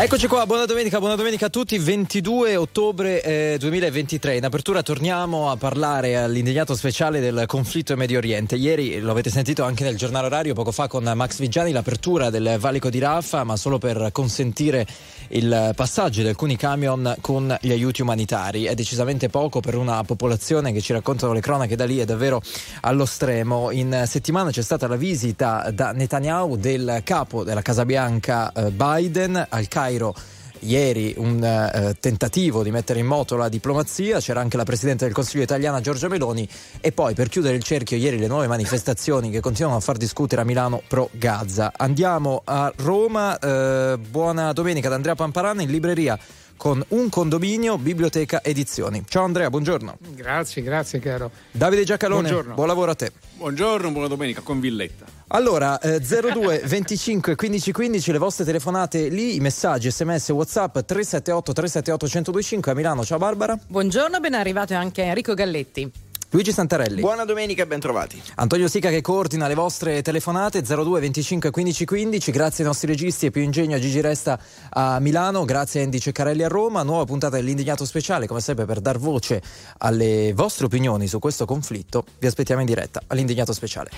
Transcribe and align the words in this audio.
Eccoci 0.00 0.28
qua, 0.28 0.46
buona 0.46 0.64
domenica, 0.64 1.00
buona 1.00 1.16
domenica 1.16 1.46
a 1.46 1.48
tutti. 1.48 1.76
22 1.76 2.54
ottobre 2.54 3.20
eh, 3.20 3.56
2023. 3.58 4.36
In 4.36 4.44
apertura 4.44 4.80
torniamo 4.80 5.50
a 5.50 5.56
parlare 5.56 6.16
all'indignato 6.16 6.76
speciale 6.76 7.18
del 7.18 7.46
conflitto 7.46 7.94
in 7.94 7.98
Medio 7.98 8.18
Oriente. 8.18 8.54
Ieri 8.54 9.00
lo 9.00 9.10
avete 9.10 9.28
sentito 9.28 9.64
anche 9.64 9.82
nel 9.82 9.96
giornale 9.96 10.26
orario, 10.26 10.54
poco 10.54 10.70
fa 10.70 10.86
con 10.86 11.02
Max 11.02 11.40
Vigiani, 11.40 11.72
l'apertura 11.72 12.30
del 12.30 12.58
valico 12.60 12.90
di 12.90 13.00
Rafah, 13.00 13.42
ma 13.42 13.56
solo 13.56 13.78
per 13.78 14.10
consentire 14.12 14.86
il 15.30 15.72
passaggio 15.74 16.22
di 16.22 16.28
alcuni 16.28 16.56
camion 16.56 17.16
con 17.20 17.58
gli 17.60 17.72
aiuti 17.72 18.00
umanitari. 18.00 18.66
È 18.66 18.76
decisamente 18.76 19.28
poco 19.28 19.58
per 19.58 19.74
una 19.74 20.04
popolazione 20.04 20.70
che 20.72 20.80
ci 20.80 20.92
raccontano 20.92 21.32
le 21.32 21.40
cronache 21.40 21.74
da 21.74 21.84
lì, 21.84 21.98
è 21.98 22.04
davvero 22.04 22.40
allo 22.82 23.04
stremo. 23.04 23.72
In 23.72 24.04
settimana 24.06 24.52
c'è 24.52 24.62
stata 24.62 24.86
la 24.86 24.94
visita 24.94 25.68
da 25.72 25.90
Netanyahu 25.90 26.56
del 26.56 27.00
capo 27.02 27.42
della 27.42 27.62
Casa 27.62 27.84
Bianca 27.84 28.52
eh, 28.52 28.70
Biden 28.70 29.44
al 29.48 29.66
Cairo 29.66 29.86
Cairo 29.88 30.14
ieri 30.60 31.14
un 31.18 31.42
eh, 31.42 31.94
tentativo 32.00 32.64
di 32.64 32.72
mettere 32.72 32.98
in 32.98 33.06
moto 33.06 33.36
la 33.36 33.48
diplomazia, 33.48 34.18
c'era 34.18 34.40
anche 34.40 34.56
la 34.56 34.64
Presidente 34.64 35.04
del 35.04 35.14
Consiglio 35.14 35.44
italiana 35.44 35.80
Giorgia 35.80 36.08
Meloni 36.08 36.48
e 36.80 36.90
poi 36.90 37.14
per 37.14 37.28
chiudere 37.28 37.54
il 37.56 37.62
cerchio 37.62 37.96
ieri 37.96 38.18
le 38.18 38.26
nuove 38.26 38.48
manifestazioni 38.48 39.30
che 39.30 39.40
continuano 39.40 39.78
a 39.78 39.80
far 39.80 39.96
discutere 39.96 40.42
a 40.42 40.44
Milano 40.44 40.82
pro 40.86 41.10
Gaza. 41.12 41.72
Andiamo 41.76 42.42
a 42.44 42.72
Roma, 42.76 43.38
eh, 43.38 43.98
buona 43.98 44.52
domenica 44.52 44.88
da 44.88 44.96
Andrea 44.96 45.14
Pamparana 45.14 45.62
in 45.62 45.70
libreria 45.70 46.18
con 46.56 46.84
un 46.88 47.08
condominio, 47.08 47.78
biblioteca, 47.78 48.42
edizioni. 48.42 49.04
Ciao 49.08 49.24
Andrea, 49.24 49.48
buongiorno. 49.48 49.98
Grazie, 50.10 50.60
grazie 50.62 50.98
caro. 50.98 51.30
Davide 51.52 51.84
Giacalone, 51.84 52.22
buongiorno. 52.22 52.54
buon 52.54 52.66
lavoro 52.66 52.90
a 52.90 52.94
te. 52.96 53.12
Buongiorno, 53.38 53.92
buona 53.92 54.08
domenica 54.08 54.40
con 54.40 54.58
Villetta. 54.58 55.06
Allora, 55.28 55.78
eh, 55.78 56.00
02 56.00 56.62
25 56.64 57.36
15 57.36 57.70
15 57.70 58.10
le 58.10 58.18
vostre 58.18 58.44
telefonate 58.44 59.08
lì, 59.08 59.36
i 59.36 59.38
messaggi, 59.38 59.92
sms, 59.92 60.30
whatsapp 60.30 60.72
378 60.80 61.52
378 61.52 62.06
1025 62.06 62.72
a 62.72 62.74
Milano. 62.74 63.04
Ciao 63.04 63.18
Barbara. 63.18 63.56
Buongiorno, 63.64 64.18
ben 64.18 64.34
arrivato 64.34 64.74
anche 64.74 65.02
Enrico 65.02 65.34
Galletti. 65.34 65.88
Luigi 66.30 66.52
Santarelli. 66.52 67.00
Buona 67.00 67.24
domenica 67.24 67.62
e 67.62 67.66
ben 67.66 67.80
trovati. 67.80 68.20
Antonio 68.34 68.68
Sica 68.68 68.90
che 68.90 69.00
coordina 69.00 69.48
le 69.48 69.54
vostre 69.54 70.02
telefonate 70.02 70.60
02 70.60 71.00
25 71.00 71.50
15 71.50 71.84
15. 71.86 72.30
Grazie 72.30 72.64
ai 72.64 72.70
nostri 72.70 72.88
registi 72.88 73.26
e 73.26 73.30
più 73.30 73.40
ingegno 73.40 73.76
a 73.76 73.78
Gigi 73.78 74.02
Resta 74.02 74.38
a 74.70 75.00
Milano, 75.00 75.46
grazie 75.46 75.80
a 75.80 75.84
Andy 75.84 75.98
Ceccarelli 75.98 76.44
a 76.44 76.48
Roma. 76.48 76.82
Nuova 76.82 77.04
puntata 77.04 77.36
dell'Indignato 77.36 77.86
Speciale, 77.86 78.26
come 78.26 78.40
sempre 78.40 78.66
per 78.66 78.80
dar 78.80 78.98
voce 78.98 79.42
alle 79.78 80.32
vostre 80.34 80.66
opinioni 80.66 81.06
su 81.06 81.18
questo 81.18 81.46
conflitto. 81.46 82.04
Vi 82.18 82.26
aspettiamo 82.26 82.60
in 82.60 82.66
diretta 82.66 83.00
all'Indignato 83.06 83.54
Speciale. 83.54 83.90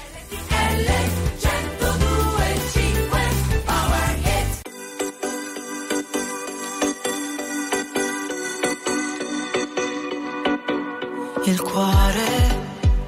Il 11.51 11.61
cuore 11.63 12.31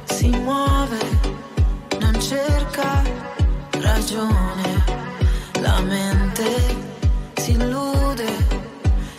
si 0.02 0.28
muove, 0.30 0.98
non 2.00 2.20
cerca 2.20 3.00
ragione, 3.70 4.84
la 5.60 5.80
mente 5.82 6.46
si 7.36 7.52
illude 7.52 8.26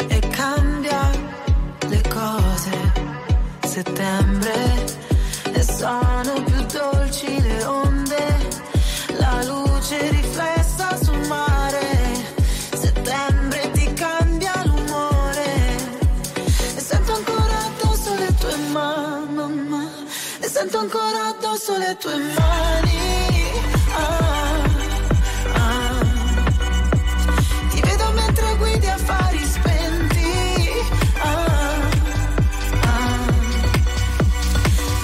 e 0.10 0.20
cambia 0.28 1.10
le 1.88 2.02
cose. 2.10 2.92
Settembre 3.62 4.73
sento 20.73 20.78
ancora 20.79 21.28
addosso 21.28 21.78
le 21.78 21.95
tue 22.00 22.17
mani. 22.17 23.51
Ah, 23.95 24.63
ah. 25.53 26.06
Ti 27.69 27.81
vedo 27.81 28.11
mentre 28.13 28.56
guidi 28.57 28.88
affari 28.88 29.45
spenti. 29.45 30.31
Ah, 31.22 31.89
ah. 32.81 33.34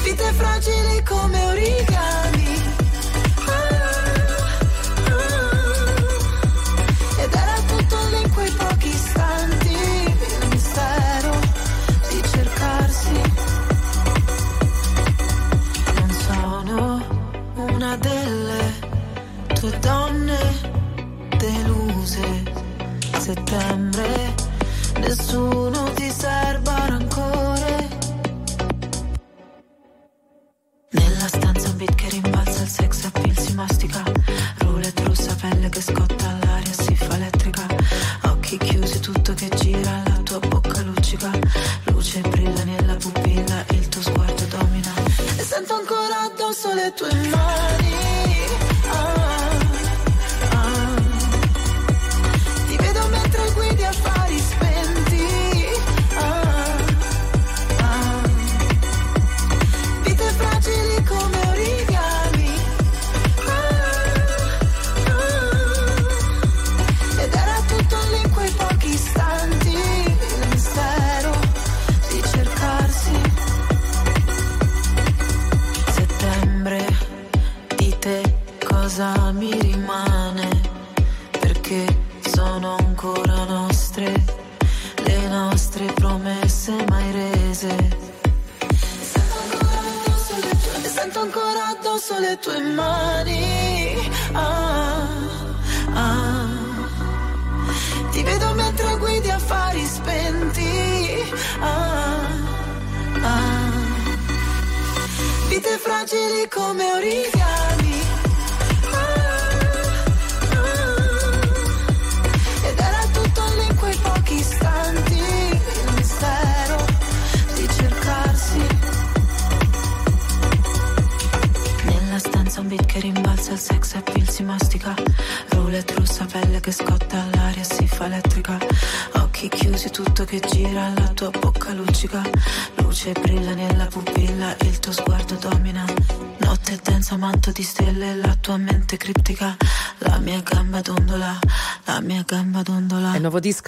Vite 0.04 0.34
fragili 0.34 1.04
come 1.04 1.39
Settembre, 23.30 24.34
nessuno 25.02 25.94
ti 25.94 26.10
serba 26.10 26.88
rancore. 26.88 27.88
Nella 30.90 31.28
stanza 31.28 31.70
un 31.70 31.78
beat 31.78 31.94
che 31.94 32.10
rimbalza, 32.10 32.64
il 32.64 32.68
sex 32.68 33.06
appeal 33.06 33.19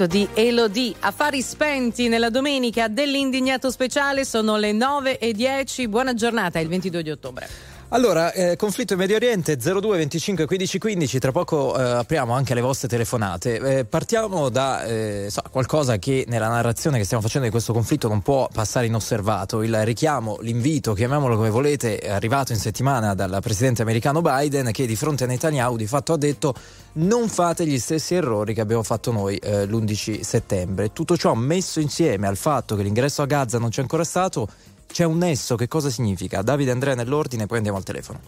disco 0.02 0.08
di 0.08 0.28
Elodie. 0.34 0.96
Affari 1.00 1.42
spenti 1.42 2.08
nella 2.08 2.30
domenica 2.30 2.88
dell'indignato 2.88 3.70
speciale 3.70 4.26
sono 4.26 4.58
le 4.58 4.72
9 4.72 5.18
e 5.18 5.34
10. 5.34 5.88
Buona 5.88 6.14
giornata, 6.14 6.60
il 6.60 6.68
22 6.68 7.04
di 7.04 7.12
ottobre. 7.12 7.50
Allora, 7.94 8.32
eh, 8.32 8.56
conflitto 8.56 8.94
in 8.94 9.00
Medio 9.00 9.18
Oriente 9.18 9.58
02 9.58 9.98
25 9.98 10.46
15 10.46 10.80
15, 10.80 11.20
tra 11.20 11.34
poco 11.34 11.78
eh, 11.78 11.82
apriamo 11.84 12.32
anche 12.34 12.54
le 12.54 12.62
vostre 12.62 12.88
telefonate. 12.88 13.80
Eh, 13.80 13.84
partiamo 13.84 14.48
da 14.48 14.86
eh, 14.86 15.28
so, 15.30 15.42
qualcosa 15.52 15.98
che 15.98 16.24
nella 16.30 16.48
narrazione 16.48 16.98
che 16.98 17.04
stiamo 17.04 17.22
facendo 17.22 17.48
di 17.48 17.52
questo 17.52 17.74
conflitto 17.74 18.08
non 18.08 18.22
può 18.22 18.48
passare 18.48 18.86
inosservato. 18.86 19.62
Il 19.62 19.84
richiamo, 19.84 20.38
l'invito, 20.40 20.94
chiamiamolo 20.94 21.36
come 21.36 21.50
volete, 21.50 21.98
arrivato 21.98 22.54
in 22.54 22.60
settimana 22.60 23.14
dal 23.14 23.40
presidente 23.42 23.82
americano 23.82 24.22
Biden 24.22 24.72
che 24.72 24.86
di 24.86 24.96
fronte 24.96 25.26
a 25.26 25.28
Netanyahu 25.28 25.76
di 25.76 25.86
fatto 25.86 26.14
ha 26.14 26.18
detto 26.18 26.54
non 26.94 27.28
fate 27.28 27.66
gli 27.68 27.78
stessi 27.78 28.16
errori 28.16 28.54
che 28.54 28.62
abbiamo 28.62 28.84
fatto 28.84 29.12
noi 29.12 29.36
eh, 29.36 29.66
l'11 29.66 30.22
settembre. 30.22 30.94
Tutto 30.94 31.18
ciò 31.18 31.34
messo 31.34 31.82
insieme 31.82 32.28
al 32.28 32.38
fatto 32.38 32.78
che 32.78 32.84
l'ingresso 32.84 33.22
a 33.22 33.26
Gaza 33.26 33.60
non 33.60 33.68
c'è 33.68 33.82
ancora 33.82 34.06
stato 34.06 34.48
c'è 34.92 35.06
un 35.06 35.18
nesso, 35.18 35.56
che 35.56 35.68
cosa 35.68 35.90
significa? 35.90 36.42
Davide 36.42 36.72
Andrea 36.72 36.96
nell'ordine, 36.96 37.46
poi 37.46 37.58
andiamo 37.58 37.78
al 37.78 37.84
telefono. 37.84 38.20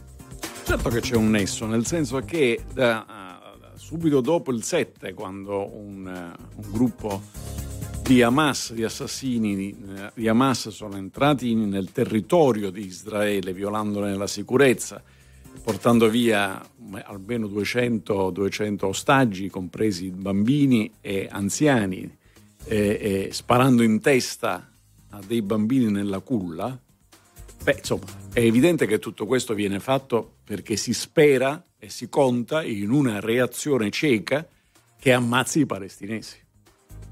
Certo 0.64 0.90
che 0.90 1.02
c'è 1.02 1.16
un 1.16 1.30
nesso, 1.30 1.66
nel 1.66 1.86
senso 1.86 2.20
che 2.22 2.64
uh, 2.74 3.76
subito 3.76 4.22
dopo 4.22 4.52
il 4.52 4.64
7, 4.64 5.14
quando 5.14 5.70
un, 5.76 6.06
uh, 6.06 6.62
un 6.66 6.72
gruppo 6.72 7.22
di 8.02 8.22
Hamas, 8.22 8.74
di 8.74 8.84
assassini 8.84 9.56
di, 9.56 9.76
uh, 9.78 10.10
di 10.14 10.28
Hamas 10.28 10.70
sono 10.70 10.96
entrati 10.96 11.54
nel 11.54 11.92
territorio 11.92 12.72
di 12.72 12.86
Israele 12.86 13.54
violandone 13.54 14.16
la 14.16 14.28
sicurezza, 14.28 15.04
portando 15.62 16.10
via 16.10 16.62
almeno 17.04 17.48
200, 17.48 18.30
200 18.30 18.88
ostaggi, 18.88 19.50
compresi 19.50 20.10
bambini 20.12 20.92
e 21.02 21.28
anziani, 21.30 22.10
e, 22.66 22.78
e 22.78 23.30
sparando 23.32 23.84
in 23.84 24.00
testa 24.00 24.73
a 25.14 25.20
dei 25.26 25.44
bambini 25.44 25.92
nella 25.92 26.20
culla, 26.20 26.78
beh, 27.64 27.76
insomma, 27.78 28.06
è 28.34 28.40
evidente 28.40 28.88
che 28.88 28.98
tutto 28.98 29.28
questo 29.28 29.54
viene 29.54 29.80
fatto 29.80 30.38
perché 30.44 30.76
si 30.76 30.94
spera 30.94 31.64
e 31.78 31.90
si 31.90 32.10
conta 32.10 32.64
in 32.64 32.90
una 32.90 33.20
reazione 33.20 33.92
cieca 33.92 34.48
che 35.00 35.14
ammazzi 35.14 35.60
i 35.60 35.66
palestinesi. 35.66 36.42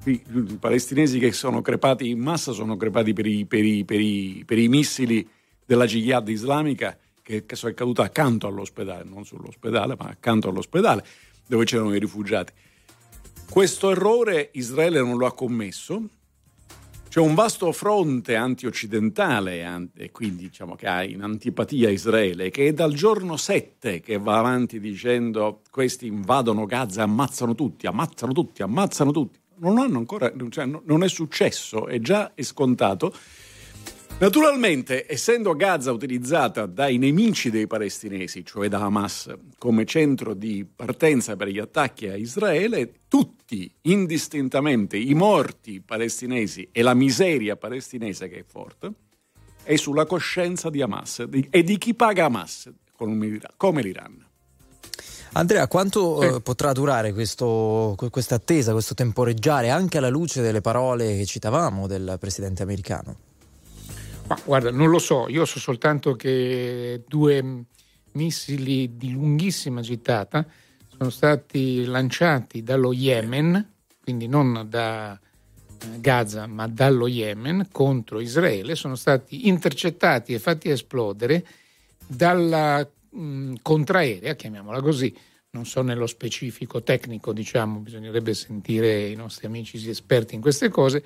I, 0.05 0.23
i 0.25 0.57
palestinesi 0.59 1.19
che 1.19 1.31
sono 1.31 1.61
crepati 1.61 2.09
in 2.09 2.19
massa 2.19 2.53
sono 2.53 2.75
crepati 2.75 3.13
per 3.13 3.27
i, 3.27 3.45
per 3.45 3.63
i, 3.63 3.85
per 3.85 3.99
i, 3.99 4.43
per 4.45 4.57
missili 4.67 5.27
della 5.63 5.85
jihad 5.85 6.27
islamica 6.27 6.97
che, 7.21 7.45
che 7.45 7.55
sono 7.55 7.71
caduta 7.75 8.01
accanto 8.01 8.47
all'ospedale, 8.47 9.03
non 9.07 9.25
sull'ospedale, 9.25 9.95
ma 9.95 10.05
accanto 10.05 10.49
all'ospedale 10.49 11.05
dove 11.45 11.65
c'erano 11.65 11.93
i 11.93 11.99
rifugiati. 11.99 12.51
Questo 13.47 13.91
errore 13.91 14.49
Israele 14.53 15.01
non 15.01 15.17
lo 15.17 15.27
ha 15.27 15.33
commesso, 15.35 16.01
c'è 17.11 17.19
un 17.19 17.33
vasto 17.35 17.73
fronte 17.73 18.37
anti-occidentale 18.37 19.89
e 19.95 20.11
quindi 20.11 20.43
diciamo 20.43 20.75
che 20.75 20.87
ha 20.87 21.03
in 21.03 21.21
antipatia 21.21 21.89
Israele 21.89 22.49
che 22.49 22.67
è 22.67 22.73
dal 22.73 22.93
giorno 22.93 23.35
7 23.35 23.99
che 23.99 24.17
va 24.17 24.37
avanti 24.37 24.79
dicendo 24.79 25.59
questi 25.69 26.07
invadono 26.07 26.65
Gaza, 26.65 27.03
ammazzano 27.03 27.53
tutti, 27.53 27.85
ammazzano 27.85 28.31
tutti, 28.31 28.61
ammazzano 28.61 29.11
tutti. 29.11 29.39
Non 29.57 29.77
hanno 29.77 29.97
ancora, 29.97 30.31
cioè, 30.47 30.65
non 30.65 31.03
è 31.03 31.09
successo, 31.09 31.85
è 31.87 31.99
già 31.99 32.31
scontato 32.37 33.13
Naturalmente, 34.21 35.11
essendo 35.11 35.55
Gaza 35.55 35.91
utilizzata 35.91 36.67
dai 36.67 36.99
nemici 36.99 37.49
dei 37.49 37.65
palestinesi, 37.65 38.45
cioè 38.45 38.67
da 38.67 38.81
Hamas, 38.81 39.33
come 39.57 39.83
centro 39.85 40.35
di 40.35 40.63
partenza 40.63 41.35
per 41.35 41.47
gli 41.47 41.57
attacchi 41.57 42.07
a 42.07 42.15
Israele, 42.15 42.91
tutti 43.07 43.73
indistintamente, 43.81 44.95
i 44.95 45.15
morti 45.15 45.81
palestinesi 45.81 46.69
e 46.71 46.83
la 46.83 46.93
miseria 46.93 47.55
palestinese 47.55 48.29
che 48.29 48.41
è 48.41 48.43
forte, 48.45 48.91
è 49.63 49.75
sulla 49.75 50.05
coscienza 50.05 50.69
di 50.69 50.83
Hamas 50.83 51.25
e 51.49 51.63
di 51.63 51.79
chi 51.79 51.95
paga 51.95 52.25
Hamas, 52.25 52.71
come 52.95 53.81
l'Iran. 53.81 54.23
Andrea, 55.31 55.67
quanto 55.67 56.21
eh. 56.35 56.41
potrà 56.41 56.73
durare 56.73 57.11
questa 57.11 58.35
attesa, 58.35 58.71
questo 58.71 58.93
temporeggiare, 58.93 59.71
anche 59.71 59.97
alla 59.97 60.09
luce 60.09 60.43
delle 60.43 60.61
parole 60.61 61.17
che 61.17 61.25
citavamo 61.25 61.87
del 61.87 62.17
presidente 62.19 62.61
americano? 62.61 63.29
Ma 64.31 64.39
guarda, 64.45 64.71
non 64.71 64.89
lo 64.89 64.97
so, 64.97 65.27
io 65.27 65.43
so 65.43 65.59
soltanto 65.59 66.15
che 66.15 67.03
due 67.05 67.65
missili 68.13 68.95
di 68.95 69.11
lunghissima 69.11 69.81
gittata 69.81 70.47
sono 70.87 71.09
stati 71.09 71.83
lanciati 71.83 72.63
dallo 72.63 72.93
Yemen, 72.93 73.73
quindi 74.01 74.27
non 74.27 74.67
da 74.69 75.19
eh, 75.19 75.99
Gaza 75.99 76.47
ma 76.47 76.65
dallo 76.69 77.07
Yemen 77.07 77.67
contro 77.73 78.21
Israele, 78.21 78.75
sono 78.75 78.95
stati 78.95 79.49
intercettati 79.49 80.33
e 80.33 80.39
fatti 80.39 80.69
esplodere 80.69 81.45
dalla 82.07 82.89
mh, 83.09 83.55
contraerea, 83.61 84.35
chiamiamola 84.35 84.81
così, 84.81 85.13
non 85.49 85.65
so 85.65 85.81
nello 85.81 86.07
specifico 86.07 86.81
tecnico, 86.83 87.33
diciamo, 87.33 87.79
bisognerebbe 87.79 88.33
sentire 88.33 89.09
i 89.09 89.15
nostri 89.15 89.47
amici 89.47 89.89
esperti 89.89 90.35
in 90.35 90.41
queste 90.41 90.69
cose, 90.69 91.03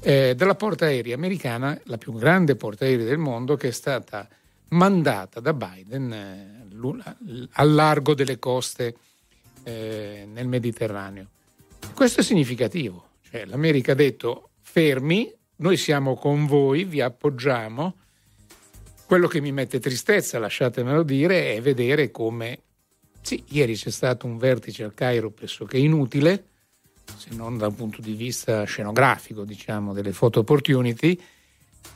eh, 0.00 0.34
della 0.34 0.54
porta 0.54 0.86
aerea 0.86 1.14
americana, 1.14 1.78
la 1.84 1.98
più 1.98 2.12
grande 2.12 2.56
porta 2.56 2.84
aerea 2.84 3.04
del 3.04 3.18
mondo, 3.18 3.56
che 3.56 3.68
è 3.68 3.72
stata 3.72 4.28
mandata 4.68 5.40
da 5.40 5.52
Biden 5.52 6.12
eh, 6.12 7.48
al 7.52 7.74
largo 7.74 8.14
delle 8.14 8.38
coste 8.38 8.94
eh, 9.64 10.26
nel 10.30 10.46
Mediterraneo. 10.46 11.28
Questo 11.94 12.20
è 12.20 12.22
significativo, 12.22 13.10
cioè, 13.28 13.44
l'America 13.44 13.92
ha 13.92 13.96
detto 13.96 14.50
fermi, 14.60 15.32
noi 15.56 15.76
siamo 15.76 16.14
con 16.14 16.46
voi, 16.46 16.84
vi 16.84 17.00
appoggiamo. 17.00 17.96
Quello 19.06 19.26
che 19.26 19.40
mi 19.40 19.52
mette 19.52 19.80
tristezza, 19.80 20.38
lasciatemelo 20.38 21.02
dire, 21.02 21.54
è 21.54 21.62
vedere 21.62 22.10
come, 22.10 22.58
sì, 23.22 23.42
ieri 23.48 23.74
c'è 23.74 23.90
stato 23.90 24.26
un 24.26 24.36
vertice 24.36 24.84
al 24.84 24.94
Cairo 24.94 25.30
pressoché 25.30 25.78
inutile, 25.78 26.44
se 27.16 27.34
non 27.34 27.56
dal 27.56 27.74
punto 27.74 28.00
di 28.00 28.12
vista 28.12 28.64
scenografico, 28.64 29.44
diciamo, 29.44 29.92
delle 29.92 30.10
photo 30.10 30.40
opportunity, 30.40 31.18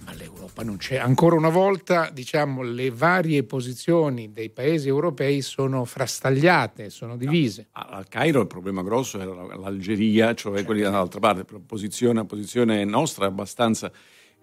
ma 0.05 0.13
l'Europa 0.15 0.63
non 0.63 0.77
c'è. 0.79 0.97
Ancora 0.97 1.37
una 1.37 1.49
volta, 1.49 2.11
diciamo, 2.11 2.63
le 2.63 2.91
varie 2.91 3.45
posizioni 3.45 4.33
dei 4.33 4.51
paesi 4.51 4.89
europei 4.89 5.43
sono 5.43 5.85
frastagliate, 5.85 6.91
sono 6.91 7.17
divise. 7.17 7.69
No, 7.75 7.83
al 7.83 8.09
Cairo 8.09 8.41
il 8.41 8.47
problema 8.47 8.83
grosso 8.83 9.21
era 9.21 9.57
l'Algeria, 9.57 10.35
cioè 10.35 10.53
certo. 10.53 10.67
quelli 10.67 10.83
dall'altra 10.83 11.21
parte, 11.21 11.45
la 11.49 11.61
posizione, 11.65 12.15
la 12.15 12.25
posizione 12.25 12.85
nostra 12.85 13.27
è 13.27 13.29
abbastanza... 13.29 13.93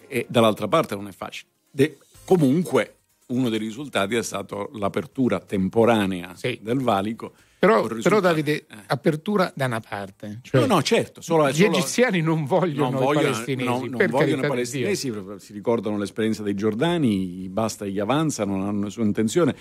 e 0.07 0.25
dall'altra 0.29 0.67
parte 0.67 0.95
non 0.95 1.07
è 1.07 1.11
facile. 1.11 1.49
De, 1.69 1.97
comunque, 2.25 2.95
uno 3.27 3.49
dei 3.49 3.59
risultati 3.59 4.15
è 4.15 4.23
stato 4.23 4.69
l'apertura 4.73 5.39
temporanea 5.39 6.35
sì. 6.35 6.59
del 6.61 6.79
valico 6.79 7.33
però, 7.59 7.85
però, 7.87 8.21
Davide, 8.21 8.53
eh. 8.53 8.65
apertura 8.87 9.51
da 9.53 9.65
una 9.65 9.81
parte. 9.81 10.39
Cioè, 10.43 10.61
no, 10.61 10.75
no, 10.75 10.81
certo. 10.81 11.19
Solo, 11.19 11.49
gli 11.49 11.55
solo, 11.55 11.77
egiziani 11.77 12.21
non 12.21 12.45
vogliono, 12.45 12.89
non 12.89 13.03
vogliono 13.03 13.27
i 13.27 13.31
palestinesi. 13.31 13.69
No, 13.69 13.85
non 13.85 14.07
vogliono 14.09 14.45
i 14.45 14.47
palestinesi, 14.47 15.13
si 15.39 15.53
ricordano 15.53 15.97
l'esperienza 15.97 16.41
dei 16.41 16.55
giordani, 16.55 17.49
basta 17.49 17.85
gli 17.85 17.99
avanza, 17.99 18.45
non 18.45 18.61
hanno 18.61 18.83
nessuna 18.83 19.07
intenzione. 19.07 19.53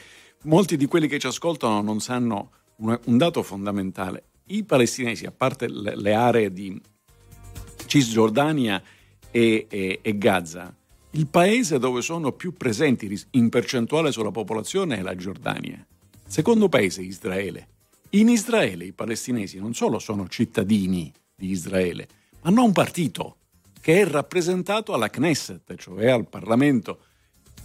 Molti 0.44 0.76
di 0.76 0.86
quelli 0.86 1.08
che 1.08 1.18
ci 1.18 1.26
ascoltano 1.26 1.82
non 1.82 1.98
sanno 1.98 2.52
una, 2.76 2.98
un 3.06 3.16
dato 3.16 3.42
fondamentale. 3.42 4.26
I 4.46 4.62
palestinesi, 4.62 5.26
a 5.26 5.32
parte 5.32 5.68
le, 5.68 5.96
le 5.96 6.14
aree 6.14 6.52
di 6.52 6.80
Cisgiordania 7.86 8.80
e, 9.32 9.66
e, 9.68 9.98
e 10.00 10.18
Gaza, 10.18 10.72
il 11.12 11.26
paese 11.26 11.80
dove 11.80 12.00
sono 12.00 12.30
più 12.30 12.54
presenti 12.54 13.20
in 13.32 13.48
percentuale 13.48 14.12
sulla 14.12 14.30
popolazione 14.30 14.98
è 14.98 15.02
la 15.02 15.16
Giordania. 15.16 15.84
Secondo 16.24 16.68
paese 16.68 17.02
Israele. 17.02 17.66
In 18.10 18.28
Israele 18.28 18.84
i 18.84 18.92
palestinesi 18.92 19.58
non 19.58 19.74
solo 19.74 19.98
sono 19.98 20.28
cittadini 20.28 21.12
di 21.34 21.50
Israele, 21.50 22.08
ma 22.40 22.48
hanno 22.48 22.64
un 22.64 22.72
partito 22.72 23.36
che 23.80 24.00
è 24.00 24.06
rappresentato 24.06 24.94
alla 24.94 25.10
Knesset, 25.10 25.74
cioè 25.76 26.08
al 26.08 26.26
Parlamento 26.26 27.00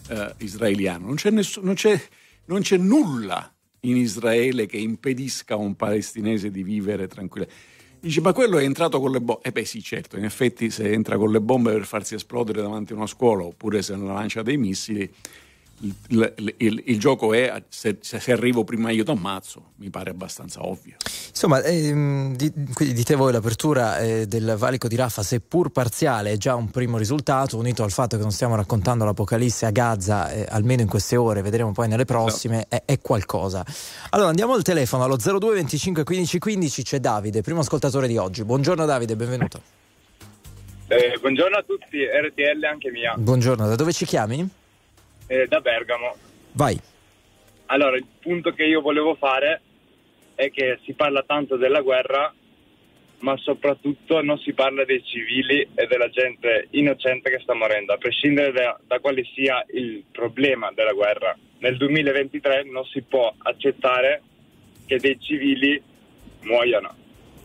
eh, 0.10 0.34
israeliano. 0.38 1.06
Non 1.06 1.16
c'è, 1.16 1.30
nessun, 1.30 1.64
non, 1.64 1.76
c'è, 1.76 2.00
non 2.46 2.62
c'è, 2.62 2.78
nulla 2.78 3.54
in 3.82 3.96
Israele 3.96 4.66
che 4.66 4.78
impedisca 4.78 5.54
a 5.54 5.58
un 5.58 5.76
palestinese 5.76 6.52
di 6.52 6.64
vivere 6.64 7.08
tranquillamente. 7.08 7.72
Dice, 8.02 8.20
ma 8.20 8.34
quello 8.34 8.58
è 8.58 8.64
entrato 8.64 9.00
con 9.00 9.12
le 9.12 9.22
bombe. 9.22 9.44
Eh 9.44 9.52
beh 9.54 9.64
sì, 9.64 9.82
certo, 9.82 10.18
in 10.18 10.26
effetti 10.26 10.70
se 10.70 10.92
entra 10.92 11.18
con 11.18 11.32
le 11.32 11.40
bombe 11.40 11.72
per 11.72 11.86
farsi 11.86 12.16
esplodere 12.16 12.62
davanti 12.62 12.92
a 12.92 12.98
una 12.98 13.08
scuola 13.08 13.44
oppure 13.44 13.82
se 13.82 13.96
lancia 13.96 14.42
dei 14.42 14.58
missili, 14.58 15.10
il, 15.84 16.54
il, 16.58 16.84
il, 16.86 17.00
gioco 17.00 17.34
è 17.34 17.62
se, 17.68 17.98
se, 18.00 18.32
arrivo 18.32 18.64
prima 18.64 18.90
io 18.92 19.04
ti 19.04 19.12
ammazzo, 19.12 19.72
mi 19.78 19.90
pare 19.90 20.12
abbastanza 20.12 20.66
ovvio. 20.66 20.96
Insomma, 21.30 21.62
ehm, 21.62 22.36
dite 22.36 23.16
voi 23.16 23.34
l'apertura 23.34 24.00
eh, 24.00 24.26
del 24.26 24.56
valico 24.58 24.88
di 24.88 24.96
Rafah, 24.96 25.24
seppur 25.24 25.72
parziale, 25.72 26.32
è 26.32 26.38
già 26.38 26.56
un 26.56 26.70
primo 26.70 26.98
risultato, 26.98 27.58
unito 27.58 27.84
al 27.84 27.92
fatto 27.92 28.16
che 28.16 28.22
non 28.22 28.32
stiamo 28.32 28.56
raccontando 28.56 29.04
l'apocalisse 29.04 29.66
a 29.66 29.72
Gaza, 29.72 30.32
eh, 30.32 30.46
almeno 30.50 30.82
in 30.82 30.88
queste 30.88 31.18
ore, 31.18 31.42
vedremo 31.42 31.74
poi 31.74 31.90
nelle 31.90 32.06
prossime, 32.06 32.68
no. 32.70 32.78
è, 32.78 32.84
è, 32.86 33.00
qualcosa. 33.00 33.66
Allora 34.12 34.30
andiamo 34.30 34.54
al 34.54 34.62
telefono, 34.62 35.04
allo 35.04 35.18
02 35.18 35.54
25 35.56 36.04
15 36.04 36.40
15 36.40 36.84
c'è 36.84 37.00
Davide, 37.00 37.42
primo 37.42 37.60
ascoltatore 37.60 38.08
di 38.08 38.18
oggi. 38.18 38.44
Buongiorno 38.46 38.86
Davide, 38.86 39.16
benvenuto. 39.16 39.62
Eh, 40.88 41.18
buongiorno 41.20 41.58
a 41.58 41.64
tutti, 41.64 41.98
RTL 42.06 42.64
anche 42.64 42.92
mia. 42.92 43.16
Buongiorno, 43.18 43.68
da 43.68 43.76
dove 43.76 43.92
ci 43.92 44.06
chiami? 44.06 44.62
Eh, 45.28 45.48
da 45.48 45.60
Bergamo. 45.62 46.16
Vai. 46.54 46.80
allora 47.68 47.98
il 47.98 48.06
punto 48.20 48.52
che 48.52 48.64
io 48.64 48.82
volevo 48.82 49.16
fare 49.16 49.62
è 50.36 50.52
che 50.52 50.80
si 50.84 50.94
parla 50.94 51.24
tanto 51.24 51.58
della 51.58 51.82
guerra, 51.82 52.34
ma 53.20 53.38
soprattutto 53.38 54.22
non 54.22 54.38
si 54.40 54.54
parla 54.54 54.84
dei 54.84 55.04
civili 55.04 55.68
e 55.74 55.88
della 55.88 56.10
gente 56.10 56.68
innocente 56.72 57.30
che 57.30 57.40
sta 57.40 57.54
morendo, 57.54 57.94
a 57.94 57.98
prescindere 57.98 58.52
da, 58.52 58.80
da 58.86 59.00
quale 59.00 59.24
sia 59.34 59.66
il 59.74 60.04
problema 60.12 60.72
della 60.74 60.94
guerra. 60.94 61.36
Nel 61.60 61.78
2023 61.78 62.64
non 62.66 62.84
si 62.86 63.02
può 63.02 63.34
accettare 63.38 64.22
che 64.86 64.98
dei 64.98 65.20
civili 65.20 65.82
muoiano, 66.42 66.96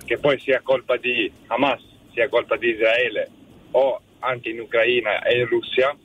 che 0.05 0.19
poi 0.19 0.39
sia 0.41 0.61
colpa 0.63 0.97
di 0.97 1.31
Hamas, 1.47 1.83
sia 2.13 2.29
colpa 2.29 2.57
di 2.57 2.71
Israele 2.71 3.31
o 3.71 4.01
anche 4.21 4.49
in 4.49 4.61
Ucraina 4.61 5.23
e 5.23 5.39
in 5.39 5.47
Russia, 5.47 5.97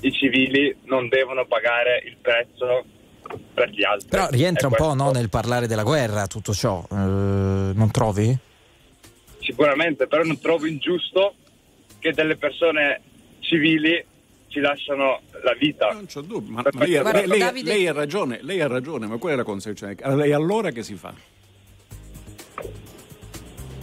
i 0.00 0.12
civili 0.12 0.74
non 0.84 1.08
devono 1.08 1.46
pagare 1.46 2.02
il 2.06 2.16
prezzo 2.20 2.84
per 3.54 3.70
gli 3.70 3.82
altri. 3.84 4.08
Però 4.08 4.28
rientra 4.28 4.68
E 4.68 4.70
un 4.70 4.76
po' 4.76 4.84
questo- 4.86 5.02
no, 5.04 5.10
nel 5.10 5.28
parlare 5.28 5.66
della 5.66 5.82
guerra 5.82 6.26
tutto 6.26 6.52
ciò, 6.52 6.84
eh, 6.90 6.94
non 6.94 7.88
trovi? 7.90 8.36
Sicuramente, 9.40 10.06
però 10.06 10.22
non 10.22 10.38
trovo 10.40 10.66
ingiusto 10.66 11.34
che 11.98 12.12
delle 12.12 12.36
persone 12.36 13.00
civili 13.40 14.04
ci 14.48 14.60
lasciano 14.60 15.20
la 15.42 15.54
vita. 15.58 15.90
Non 15.92 16.06
c'ho 16.06 16.20
dubbio, 16.20 16.52
ma, 16.52 16.62
ma 16.72 16.84
lei, 16.84 16.98
Guarda, 17.00 17.12
lei- 17.18 17.26
lei- 17.28 17.38
Davide- 17.38 17.72
lei 17.72 17.86
ha 17.88 17.92
ragione, 17.92 18.38
lei 18.42 18.60
ha 18.60 18.66
ragione, 18.68 19.06
ma 19.06 19.16
qual 19.18 19.32
è 19.32 19.36
la 19.36 19.44
conseguenza? 19.44 19.90
E 20.24 20.32
allora 20.32 20.70
che 20.70 20.82
si 20.82 20.94
fa? 20.94 21.12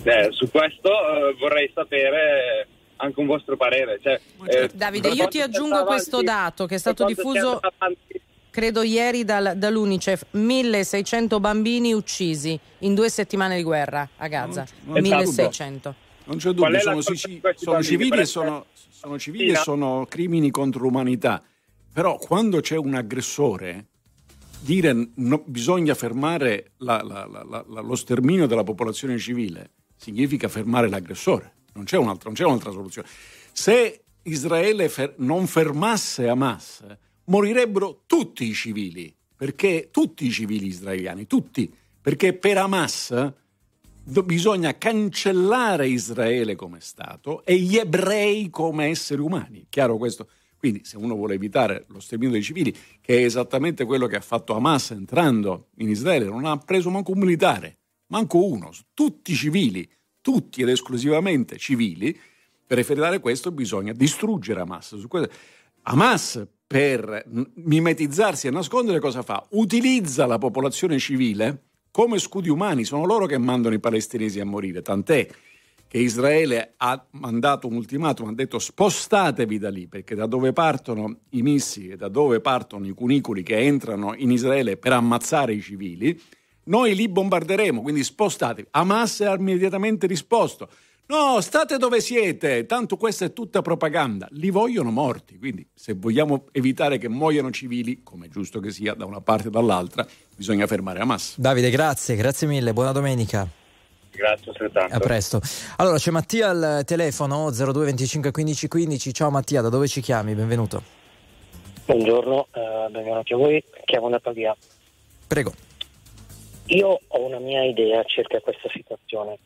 Eh, 0.05 0.27
su 0.31 0.49
questo 0.51 0.89
eh, 0.89 1.33
vorrei 1.39 1.71
sapere 1.73 2.67
anche 3.03 3.19
un 3.19 3.25
vostro 3.25 3.55
parere. 3.57 3.99
Cioè, 4.01 4.19
certo. 4.49 4.73
eh, 4.75 4.77
Davide, 4.77 5.09
io 5.09 5.27
ti 5.27 5.41
aggiungo 5.41 5.75
andava 5.75 5.85
questo 5.95 6.17
avanti- 6.17 6.31
dato 6.31 6.65
che 6.65 6.75
è 6.75 6.77
stato 6.77 7.05
diffuso 7.05 7.59
avanti- 7.59 8.21
credo 8.49 8.81
ieri 8.83 9.23
dal- 9.25 9.53
dall'UNICEF, 9.57 10.25
1600 10.31 11.39
bambini 11.39 11.93
uccisi 11.93 12.57
in 12.79 12.93
due 12.95 13.09
settimane 13.09 13.57
di 13.57 13.63
guerra 13.63 14.07
a 14.17 14.27
Gaza. 14.27 14.65
Non 14.65 14.65
c'è- 14.65 14.73
non 14.85 14.93
c'è 14.95 15.01
1600. 15.01 15.95
Non 16.25 16.37
c'è 16.37 16.51
dubbio, 16.51 16.79
sono, 16.79 17.01
questi 17.01 17.41
sono 17.55 17.83
civili, 17.83 18.19
e 18.19 18.25
sono, 18.25 18.65
sono 18.89 19.19
civili 19.19 19.45
e 19.45 19.47
Sì, 19.49 19.53
no? 19.55 19.61
sono 19.63 20.05
crimini 20.07 20.51
contro 20.51 20.81
l'umanità. 20.83 21.43
Però 21.91 22.17
quando 22.17 22.61
c'è 22.61 22.77
un 22.77 22.93
aggressore, 22.95 23.87
dire 24.61 25.09
no- 25.15 25.43
bisogna 25.45 25.93
fermare 25.93 26.71
la- 26.77 27.01
la- 27.03 27.27
la- 27.27 27.81
lo 27.81 27.95
sterminio 27.95 28.47
della 28.47 28.63
popolazione 28.63 29.17
civile 29.17 29.71
significa 29.97 30.47
fermare 30.47 30.87
l'aggressore. 30.89 31.53
Non 31.73 31.85
c'è 31.85 31.97
un'altra, 31.97 32.29
non 32.29 32.33
c'è 32.33 32.45
un'altra 32.45 32.71
soluzione. 32.71 33.07
Se 33.51 34.03
Israele 34.23 34.89
fer- 34.89 35.15
non 35.17 35.47
fermasse 35.47 36.27
Hamas, 36.27 36.85
morirebbero 37.25 38.03
tutti 38.05 38.45
i 38.45 38.53
civili, 38.53 39.13
perché 39.35 39.89
tutti 39.91 40.25
i 40.25 40.31
civili 40.31 40.67
israeliani, 40.67 41.27
tutti, 41.27 41.71
perché 42.01 42.33
per 42.33 42.57
Hamas 42.57 43.33
do- 44.03 44.23
bisogna 44.23 44.77
cancellare 44.77 45.87
Israele 45.87 46.55
come 46.55 46.79
Stato 46.79 47.43
e 47.45 47.57
gli 47.57 47.77
ebrei 47.77 48.49
come 48.49 48.87
esseri 48.87 49.21
umani. 49.21 49.65
Chiaro 49.69 49.97
questo? 49.97 50.27
Quindi 50.57 50.85
se 50.85 50.95
uno 50.95 51.15
vuole 51.15 51.33
evitare 51.33 51.85
lo 51.89 51.99
sterminio 51.99 52.33
dei 52.33 52.43
civili, 52.43 52.71
che 53.01 53.17
è 53.17 53.23
esattamente 53.25 53.83
quello 53.83 54.07
che 54.07 54.15
ha 54.15 54.21
fatto 54.21 54.55
Hamas 54.55 54.91
entrando 54.91 55.67
in 55.77 55.89
Israele, 55.89 56.25
non 56.25 56.45
ha 56.45 56.57
preso 56.57 56.89
manco 56.89 57.11
un 57.11 57.19
militare, 57.19 57.79
manco 58.07 58.45
uno, 58.45 58.71
tutti 58.93 59.35
civili, 59.35 59.89
tutti 60.23 60.63
ed 60.63 60.69
esclusivamente 60.69 61.57
civili, 61.57 62.17
per 62.65 62.79
evitare 62.79 63.19
questo 63.19 63.51
bisogna 63.51 63.93
distruggere 63.93 64.61
Hamas. 64.61 64.95
Hamas 65.83 66.47
per 66.65 67.23
mimetizzarsi 67.55 68.47
e 68.47 68.49
nascondere 68.49 68.99
cosa 68.99 69.21
fa? 69.21 69.45
Utilizza 69.51 70.25
la 70.25 70.39
popolazione 70.39 70.97
civile 70.97 71.65
come 71.91 72.17
scudi 72.17 72.49
umani, 72.49 72.85
sono 72.85 73.05
loro 73.05 73.27
che 73.27 73.37
mandano 73.37 73.75
i 73.75 73.79
palestinesi 73.79 74.39
a 74.39 74.45
morire, 74.45 74.81
tant'è 74.81 75.27
che 75.87 75.97
Israele 75.99 76.73
ha 76.77 77.05
mandato 77.11 77.67
un 77.67 77.75
ultimatum, 77.75 78.29
ha 78.29 78.33
detto 78.33 78.57
spostatevi 78.57 79.59
da 79.59 79.69
lì, 79.69 79.87
perché 79.87 80.15
da 80.15 80.25
dove 80.25 80.53
partono 80.53 81.19
i 81.31 81.43
missili, 81.43 81.95
da 81.95 82.07
dove 82.07 82.39
partono 82.39 82.87
i 82.87 82.93
cunicoli 82.93 83.43
che 83.43 83.59
entrano 83.59 84.15
in 84.15 84.31
Israele 84.31 84.75
per 84.77 84.93
ammazzare 84.93 85.53
i 85.53 85.61
civili, 85.61 86.19
noi 86.65 86.95
li 86.95 87.07
bombarderemo, 87.07 87.81
quindi 87.81 88.03
spostatevi. 88.03 88.67
Hamas 88.71 89.21
ha 89.21 89.33
immediatamente 89.33 90.07
risposto, 90.07 90.69
no, 91.07 91.41
state 91.41 91.77
dove 91.77 91.99
siete, 91.99 92.65
tanto 92.65 92.97
questa 92.97 93.25
è 93.25 93.33
tutta 93.33 93.61
propaganda, 93.61 94.27
li 94.31 94.49
vogliono 94.49 94.91
morti, 94.91 95.37
quindi 95.37 95.67
se 95.73 95.93
vogliamo 95.93 96.45
evitare 96.51 96.97
che 96.97 97.09
muoiano 97.09 97.51
civili, 97.51 98.01
come 98.03 98.27
è 98.27 98.29
giusto 98.29 98.59
che 98.59 98.71
sia 98.71 98.93
da 98.93 99.05
una 99.05 99.21
parte 99.21 99.47
e 99.47 99.51
dall'altra, 99.51 100.05
bisogna 100.35 100.67
fermare 100.67 100.99
Hamas. 100.99 101.37
Davide, 101.37 101.69
grazie, 101.69 102.15
grazie 102.15 102.47
mille, 102.47 102.73
buona 102.73 102.91
domenica. 102.91 103.47
Grazie 104.15 104.51
altrettanto. 104.51 104.95
A 104.95 104.99
presto. 104.99 105.41
Allora, 105.77 105.97
c'è 105.97 106.11
Mattia 106.11 106.49
al 106.49 106.83
telefono 106.85 107.49
02 107.49 107.85
25 107.85 108.29
15 108.29 108.67
15. 108.67 109.11
Ciao 109.11 109.31
Mattia, 109.31 109.61
da 109.61 109.69
dove 109.69 109.87
ci 109.87 110.01
chiami? 110.01 110.35
Benvenuto. 110.35 110.83
Buongiorno, 111.85 112.47
eh, 112.53 112.91
benvenuti 112.91 113.33
a 113.33 113.37
voi, 113.37 113.63
chiamo 113.85 114.09
da 114.09 114.19
Pavia. 114.19 114.55
Prego. 115.27 115.51
Io 116.67 116.99
ho 117.07 117.25
una 117.25 117.39
mia 117.39 117.63
idea 117.63 118.03
circa 118.03 118.39
questa 118.39 118.69
situazione. 118.69 119.37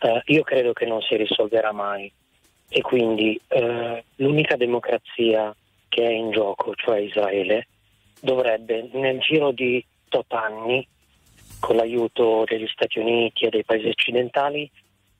Eh, 0.00 0.22
io 0.26 0.42
credo 0.42 0.72
che 0.72 0.86
non 0.86 1.00
si 1.02 1.16
risolverà 1.16 1.72
mai 1.72 2.12
e 2.68 2.80
quindi 2.82 3.40
eh, 3.48 4.04
l'unica 4.16 4.56
democrazia 4.56 5.54
che 5.88 6.04
è 6.04 6.10
in 6.10 6.30
gioco, 6.30 6.74
cioè 6.74 6.98
Israele, 6.98 7.66
dovrebbe 8.20 8.88
nel 8.92 9.18
giro 9.20 9.52
di 9.52 9.84
tot 10.08 10.32
anni, 10.32 10.86
con 11.60 11.76
l'aiuto 11.76 12.44
degli 12.44 12.68
Stati 12.68 12.98
Uniti 12.98 13.44
e 13.44 13.50
dei 13.50 13.64
paesi 13.64 13.88
occidentali, 13.88 14.70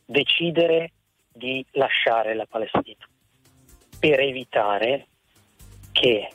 decidere 0.04 0.92
di 1.32 1.64
lasciare 1.72 2.34
la 2.34 2.46
Palestina 2.46 3.06
per 3.98 4.20
evitare 4.20 5.06
che 5.92 6.28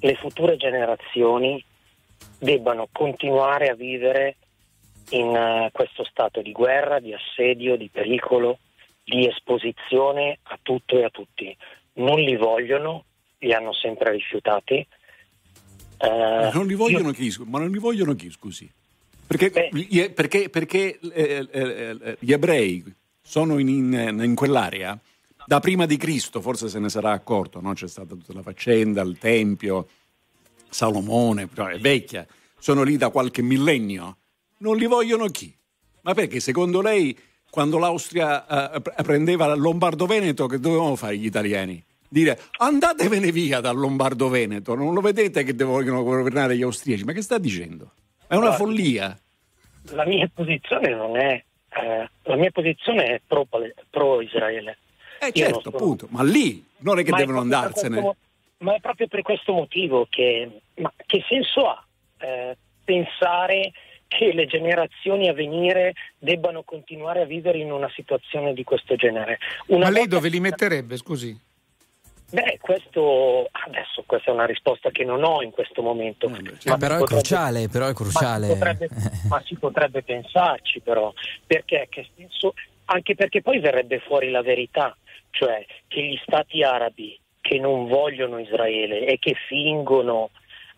le 0.00 0.14
future 0.14 0.56
generazioni 0.56 1.62
debbano 2.46 2.88
continuare 2.90 3.68
a 3.68 3.74
vivere 3.74 4.36
in 5.10 5.34
eh, 5.34 5.70
questo 5.72 6.04
stato 6.04 6.42
di 6.42 6.50
guerra, 6.50 6.98
di 6.98 7.14
assedio, 7.14 7.76
di 7.76 7.88
pericolo, 7.88 8.58
di 9.04 9.28
esposizione 9.28 10.38
a 10.44 10.58
tutto 10.60 10.98
e 10.98 11.04
a 11.04 11.10
tutti. 11.10 11.56
Non 11.94 12.18
li 12.18 12.34
vogliono, 12.36 13.04
li 13.38 13.52
hanno 13.52 13.72
sempre 13.72 14.10
rifiutati. 14.10 14.74
Eh, 15.98 16.08
Ma 16.08 16.50
non 16.52 16.66
li 16.66 16.74
vogliono 16.74 17.08
io- 17.08 17.14
chi, 17.14 17.32
ma 17.46 17.60
non 17.60 17.70
li 17.70 17.78
vogliono 17.78 18.14
chi, 18.14 18.28
scusi? 18.30 18.68
Perché, 19.24 19.50
Beh. 19.50 19.68
gli- 19.72 20.10
perché, 20.10 20.48
perché, 20.50 20.98
eh, 21.12 21.46
eh, 21.50 21.96
eh, 22.02 22.16
gli 22.18 22.32
ebrei 22.32 22.82
sono 23.22 23.58
in, 23.58 23.68
in- 23.68 24.20
in 24.24 24.34
quell'area 24.34 24.98
da 25.46 25.60
prima 25.60 25.86
di 25.86 25.96
Cristo, 25.96 26.40
forse 26.40 26.68
se 26.68 26.78
ne 26.80 26.88
sarà 26.88 27.12
accorto, 27.12 27.60
no? 27.60 27.72
c'è 27.72 27.86
stata 27.88 28.14
tutta 28.14 28.32
la 28.32 28.42
faccenda, 28.42 29.02
il 29.02 29.18
Tempio, 29.18 29.88
Salomone, 30.72 31.46
però 31.46 31.66
è 31.66 31.78
vecchia, 31.78 32.26
sono 32.58 32.82
lì 32.82 32.96
da 32.96 33.10
qualche 33.10 33.42
millennio. 33.42 34.16
Non 34.58 34.76
li 34.76 34.86
vogliono 34.86 35.26
chi? 35.26 35.54
Ma 36.02 36.14
perché 36.14 36.40
secondo 36.40 36.80
lei 36.80 37.16
quando 37.50 37.78
l'Austria 37.78 38.72
eh, 38.72 38.80
pre- 38.80 38.94
prendeva 39.02 39.52
il 39.52 39.60
Lombardo-Veneto 39.60 40.46
che 40.46 40.58
dovevano 40.58 40.96
fare 40.96 41.16
gli 41.18 41.26
italiani? 41.26 41.82
Dire 42.08 42.38
andatevene 42.58 43.30
via 43.30 43.60
dal 43.60 43.76
Lombardo-Veneto, 43.76 44.74
non 44.74 44.94
lo 44.94 45.00
vedete 45.00 45.44
che 45.44 45.52
vogliono 45.64 46.02
governare 46.02 46.56
gli 46.56 46.62
austriaci? 46.62 47.04
Ma 47.04 47.12
che 47.12 47.22
sta 47.22 47.38
dicendo? 47.38 47.92
È 48.26 48.34
una 48.34 48.46
Guarda, 48.48 48.56
follia. 48.64 49.18
la 49.90 50.06
mia 50.06 50.30
posizione 50.32 50.94
non 50.94 51.16
è 51.16 51.42
eh, 51.74 52.08
la 52.24 52.36
mia 52.36 52.50
posizione 52.50 53.04
è 53.06 53.20
pro, 53.26 53.46
pro 53.90 54.20
Israele. 54.20 54.78
Eh 55.20 55.32
certo, 55.32 55.60
sono- 55.62 55.76
appunto, 55.76 56.06
ma 56.10 56.22
lì 56.22 56.64
non 56.78 56.98
è 56.98 57.02
che 57.04 57.10
Ma 57.10 57.18
devono 57.18 57.40
andarsene. 57.40 58.00
questo 58.00 58.16
ma 58.62 58.74
è 58.74 58.80
proprio 58.80 59.06
per 59.08 59.22
questo 59.22 59.52
motivo 59.52 60.06
che 60.08 60.60
ma 60.76 60.92
che 61.06 61.24
senso 61.28 61.68
ha 61.68 61.84
eh, 62.18 62.56
pensare 62.84 63.72
che 64.08 64.32
le 64.32 64.46
generazioni 64.46 65.28
a 65.28 65.32
venire 65.32 65.94
debbano 66.18 66.62
continuare 66.62 67.22
a 67.22 67.24
vivere 67.24 67.58
in 67.58 67.72
una 67.72 67.90
situazione 67.94 68.52
di 68.52 68.62
questo 68.64 68.94
genere? 68.96 69.38
Una 69.66 69.86
Ma 69.86 69.90
lei 69.90 70.06
dove 70.06 70.28
li 70.28 70.40
metterebbe, 70.40 70.96
scusi? 70.96 71.38
Beh, 72.30 72.58
questo 72.60 73.48
adesso 73.50 74.04
questa 74.06 74.30
è 74.30 74.34
una 74.34 74.46
risposta 74.46 74.90
che 74.90 75.04
non 75.04 75.22
ho 75.22 75.42
in 75.42 75.50
questo 75.50 75.82
momento. 75.82 76.26
Eh 76.26 76.30
ma 76.30 76.38
Eh, 76.38 76.54
si 76.58 76.76
però 76.78 76.94
è 76.94 76.98
potrebbe- 76.98 77.04
cruciale, 77.06 77.68
però 77.68 77.84
è 77.84 77.88
ma 77.88 77.94
si, 77.94 78.02
cruciale. 78.02 78.46
potrebbe, 78.48 78.88
ma 79.28 79.42
si 79.44 79.54
potrebbe 79.56 80.02
pensarci 80.02 80.80
però, 80.80 81.12
perché 81.46 81.86
che 81.90 82.06
senso- 82.16 82.54
anche 82.86 83.14
perché 83.14 83.42
poi 83.42 83.58
verrebbe 83.60 83.98
fuori 84.00 84.30
la 84.30 84.42
verità, 84.42 84.96
cioè 85.30 85.64
che 85.88 86.02
gli 86.02 86.18
stati 86.26 86.62
arabi 86.62 87.18
che 87.42 87.58
non 87.58 87.86
vogliono 87.86 88.38
Israele 88.38 89.04
e 89.04 89.18
che 89.18 89.34
fingono 89.46 90.30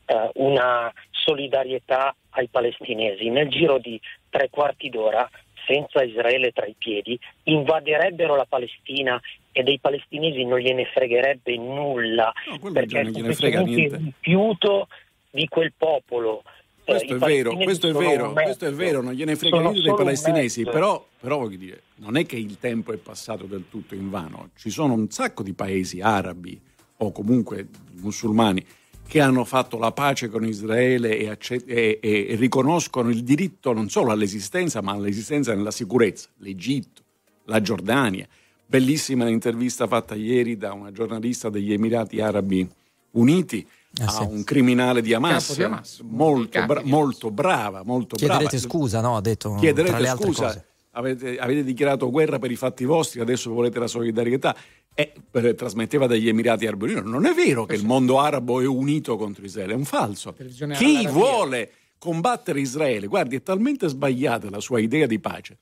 eh, 0.06 0.30
una 0.34 0.92
solidarietà 1.10 2.14
ai 2.30 2.48
palestinesi 2.48 3.28
nel 3.30 3.48
giro 3.48 3.78
di 3.78 4.00
tre 4.28 4.48
quarti 4.50 4.90
d'ora 4.90 5.30
senza 5.66 6.02
Israele 6.02 6.50
tra 6.50 6.66
i 6.66 6.74
piedi 6.76 7.18
invaderebbero 7.44 8.34
la 8.34 8.46
Palestina 8.46 9.20
e 9.52 9.62
dei 9.62 9.78
palestinesi 9.78 10.44
non 10.44 10.58
gliene 10.58 10.84
fregherebbe 10.86 11.56
nulla 11.56 12.32
No, 12.60 12.72
perché 12.72 13.00
è 13.00 13.04
semplicemente 13.04 13.62
niente. 13.64 13.96
il 13.96 14.02
rifiuto 14.02 14.88
di 15.30 15.46
quel 15.48 15.72
popolo 15.76 16.42
questo, 16.84 17.12
eh, 17.12 17.16
è 17.16 17.18
vero, 17.18 17.56
questo 17.56 17.88
è 17.88 17.92
vero, 17.92 18.32
mezzo. 18.32 18.42
questo 18.42 18.66
è 18.66 18.72
vero, 18.72 19.02
non 19.02 19.12
gliene 19.14 19.36
frega 19.36 19.60
niente 19.60 19.80
dei 19.80 19.94
palestinesi, 19.94 20.64
però, 20.64 21.06
però 21.18 21.38
voglio 21.38 21.56
dire, 21.56 21.82
non 21.96 22.16
è 22.16 22.26
che 22.26 22.36
il 22.36 22.58
tempo 22.58 22.92
è 22.92 22.96
passato 22.96 23.46
del 23.46 23.64
tutto 23.68 23.94
in 23.94 24.10
vano, 24.10 24.50
ci 24.56 24.70
sono 24.70 24.92
un 24.92 25.10
sacco 25.10 25.42
di 25.42 25.54
paesi 25.54 26.00
arabi 26.00 26.60
o 26.98 27.12
comunque 27.12 27.68
musulmani 27.94 28.64
che 29.06 29.20
hanno 29.20 29.44
fatto 29.44 29.78
la 29.78 29.92
pace 29.92 30.28
con 30.28 30.46
Israele 30.46 31.18
e, 31.18 31.28
accett- 31.28 31.68
e- 31.68 31.98
e- 32.00 32.26
e 32.30 32.34
riconoscono 32.36 33.10
il 33.10 33.22
diritto 33.22 33.72
non 33.72 33.88
solo 33.90 34.10
all'esistenza, 34.10 34.80
ma 34.80 34.92
all'esistenza 34.92 35.54
nella 35.54 35.70
sicurezza. 35.70 36.30
L'Egitto, 36.38 37.02
la 37.44 37.60
Giordania. 37.60 38.26
Bellissima 38.66 39.26
l'intervista 39.26 39.86
fatta 39.86 40.14
ieri 40.14 40.56
da 40.56 40.72
una 40.72 40.90
giornalista 40.90 41.50
degli 41.50 41.72
Emirati 41.72 42.20
Arabi 42.20 42.66
Uniti 43.14 43.66
Ah, 44.00 44.06
a 44.06 44.10
sì. 44.10 44.22
un 44.28 44.42
criminale 44.42 45.00
di 45.02 45.14
Hamas, 45.14 45.54
di 45.54 45.62
Hamas, 45.62 46.00
molto, 46.02 46.64
bra- 46.64 46.80
di 46.82 46.88
Hamas. 46.88 46.90
molto 46.90 47.30
brava, 47.30 47.82
molto 47.84 48.16
Chiederete 48.16 48.44
brava. 48.44 48.58
scusa, 48.58 49.00
no? 49.00 49.16
Ha 49.16 49.20
detto 49.20 49.50
tra 49.50 49.58
Chiederete 49.60 50.00
le 50.00 50.08
altre 50.08 50.26
scusa, 50.26 50.46
cose. 50.46 50.64
avete, 50.90 51.38
avete 51.38 51.62
dichiarato 51.62 52.10
guerra 52.10 52.40
per 52.40 52.50
i 52.50 52.56
fatti 52.56 52.84
vostri, 52.84 53.20
adesso 53.20 53.52
volete 53.52 53.78
la 53.78 53.86
solidarietà. 53.86 54.56
E 54.96 55.12
per- 55.30 55.54
trasmetteva 55.54 56.08
dagli 56.08 56.26
Emirati 56.28 56.66
Arabi 56.66 56.84
Uniti. 56.92 57.08
Non 57.08 57.24
è 57.24 57.32
vero 57.34 57.66
che 57.66 57.76
il 57.76 57.84
mondo 57.84 58.18
arabo 58.18 58.60
è 58.60 58.66
unito 58.66 59.16
contro 59.16 59.44
Israele, 59.44 59.74
è 59.74 59.76
un 59.76 59.84
falso. 59.84 60.34
Chi 60.72 61.06
vuole 61.06 61.70
combattere 61.98 62.60
Israele, 62.60 63.06
guardi, 63.06 63.36
è 63.36 63.42
talmente 63.44 63.86
sbagliata 63.88 64.50
la 64.50 64.60
sua 64.60 64.80
idea 64.80 65.06
di 65.06 65.20
pace. 65.20 65.58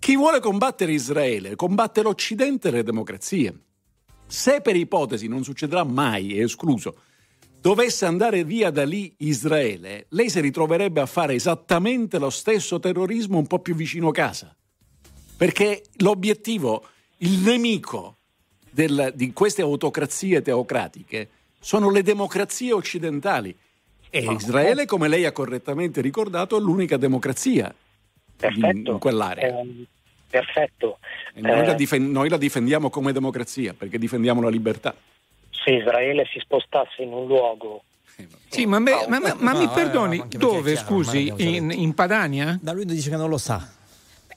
Chi 0.00 0.16
vuole 0.16 0.40
combattere 0.40 0.90
Israele 0.92 1.54
combatte 1.56 2.02
l'Occidente 2.02 2.66
e 2.68 2.70
le 2.72 2.82
democrazie. 2.82 3.60
Se 4.26 4.60
per 4.60 4.76
ipotesi 4.76 5.28
non 5.28 5.44
succederà 5.44 5.84
mai, 5.84 6.36
è 6.38 6.42
escluso, 6.42 6.96
dovesse 7.60 8.06
andare 8.06 8.44
via 8.44 8.70
da 8.70 8.84
lì 8.84 9.14
Israele, 9.18 10.06
lei 10.10 10.30
si 10.30 10.40
ritroverebbe 10.40 11.00
a 11.00 11.06
fare 11.06 11.34
esattamente 11.34 12.18
lo 12.18 12.30
stesso 12.30 12.78
terrorismo 12.78 13.38
un 13.38 13.46
po' 13.46 13.60
più 13.60 13.74
vicino 13.74 14.10
casa. 14.10 14.54
Perché 15.36 15.84
l'obiettivo, 15.96 16.86
il 17.18 17.38
nemico 17.38 18.16
del- 18.70 19.12
di 19.14 19.32
queste 19.32 19.62
autocrazie 19.62 20.42
teocratiche 20.42 21.28
sono 21.60 21.90
le 21.90 22.02
democrazie 22.02 22.72
occidentali. 22.72 23.56
E 24.08 24.32
Israele, 24.32 24.86
come 24.86 25.08
lei 25.08 25.24
ha 25.24 25.32
correttamente 25.32 26.00
ricordato, 26.00 26.56
è 26.56 26.60
l'unica 26.60 26.96
democrazia 26.96 27.66
in, 27.66 27.74
Perfetto. 28.36 28.92
in 28.92 28.98
quell'area. 28.98 29.60
Ehm, 29.60 29.86
perfetto. 30.44 30.98
E 31.34 31.40
noi, 31.40 31.60
Eh, 31.60 31.64
la 31.66 31.74
difen- 31.74 32.10
noi 32.10 32.28
la 32.28 32.36
difendiamo 32.36 32.90
come 32.90 33.12
democrazia 33.12 33.74
perché 33.74 33.98
difendiamo 33.98 34.40
la 34.42 34.48
libertà. 34.50 34.94
se 35.50 35.70
Israele 35.72 36.24
si 36.32 36.38
spostasse 36.38 37.02
in 37.02 37.12
un 37.12 37.26
luogo 37.26 37.82
Sì, 38.48 38.64
ma, 38.66 38.78
me- 38.78 38.92
ma- 39.08 39.18
ma- 39.18 39.34
ma 39.38 39.52
No, 39.52 39.58
mi 39.58 39.64
eh, 39.64 39.68
perdoni, 39.74 40.18
è 40.18 40.36
dove 40.38 40.72
chiaro, 40.72 40.86
scusi? 40.86 41.32
In, 41.36 41.70
in 41.70 41.92
Padania? 41.94 42.58
Da 42.62 42.72
lui 42.72 42.84
dice 42.86 43.10
che 43.10 43.16
non 43.16 43.28
lo 43.28 43.36
sa. 43.36 43.66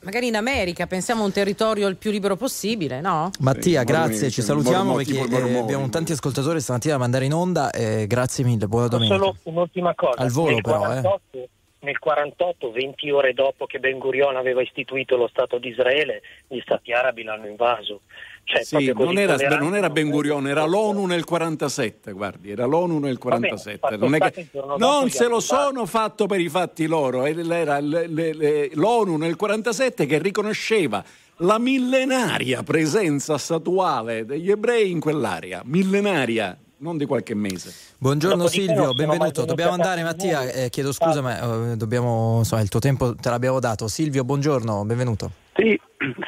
Magari 0.02 0.28
in 0.28 0.36
America, 0.36 0.88
pensiamo 0.88 1.22
a 1.24 1.26
un 1.26 1.32
territorio 1.32 1.88
il 1.88 1.96
più 1.98 2.10
libero 2.10 2.36
possibile, 2.38 3.00
no? 3.02 3.30
Mattia, 3.40 3.80
Sì, 3.82 3.86
grazie, 3.86 4.12
mormoni, 4.12 4.32
ci 4.32 4.42
salutiamo 4.42 4.84
mormoni, 4.84 5.04
perché 5.06 5.50
eh, 5.50 5.58
abbiamo 5.60 5.90
tanti 5.90 6.12
ascoltatori 6.14 6.60
stamattina 6.62 6.94
da 6.94 7.00
mandare 7.00 7.26
in 7.26 7.34
onda. 7.34 7.70
eh, 7.72 8.08
grazie 8.08 8.44
mille, 8.46 8.68
buona 8.68 8.88
domenica. 8.88 9.16
Solo 9.18 9.36
un'ultima 9.44 9.94
cosa. 9.96 10.20
Al 10.22 10.30
volo 10.32 10.60
però, 10.62 10.84
eh. 10.94 11.02
48, 11.02 11.48
Nel 11.82 11.98
48, 11.98 12.72
20 12.72 13.10
ore 13.10 13.34
dopo 13.34 13.66
che 13.66 13.80
Ben 13.80 13.98
Gurion 14.00 14.36
aveva 14.36 14.62
istituito 14.62 15.16
lo 15.16 15.30
Stato 15.30 15.58
di 15.60 15.70
Israele, 15.70 16.22
gli 16.48 16.60
Stati 16.60 16.92
arabi 16.92 17.24
l'hanno 17.24 17.48
invaso. 17.48 18.02
Cioè, 18.44 18.64
Sì, 18.64 18.92
non 18.94 19.18
era, 19.18 19.38
non 19.60 19.76
era 19.76 19.90
Ben 19.90 20.10
Gurion, 20.10 20.48
era 20.48 20.66
l'ONU 20.66 21.06
nel 21.06 21.24
47, 21.24 22.12
guardi, 22.12 22.52
era 22.52 22.66
l'ONU 22.66 23.00
nel 23.00 23.18
47. 23.18 23.78
fatto 23.80 23.98
non 23.98 24.14
è 24.14 24.18
sta 24.18 24.30
che- 24.32 24.50
non 24.78 25.10
se 25.10 25.28
lo 25.28 25.40
sono 25.40 25.86
fatto 25.86 26.26
per 26.26 26.42
i 26.42 26.50
fatti 26.50 26.86
loro, 26.86 27.26
era 27.26 27.80
l'ONU 27.80 29.16
nel 29.16 29.36
47 29.38 30.06
che 30.06 30.20
riconosceva 30.20 31.02
la 31.38 31.60
millenaria 31.60 32.62
presenza 32.64 33.38
statuale 33.38 34.26
degli 34.26 34.52
ebrei 34.52 34.92
in 34.92 35.00
quell'area, 35.00 35.62
millenaria, 35.64 36.58
non 36.80 36.98
di 36.98 37.06
qualche 37.06 37.36
mese. 37.36 37.96
Buongiorno 37.98 38.44
Dopodiché 38.44 38.62
Silvio, 38.66 38.94
benvenuto. 38.94 39.46
Dobbiamo 39.46 39.74
andare 39.74 40.04
Mattia, 40.04 40.50
eh, 40.50 40.70
chiedo 40.70 40.92
scusa 40.92 41.22
ma 41.22 41.72
eh, 41.72 41.76
dobbiamo, 41.76 42.38
insomma, 42.40 42.62
il 42.62 42.70
tuo 42.70 42.80
tempo 42.80 43.16
te 43.16 43.30
l'abbiamo 43.30 43.60
dato. 43.60 43.88
Silvio, 43.88 44.24
buongiorno, 44.24 44.86
benvenuto. 44.86 45.32
Sì, 45.56 45.78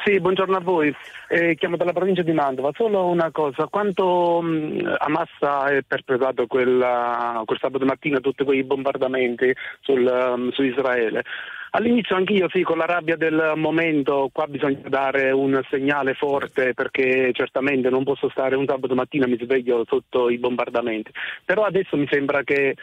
sì, 0.04 0.20
buongiorno 0.20 0.56
a 0.56 0.60
voi. 0.60 0.94
Eh, 1.28 1.54
chiamo 1.54 1.76
dalla 1.76 1.94
provincia 1.94 2.20
di 2.22 2.32
Mantova. 2.32 2.70
Solo 2.74 3.06
una 3.06 3.30
cosa, 3.30 3.66
quando 3.68 4.42
mh, 4.42 4.96
Hamas 4.98 5.30
ha 5.40 5.70
perpetrato 5.86 6.46
quella- 6.46 7.40
quel 7.46 7.58
sabato 7.58 7.86
mattina 7.86 8.20
tutti 8.20 8.44
quei 8.44 8.62
bombardamenti 8.62 9.54
sul, 9.80 10.04
um, 10.04 10.50
su 10.50 10.62
Israele, 10.62 11.22
all'inizio 11.74 12.16
anch'io 12.16 12.48
sì, 12.50 12.62
con 12.62 12.78
la 12.78 12.86
rabbia 12.86 13.16
del 13.16 13.52
momento, 13.56 14.30
qua 14.32 14.46
bisogna 14.46 14.80
dare 14.88 15.30
un 15.30 15.60
segnale 15.70 16.14
forte 16.14 16.74
perché 16.74 17.30
certamente 17.32 17.90
non 17.90 18.04
posso 18.04 18.28
stare 18.30 18.56
un 18.56 18.66
sabato 18.66 18.94
mattina 18.94 19.26
mi 19.26 19.38
sveglio 19.40 19.84
sotto 19.86 20.28
i 20.28 20.38
bombardamenti. 20.38 21.10
Però 21.44 21.64
adesso 21.64 21.96
mi 21.96 22.06
sembra 22.10 22.42
che 22.42 22.76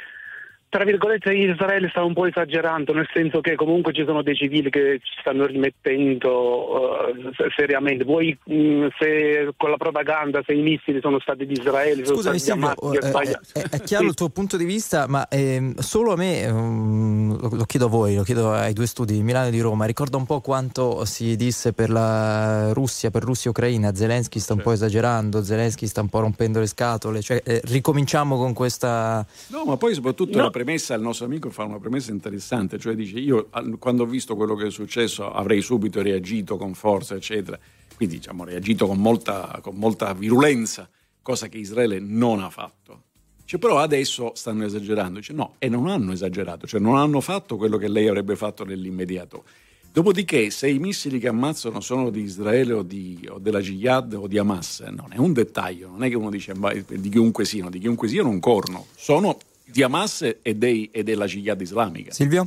tra 0.70 0.84
virgolette 0.84 1.34
Israele 1.34 1.90
sta 1.90 2.04
un 2.04 2.14
po' 2.14 2.28
esagerando, 2.28 2.94
nel 2.94 3.10
senso 3.12 3.42
che 3.42 3.56
comunque 3.56 3.92
ci 3.92 4.04
sono 4.06 4.22
dei 4.22 4.36
civili 4.36 4.70
che 4.70 5.00
ci 5.02 5.14
stanno 5.20 5.46
rimettendo 5.46 7.08
eh, 7.08 7.32
se- 7.36 7.50
seriamente. 7.56 8.04
Vuoi 8.04 8.38
mh, 8.44 8.88
se 9.00 9.52
con 9.58 9.70
la 9.72 9.78
propaganda 9.78 10.42
se 10.46 10.54
i 10.54 10.62
missili 10.62 11.00
sono 11.02 11.20
stati 11.20 11.46
di 11.46 11.54
Israele, 11.54 12.06
sono 12.06 12.18
Scusami 12.18 12.40
stati 12.40 12.60
di 12.60 12.66
Silvio, 12.66 12.88
Hamas, 12.88 13.00
che 13.00 13.06
eh, 13.06 13.10
sbaglia- 13.10 13.40
è, 13.54 13.60
è 13.78 13.82
chiaro 13.82 14.04
Sì. 14.04 14.10
il 14.10 14.16
tuo 14.16 14.30
punto 14.30 14.58
di 14.58 14.66
vista, 14.66 15.08
ma 15.08 15.28
ehm, 15.28 15.76
solo 15.78 16.14
a 16.14 16.16
me, 16.16 16.42
ehm, 16.44 17.40
lo, 17.42 17.50
lo 17.52 17.64
chiedo 17.66 17.86
a 17.86 17.90
voi, 17.90 18.16
lo 18.16 18.24
chiedo 18.24 18.52
ai 18.52 18.74
due 18.74 18.86
studi 18.86 19.14
di 19.14 19.24
Milano 19.24 19.48
e 19.48 19.52
di 19.52 19.60
Roma, 19.60 19.86
ricorda 19.86 20.18
un 20.18 20.26
po' 20.26 20.40
quanto 20.42 21.04
si 21.06 21.36
disse 21.36 21.74
per 21.74 21.90
la 21.90 22.72
Russia, 22.74 23.10
per 23.10 23.24
Russia 23.24 23.50
e 23.50 23.50
Ucraina, 23.50 23.94
Zelensky 23.94 24.40
sta 24.40 24.54
un 24.54 24.62
po' 24.62 24.72
esagerando, 24.72 25.44
Zelensky 25.44 25.88
sta 25.88 26.02
un 26.02 26.10
po' 26.10 26.20
rompendo 26.20 26.60
le 26.60 26.68
scatole, 26.68 27.22
cioè 27.22 27.42
eh, 27.44 27.62
ricominciamo 27.66 28.38
con 28.38 28.54
questa... 28.54 29.26
No, 29.48 29.64
ma 29.66 29.78
poi 29.78 29.94
soprattutto 29.94 30.38
No. 30.38 30.50
Premessa, 30.64 30.94
il 30.94 31.02
nostro 31.02 31.26
amico 31.26 31.50
fa 31.50 31.64
una 31.64 31.80
premessa 31.80 32.12
interessante, 32.12 32.78
cioè 32.78 32.94
dice 32.94 33.18
io 33.18 33.50
quando 33.80 34.04
ho 34.04 34.06
visto 34.06 34.36
quello 34.36 34.56
che 34.56 34.68
è 34.68 34.72
successo 34.72 35.32
avrei 35.32 35.62
subito 35.62 36.02
reagito 36.02 36.58
con 36.58 36.74
forza, 36.74 37.16
eccetera. 37.16 37.58
Quindi 37.96 38.18
diciamo 38.18 38.44
reagito 38.44 38.86
con 38.86 38.98
molta, 38.98 39.60
con 39.62 39.76
molta 39.76 40.14
virulenza, 40.14 40.90
cosa 41.22 41.48
che 41.48 41.58
Israele 41.58 42.00
non 42.00 42.42
ha 42.42 42.50
fatto. 42.50 43.04
Cioè, 43.46 43.58
però 43.58 43.80
adesso 43.80 44.34
stanno 44.36 44.66
esagerando. 44.66 45.20
Dice 45.20 45.32
no, 45.32 45.56
e 45.60 45.70
non 45.70 45.88
hanno 45.88 46.12
esagerato, 46.12 46.68
cioè 46.68 46.82
non 46.82 46.98
hanno 46.98 47.22
fatto 47.22 47.56
quello 47.56 47.78
che 47.78 47.88
lei 47.88 48.08
avrebbe 48.10 48.36
fatto 48.36 48.66
nell'immediato. 48.66 49.46
Dopodiché, 49.92 50.50
se 50.50 50.70
i 50.70 50.78
missili 50.78 51.20
che 51.20 51.30
ammazzano 51.30 51.80
sono 51.80 52.10
di 52.10 52.22
Israele 52.22 52.74
o, 52.74 52.84
di, 52.84 53.26
o 53.30 53.40
della 53.40 53.60
Jihad 53.62 54.14
o 54.14 54.28
di 54.28 54.38
Hamas, 54.38 54.82
non 54.82 55.08
è 55.12 55.18
un 55.18 55.32
dettaglio, 55.32 55.88
non 55.88 56.04
è 56.04 56.10
che 56.10 56.16
uno 56.16 56.30
dice 56.30 56.54
"Ma 56.54 56.74
di 56.74 57.10
chiunque 57.10 57.46
siano, 57.46 57.70
di 57.70 57.80
chiunque 57.80 58.10
siano 58.10 58.30
un 58.30 58.40
corno, 58.40 58.86
sono 58.96 59.38
di 59.72 59.84
Hamas 59.84 60.38
e, 60.42 60.56
dei- 60.56 60.90
e 60.92 61.04
della 61.04 61.26
Jihad 61.26 61.60
islamica. 61.62 62.12
Silvio? 62.12 62.46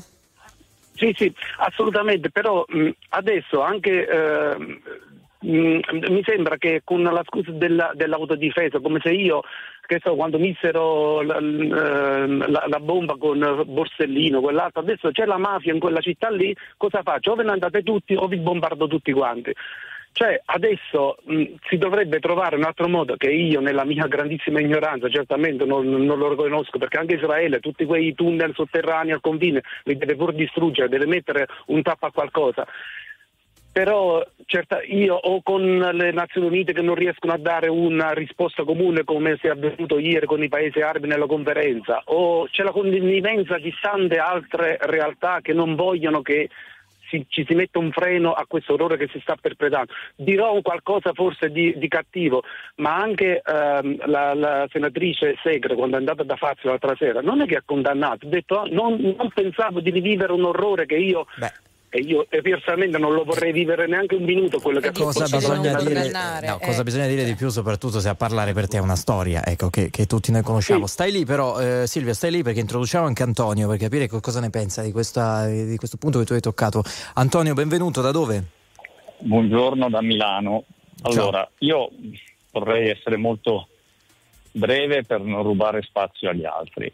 Sì, 0.95 1.13
sì, 1.17 1.33
assolutamente, 1.59 2.31
però 2.31 2.65
mh, 2.69 2.91
adesso 3.11 3.61
anche 3.63 4.07
ehm, 4.07 4.81
mh, 5.41 5.81
mi 6.11 6.23
sembra 6.25 6.57
che 6.59 6.83
con 6.85 7.03
la 7.03 7.23
scusa 7.25 7.51
della- 7.51 7.93
dell'autodifesa, 7.95 8.79
come 8.79 9.01
se 9.03 9.11
io, 9.11 9.43
che 9.87 10.01
so, 10.03 10.15
quando 10.15 10.39
missero 10.39 11.23
la, 11.23 11.41
la- 11.41 12.67
la 12.69 12.81
bomba 12.81 13.17
con 13.19 13.65
Borsellino, 13.67 14.41
quell'altro, 14.41 14.81
adesso 14.81 15.11
c'è 15.11 15.25
la 15.25 15.39
mafia 15.39 15.73
in 15.73 15.81
quella 15.81 16.01
città 16.01 16.31
lì, 16.31 16.55
cosa 16.77 17.03
faccio? 17.03 17.33
O 17.33 17.35
ve 17.35 17.43
ne 17.45 17.51
andate 17.53 17.83
tutti 17.83 18.15
o 18.15 18.27
vi 18.29 18.37
bombardo 18.37 18.87
tutti 18.87 19.13
quanti. 19.13 19.53
Cioè, 20.15 20.43
adesso 20.45 21.17
mh, 21.25 21.45
si 21.69 21.79
dovrebbe 21.79 22.19
trovare 22.19 22.57
un 22.57 22.65
altro 22.65 22.87
modo 22.87 23.17
che 23.17 23.31
io, 23.31 23.61
nella 23.61 23.85
mia 23.85 24.07
grandissima 24.07 24.61
ignoranza, 24.61 25.09
certamente 25.09 25.65
non, 25.65 25.89
non 25.89 26.19
lo 26.19 26.29
riconosco, 26.29 26.77
perché 26.79 26.99
anche 26.99 27.15
Israele, 27.15 27.61
tutti 27.61 27.87
quei 27.87 28.15
tunnel 28.15 28.53
sotterranei 28.55 29.13
al 29.13 29.23
confine, 29.23 29.63
li 29.85 29.97
deve 29.97 30.15
pur 30.15 30.35
distruggere, 30.35 30.91
deve 30.91 31.07
mettere 31.07 31.47
un 31.67 31.81
tappo 31.81 32.07
a 32.07 32.13
qualcosa. 32.13 32.67
Però 33.73 34.23
certa- 34.45 34.83
io 34.83 35.15
o 35.15 35.41
con 35.41 35.79
le 35.79 36.13
Nazioni 36.13 36.47
Unite 36.47 36.75
che 36.75 36.83
non 36.83 36.95
riescono 36.95 37.33
a 37.33 37.39
dare 37.39 37.69
una 37.71 38.11
risposta 38.11 38.65
comune 38.65 39.05
come 39.05 39.39
si 39.41 39.47
è 39.47 39.51
avvenuto 39.51 39.99
ieri 39.99 40.27
con 40.27 40.43
i 40.43 40.51
paesi 40.51 40.81
arabi 40.81 41.09
nella 41.09 41.25
conferenza, 41.25 42.03
o 42.05 42.47
c'è 42.51 42.65
la 42.65 42.71
connivenza 42.71 43.57
di 43.57 43.73
tante 43.81 44.19
altre 44.19 44.77
realtà 44.83 45.39
che 45.41 45.55
non 45.55 45.75
vogliono 45.75 46.21
che 46.21 46.51
si- 47.13 47.27
ci 47.29 47.45
si 47.47 47.55
metta 47.55 47.79
un 47.79 47.93
freno 47.93 48.33
a 48.33 48.47
questo 48.49 48.73
orrore 48.73 48.97
che 48.97 49.09
si 49.13 49.21
sta 49.21 49.37
perpetrando. 49.39 49.93
Dirò 50.17 50.59
qualcosa 50.63 51.13
forse 51.13 51.51
di, 51.51 51.75
di 51.77 51.89
cattivo, 51.89 52.43
ma 52.77 52.97
anche 52.97 53.43
ehm, 53.45 54.07
la, 54.07 54.35
la 54.35 54.67
senatrice 54.71 55.37
Segre, 55.43 55.75
quando 55.75 55.97
è 55.97 55.99
andata 55.99 56.23
da 56.23 56.37
Fazio 56.37 56.71
l'altra 56.71 56.97
sera, 56.97 57.21
non 57.21 57.43
è 57.43 57.47
che 57.47 57.57
ha 57.57 57.63
condannato, 57.65 58.27
ha 58.27 58.29
detto 58.29 58.61
"Ah, 58.61 58.67
non, 58.71 59.15
non 59.17 59.31
pensavo 59.35 59.81
di 59.81 59.91
rivivere 59.91 60.33
un 60.33 60.45
orrore 60.45 60.87
che 60.87 60.97
io 60.97 61.27
Beh. 61.37 61.53
E 61.95 62.01
io 62.01 62.25
e 62.31 62.41
personalmente 62.41 62.97
non 62.97 63.13
lo 63.13 63.23
vorrei 63.23 63.53
vivere 63.53 63.87
neanche 63.87 64.15
un 64.15 64.23
minuto 64.23 64.59
quello 64.61 64.81
che 64.81 64.89
ha 64.89 64.93
Cosa 64.93 65.27
fatto 65.27 65.37
bisogna, 65.37 65.79
dire, 65.83 66.11
no, 66.11 66.59
eh. 66.59 66.65
cosa 66.65 66.83
bisogna 66.83 67.07
dire 67.07 67.23
di 67.23 67.35
più, 67.35 67.51
soprattutto 67.51 68.01
se 68.01 68.09
a 68.09 68.15
parlare 68.15 68.55
per 68.55 68.67
te 68.67 68.79
è 68.79 68.81
una 68.81 68.97
storia 68.97 69.45
ecco, 69.45 69.69
che, 69.69 69.91
che 69.91 70.07
tutti 70.07 70.33
noi 70.33 70.41
conosciamo. 70.41 70.87
Sì. 70.87 70.93
Stai 70.95 71.13
lì, 71.13 71.27
però, 71.27 71.61
eh, 71.61 71.87
Silvia, 71.87 72.15
stai 72.15 72.31
lì 72.31 72.43
perché 72.43 72.61
introduciamo 72.61 73.05
anche 73.05 73.23
Antonio 73.23 73.69
per 73.69 73.77
capire 73.77 74.09
co- 74.09 74.21
cosa 74.21 74.41
ne 74.41 74.49
pensa 74.49 74.81
di, 74.81 74.91
questa- 74.91 75.47
di 75.47 75.77
questo 75.77 75.99
punto 75.99 76.19
che 76.19 76.25
tu 76.25 76.33
hai 76.33 76.41
toccato. 76.41 76.83
Antonio, 77.15 77.53
benvenuto, 77.53 78.01
da 78.01 78.11
dove? 78.11 78.43
Buongiorno 79.19 79.91
da 79.91 80.01
Milano. 80.01 80.65
Allora, 81.03 81.47
io 81.59 81.91
vorrei 82.53 82.89
essere 82.89 83.19
molto 83.19 83.69
breve 84.51 85.03
per 85.05 85.21
non 85.21 85.43
rubare 85.43 85.83
spazio 85.83 86.31
agli 86.31 86.47
altri. 86.47 86.91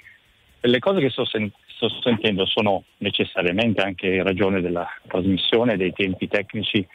Le 0.60 0.78
cose 0.80 0.98
che 0.98 1.10
sto, 1.10 1.24
sen- 1.24 1.52
sto 1.86 2.00
sentendo 2.02 2.44
sono 2.46 2.84
necessariamente 2.98 3.80
anche 3.80 4.06
in 4.08 4.24
ragione 4.24 4.60
della 4.60 4.86
trasmissione 5.06 5.76
dei 5.76 5.92
tempi 5.92 6.26
tecnici 6.26 6.86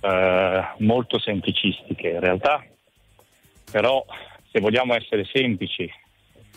eh, 0.00 0.64
molto 0.78 1.18
semplicistiche 1.18 2.08
in 2.08 2.20
realtà, 2.20 2.64
però 3.70 4.04
se 4.50 4.60
vogliamo 4.60 4.94
essere 4.94 5.24
semplici 5.30 5.90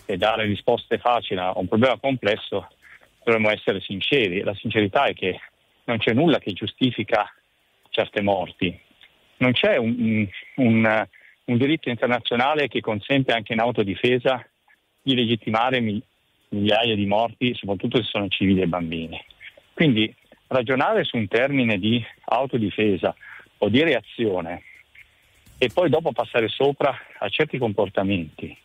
e 0.05 0.17
dare 0.17 0.45
risposte 0.45 0.97
facili 0.97 1.39
a 1.39 1.51
un 1.55 1.67
problema 1.67 1.97
complesso 1.97 2.67
dovremmo 3.23 3.49
essere 3.49 3.81
sinceri. 3.81 4.41
La 4.41 4.55
sincerità 4.55 5.05
è 5.05 5.13
che 5.13 5.39
non 5.85 5.97
c'è 5.97 6.13
nulla 6.13 6.39
che 6.39 6.53
giustifica 6.53 7.29
certe 7.89 8.21
morti. 8.21 8.77
Non 9.37 9.51
c'è 9.51 9.77
un, 9.77 10.27
un- 10.55 11.07
un- 11.45 11.57
diritto 11.57 11.89
internazionale 11.89 12.67
che 12.67 12.79
consente 12.81 13.33
anche 13.33 13.53
in 13.53 13.59
autodifesa 13.59 14.45
di 15.01 15.15
legittimare 15.15 15.79
migliaia 16.53 16.95
di 16.95 17.05
morti, 17.05 17.53
soprattutto 17.55 17.97
se 17.97 18.03
sono 18.09 18.27
civili 18.27 18.61
e 18.61 18.67
bambini. 18.67 19.19
Quindi 19.73 20.13
ragionare 20.47 21.03
su 21.03 21.17
un 21.17 21.27
termine 21.27 21.77
di 21.79 22.03
autodifesa 22.25 23.13
o 23.57 23.69
di 23.69 23.81
reazione 23.83 24.63
e 25.57 25.69
poi 25.73 25.89
dopo 25.89 26.11
passare 26.11 26.47
sopra 26.47 26.95
a 27.19 27.29
certi 27.29 27.57
comportamenti 27.57 28.55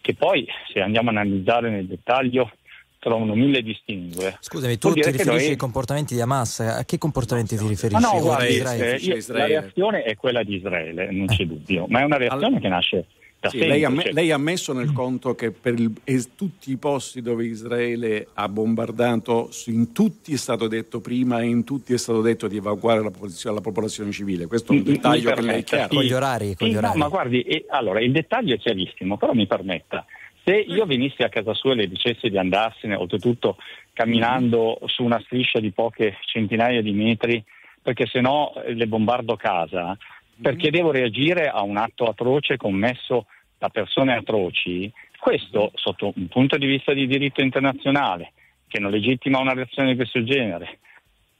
che 0.00 0.14
poi 0.14 0.46
se 0.72 0.80
andiamo 0.80 1.10
a 1.10 1.12
analizzare 1.12 1.70
nel 1.70 1.86
dettaglio 1.86 2.50
trovano 2.98 3.34
mille 3.34 3.62
distingue. 3.62 4.36
Scusami, 4.40 4.76
tu 4.78 4.92
ti 4.92 5.02
riferisci 5.02 5.26
noi- 5.26 5.46
ai 5.46 5.56
comportamenti 5.56 6.14
di 6.14 6.20
Hamas? 6.20 6.60
A 6.60 6.84
che 6.84 6.98
comportamenti 6.98 7.56
ti 7.56 7.66
riferisci? 7.66 8.02
No, 8.02 8.12
Ora 8.12 8.20
guardi, 8.20 8.52
Israele. 8.54 8.94
eh, 8.94 8.98
io- 8.98 9.12
la 9.12 9.16
Israele. 9.16 9.46
reazione 9.60 10.02
è 10.02 10.16
quella 10.16 10.42
di 10.42 10.56
Israele, 10.56 11.10
non 11.10 11.26
c'è 11.26 11.44
dubbio, 11.44 11.86
ma 11.88 12.00
è 12.00 12.04
una 12.04 12.16
reazione 12.18 12.44
Allora- 12.46 12.60
che 12.60 12.68
nasce 12.68 13.06
Sì, 13.48 13.58
lei, 13.58 13.84
ha 13.84 13.94
cioè- 13.94 14.12
lei 14.12 14.30
ha 14.32 14.36
messo 14.36 14.74
nel 14.74 14.92
conto 14.92 15.34
che 15.34 15.50
per 15.50 15.72
il- 15.78 16.34
tutti 16.36 16.70
i 16.72 16.76
posti 16.76 17.22
dove 17.22 17.46
Israele 17.46 18.28
ha 18.34 18.46
bombardato, 18.50 19.48
in 19.66 19.92
tutti 19.92 20.34
è 20.34 20.36
stato 20.36 20.68
detto 20.68 21.00
prima 21.00 21.40
e 21.40 21.46
in 21.46 21.64
tutti 21.64 21.94
è 21.94 21.96
stato 21.96 22.20
detto 22.20 22.48
di 22.48 22.58
evacuare 22.58 23.02
la, 23.02 23.10
popolazione- 23.10 23.56
la 23.56 23.62
popolazione 23.62 24.12
civile. 24.12 24.46
Questo 24.46 24.72
è 24.72 24.76
un 24.76 24.82
Mi- 24.82 24.88
mi 24.90 24.92
dettaglio 24.96 25.32
che 25.32 25.40
lei 25.40 25.64
chiaro. 25.64 25.88
Con 25.94 26.02
gli 26.02 26.12
orari, 26.12 26.54
con 26.54 26.66
Sì, 26.66 26.72
gli 26.72 26.76
no, 26.76 26.78
orari. 26.80 26.98
ma 26.98 27.08
guardi, 27.08 27.40
eh, 27.42 27.64
allora 27.70 28.00
il 28.00 28.12
dettaglio 28.12 28.54
è 28.54 28.58
chiarissimo, 28.58 29.16
però 29.16 29.32
mi 29.32 29.46
permetta, 29.46 30.04
se 30.44 30.54
io 30.56 30.84
venissi 30.84 31.22
a 31.22 31.30
casa 31.30 31.54
sua 31.54 31.72
e 31.72 31.76
le 31.76 31.88
dicessi 31.88 32.28
di 32.28 32.36
andarsene, 32.36 32.94
oltretutto 32.94 33.56
camminando 33.94 34.80
su 34.86 35.02
una 35.02 35.20
striscia 35.24 35.60
di 35.60 35.70
poche 35.70 36.16
centinaia 36.26 36.82
di 36.82 36.92
metri, 36.92 37.42
perché 37.82 38.06
se 38.06 38.20
no 38.20 38.52
eh, 38.62 38.74
le 38.74 38.86
bombardo 38.86 39.36
casa, 39.36 39.96
perché 40.40 40.70
devo 40.70 40.90
reagire 40.90 41.48
a 41.48 41.62
un 41.62 41.76
atto 41.76 42.04
atroce 42.04 42.56
commesso 42.56 43.26
da 43.58 43.68
persone 43.68 44.14
atroci, 44.14 44.90
questo 45.18 45.70
sotto 45.74 46.12
un 46.16 46.28
punto 46.28 46.56
di 46.56 46.66
vista 46.66 46.94
di 46.94 47.06
diritto 47.06 47.42
internazionale, 47.42 48.32
che 48.66 48.78
non 48.78 48.90
legittima 48.90 49.38
una 49.38 49.52
reazione 49.52 49.90
di 49.90 49.96
questo 49.96 50.22
genere, 50.24 50.78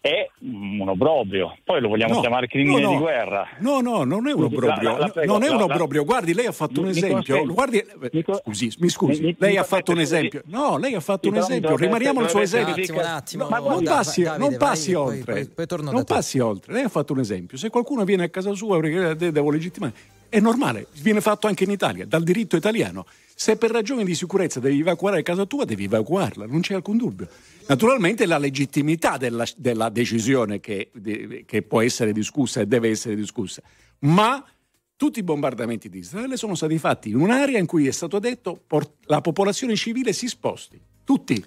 è 0.02 0.30
un 0.40 0.88
obbrobrio. 0.88 1.56
Poi 1.62 1.80
lo 1.80 1.88
vogliamo 1.88 2.14
No, 2.14 2.20
chiamare 2.20 2.46
crimine 2.46 2.80
no, 2.80 2.86
no. 2.88 2.92
di 2.94 3.00
guerra. 3.02 3.46
No, 3.58 3.80
no, 3.80 4.04
non 4.04 4.26
è 4.28 4.32
un 4.32 4.44
obbrobrio. 4.44 4.90
la- 4.92 4.92
la- 4.92 4.98
la 4.98 5.08
prego, 5.08 5.32
non 5.32 5.42
è 5.42 5.50
un 5.50 5.60
obbrobrio. 5.60 6.04
Guardi, 6.04 6.32
lei 6.32 6.46
ha 6.46 6.52
fatto 6.52 6.80
un 6.80 6.86
Mi- 6.86 6.92
mi 6.92 6.98
esempio. 6.98 7.18
consente- 7.36 7.52
Guardi, 7.52 7.76
eh, 7.78 8.10
mi 8.12 8.22
co- 8.22 8.40
scusi, 8.42 8.72
mi 8.78 8.88
scusi. 8.88 9.20
mi- 9.20 9.26
mi 9.28 9.36
lei 9.38 9.56
ha 9.58 9.64
fatto 9.64 9.92
un 9.92 10.00
esempio. 10.00 10.42
No, 10.46 10.78
lei 10.78 10.94
ha 10.94 11.00
fatto 11.00 11.28
un 11.28 11.34
mi 11.34 11.40
esempio. 11.40 11.76
Rimaniamo 11.76 12.20
al 12.20 12.30
suo 12.30 12.40
dovrebbe- 12.40 12.62
Un 12.72 12.78
esempio. 12.80 13.02
attimo, 13.02 13.46
un 13.46 13.52
attimo. 13.52 13.66
Ma 13.68 13.74
non 13.74 13.84
passi, 13.84 14.22
Davide, 14.22 14.38
non 14.42 14.48
vai, 14.50 14.58
passi 14.58 14.92
poi- 14.92 15.02
oltre. 15.18 15.32
poi- 15.32 15.48
poi 15.48 15.66
torno 15.66 15.84
da 15.84 15.92
non 15.92 16.04
passi 16.04 16.38
oltre. 16.38 16.72
Lei 16.72 16.82
ha 16.84 16.88
fatto 16.88 17.12
un 17.12 17.18
esempio. 17.18 17.58
Se 17.58 17.68
qualcuno 17.70 18.04
viene 18.04 18.24
a 18.24 18.28
casa 18.30 18.54
sua 18.54 18.80
perché 18.80 19.16
de- 19.16 19.32
devo 19.32 19.50
legittimare, 19.50 19.92
è 20.30 20.40
normale, 20.40 20.86
viene 21.02 21.20
fatto 21.20 21.48
anche 21.48 21.64
in 21.64 21.70
Italia, 21.70 22.06
dal 22.06 22.22
diritto 22.22 22.56
italiano. 22.56 23.04
Se 23.34 23.56
per 23.56 23.70
ragioni 23.70 24.04
di 24.04 24.14
sicurezza 24.14 24.60
devi 24.60 24.80
evacuare 24.80 25.22
casa 25.22 25.44
tua, 25.44 25.64
devi 25.64 25.84
evacuarla, 25.84 26.46
non 26.46 26.60
c'è 26.60 26.74
alcun 26.74 26.96
dubbio. 26.96 27.28
Naturalmente 27.66 28.26
la 28.26 28.38
legittimità 28.38 29.16
della, 29.16 29.46
della 29.56 29.88
decisione 29.88 30.60
che, 30.60 30.90
de- 30.94 31.44
che 31.46 31.62
può 31.62 31.80
essere 31.80 32.12
discussa 32.12 32.60
e 32.60 32.66
deve 32.66 32.90
essere 32.90 33.16
discussa, 33.16 33.60
ma 34.00 34.42
tutti 34.96 35.18
i 35.18 35.22
bombardamenti 35.22 35.88
di 35.88 35.98
Israele 35.98 36.36
sono 36.36 36.54
stati 36.54 36.78
fatti 36.78 37.08
in 37.08 37.16
un'area 37.16 37.58
in 37.58 37.66
cui 37.66 37.86
è 37.86 37.90
stato 37.90 38.18
detto 38.18 38.60
por- 38.66 38.92
la 39.06 39.20
popolazione 39.20 39.74
civile 39.74 40.12
si 40.12 40.28
sposti. 40.28 40.80
Tutti. 41.04 41.42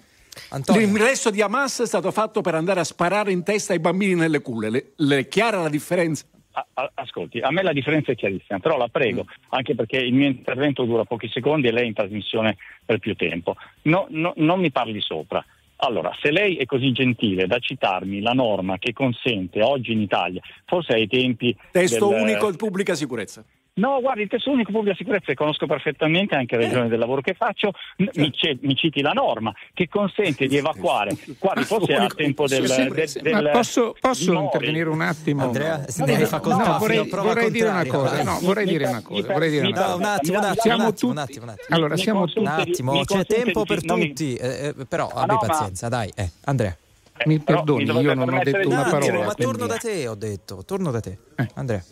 Antonio. 0.49 0.81
Il 0.81 0.97
resto 0.97 1.29
di 1.29 1.41
Hamas 1.41 1.81
è 1.81 1.85
stato 1.85 2.11
fatto 2.11 2.41
per 2.41 2.55
andare 2.55 2.79
a 2.79 2.83
sparare 2.83 3.31
in 3.31 3.43
testa 3.43 3.73
ai 3.73 3.79
bambini 3.79 4.15
nelle 4.15 4.41
culle. 4.41 4.69
Le, 4.69 4.91
le 4.95 5.19
è 5.19 5.27
chiara 5.27 5.61
la 5.61 5.69
differenza? 5.69 6.25
A- 6.55 6.65
a- 6.75 6.91
Ascolti, 6.93 7.39
a 7.39 7.49
me 7.51 7.63
la 7.63 7.73
differenza 7.73 8.11
è 8.11 8.15
chiarissima, 8.15 8.59
però 8.59 8.77
la 8.77 8.87
prego, 8.87 9.23
Mm. 9.23 9.33
anche 9.49 9.73
perché 9.73 9.97
il 9.97 10.13
mio 10.13 10.27
intervento 10.27 10.85
dura 10.85 11.03
pochi 11.03 11.27
secondi 11.29 11.67
e 11.67 11.71
lei 11.71 11.83
è 11.85 11.87
in 11.87 11.93
trasmissione 11.93 12.57
per 12.85 12.99
più 12.99 13.15
tempo. 13.15 13.55
No- 13.83 14.05
no- 14.09 14.33
non 14.37 14.59
mi 14.59 14.71
parli 14.71 15.01
sopra. 15.01 15.43
Allora, 15.77 16.15
se 16.21 16.29
lei 16.31 16.55
è 16.57 16.65
così 16.65 16.91
gentile 16.91 17.47
da 17.47 17.57
citarmi 17.57 18.21
la 18.21 18.33
norma 18.33 18.77
che 18.77 18.93
consente 18.93 19.61
oggi 19.63 19.91
in 19.93 20.01
Italia, 20.01 20.41
forse 20.65 20.93
ai 20.93 21.07
tempi... 21.07 21.55
Testo 21.71 22.09
del- 22.09 22.21
unico 22.21 22.51
di 22.51 22.57
pubblica 22.57 22.93
sicurezza. 22.93 23.43
No, 23.75 23.99
guardi, 24.01 24.21
il 24.21 24.27
testo 24.29 24.51
unico 24.51 24.71
pubblica 24.71 24.95
sicurezza 24.95 25.25
che 25.25 25.33
conosco 25.33 25.65
perfettamente 25.65 26.35
anche 26.35 26.53
in 26.53 26.61
ragione 26.61 26.89
del 26.89 26.99
lavoro 26.99 27.21
che 27.21 27.33
faccio, 27.33 27.71
mi, 27.97 28.31
ce- 28.31 28.59
mi 28.61 28.75
citi 28.75 29.01
la 29.01 29.13
norma 29.13 29.51
che 29.73 29.87
consente 29.89 30.45
di 30.45 30.57
evacuare. 30.57 31.17
Guardi, 31.39 31.63
forse 31.63 31.95
a 31.95 32.05
tempo 32.07 32.45
del... 32.45 32.67
Del- 32.67 33.09
del- 33.21 33.33
ma 33.43 33.49
posso, 33.49 33.95
posso 33.99 34.31
intervenire 34.31 34.89
un 34.89 35.01
attimo? 35.01 35.43
Andrea, 35.45 35.83
No, 35.97 36.05
devi 36.05 36.21
no, 36.21 36.27
facoltà, 36.27 36.67
no, 36.73 36.77
vorrei, 36.77 37.09
vorrei 37.09 37.49
dire 37.49 37.69
una 37.69 37.85
cosa. 37.87 38.21
No, 38.21 38.37
vorrei 38.43 38.65
dire 38.67 38.85
mi- 38.85 38.91
una 38.91 39.01
cosa. 39.01 39.33
Vorrei 39.33 39.49
dire 39.49 39.67
una 39.67 39.75
No, 39.79 39.83
cosa. 39.85 39.95
un 39.95 40.03
attimo, 40.03 40.37
un 40.37 40.43
attimo, 40.45 40.75
un 40.75 40.81
attimo, 40.81 40.83
un 40.83 40.93
tutti- 40.93 41.19
attimo, 41.19 41.43
un 41.45 41.49
attimo. 41.49 41.75
Allora, 41.75 41.97
siamo 41.97 42.19
Un 42.21 42.25
tutti. 42.27 42.39
di- 42.41 42.61
attimo, 42.71 43.03
c'è 43.05 43.25
tempo 43.25 43.63
per 43.65 43.83
tutti, 43.83 44.35
eh, 44.35 44.73
eh, 44.77 44.85
però 44.87 45.07
Ah, 45.07 45.21
abbi 45.21 45.33
no, 45.33 45.39
ma- 45.41 45.47
pazienza, 45.47 45.89
dai. 45.89 46.11
Eh, 46.15 46.29
Andrea. 46.45 46.77
Mi 47.25 47.39
perdoni, 47.39 47.85
io 47.85 48.13
non 48.13 48.33
ho 48.33 48.39
detto 48.43 48.67
Un 48.67 48.73
una 48.73 48.83
parola. 48.83 49.25
ma 49.25 49.33
torno 49.33 49.65
da 49.65 49.77
te, 49.77 50.07
ho 50.07 50.15
detto, 50.15 50.63
torno 50.63 50.91
da 50.91 50.99
te. 50.99 51.17
Eh. 51.37 51.47
Andrea. 51.55 51.83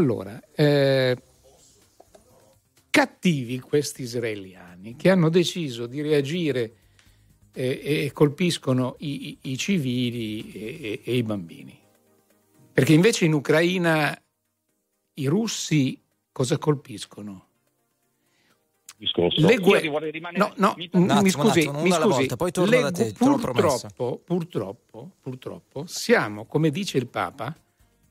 Allora, 0.00 0.38
eh, 0.54 1.16
cattivi 2.90 3.60
questi 3.60 4.02
israeliani 4.02 4.94
che 4.94 5.08
hanno 5.08 5.30
deciso 5.30 5.86
di 5.86 6.02
reagire 6.02 6.74
eh, 7.54 8.04
e 8.04 8.10
colpiscono 8.12 8.96
i, 8.98 9.28
i- 9.28 9.38
i 9.52 9.56
civili 9.56 10.52
e, 10.52 10.60
e- 10.82 11.00
e 11.02 11.16
i 11.16 11.22
bambini. 11.22 11.74
Perché 12.74 12.92
invece 12.92 13.24
in 13.24 13.32
Ucraina 13.32 14.14
i 15.14 15.26
russi 15.26 15.98
cosa 16.30 16.58
colpiscono? 16.58 17.44
discorso. 18.98 19.46
Le 19.46 19.56
guerre- 19.58 19.88
No, 20.36 20.52
no, 20.56 20.74
mi- 20.76 20.88
mi, 20.92 21.02
Un 21.02 21.10
attimo, 21.10 21.20
un 21.20 21.28
scusi, 21.30 21.60
attimo, 21.60 21.82
mi 21.82 21.90
scusi. 21.90 22.06
volta, 22.08 22.36
poi 22.36 22.50
torno 22.50 22.70
Le 22.70 22.80
da 22.82 22.90
te, 22.90 23.12
purtroppo, 23.12 24.18
purtroppo, 24.24 25.10
purtroppo, 25.22 25.86
siamo, 25.86 26.44
come 26.44 26.68
dice 26.70 26.98
il 26.98 27.06
Papa, 27.06 27.54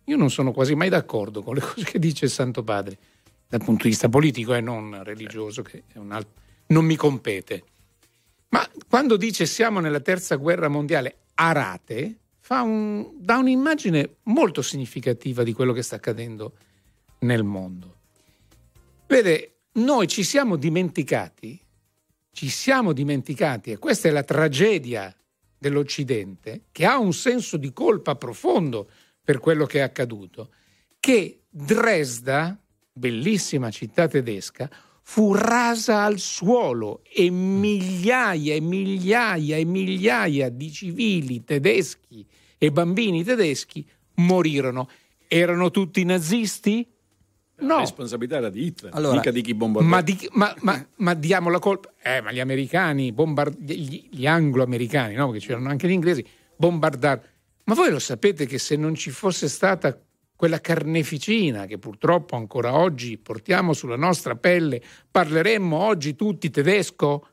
io 0.05 0.17
non 0.17 0.29
sono 0.29 0.51
quasi 0.51 0.75
mai 0.75 0.89
d'accordo 0.89 1.41
con 1.41 1.55
le 1.55 1.61
cose 1.65 1.83
che 1.83 1.99
dice 1.99 2.25
il 2.25 2.31
Santo 2.31 2.63
Padre, 2.63 2.97
dal 3.47 3.63
punto 3.63 3.83
di 3.83 3.89
vista 3.89 4.09
politico 4.09 4.53
e 4.53 4.61
non 4.61 5.03
religioso, 5.03 5.61
che 5.61 5.83
alt- 6.09 6.27
non 6.67 6.85
mi 6.85 6.95
compete. 6.95 7.63
Ma 8.49 8.67
quando 8.87 9.17
dice 9.17 9.45
siamo 9.45 9.79
nella 9.79 9.99
terza 9.99 10.35
guerra 10.35 10.67
mondiale 10.67 11.17
a 11.35 11.51
rate, 11.51 12.17
fa 12.39 12.61
un- 12.61 13.11
dà 13.17 13.37
un'immagine 13.37 14.17
molto 14.23 14.61
significativa 14.61 15.43
di 15.43 15.53
quello 15.53 15.73
che 15.73 15.81
sta 15.81 15.95
accadendo 15.95 16.53
nel 17.19 17.43
mondo. 17.43 17.93
Vede, 19.07 19.55
noi 19.73 20.07
ci 20.07 20.23
siamo 20.23 20.55
dimenticati, 20.55 21.59
ci 22.31 22.49
siamo 22.49 22.93
dimenticati, 22.93 23.71
e 23.71 23.77
questa 23.77 24.07
è 24.07 24.11
la 24.11 24.23
tragedia 24.23 25.13
dell'Occidente, 25.57 26.63
che 26.71 26.85
ha 26.85 26.97
un 26.97 27.13
senso 27.13 27.57
di 27.57 27.73
colpa 27.73 28.15
profondo 28.15 28.89
per 29.25 29.39
quello 29.39 29.65
che 29.65 29.79
è 29.79 29.81
accaduto, 29.81 30.51
che 30.99 31.41
Dresda, 31.49 32.57
bellissima 32.93 33.69
città 33.71 34.07
tedesca, 34.07 34.69
fu 35.01 35.33
rasa 35.33 36.03
al 36.03 36.19
suolo 36.19 37.01
e 37.03 37.29
migliaia 37.29 38.53
e 38.55 38.59
migliaia 38.61 39.57
e 39.57 39.65
migliaia 39.65 40.49
di 40.49 40.71
civili 40.71 41.43
tedeschi 41.43 42.25
e 42.57 42.71
bambini 42.71 43.23
tedeschi 43.23 43.85
morirono. 44.15 44.89
Erano 45.27 45.71
tutti 45.71 46.03
nazisti? 46.03 46.87
La 47.57 47.67
No, 47.67 47.79
responsabilità 47.79 48.37
era 48.37 48.49
di 48.49 48.65
Hitler, 48.65 48.93
Allora, 48.93 49.15
mica 49.15 49.31
di 49.31 49.41
chi 49.41 49.53
bombardò. 49.53 49.87
ma, 49.87 50.01
di- 50.01 50.29
ma- 50.33 50.53
ma- 50.61 50.87
ma 50.97 51.13
diamo 51.13 51.49
la 51.49 51.59
colpa. 51.59 51.93
Eh, 52.03 52.21
ma 52.21 52.31
gli 52.31 52.39
americani, 52.39 53.11
bombard- 53.11 53.57
gli, 53.59 54.07
gli 54.11 54.27
anglo-americani, 54.27 55.15
no? 55.15 55.31
Perché 55.31 55.47
c'erano 55.47 55.69
anche 55.69 55.87
gli 55.87 55.91
inglesi, 55.91 56.25
bombardarono. 56.57 57.27
Ma 57.65 57.73
voi 57.73 57.89
lo 57.89 57.99
sapete 57.99 58.45
che 58.45 58.59
se 58.59 58.75
non 58.75 58.93
ci 58.93 59.09
fosse 59.09 59.47
stata 59.47 59.97
quella 60.35 60.59
carneficina 60.59 61.65
che 61.65 61.79
purtroppo 61.79 62.35
ancora 62.35 62.77
oggi 62.77 63.17
portiamo 63.17 63.73
sulla 63.73 63.95
nostra 63.95 64.35
pelle, 64.35 64.81
parleremmo 65.09 65.75
oggi 65.75 66.15
tutti 66.15 66.51
tedesco? 66.51 67.27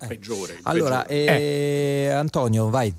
Eh. 0.00 0.06
Peggiore. 0.08 0.58
Allora, 0.62 1.02
peggiore. 1.02 1.38
eh, 1.38 2.08
Antonio, 2.08 2.68
vai. 2.68 2.92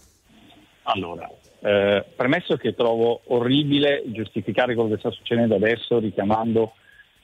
Allora, 0.84 1.30
eh, 1.60 2.06
premesso 2.16 2.56
che 2.56 2.74
trovo 2.74 3.22
orribile 3.26 4.04
giustificare 4.06 4.74
quello 4.74 4.92
che 4.92 5.00
sta 5.00 5.12
succedendo 5.12 5.56
adesso 5.56 6.00
richiamando 6.00 6.74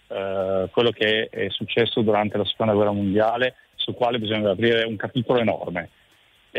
eh, 0.07 0.67
quello 0.71 0.91
che 0.91 1.29
è 1.29 1.47
successo 1.49 2.01
durante 2.01 2.37
la 2.37 2.45
seconda 2.45 2.73
guerra 2.73 2.91
mondiale, 2.91 3.55
sul 3.75 3.93
quale 3.93 4.19
bisogna 4.19 4.51
aprire 4.51 4.83
un 4.83 4.97
capitolo 4.97 5.39
enorme. 5.39 5.89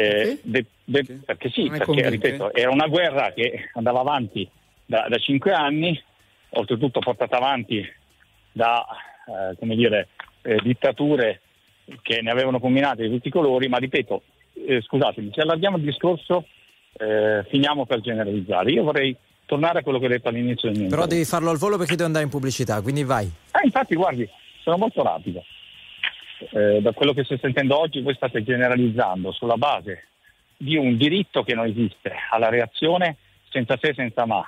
Eh, 0.01 0.39
de- 0.43 0.67
de- 0.85 1.19
perché 1.25 1.49
sì, 1.51 1.69
perché 1.69 2.09
ripeto, 2.09 2.55
era 2.55 2.71
una 2.71 2.87
guerra 2.87 3.33
che 3.33 3.71
andava 3.73 3.99
avanti 3.99 4.49
da, 4.87 5.07
da 5.09 5.19
cinque 5.19 5.53
anni, 5.53 6.01
oltretutto 6.51 7.01
portata 7.01 7.37
avanti 7.37 7.85
da 8.53 8.87
eh, 9.27 9.57
come 9.59 9.75
dire, 9.75 10.09
eh, 10.43 10.61
dittature 10.63 11.41
che 12.03 12.21
ne 12.23 12.31
avevano 12.31 12.61
combinate 12.61 13.03
di 13.03 13.11
tutti 13.11 13.27
i 13.29 13.33
colori, 13.33 13.67
ma 13.67 13.79
ripeto, 13.79 14.23
eh, 14.69 14.81
scusatemi, 14.83 15.33
se 15.35 15.41
allarghiamo 15.41 15.79
il 15.79 15.83
discorso 15.83 16.47
eh, 16.93 17.45
finiamo 17.49 17.85
per 17.85 18.01
generalizzare. 18.01 18.71
Io 18.71 18.85
vorrei 18.85 19.17
tornare 19.47 19.81
a 19.81 19.83
quello 19.83 19.99
che 19.99 20.07
ho 20.07 20.11
detto 20.11 20.29
all'inizio 20.29 20.69
del 20.69 20.79
mio 20.79 20.89
Però 20.91 21.03
intervento. 21.03 21.15
devi 21.15 21.25
farlo 21.25 21.51
al 21.51 21.59
volo 21.59 21.77
perché 21.77 21.95
devo 21.95 22.07
andare 22.07 22.25
in 22.25 22.31
pubblicità, 22.31 22.81
quindi 22.83 23.03
vai. 23.03 23.27
Eh, 23.27 23.65
infatti, 23.65 23.97
guardi, 23.97 24.29
sono 24.63 24.77
molto 24.77 25.03
rapido. 25.03 25.43
Eh, 26.51 26.81
da 26.81 26.93
quello 26.93 27.13
che 27.13 27.25
sto 27.25 27.37
sentendo 27.39 27.79
oggi, 27.79 28.01
voi 28.01 28.15
state 28.15 28.43
generalizzando 28.43 29.33
sulla 29.33 29.57
base 29.57 30.09
di 30.57 30.77
un 30.77 30.97
diritto 30.97 31.43
che 31.43 31.55
non 31.55 31.67
esiste 31.67 32.13
alla 32.31 32.49
reazione 32.49 33.17
senza 33.51 33.77
se, 33.81 33.95
senza 33.95 34.27
ma, 34.27 34.45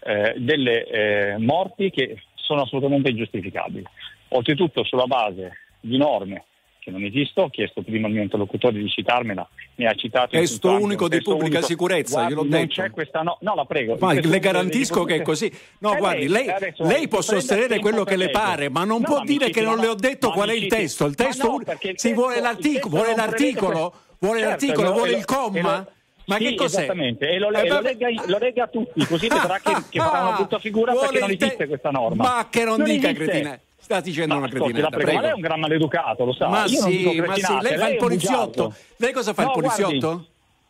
eh, 0.00 0.34
delle 0.36 0.84
eh, 0.84 1.38
morti 1.38 1.90
che 1.90 2.22
sono 2.34 2.62
assolutamente 2.62 3.10
ingiustificabili. 3.10 3.84
Oltretutto 4.28 4.84
sulla 4.84 5.06
base 5.06 5.58
di 5.80 5.96
norme 5.96 6.44
che 6.82 6.90
non 6.90 7.04
esistono, 7.04 7.46
ho 7.46 7.50
chiesto 7.50 7.80
prima 7.82 8.08
al 8.08 8.12
mio 8.12 8.22
interlocutore 8.22 8.76
di 8.76 8.88
citarmela, 8.90 9.48
mi 9.76 9.86
ha 9.86 9.94
citato... 9.94 10.30
Testo 10.30 10.70
unico 10.80 11.04
un 11.04 11.10
di 11.10 11.22
pubblica 11.22 11.58
unico. 11.58 11.66
sicurezza, 11.66 12.14
Guardi, 12.14 12.32
gliel'ho 12.34 12.42
non 12.48 12.60
detto. 12.60 12.82
c'è 12.82 12.90
questa 12.90 13.22
no, 13.22 13.38
no 13.40 13.54
la 13.54 13.64
prego. 13.64 13.96
Ma 14.00 14.12
le 14.14 14.38
garantisco 14.40 15.04
che 15.04 15.14
è 15.16 15.22
così. 15.22 15.52
No, 15.78 15.94
Eh, 15.94 15.98
guardi, 15.98 16.26
lei, 16.26 16.48
adesso 16.48 16.82
lei 16.84 17.06
può 17.06 17.20
sostenere 17.20 17.78
quello 17.78 18.02
che 18.02 18.16
le 18.16 18.30
pare, 18.30 18.68
ma 18.68 18.82
non 18.82 19.00
No, 19.00 19.06
può 19.06 19.20
dire 19.22 19.46
citi 19.46 19.60
che 19.60 19.64
non 19.64 19.76
la- 19.76 19.82
le 19.82 19.88
ho 19.88 19.94
detto 19.94 20.28
no, 20.28 20.32
qual 20.34 20.48
è 20.48 20.54
il 20.54 20.66
testo. 20.66 21.06
Il 21.06 21.14
testo 21.14 21.46
no, 21.46 21.54
un- 21.54 21.64
il 21.82 21.92
si 21.94 22.12
vuole 22.14 22.40
l'articolo, 22.40 22.96
vuole 22.96 23.14
non 23.14 23.16
l'articolo, 23.26 23.94
vuole 24.18 24.40
l'articolo, 24.40 24.88
lo- 24.88 24.94
vuole 24.94 25.12
il 25.12 25.24
comma. 25.24 25.86
Ma 26.24 26.36
sì, 26.36 26.44
che 26.44 26.54
cos'è? 26.56 26.78
Esattamente, 26.78 27.28
e 27.28 27.38
lo, 27.38 27.50
Eh, 27.52 27.68
lo 27.68 27.80
lega, 27.80 28.08
lo 28.26 28.38
lega 28.38 28.64
a 28.64 28.68
tutti, 28.68 29.04
così 29.06 29.28
vedrà 29.28 29.58
che, 29.62 29.72
che 29.88 29.98
farà 30.00 30.22
una 30.22 30.32
brutta 30.36 30.58
figura 30.58 30.92
perché 30.94 31.18
non 31.20 31.30
esiste 31.30 31.66
questa 31.68 31.90
norma. 31.90 32.22
Ma 32.24 32.46
che 32.50 32.64
non, 32.64 32.82
dica 32.82 33.08
esiste. 33.10 33.24
cretina. 33.24 33.60
Sta 33.82 34.00
dicendo 34.00 34.34
Ma 34.34 34.40
una 34.40 34.48
cretinata, 34.48 34.96
prego, 34.96 35.12
ma 35.12 35.20
lei 35.20 35.30
è 35.30 35.34
un 35.34 35.40
gran 35.40 35.60
maleducato, 35.60 36.24
lo 36.24 36.32
sa. 36.32 36.46
Ma 36.48 36.66
sì, 36.68 36.76
ma 37.18 37.34
sì, 37.34 37.58
lei 37.60 37.76
fa 37.76 37.88
il 37.88 37.96
poliziotto. 37.96 38.74
Lei 38.96 39.12
cosa 39.12 39.34
fa 39.34 39.42
il 39.42 39.48
No, 39.48 39.54
guardi, 39.60 39.82
poliziotto? 39.82 40.26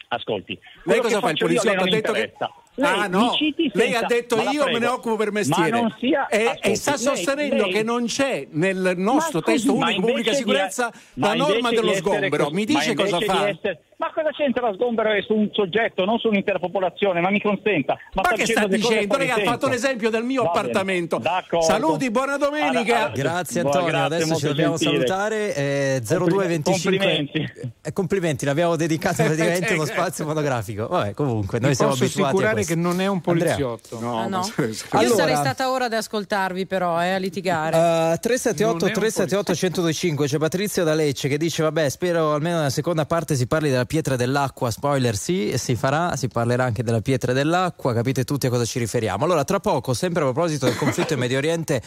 Ascolti, 0.09 0.59
Lei 0.85 1.01
cosa 1.01 1.21
fa 1.21 1.31
il 1.31 1.39
poliziotto? 1.39 1.81
Ha 1.83 1.85
detto 1.89 2.13
che... 2.13 2.33
ah 2.41 2.51
Lei 2.75 3.09
no, 3.11 3.21
mi 3.31 3.37
citi 3.37 3.71
lei 3.75 3.91
senza- 3.93 4.05
ha 4.05 4.09
detto 4.09 4.37
io 4.51 4.65
me 4.67 4.79
ne 4.79 4.87
occupo 4.87 5.17
per 5.17 5.27
Ma 5.33 5.39
mestiere 5.39 5.71
non 5.71 5.95
sia- 5.99 6.27
e, 6.29 6.45
ascolti, 6.45 6.71
e 6.71 6.75
sta 6.77 6.97
sostenendo 6.97 7.65
lei- 7.65 7.73
che 7.73 7.83
non 7.83 8.05
c'è 8.07 8.47
nel 8.51 8.93
nostro 8.97 9.41
scusi, 9.41 9.53
testo 9.57 9.73
unico 9.73 9.89
invece 9.91 10.07
pubblica 10.07 10.31
di- 10.31 10.37
sicurezza 10.37 10.93
la 11.15 11.35
norma 11.35 11.71
dello 11.71 11.91
di 11.93 11.97
sgombero. 11.97 12.45
così- 12.45 12.55
Mi 12.55 12.65
dice 12.65 12.95
cosa 12.95 13.19
di 13.19 13.25
fa? 13.25 13.49
essere- 13.49 13.81
Ma 13.97 14.11
cosa 14.13 14.31
c'entra 14.33 14.73
sgombero 14.75 15.11
è 15.13 15.23
su 15.23 15.33
un 15.35 15.49
soggetto, 15.53 16.05
non 16.05 16.19
su 16.19 16.27
un'intera 16.29 16.59
popolazione? 16.59 17.21
Ma 17.21 17.31
mi 17.31 17.41
consenta. 17.41 17.97
Ma, 18.15 18.23
Ma 18.29 18.37
che 18.37 18.47
sta 18.47 18.67
dicendo? 18.67 19.17
Lei 19.17 19.31
ha 19.31 19.39
fatto 19.45 19.69
l'esempio 19.69 20.11
del 20.11 20.25
mio 20.25 20.43
Va 20.43 20.49
appartamento. 20.49 21.19
d'accordo. 21.19 21.65
Saluti, 21.65 22.11
buona 22.11 22.37
domenica. 22.37 22.97
Allora, 22.97 23.13
Grazie 23.15 23.63
Buona- 23.63 23.79
Antonio, 23.79 23.97
grazie, 23.99 24.17
adesso 24.17 24.35
ci 24.41 24.47
dobbiamo 24.47 24.77
gentile. 24.77 25.07
salutare. 25.07 25.55
Eh, 25.55 26.03
Compli- 26.05 26.19
0225 26.37 26.91
complimenti. 26.99 27.53
Eh, 27.83 27.93
complimenti, 27.93 28.45
l'abbiamo 28.45 28.75
dedicato 28.77 29.23
praticamente 29.23 29.75
uno 29.75 29.85
spazio 29.85 30.27
monografico. 30.27 30.87
Vabbè, 30.89 31.15
comunque, 31.15 31.59
noi 31.61 31.71
Vi 31.71 31.75
siamo 31.77 31.91
posso 31.93 32.05
abituati 32.05 32.25
a 32.25 32.33
assicurare 32.35 32.65
che 32.65 32.75
non 32.75 33.01
è 33.01 33.07
un 33.07 33.21
poliziotto. 33.21 34.01
No, 34.01 34.19
Ah, 34.19 34.27
no? 34.27 34.39
ma- 34.57 34.65
Io 34.65 34.75
Allora- 34.91 35.15
sarei 35.15 35.37
stata 35.37 35.71
ora 35.71 35.85
ad 35.85 35.93
ascoltarvi 35.93 36.67
però, 36.67 37.01
eh, 37.01 37.11
a 37.13 37.19
litigare. 37.19 37.77
Uh, 37.77 38.19
378 38.19 38.79
Non 38.87 38.89
è 38.89 38.93
un 38.97 39.01
378 39.01 39.53
1025 39.53 40.27
c'è 40.27 40.39
Patrizia 40.39 40.83
da 40.83 40.95
Lecce 40.95 41.29
che 41.29 41.37
dice 41.39 41.63
vabbè 41.63 41.89
spero 41.89 42.33
almeno 42.35 42.57
nella 42.57 42.71
seconda 42.71 43.07
parte 43.07 43.35
si 43.37 43.47
parli 43.47 43.71
della 43.71 43.85
pietra 43.93 44.17
dell'acqua 44.17 44.71
spoiler 44.71 45.15
sì 45.15 45.53
si 45.59 45.75
farà 45.75 46.17
si 46.17 46.29
parlerà 46.29 46.65
anche 46.65 46.83
della 46.83 47.03
pietra 47.03 47.35
dell'acqua 47.35 47.93
capite 47.93 48.25
tutti 48.25 48.47
a 48.47 48.49
cosa 48.49 48.65
ci 48.65 48.79
riferiamo. 48.79 49.23
Allora 49.23 49.45
tra 49.45 49.61
poco 49.61 49.93
sempre 49.93 50.23
a 50.23 50.25
proposito 50.25 50.65
del 50.65 50.79
conflitto 50.79 51.13
in 51.13 51.19
Medio 51.19 51.37
Oriente 51.37 51.83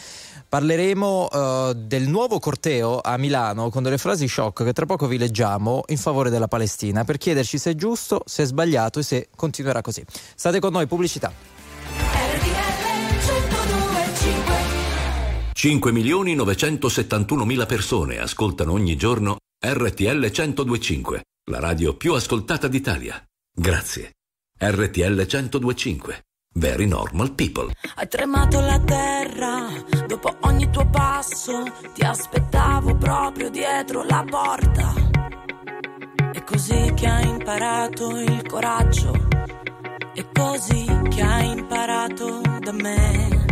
parleremo 0.48 1.24
uh, 1.24 1.72
del 1.72 2.06
nuovo 2.06 2.38
corteo 2.38 3.00
a 3.02 3.16
Milano 3.16 3.70
con 3.70 3.82
delle 3.82 3.98
frasi 3.98 4.28
shock 4.28 4.62
che 4.62 4.72
tra 4.72 4.86
poco 4.86 5.08
vi 5.08 5.18
leggiamo 5.18 5.82
in 5.88 5.98
favore 5.98 6.30
della 6.30 6.46
Palestina 6.46 7.02
per 7.02 7.18
chiederci 7.18 7.58
se 7.58 7.72
è 7.72 7.74
giusto 7.74 8.22
se 8.24 8.44
è 8.44 8.46
sbagliato 8.46 9.00
e 9.00 9.02
se 9.02 9.28
continuerà 9.34 9.80
così. 9.80 10.04
State 10.06 10.60
con 10.60 10.70
noi 10.70 10.86
pubblicità. 10.86 11.32
5 15.54 15.90
milioni 15.90 16.36
971 16.36 17.44
mila 17.44 17.66
persone 17.66 18.20
ascoltano 18.20 18.70
ogni 18.70 18.94
giorno 18.94 19.38
RTL 19.68 20.30
1025, 20.30 21.24
la 21.50 21.58
radio 21.58 21.96
più 21.96 22.14
ascoltata 22.14 22.68
d'Italia. 22.68 23.20
Grazie. 23.52 24.12
RTL 24.56 25.26
1025. 25.28 26.22
Very 26.54 26.86
normal 26.86 27.32
people. 27.32 27.72
Hai 27.96 28.06
tremato 28.06 28.60
la 28.60 28.78
terra 28.78 29.66
dopo 30.06 30.36
ogni 30.42 30.70
tuo 30.70 30.88
passo, 30.88 31.64
ti 31.94 32.02
aspettavo 32.02 32.94
proprio 32.94 33.50
dietro 33.50 34.04
la 34.04 34.24
porta. 34.24 34.94
È 36.30 36.44
così 36.44 36.92
che 36.94 37.06
hai 37.08 37.28
imparato 37.28 38.16
il 38.20 38.46
coraggio, 38.46 39.28
è 40.14 40.24
così 40.32 40.84
che 41.08 41.22
hai 41.22 41.50
imparato 41.50 42.40
da 42.60 42.72
me. 42.72 43.46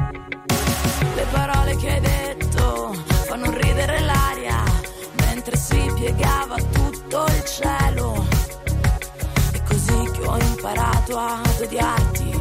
Le 1.17 1.27
parole 1.33 1.75
che 1.75 1.91
hai 1.91 2.01
detto 2.01 2.93
fanno 3.27 3.47
ridere 3.51 3.64
piegava 5.95 6.57
tutto 6.57 7.25
il 7.27 7.45
cielo. 7.45 8.27
È 9.53 9.63
così 9.63 10.11
che 10.13 10.27
ho 10.27 10.39
imparato 10.39 11.17
ad 11.17 11.61
odiarti. 11.61 12.41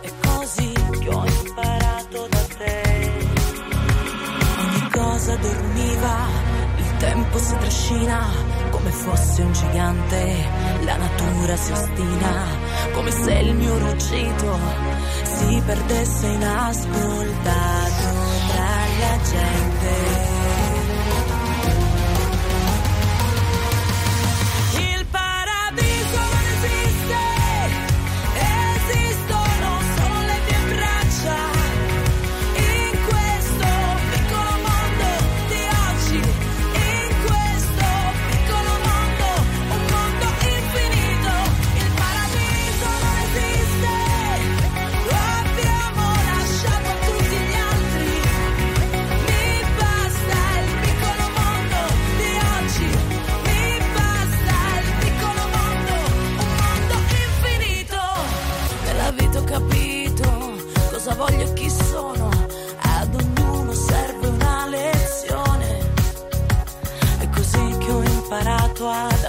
È 0.00 0.10
così 0.26 0.72
che 0.72 1.08
ho 1.08 1.24
imparato 1.24 2.26
da 2.30 2.44
te. 2.58 3.12
Ogni 4.58 4.90
cosa 4.90 5.36
dormiva, 5.36 6.16
il 6.76 6.96
tempo 6.98 7.38
si 7.38 7.56
trascina 7.58 8.28
come 8.70 8.90
fosse 8.90 9.42
un 9.42 9.52
gigante. 9.52 10.48
La 10.84 10.96
natura 10.96 11.56
si 11.56 11.72
ostina 11.72 12.46
come 12.92 13.10
se 13.10 13.32
il 13.32 13.54
mio 13.54 13.78
ruggito 13.78 14.58
si 15.24 15.62
perdesse 15.64 16.26
inascoltato 16.26 16.92
tra 18.48 18.68
la 19.00 19.18
gente. 19.22 20.33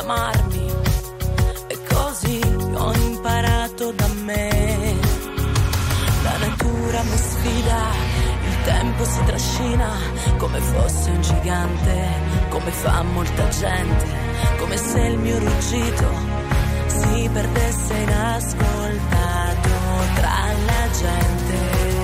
Amarmi, 0.06 0.72
è 1.68 1.78
così 1.92 2.40
ho 2.74 2.94
imparato 2.94 3.92
da 3.92 4.08
me. 4.24 4.94
La 6.22 6.38
natura 6.38 7.02
mi 7.04 7.18
sfida, 7.18 7.82
il 8.48 8.64
tempo 8.64 9.04
si 9.04 9.24
trascina 9.26 9.90
come 10.38 10.60
fosse 10.60 11.10
un 11.10 11.22
gigante, 11.22 12.10
come 12.50 12.72
fa 12.72 13.02
molta 13.02 13.48
gente, 13.50 14.06
come 14.60 14.78
se 14.78 15.00
il 15.00 15.18
mio 15.18 15.40
ruggito 15.40 16.08
si 16.88 17.30
perdesse 17.34 17.94
inascoltato 17.96 19.70
tra 20.14 20.38
la 20.68 20.90
gente. 21.02 21.95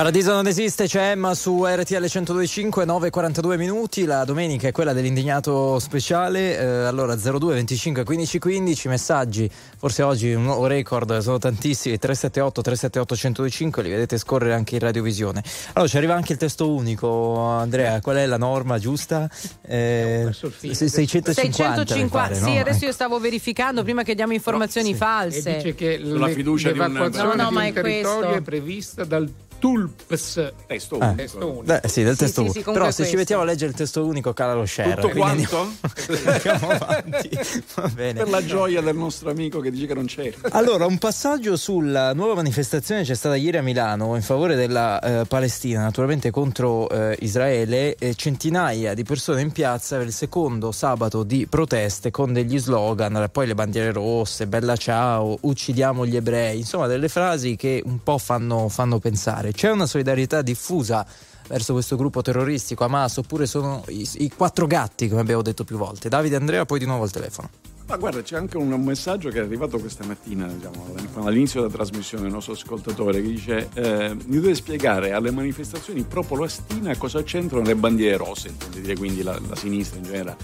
Paradiso 0.00 0.32
non 0.32 0.46
esiste, 0.46 0.86
c'è 0.86 1.10
Emma 1.10 1.34
su 1.34 1.62
RTL 1.66 2.04
102.5, 2.04 2.86
9.42 2.86 3.58
minuti, 3.58 4.06
la 4.06 4.24
domenica 4.24 4.66
è 4.66 4.72
quella 4.72 4.94
dell'indignato 4.94 5.78
speciale, 5.78 6.56
eh, 6.58 6.64
allora 6.64 7.14
02 7.16 7.52
25 7.52 8.02
15 8.04 8.38
15, 8.38 8.88
messaggi, 8.88 9.50
forse 9.76 10.02
oggi 10.02 10.32
un 10.32 10.44
nuovo 10.44 10.64
record, 10.66 11.18
sono 11.18 11.36
tantissimi, 11.36 11.98
378 11.98 12.62
378 12.62 13.14
125, 13.14 13.82
li 13.82 13.90
vedete 13.90 14.16
scorrere 14.16 14.54
anche 14.54 14.76
in 14.76 14.80
radiovisione. 14.80 15.42
Allora 15.74 15.90
ci 15.90 15.98
arriva 15.98 16.14
anche 16.14 16.32
il 16.32 16.38
testo 16.38 16.72
unico, 16.72 17.36
Andrea, 17.36 18.00
qual 18.00 18.16
è 18.16 18.24
la 18.24 18.38
norma 18.38 18.78
giusta? 18.78 19.28
Eh, 19.60 20.22
perso 20.24 20.46
il 20.46 20.52
filo. 20.52 20.72
se- 20.72 20.88
650, 20.88 21.28
mi 21.42 21.52
650, 21.52 22.08
pare, 22.18 22.34
sì, 22.36 22.54
no? 22.54 22.60
adesso 22.60 22.76
Ecco. 22.78 22.84
io 22.86 22.92
stavo 22.92 23.18
verificando 23.18 23.82
prima 23.82 24.02
che 24.02 24.14
diamo 24.14 24.32
informazioni 24.32 24.92
E 24.92 24.94
false. 24.94 25.56
dice 25.56 25.74
che 25.74 26.00
Sulla 26.02 26.24
le- 26.28 26.32
fiducia 26.32 26.72
di 26.72 26.78
un- 26.78 26.86
l'evacuazione 26.86 27.34
No, 27.36 27.42
no, 27.42 27.48
di 27.50 27.54
ma 27.54 27.60
un 27.60 27.66
è 27.66 27.72
territorio 27.74 28.18
questo. 28.20 28.34
è 28.38 28.40
prevista 28.40 29.04
dal 29.04 29.30
TULPS. 29.60 30.52
Testo 30.66 30.98
Eh. 30.98 31.04
unico. 31.04 31.14
Testo 31.16 31.46
unico. 31.46 31.62
Beh, 31.62 31.80
sì, 31.88 32.02
del 32.02 32.12
Sì, 32.16 32.18
testo 32.24 32.40
sì, 32.42 32.48
unico. 32.48 32.70
sì, 32.70 32.72
Però 32.72 32.84
se 32.86 32.90
ci 32.90 32.96
questo. 32.98 33.16
mettiamo 33.16 33.42
a 33.42 33.44
leggere 33.44 33.70
il 33.70 33.76
testo 33.76 34.04
unico 34.04 34.32
cala 34.32 34.54
lo 34.54 34.66
share. 34.66 34.94
Tutto 34.96 35.08
quanto? 35.10 35.70
Andiamo 36.26 36.68
avanti. 36.70 37.30
Va 37.74 37.88
bene. 37.88 38.12
Per 38.14 38.28
la 38.28 38.44
gioia 38.44 38.80
del 38.80 38.96
nostro 38.96 39.30
amico 39.30 39.60
che 39.60 39.70
dice 39.70 39.86
che 39.86 39.94
non 39.94 40.06
c'è. 40.06 40.32
Allora, 40.50 40.86
un 40.86 40.98
passaggio 40.98 41.56
sulla 41.56 42.12
nuova 42.14 42.34
manifestazione 42.34 43.02
c'è 43.04 43.14
stata 43.14 43.36
ieri 43.36 43.58
a 43.58 43.62
Milano 43.62 44.16
in 44.16 44.22
favore 44.22 44.56
della 44.56 45.00
eh, 45.00 45.24
Palestina, 45.26 45.82
naturalmente 45.82 46.30
contro 46.30 46.88
eh, 46.88 47.16
Israele, 47.20 47.94
e 47.96 48.14
centinaia 48.14 48.94
di 48.94 49.04
persone 49.04 49.42
in 49.42 49.52
piazza 49.52 49.96
per 49.98 50.06
il 50.06 50.12
secondo 50.12 50.72
sabato 50.72 51.22
di 51.22 51.46
proteste 51.46 52.10
con 52.10 52.32
degli 52.32 52.58
slogan, 52.58 53.28
poi 53.30 53.46
le 53.46 53.54
bandiere 53.54 53.92
rosse, 53.92 54.46
bella 54.46 54.76
ciao, 54.76 55.36
uccidiamo 55.40 56.06
gli 56.06 56.16
ebrei, 56.16 56.58
insomma 56.58 56.86
delle 56.86 57.08
frasi 57.08 57.56
che 57.56 57.82
un 57.84 58.02
po' 58.02 58.18
fanno, 58.18 58.68
fanno 58.68 58.98
pensare. 58.98 59.49
C'è 59.52 59.70
una 59.70 59.86
solidarietà 59.86 60.42
diffusa 60.42 61.06
verso 61.48 61.72
questo 61.72 61.96
gruppo 61.96 62.22
terroristico 62.22 62.84
Hamas 62.84 63.16
oppure 63.16 63.46
sono 63.46 63.82
i, 63.88 64.08
i 64.18 64.30
quattro 64.30 64.66
gatti 64.66 65.08
come 65.08 65.20
abbiamo 65.20 65.42
detto 65.42 65.64
più 65.64 65.76
volte 65.76 66.08
Davide 66.08 66.36
Andrea 66.36 66.64
poi 66.64 66.78
di 66.78 66.84
nuovo 66.84 67.02
al 67.02 67.10
telefono 67.10 67.50
Ma 67.86 67.96
guarda, 67.96 68.22
c'è 68.22 68.36
anche 68.36 68.56
un 68.56 68.68
messaggio 68.84 69.30
che 69.30 69.40
è 69.40 69.42
arrivato 69.42 69.80
questa 69.80 70.04
mattina, 70.06 70.46
diciamo, 70.46 70.94
all'inizio 71.26 71.62
della 71.62 71.72
trasmissione 71.72 72.22
del 72.22 72.32
nostro 72.32 72.52
ascoltatore, 72.52 73.20
che 73.20 73.28
dice: 73.28 73.68
eh, 73.74 74.14
Mi 74.26 74.36
dovete 74.36 74.54
spiegare 74.54 75.10
alle 75.10 75.32
manifestazioni 75.32 76.04
pro-Palestina 76.04 76.96
cosa 76.96 77.24
c'entrano 77.24 77.64
le 77.64 77.74
bandiere 77.74 78.16
rosse, 78.16 78.46
intende 78.46 78.80
dire 78.80 78.94
quindi 78.94 79.24
la, 79.24 79.36
la 79.48 79.56
sinistra 79.56 79.98
in 79.98 80.04
generale. 80.04 80.36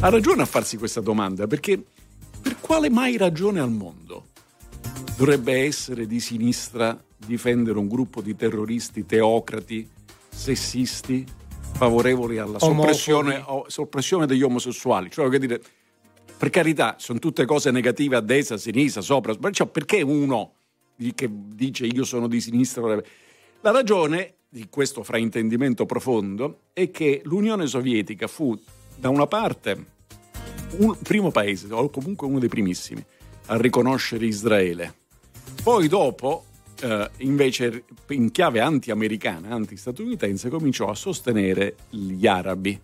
Ha 0.00 0.08
ragione 0.08 0.42
a 0.42 0.44
farsi 0.44 0.76
questa 0.76 1.00
domanda, 1.00 1.46
perché 1.46 1.80
per 2.42 2.56
quale 2.58 2.90
mai 2.90 3.16
ragione 3.16 3.60
al 3.60 3.70
mondo 3.70 4.30
dovrebbe 5.16 5.64
essere 5.64 6.04
di 6.04 6.18
sinistra 6.18 7.00
difendere 7.24 7.78
un 7.78 7.88
gruppo 7.88 8.20
di 8.20 8.36
terroristi 8.36 9.04
teocrati, 9.04 9.88
sessisti, 10.28 11.26
favorevoli 11.72 12.38
alla 12.38 12.58
soppressione, 12.58 13.44
soppressione 13.66 14.26
degli 14.26 14.42
omosessuali? 14.42 15.10
Cioè, 15.10 15.24
voglio 15.24 15.38
dire, 15.38 15.60
per 16.36 16.50
carità, 16.50 16.96
sono 16.98 17.18
tutte 17.18 17.44
cose 17.44 17.70
negative 17.70 18.16
a 18.16 18.20
destra, 18.20 18.54
a 18.54 18.58
sinistra, 18.58 19.00
sopra, 19.00 19.34
perciò 19.34 19.66
perché 19.66 20.02
uno 20.02 20.52
che 21.14 21.28
dice 21.30 21.86
io 21.86 22.04
sono 22.04 22.26
di 22.26 22.40
sinistra 22.40 23.00
La 23.60 23.70
ragione 23.70 24.34
di 24.48 24.66
questo 24.68 25.02
fraintendimento 25.02 25.86
profondo 25.86 26.60
è 26.72 26.90
che 26.90 27.20
l'Unione 27.24 27.66
Sovietica 27.66 28.26
fu 28.26 28.58
da 28.96 29.08
una 29.08 29.26
parte 29.26 29.96
un 30.78 30.96
primo 31.02 31.30
paese, 31.30 31.72
o 31.72 31.88
comunque 31.88 32.26
uno 32.26 32.38
dei 32.38 32.48
primissimi, 32.48 33.04
a 33.46 33.56
riconoscere 33.56 34.26
Israele. 34.26 34.94
Poi 35.62 35.88
dopo, 35.88 36.44
eh, 36.80 37.10
invece, 37.18 37.84
in 38.08 38.30
chiave 38.30 38.60
anti-americana, 38.60 39.50
anti-statunitense, 39.50 40.48
cominciò 40.48 40.88
a 40.88 40.94
sostenere 40.94 41.76
gli 41.90 42.26
arabi. 42.26 42.78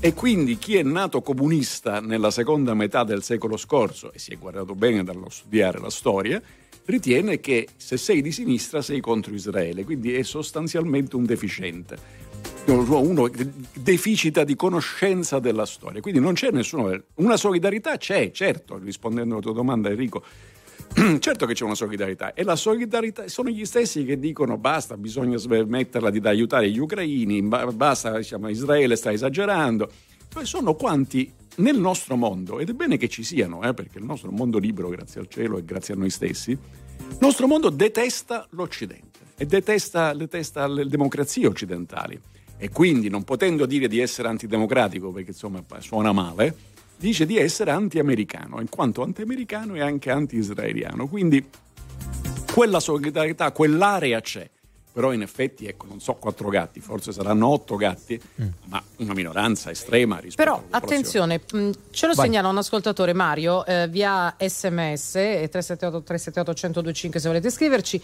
E 0.00 0.14
quindi 0.14 0.58
chi 0.58 0.76
è 0.76 0.82
nato 0.82 1.22
comunista 1.22 2.00
nella 2.00 2.30
seconda 2.30 2.72
metà 2.74 3.02
del 3.02 3.22
secolo 3.22 3.56
scorso, 3.56 4.12
e 4.12 4.18
si 4.18 4.30
è 4.30 4.38
guardato 4.38 4.74
bene 4.74 5.02
dallo 5.02 5.28
studiare 5.28 5.80
la 5.80 5.90
storia, 5.90 6.40
ritiene 6.84 7.40
che 7.40 7.68
se 7.76 7.96
sei 7.96 8.22
di 8.22 8.30
sinistra 8.30 8.80
sei 8.80 9.00
contro 9.00 9.34
Israele, 9.34 9.84
quindi 9.84 10.14
è 10.14 10.22
sostanzialmente 10.22 11.16
un 11.16 11.24
deficiente. 11.24 12.26
Uno 12.66 13.30
deficita 13.72 14.44
di 14.44 14.54
conoscenza 14.54 15.38
della 15.38 15.66
storia, 15.66 16.00
quindi 16.00 16.20
non 16.20 16.34
c'è 16.34 16.50
nessuno. 16.50 16.96
Una 17.14 17.36
solidarietà 17.36 17.96
c'è, 17.96 18.30
certo, 18.30 18.78
rispondendo 18.78 19.34
alla 19.34 19.42
tua 19.42 19.54
domanda, 19.54 19.88
Enrico. 19.88 20.22
certo 21.20 21.46
che 21.46 21.54
c'è 21.54 21.64
una 21.64 21.74
solidarietà 21.74 22.34
e 22.34 22.42
la 22.42 22.56
solidarietà 22.56 23.28
sono 23.28 23.50
gli 23.50 23.64
stessi 23.64 24.04
che 24.04 24.18
dicono 24.18 24.56
basta, 24.58 24.96
bisogna 24.96 25.36
smetterla 25.36 26.10
di 26.10 26.20
aiutare 26.24 26.70
gli 26.70 26.78
ucraini, 26.78 27.42
ba- 27.42 27.66
basta, 27.66 28.16
diciamo, 28.16 28.48
Israele 28.48 28.96
sta 28.96 29.12
esagerando. 29.12 29.90
Poi 30.28 30.44
sono 30.44 30.74
quanti 30.74 31.32
nel 31.56 31.78
nostro 31.78 32.16
mondo, 32.16 32.58
ed 32.58 32.68
è 32.68 32.72
bene 32.72 32.96
che 32.96 33.08
ci 33.08 33.22
siano, 33.22 33.62
eh, 33.62 33.74
perché 33.74 33.98
il 33.98 34.04
nostro 34.04 34.30
mondo 34.30 34.58
libero, 34.58 34.88
grazie 34.88 35.20
al 35.20 35.28
cielo 35.28 35.58
e 35.58 35.64
grazie 35.64 35.94
a 35.94 35.96
noi 35.96 36.10
stessi, 36.10 36.50
il 36.50 37.16
nostro 37.20 37.46
mondo 37.46 37.70
detesta 37.70 38.46
l'Occidente 38.50 39.18
e 39.36 39.46
detesta, 39.46 40.12
detesta 40.14 40.66
le 40.66 40.86
democrazie 40.86 41.46
occidentali. 41.46 42.20
E 42.56 42.70
quindi, 42.70 43.08
non 43.08 43.22
potendo 43.22 43.66
dire 43.66 43.86
di 43.86 44.00
essere 44.00 44.28
antidemocratico, 44.28 45.12
perché 45.12 45.30
insomma 45.30 45.62
suona 45.78 46.12
male, 46.12 46.56
dice 46.98 47.24
di 47.26 47.38
essere 47.38 47.70
anti-americano, 47.70 48.60
in 48.60 48.68
quanto 48.68 49.02
anti-americano 49.02 49.74
e 49.76 49.80
anche 49.80 50.10
anti-israeliano. 50.10 51.06
Quindi 51.06 51.44
quella 52.52 52.80
solidarietà, 52.80 53.52
quell'area 53.52 54.20
c'è. 54.20 54.50
Però 54.98 55.12
in 55.12 55.22
effetti, 55.22 55.66
ecco, 55.66 55.86
non 55.86 56.00
so, 56.00 56.14
quattro 56.14 56.48
gatti, 56.48 56.80
forse 56.80 57.12
saranno 57.12 57.46
otto 57.46 57.76
gatti, 57.76 58.20
ma 58.64 58.82
una 58.96 59.14
minoranza 59.14 59.70
estrema 59.70 60.18
rispetto 60.18 60.42
Però 60.42 60.64
attenzione, 60.70 61.40
mh, 61.52 61.70
ce 61.92 62.08
lo 62.08 62.14
Vai. 62.14 62.26
segnala 62.26 62.48
un 62.48 62.58
ascoltatore 62.58 63.12
Mario 63.12 63.64
eh, 63.64 63.86
via 63.86 64.34
sms 64.36 65.14
e 65.14 65.48
378 65.48 66.02
378 66.02 66.68
1025 66.68 67.20
se 67.20 67.28
volete 67.28 67.50
scriverci 67.50 68.02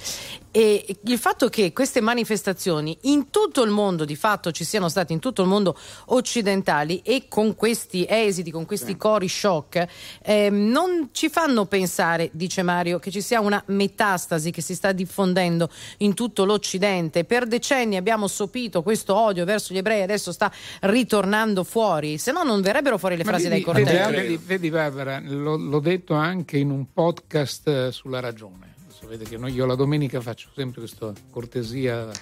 e 0.52 0.96
il 1.02 1.18
fatto 1.18 1.48
che 1.48 1.72
queste 1.72 2.00
manifestazioni 2.00 2.96
in 3.02 3.28
tutto 3.28 3.64
il 3.64 3.70
mondo 3.70 4.04
di 4.04 4.14
fatto 4.14 4.52
ci 4.52 4.62
siano 4.62 4.88
state 4.88 5.12
in 5.12 5.18
tutto 5.18 5.42
il 5.42 5.48
mondo 5.48 5.76
occidentali 6.06 7.00
e 7.02 7.24
con 7.28 7.56
questi 7.56 8.06
esiti, 8.08 8.52
con 8.52 8.66
questi 8.66 8.96
cori 8.96 9.28
shock 9.28 9.84
ehm, 10.22 10.70
non 10.70 11.08
ci 11.10 11.28
fanno 11.28 11.66
pensare, 11.66 12.30
dice 12.32 12.62
Mario, 12.62 13.00
che 13.00 13.10
ci 13.10 13.20
sia 13.20 13.40
una 13.40 13.60
metastasi 13.66 14.52
che 14.52 14.62
si 14.62 14.76
sta 14.76 14.92
diffondendo 14.92 15.68
in 15.98 16.14
tutto 16.14 16.44
l'Occidente. 16.44 16.82
Per 17.24 17.46
decenni 17.46 17.96
abbiamo 17.96 18.26
sopito 18.26 18.82
questo 18.82 19.14
odio 19.14 19.44
verso 19.44 19.72
gli 19.72 19.78
ebrei, 19.78 20.02
adesso 20.02 20.32
sta 20.32 20.52
ritornando 20.80 21.64
fuori, 21.64 22.18
se 22.18 22.30
no 22.30 22.42
non 22.42 22.60
verrebbero 22.60 22.98
fuori 22.98 23.16
le 23.16 23.24
Ma 23.24 23.30
frasi 23.30 23.48
vedi, 23.48 23.54
dai 23.54 23.64
cortei. 23.64 23.84
vedi, 23.84 24.16
vedi, 24.16 24.40
vedi, 24.44 24.70
Barbara, 24.70 25.20
l'ho, 25.20 25.56
l'ho 25.56 25.80
detto 25.80 26.14
anche 26.14 26.58
in 26.58 26.70
un 26.70 26.92
podcast 26.92 27.68
eh, 27.68 27.92
sulla 27.92 28.20
ragione. 28.20 28.74
Adesso 28.84 29.06
vede 29.06 29.24
che 29.24 29.38
noi, 29.38 29.52
io 29.52 29.64
la 29.64 29.74
domenica 29.74 30.20
faccio 30.20 30.48
sempre 30.54 30.80
questa 30.80 31.12
cortesia 31.30 32.02
a 32.02 32.12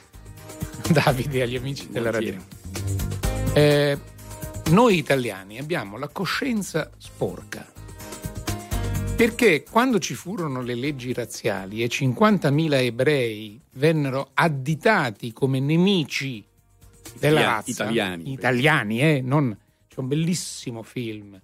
Davide 0.92 1.38
e 1.38 1.42
agli 1.42 1.56
amici 1.56 1.88
della 1.90 2.10
ragione. 2.10 2.46
Eh, 3.54 3.98
noi 4.70 4.96
italiani 4.96 5.58
abbiamo 5.58 5.98
la 5.98 6.08
coscienza 6.08 6.90
sporca. 6.98 7.66
Perché 9.22 9.62
quando 9.62 10.00
ci 10.00 10.14
furono 10.14 10.62
le 10.62 10.74
leggi 10.74 11.12
razziali 11.12 11.80
e 11.84 11.86
50.000 11.88 12.72
ebrei 12.82 13.60
vennero 13.74 14.30
additati 14.34 15.32
come 15.32 15.60
nemici 15.60 16.44
della 17.20 17.38
Italia- 17.38 17.54
razza, 17.54 17.70
italiani. 17.70 18.32
italiani, 18.32 19.00
eh, 19.00 19.20
non- 19.20 19.56
c'è 19.88 20.00
un 20.00 20.08
bellissimo 20.08 20.82
film 20.82 21.40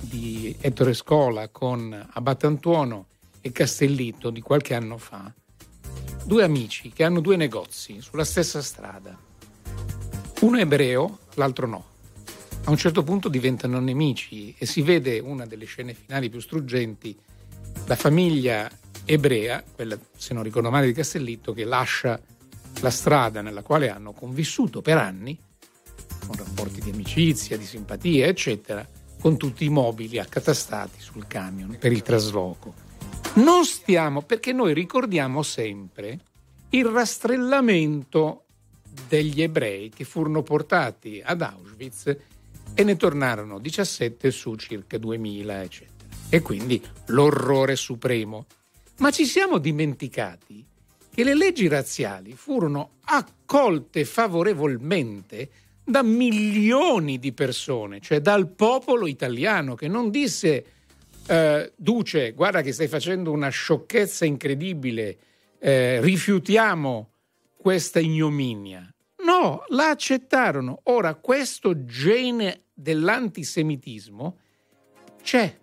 di 0.00 0.56
Ettore 0.58 0.94
Scola 0.94 1.50
con 1.50 2.08
Abbatantuono 2.14 3.08
e 3.42 3.52
Castellitto 3.52 4.30
di 4.30 4.40
qualche 4.40 4.72
anno 4.72 4.96
fa. 4.96 5.30
Due 6.24 6.42
amici 6.42 6.90
che 6.94 7.04
hanno 7.04 7.20
due 7.20 7.36
negozi 7.36 8.00
sulla 8.00 8.24
stessa 8.24 8.62
strada. 8.62 9.14
Uno 10.40 10.56
è 10.56 10.60
ebreo, 10.62 11.18
l'altro 11.34 11.66
no. 11.66 11.84
A 12.64 12.70
un 12.70 12.76
certo 12.76 13.02
punto 13.02 13.28
diventano 13.28 13.80
nemici 13.80 14.54
e 14.58 14.66
si 14.66 14.82
vede 14.82 15.18
una 15.20 15.46
delle 15.46 15.64
scene 15.64 15.94
finali 15.94 16.28
più 16.28 16.40
struggenti, 16.40 17.16
la 17.86 17.96
famiglia 17.96 18.70
ebrea, 19.04 19.64
quella 19.74 19.98
se 20.16 20.34
non 20.34 20.42
ricordo 20.42 20.70
male 20.70 20.86
di 20.86 20.92
Castellitto, 20.92 21.54
che 21.54 21.64
lascia 21.64 22.20
la 22.80 22.90
strada 22.90 23.40
nella 23.40 23.62
quale 23.62 23.88
hanno 23.88 24.12
convissuto 24.12 24.82
per 24.82 24.98
anni, 24.98 25.38
con 26.26 26.36
rapporti 26.36 26.80
di 26.80 26.90
amicizia, 26.90 27.56
di 27.56 27.64
simpatia, 27.64 28.26
eccetera, 28.26 28.86
con 29.18 29.38
tutti 29.38 29.64
i 29.64 29.70
mobili 29.70 30.18
accatastati 30.18 31.00
sul 31.00 31.26
camion 31.26 31.76
per 31.78 31.92
il 31.92 32.02
trasloco. 32.02 32.74
Non 33.34 33.64
stiamo, 33.64 34.22
perché 34.22 34.52
noi 34.52 34.74
ricordiamo 34.74 35.42
sempre 35.42 36.20
il 36.70 36.84
rastrellamento 36.84 38.44
degli 39.08 39.42
ebrei 39.42 39.88
che 39.88 40.04
furono 40.04 40.42
portati 40.42 41.22
ad 41.24 41.40
Auschwitz 41.40 42.16
e 42.74 42.84
ne 42.84 42.96
tornarono 42.96 43.58
17 43.58 44.30
su 44.30 44.54
circa 44.56 44.98
2000, 44.98 45.62
eccetera. 45.62 46.06
E 46.28 46.42
quindi 46.42 46.82
l'orrore 47.06 47.76
supremo. 47.76 48.46
Ma 48.98 49.10
ci 49.10 49.24
siamo 49.24 49.58
dimenticati 49.58 50.64
che 51.10 51.24
le 51.24 51.34
leggi 51.34 51.66
razziali 51.68 52.34
furono 52.34 52.98
accolte 53.04 54.04
favorevolmente 54.04 55.50
da 55.82 56.02
milioni 56.02 57.18
di 57.18 57.32
persone, 57.32 58.00
cioè 58.00 58.20
dal 58.20 58.48
popolo 58.48 59.06
italiano 59.06 59.74
che 59.74 59.88
non 59.88 60.10
disse 60.10 60.64
eh, 61.26 61.72
Duce, 61.76 62.32
guarda 62.32 62.62
che 62.62 62.72
stai 62.72 62.88
facendo 62.88 63.32
una 63.32 63.48
sciocchezza 63.48 64.24
incredibile, 64.24 65.18
eh, 65.58 66.00
rifiutiamo 66.00 67.10
questa 67.56 68.00
ignominia. 68.00 68.92
No, 69.40 69.62
la 69.68 69.90
accettarono. 69.90 70.80
Ora, 70.84 71.14
questo 71.14 71.84
gene 71.84 72.62
dell'antisemitismo 72.74 74.36
c'è, 75.22 75.56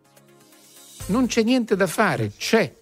non 1.08 1.28
c'è 1.28 1.44
niente 1.44 1.76
da 1.76 1.86
fare, 1.86 2.32
c'è. 2.38 2.74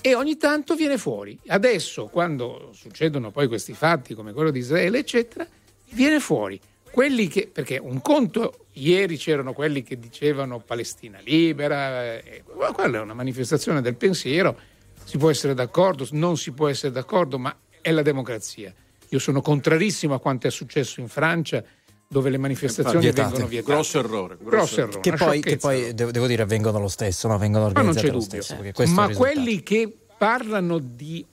E 0.00 0.14
ogni 0.14 0.38
tanto 0.38 0.74
viene 0.74 0.96
fuori. 0.96 1.38
Adesso, 1.48 2.06
quando 2.06 2.70
succedono 2.72 3.30
poi 3.30 3.46
questi 3.46 3.74
fatti 3.74 4.14
come 4.14 4.32
quello 4.32 4.50
di 4.50 4.60
Israele, 4.60 5.00
eccetera, 5.00 5.46
viene 5.90 6.18
fuori. 6.18 6.58
Quelli 6.90 7.28
che, 7.28 7.50
perché 7.52 7.76
un 7.76 8.00
conto, 8.00 8.68
ieri 8.72 9.18
c'erano 9.18 9.52
quelli 9.52 9.82
che 9.82 9.98
dicevano 9.98 10.60
Palestina 10.60 11.18
libera, 11.22 12.16
eh, 12.16 12.42
quella 12.72 12.98
è 12.98 13.00
una 13.02 13.14
manifestazione 13.14 13.82
del 13.82 13.96
pensiero, 13.96 14.58
si 15.04 15.18
può 15.18 15.28
essere 15.28 15.52
d'accordo, 15.52 16.08
non 16.12 16.38
si 16.38 16.52
può 16.52 16.68
essere 16.68 16.90
d'accordo, 16.90 17.38
ma 17.38 17.54
è 17.82 17.90
la 17.90 18.02
democrazia. 18.02 18.74
Io 19.12 19.18
sono 19.18 19.42
contrarissimo 19.42 20.14
a 20.14 20.20
quanto 20.20 20.46
è 20.46 20.50
successo 20.50 21.00
in 21.00 21.08
Francia, 21.08 21.62
dove 22.08 22.30
le 22.30 22.38
manifestazioni 22.38 23.00
Vietate. 23.00 23.22
vengono 23.28 23.46
vietate. 23.46 23.72
Grosso 23.72 23.98
errore. 23.98 24.38
Grosso 24.40 24.80
errore. 24.80 25.00
Che 25.00 25.12
poi, 25.12 25.40
che 25.40 25.56
poi 25.58 25.94
devo, 25.94 26.26
dire 26.26 26.42
avvengono 26.42 26.78
lo 26.78 26.88
stesso, 26.88 27.28
no? 27.28 27.36
vengono 27.36 27.66
Ma 27.66 27.70
non 27.82 27.88
organizzate 27.88 28.06
c'è 28.06 28.12
lo 28.12 28.18
dubbio. 28.20 28.42
stesso. 28.72 28.92
Ma 28.92 29.08
quelli 29.10 29.62
che 29.62 29.94
parlano 30.16 30.78
di 30.78 31.24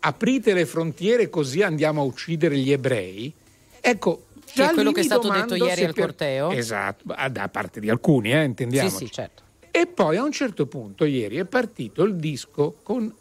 aprite 0.00 0.54
le 0.54 0.64
frontiere 0.64 1.28
così 1.28 1.60
andiamo 1.62 2.00
a 2.00 2.04
uccidere 2.04 2.56
gli 2.56 2.72
ebrei, 2.72 3.32
ecco. 3.80 4.24
Che 4.46 4.62
è 4.62 4.66
già 4.68 4.72
quello 4.72 4.88
lì 4.88 4.94
che 4.94 5.00
è 5.00 5.04
stato 5.04 5.28
detto 5.28 5.54
ieri 5.56 5.84
al 5.84 5.92
per- 5.92 6.04
corteo? 6.04 6.50
Esatto, 6.52 7.12
ah, 7.14 7.28
da 7.28 7.48
parte 7.48 7.80
di 7.80 7.90
alcuni, 7.90 8.32
eh, 8.32 8.44
intendiamoci. 8.44 8.96
Sì, 8.96 9.04
sì, 9.06 9.10
certo. 9.12 9.42
E 9.70 9.86
poi 9.86 10.16
a 10.16 10.22
un 10.22 10.32
certo 10.32 10.66
punto 10.66 11.04
ieri 11.04 11.36
è 11.36 11.44
partito 11.44 12.02
il 12.04 12.14
disco 12.16 12.76
con 12.82 13.12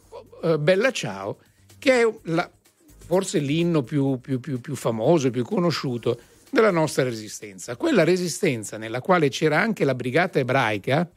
eh, 0.43 0.57
Bella 0.57 0.91
Ciao, 0.91 1.38
che 1.78 2.01
è 2.01 2.13
la- 2.24 2.49
forse 3.06 3.39
l'inno 3.39 3.84
più, 3.84 4.20
più- 4.20 4.39
più- 4.39 4.60
più 4.60 4.76
famoso, 4.76 5.30
più 5.30 5.43
conosciuto 5.43 6.20
della 6.49 6.72
nostra 6.72 7.03
resistenza. 7.03 7.76
Quella 7.76 8.03
resistenza 8.03 8.78
nella 8.78 9.01
quale 9.01 9.30
c'era 9.30 9.60
anche 9.60 9.84
la 9.84 9.93
brigata 9.95 10.39
ebraica, 10.39 11.10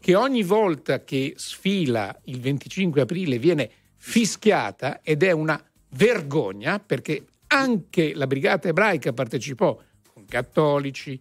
che 0.00 0.14
ogni 0.14 0.42
volta 0.42 1.04
che 1.04 1.34
sfila 1.36 2.16
il 2.24 2.40
25 2.40 3.02
aprile 3.02 3.38
viene 3.38 3.70
fischiata 3.96 5.00
ed 5.02 5.22
è 5.22 5.30
una 5.32 5.62
vergogna 5.90 6.78
perché 6.78 7.24
anche 7.48 8.14
la 8.14 8.26
brigata 8.26 8.68
ebraica 8.68 9.12
partecipò 9.12 9.78
con 10.12 10.24
cattolici, 10.26 11.18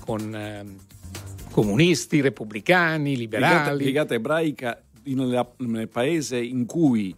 con 0.00 0.34
ehm, 0.34 0.76
comunisti, 1.50 2.20
repubblicani, 2.22 3.14
Brigata, 3.14 3.46
liberali. 3.74 3.82
brigata 3.84 4.14
ebraica 4.14 4.82
in- 5.04 5.46
nel 5.58 5.88
paese 5.88 6.38
in 6.38 6.64
cui 6.64 7.14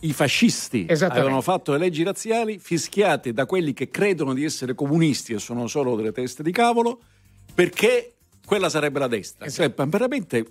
i 0.00 0.12
fascisti 0.12 0.86
avevano 0.88 1.40
fatto 1.40 1.72
le 1.72 1.78
leggi 1.78 2.02
razziali 2.02 2.58
fischiate 2.58 3.32
da 3.32 3.46
quelli 3.46 3.72
che 3.72 3.90
credono 3.90 4.32
di 4.34 4.44
essere 4.44 4.74
comunisti 4.74 5.34
e 5.34 5.38
sono 5.38 5.66
solo 5.66 5.96
delle 5.96 6.12
teste 6.12 6.42
di 6.42 6.52
cavolo 6.52 7.00
perché 7.54 8.14
quella 8.44 8.68
sarebbe 8.68 8.98
la 8.98 9.08
destra. 9.08 9.48
Cioè, 9.48 9.72
veramente 9.76 10.46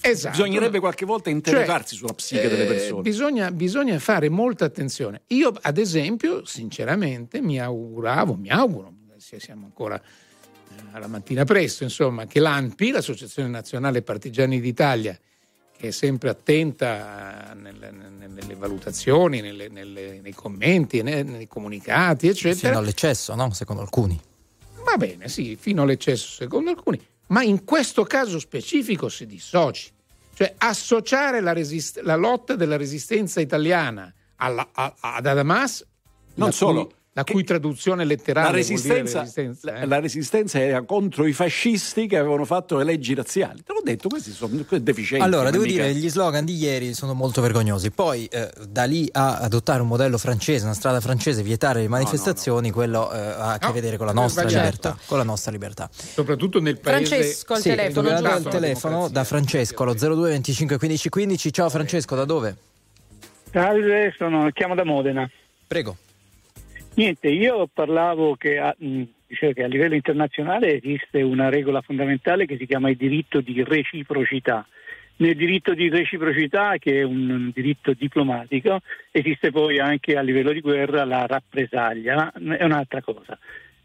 Esatto. 0.00 0.36
bisognerebbe 0.36 0.80
qualche 0.80 1.06
volta 1.06 1.30
interrogarsi 1.30 1.90
Cioè, 1.90 1.98
sulla 1.98 2.12
psiche 2.14 2.48
delle 2.48 2.64
eh, 2.64 2.66
persone. 2.66 3.02
bisogna, 3.02 3.50
bisogna 3.52 3.98
fare 3.98 4.28
molta 4.28 4.64
attenzione. 4.64 5.22
Io, 5.28 5.52
ad 5.60 5.78
esempio, 5.78 6.44
sinceramente, 6.44 7.40
mi 7.40 7.60
auguravo, 7.60 8.34
mi 8.34 8.48
auguro, 8.50 8.92
se 9.16 9.38
siamo 9.38 9.64
ancora 9.64 9.96
eh, 10.00 10.82
alla 10.90 11.06
mattina 11.06 11.44
presto, 11.44 11.84
insomma, 11.84 12.26
che 12.26 12.40
l'ANPI, 12.40 12.90
l'Associazione 12.90 13.48
Nazionale 13.48 14.02
Partigiani 14.02 14.60
d'Italia, 14.60 15.16
che 15.76 15.88
è 15.88 15.90
sempre 15.90 16.30
attenta 16.30 17.52
nelle, 17.54 17.90
nelle- 17.90 18.26
nelle 18.28 18.54
valutazioni, 18.54 19.40
nelle- 19.40 19.68
nelle- 19.68 20.20
nei 20.22 20.32
commenti, 20.32 21.02
nei, 21.02 21.24
nei 21.24 21.46
comunicati, 21.46 22.28
eccetera, 22.28 22.68
Fino 22.68 22.78
all'eccesso, 22.78 23.34
no? 23.34 23.52
secondo 23.52 23.82
alcuni. 23.82 24.18
Va 24.84 24.96
bene, 24.96 25.28
sì, 25.28 25.56
fino 25.56 25.82
all'eccesso 25.82 26.28
secondo 26.30 26.70
alcuni, 26.70 27.00
ma 27.28 27.42
in 27.42 27.64
questo 27.64 28.04
caso 28.04 28.38
specifico 28.38 29.08
si 29.08 29.26
dissoci. 29.26 29.90
Cioè 30.34 30.54
associare 30.58 31.40
la, 31.40 31.52
resist- 31.52 32.00
la 32.02 32.14
lotta 32.16 32.56
della 32.56 32.76
resistenza 32.76 33.40
italiana 33.40 34.12
alla- 34.36 34.68
a- 34.72 34.94
ad 35.00 35.26
Hamas, 35.26 35.84
Non 36.34 36.52
solo, 36.52 36.86
cui, 36.86 36.94
la 37.16 37.24
cui 37.24 37.44
traduzione 37.44 38.04
letterale 38.04 38.46
La 38.46 38.52
vuol 38.52 38.62
dire 38.66 38.74
resistenza, 38.94 39.20
resistenza, 39.20 39.72
la- 39.72 39.80
eh. 39.80 39.86
la 39.86 40.00
resistenza 40.00 40.60
era 40.60 40.82
contro 40.82 41.24
i 41.26 41.32
fascisti 41.32 42.06
che 42.06 42.18
avevano 42.18 42.44
fatto 42.44 42.76
le 42.76 42.84
leggi 42.84 43.14
razziali. 43.14 43.62
Te 43.64 43.72
l'ho 43.72 43.80
detto, 43.82 44.08
questi 44.10 44.32
sono 44.32 44.52
deficienti. 44.68 45.24
Allora, 45.24 45.48
devo 45.50 45.64
mica- 45.64 45.84
dire, 45.84 45.94
gli 45.94 46.10
slogan 46.10 46.44
di 46.44 46.54
ieri 46.56 46.92
sono 46.92 47.14
molto 47.14 47.40
vergognosi. 47.40 47.90
Poi, 47.90 48.26
eh, 48.26 48.50
da 48.68 48.84
lì 48.84 49.08
a 49.12 49.38
adottare 49.38 49.80
un 49.80 49.88
modello 49.88 50.18
francese, 50.18 50.64
una 50.64 50.74
strada 50.74 51.00
francese, 51.00 51.42
vietare 51.42 51.80
le 51.80 51.88
manifestazioni, 51.88 52.70
quello 52.70 53.10
eh, 53.10 53.16
ha 53.16 53.52
a 53.54 53.58
che 53.58 53.66
No, 53.68 53.72
vedere 53.72 53.96
con 53.96 54.04
la 54.04 54.12
nostra 54.12 54.42
sbagliato. 54.42 54.64
libertà. 54.64 54.98
Con 55.06 55.16
la 55.16 55.24
nostra 55.24 55.50
libertà. 55.52 55.88
soprattutto 55.90 56.60
nel 56.60 56.78
paese 56.78 57.06
Francesco 57.16 57.52
al 57.54 57.60
Sì, 57.62 57.68
telefono. 57.70 58.08
il 58.36 58.46
telefono 58.50 59.08
da 59.08 59.24
Francesco 59.24 59.82
allo 59.84 59.94
02 59.94 60.28
25 60.32 60.76
15 60.76 61.08
15. 61.08 61.50
Ciao 61.52 61.70
Francesco, 61.70 62.14
da 62.14 62.26
dove? 62.26 62.56
Salve, 63.50 64.14
sono, 64.18 64.50
chiamo 64.52 64.74
da 64.74 64.84
Modena. 64.84 65.26
Prego. 65.66 65.96
Niente, 66.96 67.28
io 67.28 67.68
parlavo 67.70 68.36
che 68.36 68.56
a, 68.58 68.74
dicevo 68.78 69.52
che 69.52 69.62
a 69.62 69.66
livello 69.66 69.94
internazionale 69.94 70.76
esiste 70.76 71.20
una 71.20 71.50
regola 71.50 71.82
fondamentale 71.82 72.46
che 72.46 72.56
si 72.56 72.64
chiama 72.64 72.88
il 72.88 72.96
diritto 72.96 73.42
di 73.42 73.62
reciprocità. 73.62 74.66
Nel 75.16 75.36
diritto 75.36 75.74
di 75.74 75.90
reciprocità, 75.90 76.76
che 76.78 77.00
è 77.00 77.02
un 77.02 77.50
diritto 77.52 77.92
diplomatico, 77.92 78.80
esiste 79.10 79.50
poi 79.50 79.78
anche 79.78 80.16
a 80.16 80.22
livello 80.22 80.52
di 80.52 80.60
guerra 80.60 81.04
la 81.04 81.26
rappresaglia, 81.26 82.32
è 82.32 82.64
un'altra 82.64 83.02
cosa. 83.02 83.38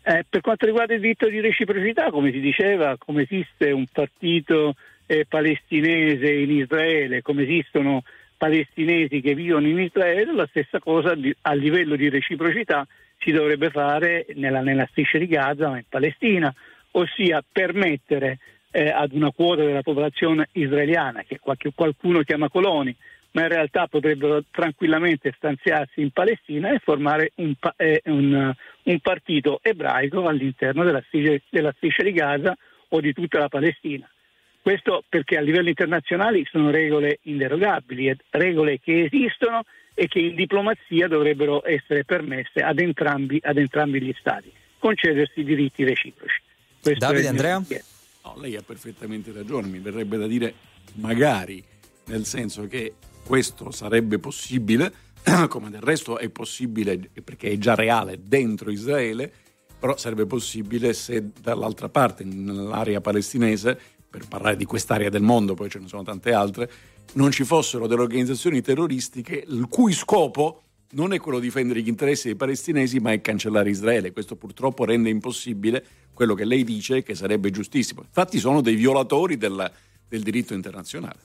Eh, 0.04 0.26
per 0.28 0.40
quanto 0.40 0.66
riguarda 0.66 0.94
il 0.94 1.02
diritto 1.02 1.28
di 1.28 1.42
reciprocità, 1.42 2.12
come 2.12 2.32
si 2.32 2.40
diceva, 2.40 2.96
come 2.98 3.24
esiste 3.24 3.72
un 3.72 3.88
partito 3.92 4.76
eh, 5.06 5.26
palestinese 5.28 6.32
in 6.32 6.52
Israele, 6.52 7.22
come 7.22 7.44
esistono 7.44 8.04
palestinesi 8.42 9.22
che 9.22 9.36
vivono 9.36 9.68
in 9.68 9.78
Israele, 9.78 10.34
la 10.34 10.48
stessa 10.48 10.80
cosa 10.80 11.16
a 11.42 11.54
livello 11.54 11.96
di 11.96 12.10
reciprocità 12.10 12.88
si 13.20 13.30
dovrebbe 13.32 13.70
fare 13.70 14.26
nella, 14.34 14.62
nella 14.62 14.88
striscia 14.90 15.20
di 15.20 15.28
Gaza 15.28 15.70
ma 15.70 15.78
in 15.78 15.86
Palestina, 15.88 16.52
ossia 16.94 17.44
permettere 17.48 18.40
eh, 18.72 18.90
ad 18.90 19.12
una 19.12 19.30
quota 19.30 19.64
della 19.64 19.84
popolazione 19.84 20.50
israeliana, 20.54 21.22
che 21.22 21.38
qualche, 21.38 21.72
qualcuno 21.76 22.24
chiama 22.24 22.50
coloni, 22.50 22.96
ma 23.34 23.44
in 23.44 23.50
realtà 23.50 23.86
potrebbero 23.86 24.44
tranquillamente 24.50 25.32
stanziarsi 25.38 26.02
in 26.02 26.10
Palestina 26.10 26.74
e 26.74 26.80
formare 26.80 27.34
un, 27.36 27.54
eh, 27.78 28.02
un, 28.06 28.52
un 28.82 29.00
partito 29.02 29.60
ebraico 29.62 30.26
all'interno 30.26 30.84
della 30.84 31.04
della 31.48 31.74
striscia 31.78 32.02
di 32.02 32.12
Gaza 32.12 32.58
o 32.88 33.00
di 33.02 33.14
tutta 33.14 33.38
la 33.38 33.50
Palestina. 33.50 34.10
Questo 34.62 35.04
perché 35.10 35.38
a 35.38 35.42
livello 35.42 35.70
internazionale 35.70 36.44
sono 36.50 36.70
regole 36.70 37.20
inderogabili, 37.24 38.16
regole 38.30 38.80
che 38.80 39.06
esistono 39.06 39.64
e 39.96 40.08
che 40.08 40.20
in 40.20 40.36
diplomazia 40.36 41.08
dovrebbero 41.08 41.68
essere 41.68 42.06
permesse 42.06 42.62
ad 42.62 42.80
entrambi, 42.80 43.40
ad 43.42 43.58
entrambi 43.58 44.02
gli 44.02 44.14
Stati, 44.20 44.52
concedersi 44.78 45.44
diritti 45.44 45.84
reciproci. 45.84 46.42
Questo 46.80 47.06
Davide 47.06 47.28
Andrea? 47.28 47.62
No, 48.24 48.36
lei 48.38 48.56
ha 48.56 48.62
perfettamente 48.62 49.32
ragione, 49.32 49.68
mi 49.68 49.80
verrebbe 49.80 50.18
da 50.18 50.28
dire 50.28 50.54
magari, 50.94 51.64
nel 52.06 52.26
senso 52.26 52.68
che 52.68 52.94
questo 53.26 53.72
sarebbe 53.72 54.20
possibile, 54.20 54.92
come 55.50 55.72
del 55.72 55.82
resto 55.82 56.20
è 56.20 56.30
possibile 56.30 57.10
perché 57.24 57.50
è 57.50 57.58
già 57.58 57.74
reale 57.74 58.20
dentro 58.22 58.70
Israele, 58.70 59.32
però 59.80 59.98
sarebbe 59.98 60.28
possibile 60.28 60.94
se 60.94 61.32
dall'altra 61.42 61.90
parte, 61.90 62.24
nell'area 62.24 63.02
palestinese, 63.02 63.80
per 64.12 64.28
parlare 64.28 64.58
di 64.58 64.66
quest'area 64.66 65.10
del 65.10 65.22
mondo, 65.22 65.54
poi 65.54 65.70
ce 65.70 65.80
ne 65.80 65.88
sono 65.88 66.04
tante 66.04 66.34
altre, 66.34 66.70
non 67.14 67.32
ci 67.32 67.46
fossero 67.46 67.88
delle 67.88 68.02
organizzazioni 68.02 68.62
terroristiche 68.62 69.44
il 69.48 69.68
cui 69.70 69.94
scopo 69.94 70.64
non 70.92 71.14
è 71.14 71.20
quello 71.20 71.40
di 71.40 71.46
difendere 71.46 71.82
gli 71.82 71.88
interessi 71.88 72.28
dei 72.28 72.36
palestinesi, 72.36 73.00
ma 73.00 73.14
è 73.14 73.22
cancellare 73.22 73.70
Israele. 73.70 74.12
Questo 74.12 74.36
purtroppo 74.36 74.84
rende 74.84 75.10
impossibibile 75.10 75.84
quello 76.14 76.34
che 76.34 76.44
lei 76.44 76.66
dice, 76.66 77.02
che 77.02 77.16
sarebbe 77.16 77.50
giustissimo. 77.50 78.04
Infatti 78.06 78.38
sono 78.38 78.60
dei 78.60 78.76
violatori 78.76 79.38
del, 79.38 79.72
del 80.10 80.22
diritto 80.22 80.54
internazionale. 80.54 81.20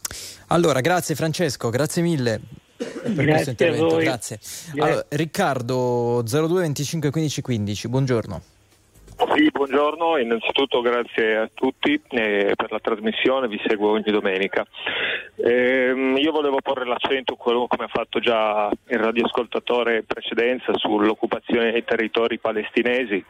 Allora, 0.47 0.80
grazie 0.80 1.16
Francesco, 1.16 1.68
grazie 1.70 2.03
mille 2.03 2.41
per 2.76 3.12
grazie 3.12 3.24
questo 3.24 3.51
intervento. 3.51 3.97
Grazie. 3.97 4.39
grazie. 4.39 4.80
Allora, 4.80 5.07
Riccardo 5.09 6.22
02 6.24 6.61
25 6.61 7.11
15 7.11 7.43
15, 7.43 7.89
buongiorno. 7.89 8.43
Sì, 9.18 9.48
buongiorno, 9.50 10.18
innanzitutto 10.18 10.82
grazie 10.82 11.36
a 11.38 11.50
tutti 11.52 11.98
eh, 12.10 12.52
per 12.54 12.70
la 12.70 12.80
trasmissione, 12.80 13.48
vi 13.48 13.58
seguo 13.66 13.92
ogni 13.92 14.02
domenica. 14.12 14.62
Eh, 15.36 16.14
io 16.18 16.32
volevo 16.32 16.58
porre 16.60 16.84
l'accento, 16.84 17.34
come 17.34 17.66
ha 17.84 17.88
fatto 17.88 18.20
già 18.20 18.70
il 18.88 18.98
radioascoltatore 18.98 19.96
in 19.96 20.04
precedenza, 20.06 20.72
sull'occupazione 20.74 21.72
dei 21.72 21.84
territori 21.84 22.38
palestinesi. 22.38 23.24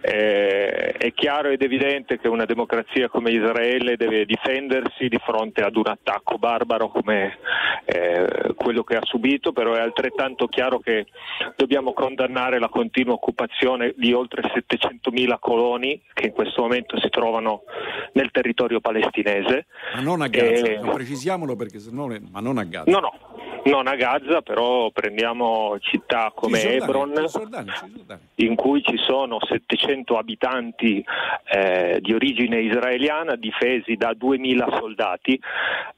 Eh, 0.00 0.90
è 0.90 1.12
chiaro 1.12 1.50
ed 1.50 1.62
evidente 1.62 2.18
che 2.18 2.26
una 2.26 2.44
democrazia 2.44 3.08
come 3.08 3.30
Israele 3.30 3.96
deve 3.96 4.24
difendersi 4.24 5.06
di 5.06 5.20
fronte 5.24 5.62
ad 5.62 5.76
un 5.76 5.86
attacco 5.86 6.36
barbaro 6.36 6.88
come 6.88 7.38
eh, 7.84 8.54
quello 8.56 8.82
che 8.82 8.96
ha 8.96 9.04
subito, 9.04 9.52
però 9.52 9.74
è 9.74 9.80
altrettanto 9.80 10.48
chiaro 10.48 10.80
che 10.80 11.06
dobbiamo 11.54 11.92
condannare 11.92 12.58
la 12.58 12.68
continua 12.68 13.14
occupazione 13.14 13.94
di 13.96 14.12
oltre 14.12 14.50
700 14.52 15.10
100.000 15.12 15.36
coloni 15.38 16.00
che 16.12 16.26
in 16.26 16.32
questo 16.32 16.62
momento 16.62 16.98
si 16.98 17.08
trovano 17.08 17.62
nel 18.12 18.30
territorio 18.30 18.80
palestinese. 18.80 19.66
Ma 19.94 20.00
non 20.00 20.22
a 20.22 20.28
Gaza, 20.28 20.66
e... 20.66 20.80
precisiamolo 20.80 21.54
perché 21.54 21.78
se 21.78 21.90
no, 21.92 22.06
ma 22.30 22.40
non 22.40 22.58
a 22.58 22.64
Gaza. 22.64 22.90
No, 22.90 22.98
no, 22.98 23.12
non 23.64 23.86
a 23.86 23.94
Gaza, 23.94 24.40
però 24.40 24.90
prendiamo 24.90 25.76
città 25.80 26.32
come 26.34 26.58
Cisgiordania, 26.58 26.84
Hebron, 26.84 27.26
Cisgiordania, 27.28 27.72
Cisgiordania. 27.72 28.24
in 28.36 28.54
cui 28.54 28.82
ci 28.82 28.96
sono 28.96 29.38
700 29.40 30.16
abitanti 30.16 31.04
eh, 31.44 31.98
di 32.00 32.12
origine 32.12 32.60
israeliana 32.60 33.36
difesi 33.36 33.96
da 33.96 34.10
2.000 34.10 34.78
soldati 34.78 35.40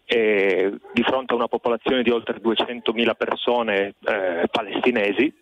eh, 0.06 0.74
di 0.92 1.02
fronte 1.02 1.32
a 1.32 1.36
una 1.36 1.48
popolazione 1.48 2.02
di 2.02 2.10
oltre 2.10 2.40
200.000 2.40 3.10
persone 3.16 3.94
eh, 4.04 4.46
palestinesi 4.50 5.32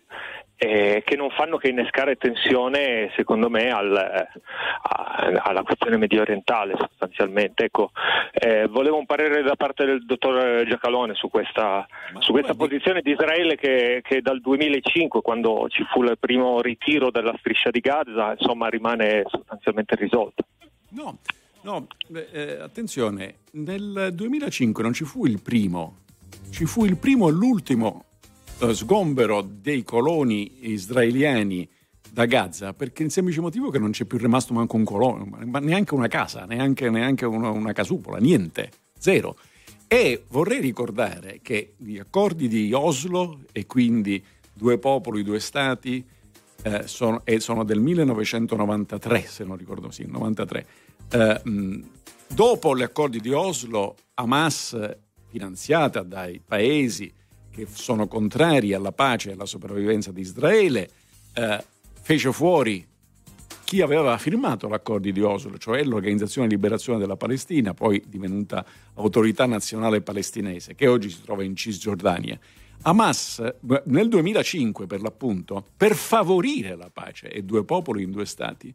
eh, 0.55 1.03
che 1.05 1.15
non 1.15 1.29
fanno 1.31 1.57
che 1.57 1.69
innescare 1.69 2.15
tensione, 2.15 3.11
secondo 3.15 3.49
me, 3.49 3.69
al, 3.69 3.95
a, 3.95 5.15
alla 5.43 5.63
questione 5.63 5.97
medio 5.97 6.21
orientale 6.21 6.75
sostanzialmente. 6.77 7.65
Ecco, 7.65 7.91
eh, 8.31 8.67
volevo 8.67 8.97
un 8.97 9.05
parere 9.05 9.41
da 9.41 9.55
parte 9.55 9.85
del 9.85 10.05
dottor 10.05 10.65
Giacalone 10.65 11.15
su 11.15 11.29
questa, 11.29 11.85
su 12.19 12.31
questa 12.31 12.55
posizione 12.55 13.01
di 13.01 13.11
Israele 13.11 13.55
che, 13.55 14.01
che, 14.03 14.21
dal 14.21 14.39
2005, 14.39 15.21
quando 15.21 15.67
ci 15.69 15.83
fu 15.91 16.03
il 16.03 16.17
primo 16.19 16.61
ritiro 16.61 17.11
della 17.11 17.35
striscia 17.39 17.69
di 17.69 17.79
Gaza, 17.79 18.31
insomma, 18.37 18.69
rimane 18.69 19.23
sostanzialmente 19.27 19.95
risolta. 19.95 20.43
No, 20.89 21.17
no 21.61 21.87
eh, 22.31 22.59
attenzione, 22.61 23.35
nel 23.53 24.09
2005 24.13 24.83
non 24.83 24.93
ci 24.93 25.03
fu 25.03 25.25
il 25.25 25.41
primo, 25.41 25.97
ci 26.51 26.65
fu 26.65 26.85
il 26.85 26.97
primo 26.97 27.27
e 27.27 27.31
l'ultimo 27.31 28.05
eh, 28.05 28.12
sgombero 28.73 29.41
dei 29.41 29.83
coloni 29.83 30.69
israeliani 30.71 31.67
da 32.11 32.25
Gaza 32.25 32.73
perché 32.73 33.03
il 33.03 33.11
semplice 33.11 33.41
motivo 33.41 33.69
che 33.69 33.79
non 33.79 33.91
c'è 33.91 34.05
più 34.05 34.17
rimasto 34.17 34.53
manco 34.53 34.75
un 34.77 34.83
colono, 34.83 35.25
ma 35.25 35.59
neanche 35.59 35.95
una 35.95 36.07
casa, 36.07 36.45
neanche, 36.45 36.89
neanche 36.89 37.25
una, 37.25 37.49
una 37.49 37.73
casupola, 37.73 38.17
niente, 38.17 38.69
zero. 38.97 39.35
E 39.87 40.23
vorrei 40.29 40.59
ricordare 40.59 41.39
che 41.41 41.73
gli 41.77 41.97
accordi 41.97 42.47
di 42.47 42.71
Oslo 42.73 43.41
e 43.51 43.65
quindi 43.65 44.23
due 44.53 44.77
popoli, 44.77 45.23
due 45.23 45.39
stati 45.39 46.05
eh, 46.63 46.87
sono, 46.87 47.23
sono, 47.37 47.63
del 47.63 47.79
1993, 47.79 49.21
se 49.21 49.43
non 49.43 49.57
ricordo, 49.57 49.91
sì, 49.91 50.05
93. 50.05 50.65
Eh, 51.09 51.41
mh, 51.43 51.83
dopo 52.27 52.77
gli 52.77 52.83
accordi 52.83 53.19
di 53.19 53.31
Oslo, 53.31 53.95
Hamas, 54.13 54.77
finanziata 55.29 56.03
dai 56.03 56.39
paesi 56.45 57.11
che 57.53 57.67
sono 57.71 58.07
contrari 58.07 58.73
alla 58.73 58.91
pace 58.91 59.29
e 59.29 59.33
alla 59.33 59.45
sopravvivenza 59.45 60.11
di 60.11 60.21
Israele, 60.21 60.89
eh, 61.35 61.63
fece 62.01 62.31
fuori 62.31 62.85
chi 63.63 63.81
aveva 63.81 64.17
firmato 64.17 64.67
l'accordo 64.67 65.09
di 65.09 65.21
Oslo, 65.21 65.57
cioè 65.57 65.83
l'Organizzazione 65.83 66.47
di 66.47 66.55
Liberazione 66.55 66.99
della 66.99 67.15
Palestina, 67.15 67.73
poi 67.73 68.03
divenuta 68.07 68.65
Autorità 68.95 69.45
Nazionale 69.45 70.01
Palestinese, 70.01 70.75
che 70.75 70.87
oggi 70.87 71.09
si 71.09 71.21
trova 71.21 71.43
in 71.43 71.55
Cisgiordania. 71.55 72.37
Hamas 72.81 73.41
nel 73.85 74.09
2005, 74.09 74.87
per 74.87 75.01
l'appunto, 75.01 75.65
per 75.77 75.95
favorire 75.95 76.75
la 76.75 76.89
pace 76.91 77.29
e 77.29 77.43
due 77.43 77.63
popoli 77.63 78.03
in 78.03 78.11
due 78.11 78.25
stati, 78.25 78.73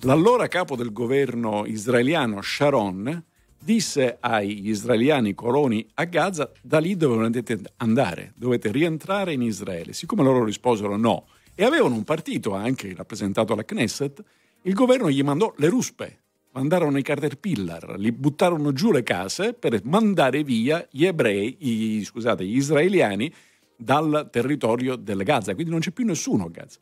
l'allora 0.00 0.48
capo 0.48 0.76
del 0.76 0.92
governo 0.92 1.64
israeliano 1.66 2.40
Sharon 2.42 3.24
disse 3.58 4.16
agli 4.20 4.68
israeliani 4.68 5.34
coloni 5.34 5.86
a 5.94 6.04
Gaza 6.04 6.50
da 6.62 6.78
lì 6.78 6.96
dovete 6.96 7.58
andare, 7.76 8.32
dovete 8.36 8.70
rientrare 8.70 9.32
in 9.32 9.42
Israele. 9.42 9.92
Siccome 9.92 10.22
loro 10.22 10.44
risposero 10.44 10.96
no 10.96 11.26
e 11.54 11.64
avevano 11.64 11.94
un 11.94 12.04
partito 12.04 12.54
anche 12.54 12.94
rappresentato 12.94 13.52
alla 13.52 13.64
Knesset, 13.64 14.22
il 14.62 14.74
governo 14.74 15.10
gli 15.10 15.22
mandò 15.22 15.52
le 15.56 15.68
ruspe, 15.68 16.18
mandarono 16.52 16.98
i 16.98 17.02
caterpillar, 17.02 17.96
li 17.98 18.12
buttarono 18.12 18.72
giù 18.72 18.92
le 18.92 19.02
case 19.02 19.54
per 19.54 19.80
mandare 19.84 20.42
via 20.44 20.86
gli 20.90 21.04
ebrei, 21.04 21.56
gli, 21.58 22.04
scusate, 22.04 22.44
gli 22.44 22.56
israeliani 22.56 23.32
dal 23.76 24.28
territorio 24.30 24.96
delle 24.96 25.24
Gaza, 25.24 25.54
quindi 25.54 25.70
non 25.70 25.80
c'è 25.80 25.90
più 25.90 26.04
nessuno 26.04 26.46
a 26.46 26.48
Gaza. 26.48 26.78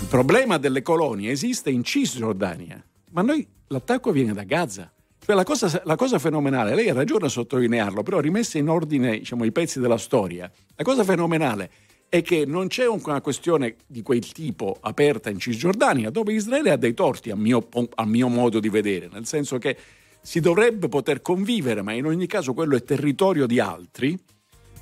Il 0.00 0.06
problema 0.06 0.56
delle 0.56 0.82
colonie 0.82 1.30
esiste 1.30 1.70
in 1.70 1.84
Cisgiordania, 1.84 2.82
ma 3.10 3.22
noi 3.22 3.46
l'attacco 3.68 4.10
viene 4.10 4.32
da 4.32 4.44
Gaza. 4.44 4.90
Cioè 5.24 5.36
la, 5.36 5.44
cosa, 5.44 5.82
la, 5.84 5.94
cosa, 5.94 6.18
fenomenale, 6.18 6.74
lei 6.74 6.88
ha 6.88 6.94
ragione 6.94 7.26
a 7.26 7.28
sottolinearlo, 7.28 8.02
però 8.02 8.18
rimessa 8.18 8.58
in 8.58 8.68
ordine 8.68 9.18
diciamo, 9.18 9.44
i 9.44 9.52
pezzi 9.52 9.78
della 9.78 9.96
storia, 9.96 10.50
la 10.74 10.82
cosa 10.82 11.04
fenomenale 11.04 11.70
è 12.08 12.22
che 12.22 12.44
non 12.44 12.66
c'è 12.66 12.88
una 12.88 13.20
questione 13.20 13.76
di 13.86 14.02
quel 14.02 14.32
tipo 14.32 14.76
aperta 14.80 15.30
in 15.30 15.38
Cisgiordania, 15.38 16.10
dove 16.10 16.32
Israele 16.32 16.72
ha 16.72 16.76
dei 16.76 16.92
torti 16.92 17.30
a 17.30 17.36
mio, 17.36 17.68
a 17.94 18.04
mio 18.04 18.28
modo 18.28 18.58
di 18.58 18.68
vedere, 18.68 19.08
nel 19.12 19.24
senso 19.24 19.58
che 19.58 19.76
si 20.20 20.40
dovrebbe 20.40 20.88
poter 20.88 21.22
convivere, 21.22 21.82
ma 21.82 21.92
in 21.92 22.04
ogni 22.04 22.26
caso 22.26 22.52
quello 22.52 22.74
è 22.74 22.82
territorio 22.82 23.46
di 23.46 23.60
altri, 23.60 24.18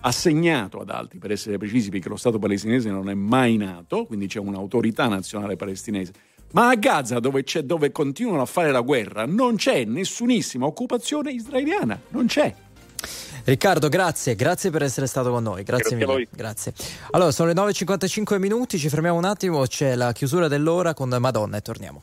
assegnato 0.01 0.80
ad 0.80 0.88
altri, 0.88 1.18
per 1.18 1.32
essere 1.32 1.59
precisi, 1.59 1.91
perché 1.91 2.09
lo 2.09 2.16
Stato 2.16 2.38
palestinese 2.38 2.91
non 2.91 3.11
è 3.11 3.14
mai 3.14 3.57
nato, 3.59 4.07
quindi 4.07 4.26
c'è 4.26 4.38
un'autorità 4.38 5.07
nazionale 5.07 5.57
palestinese. 5.57 6.12
Ma 6.53 6.68
a 6.70 6.74
Gaza, 6.74 7.20
dove, 7.20 7.44
dove 7.64 7.92
continuano 7.92 8.42
a 8.42 8.46
fare 8.46 8.72
la 8.72 8.80
guerra, 8.80 9.24
non 9.26 9.57
c'è 9.57 9.84
nessunissima 9.84 10.66
occupazione 10.66 11.30
israeliana, 11.30 11.98
non 12.09 12.26
c'è. 12.26 12.53
Riccardo, 13.44 13.88
grazie, 13.88 14.34
grazie 14.34 14.70
per 14.70 14.82
essere 14.82 15.07
stato 15.07 15.30
con 15.30 15.42
noi. 15.42 15.62
Grazie, 15.62 15.96
Grazie 15.96 15.96
a 15.96 15.98
mille. 15.98 16.12
voi. 16.12 16.28
Grazie. 16.30 16.72
Allora, 17.12 17.30
sono 17.30 17.48
le 17.53 17.55
9.55 17.55 18.38
minuti, 18.38 18.78
ci 18.78 18.88
fermiamo 18.88 19.16
un 19.16 19.24
attimo, 19.24 19.62
c'è 19.66 19.94
la 19.94 20.12
chiusura 20.12 20.48
dell'ora 20.48 20.92
con 20.92 21.09
Madonna 21.18 21.57
e 21.57 21.61
torniamo. 21.61 22.03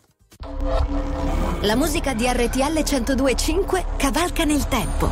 La 1.62 1.76
musica 1.76 2.14
di 2.14 2.26
RTL 2.28 2.84
1025 2.84 3.86
cavalca 3.98 4.44
nel 4.46 4.68
tempo. 4.68 5.10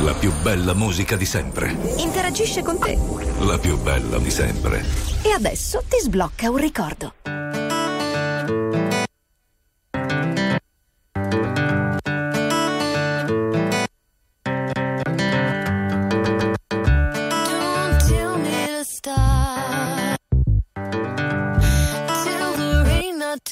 La 0.00 0.14
più 0.14 0.32
bella 0.42 0.74
musica 0.74 1.16
di 1.16 1.24
sempre. 1.26 1.76
Interagisce 1.96 2.62
con 2.62 2.78
te. 2.78 2.96
La 3.40 3.58
più 3.58 3.76
bella 3.78 4.18
di 4.18 4.30
sempre. 4.30 4.84
E 5.22 5.32
adesso 5.32 5.82
ti 5.88 5.98
sblocca 6.00 6.48
un 6.50 6.56
ricordo. 6.56 7.14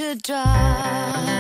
To 0.07 0.15
dry. 0.15 1.36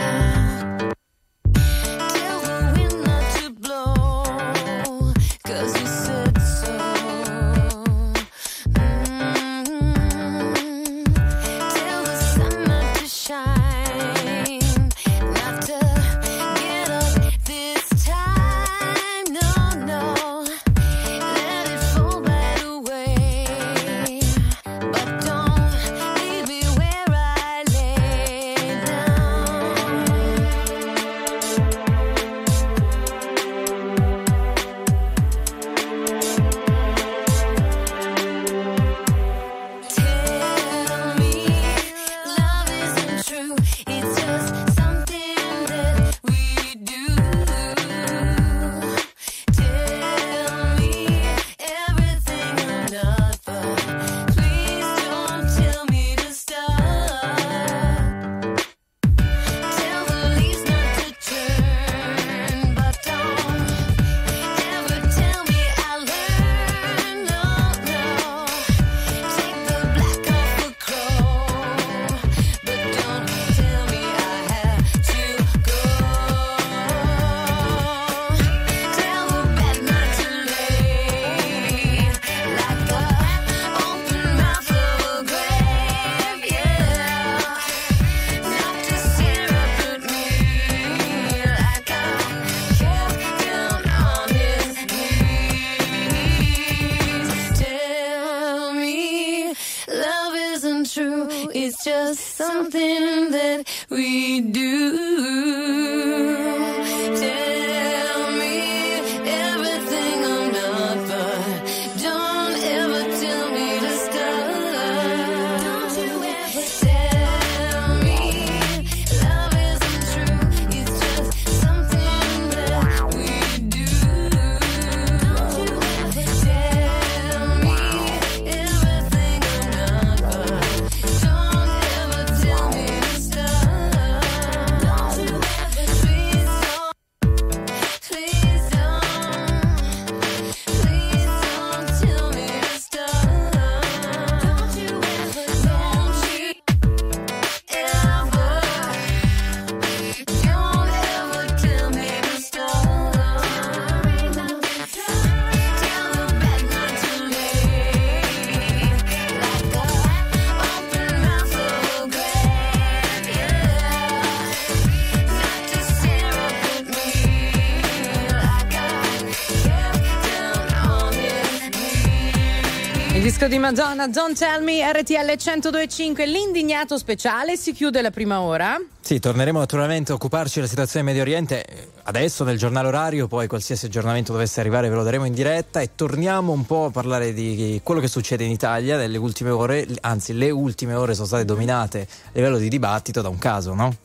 Madonna, 173.67 174.07
Don't 174.07 174.39
Tell 174.39 174.62
Me, 174.62 174.81
RTL 174.93 175.27
1025, 175.27 176.25
l'indignato 176.25 176.97
speciale, 176.97 177.57
si 177.57 177.73
chiude 177.73 178.01
la 178.01 178.12
prima 178.12 178.41
ora. 178.41 178.81
Sì, 179.01 179.19
torneremo 179.19 179.59
naturalmente 179.59 180.12
a 180.12 180.14
occuparci 180.14 180.55
della 180.55 180.69
situazione 180.69 181.01
in 181.01 181.07
Medio 181.17 181.23
Oriente 181.29 181.89
adesso 182.05 182.45
nel 182.45 182.59
giornale 182.59 182.87
orario, 182.87 183.27
poi 183.27 183.49
qualsiasi 183.49 183.87
aggiornamento 183.87 184.31
dovesse 184.31 184.61
arrivare 184.61 184.89
ve 184.89 184.95
lo 184.95 185.03
daremo 185.03 185.25
in 185.25 185.33
diretta 185.33 185.81
e 185.81 185.97
torniamo 185.97 186.53
un 186.53 186.64
po' 186.64 186.85
a 186.85 186.91
parlare 186.93 187.33
di 187.33 187.81
quello 187.83 188.01
che 188.01 188.07
succede 188.07 188.45
in 188.45 188.53
Italia 188.53 188.97
nelle 188.97 189.19
ultime 189.19 189.51
ore, 189.51 189.85
anzi 190.03 190.33
le 190.33 190.51
ultime 190.51 190.95
ore 190.95 191.14
sono 191.14 191.27
state 191.27 191.45
dominate 191.45 192.07
a 192.09 192.31
livello 192.35 192.59
di 192.59 192.69
dibattito 192.69 193.21
da 193.21 193.29
un 193.29 193.39
caso, 193.39 193.75
no? 193.75 193.97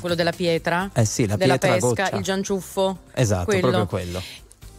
Quello 0.00 0.14
della 0.14 0.32
pietra, 0.32 0.88
Eh 0.94 1.04
sì, 1.04 1.26
la 1.26 1.36
della 1.36 1.58
pietra 1.58 1.74
pesca, 1.74 2.04
goccia. 2.04 2.16
il 2.16 2.22
gianciuffo. 2.22 2.98
Esatto, 3.12 3.44
quello. 3.44 3.60
proprio 3.60 3.86
quello. 3.86 4.22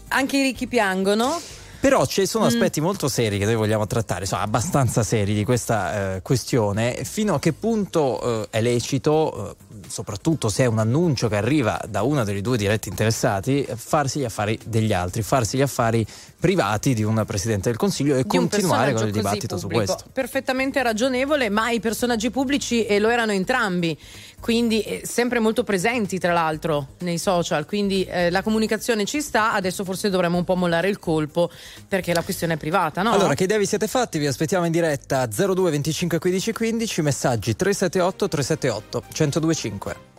Anche 0.08 0.38
i 0.38 0.42
ricchi 0.42 0.66
piangono. 0.66 1.40
Però 1.84 2.06
ci 2.06 2.22
Mm. 2.22 2.24
sono 2.24 2.46
aspetti 2.46 2.80
molto 2.80 3.10
seri 3.10 3.38
che 3.38 3.44
noi 3.44 3.56
vogliamo 3.56 3.86
trattare, 3.86 4.26
sono 4.26 4.42
abbastanza 4.42 5.04
seri 5.04 5.34
di 5.34 5.44
questa 5.44 6.16
eh, 6.16 6.22
questione. 6.22 7.04
Fino 7.04 7.34
a 7.34 7.40
che 7.40 7.52
punto 7.52 8.44
eh, 8.44 8.48
è 8.52 8.62
lecito, 8.62 9.58
eh, 9.60 9.76
soprattutto 9.90 10.48
se 10.48 10.64
è 10.64 10.66
un 10.66 10.80
annuncio 10.80 11.28
che 11.28 11.36
arriva 11.36 11.78
da 11.90 12.04
uno 12.04 12.24
dei 12.24 12.40
due 12.40 12.56
diretti 12.56 12.88
interessati, 12.88 13.68
farsi 13.76 14.20
gli 14.20 14.24
affari 14.24 14.58
degli 14.64 14.94
altri, 14.94 15.24
farsi 15.24 15.58
gli 15.58 15.62
affari 15.62 16.08
privati 16.40 16.94
di 16.94 17.04
un 17.04 17.22
presidente 17.28 17.68
del 17.68 17.78
Consiglio 17.78 18.16
e 18.16 18.24
di 18.24 18.30
continuare 18.30 18.94
con 18.94 19.06
il 19.06 19.12
dibattito 19.12 19.58
su 19.58 19.68
pubblico. 19.68 19.94
questo. 19.94 20.10
Perfettamente 20.14 20.82
ragionevole, 20.82 21.50
ma 21.50 21.70
i 21.70 21.82
personaggi 21.82 22.32
pubblici 22.32 22.86
eh, 22.86 23.00
lo 23.00 23.10
erano 23.10 23.34
entrambi, 23.34 23.98
quindi 24.44 24.82
eh, 24.82 25.02
sempre 25.06 25.40
molto 25.40 25.64
presenti 25.64 26.20
tra 26.20 26.34
l'altro 26.34 26.96
nei 27.00 27.18
social, 27.18 27.66
quindi 27.66 28.04
eh, 28.04 28.30
la 28.30 28.44
comunicazione 28.44 29.06
ci 29.06 29.22
sta, 29.22 29.54
adesso 29.54 29.86
forse 29.86 30.10
dovremmo 30.10 30.38
un 30.38 30.44
po' 30.44 30.58
mollare 30.58 30.90
il 30.90 31.00
colpo 31.00 31.50
perché 31.88 32.14
la 32.14 32.24
questione 32.24 32.56
è 32.56 32.58
privata, 32.58 33.02
no? 33.04 33.14
Allora, 33.14 33.36
che 33.36 33.46
idea 33.46 33.58
vi 33.58 33.66
siete 33.66 33.88
fatti? 33.88 34.20
Vi 34.20 34.28
aspettiamo 34.28 34.66
in 34.66 34.74
diretta 34.74 35.28
02 35.28 35.72
25 35.72 36.20
15 36.20 36.52
15, 36.52 37.02
messaggi 37.04 37.56
378 37.56 38.28
378 38.28 39.04
1025. 39.18 40.13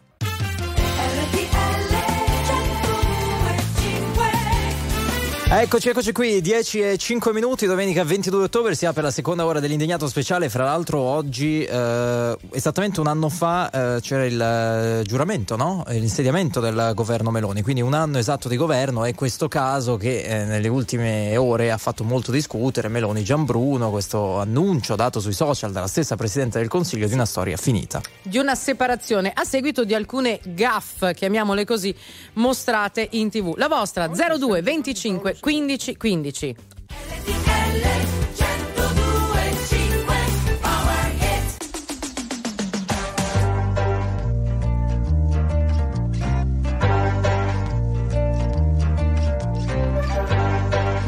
Eccoci, 5.46 5.90
eccoci 5.90 6.12
qui, 6.12 6.40
10 6.40 6.80
e 6.80 6.96
5 6.96 7.32
minuti, 7.32 7.66
domenica 7.66 8.02
22 8.02 8.44
ottobre 8.44 8.74
si 8.74 8.86
apre 8.86 9.02
la 9.02 9.10
seconda 9.10 9.44
ora 9.44 9.60
dell'indignato 9.60 10.08
speciale, 10.08 10.48
fra 10.48 10.64
l'altro 10.64 10.98
oggi, 10.98 11.62
eh, 11.62 12.36
esattamente 12.50 12.98
un 12.98 13.06
anno 13.06 13.28
fa, 13.28 13.70
eh, 13.70 14.00
c'era 14.00 14.24
il 14.24 14.40
eh, 14.40 15.04
giuramento, 15.04 15.54
no? 15.54 15.84
l'insediamento 15.88 16.60
del 16.60 16.92
governo 16.94 17.30
Meloni, 17.30 17.62
quindi 17.62 17.82
un 17.82 17.94
anno 17.94 18.18
esatto 18.18 18.48
di 18.48 18.56
governo 18.56 19.04
e 19.04 19.14
questo 19.14 19.46
caso 19.46 19.96
che 19.96 20.22
eh, 20.22 20.44
nelle 20.44 20.66
ultime 20.66 21.36
ore 21.36 21.70
ha 21.70 21.78
fatto 21.78 22.04
molto 22.04 22.32
discutere, 22.32 22.88
Meloni 22.88 23.22
Gianbruno, 23.22 23.90
questo 23.90 24.40
annuncio 24.40 24.96
dato 24.96 25.20
sui 25.20 25.34
social 25.34 25.70
dalla 25.70 25.86
stessa 25.86 26.16
Presidente 26.16 26.58
del 26.58 26.68
Consiglio 26.68 27.06
di 27.06 27.14
una 27.14 27.26
storia 27.26 27.56
finita. 27.56 28.00
Di 28.22 28.38
una 28.38 28.56
separazione 28.56 29.30
a 29.32 29.44
seguito 29.44 29.84
di 29.84 29.94
alcune 29.94 30.40
gaff, 30.42 31.12
chiamiamole 31.12 31.64
così, 31.64 31.94
mostrate 32.34 33.06
in 33.12 33.30
tv. 33.30 33.54
La 33.56 33.68
vostra 33.68 34.08
02 34.08 34.62
25 34.62 35.33
15 35.40 35.96
15. 35.96 36.56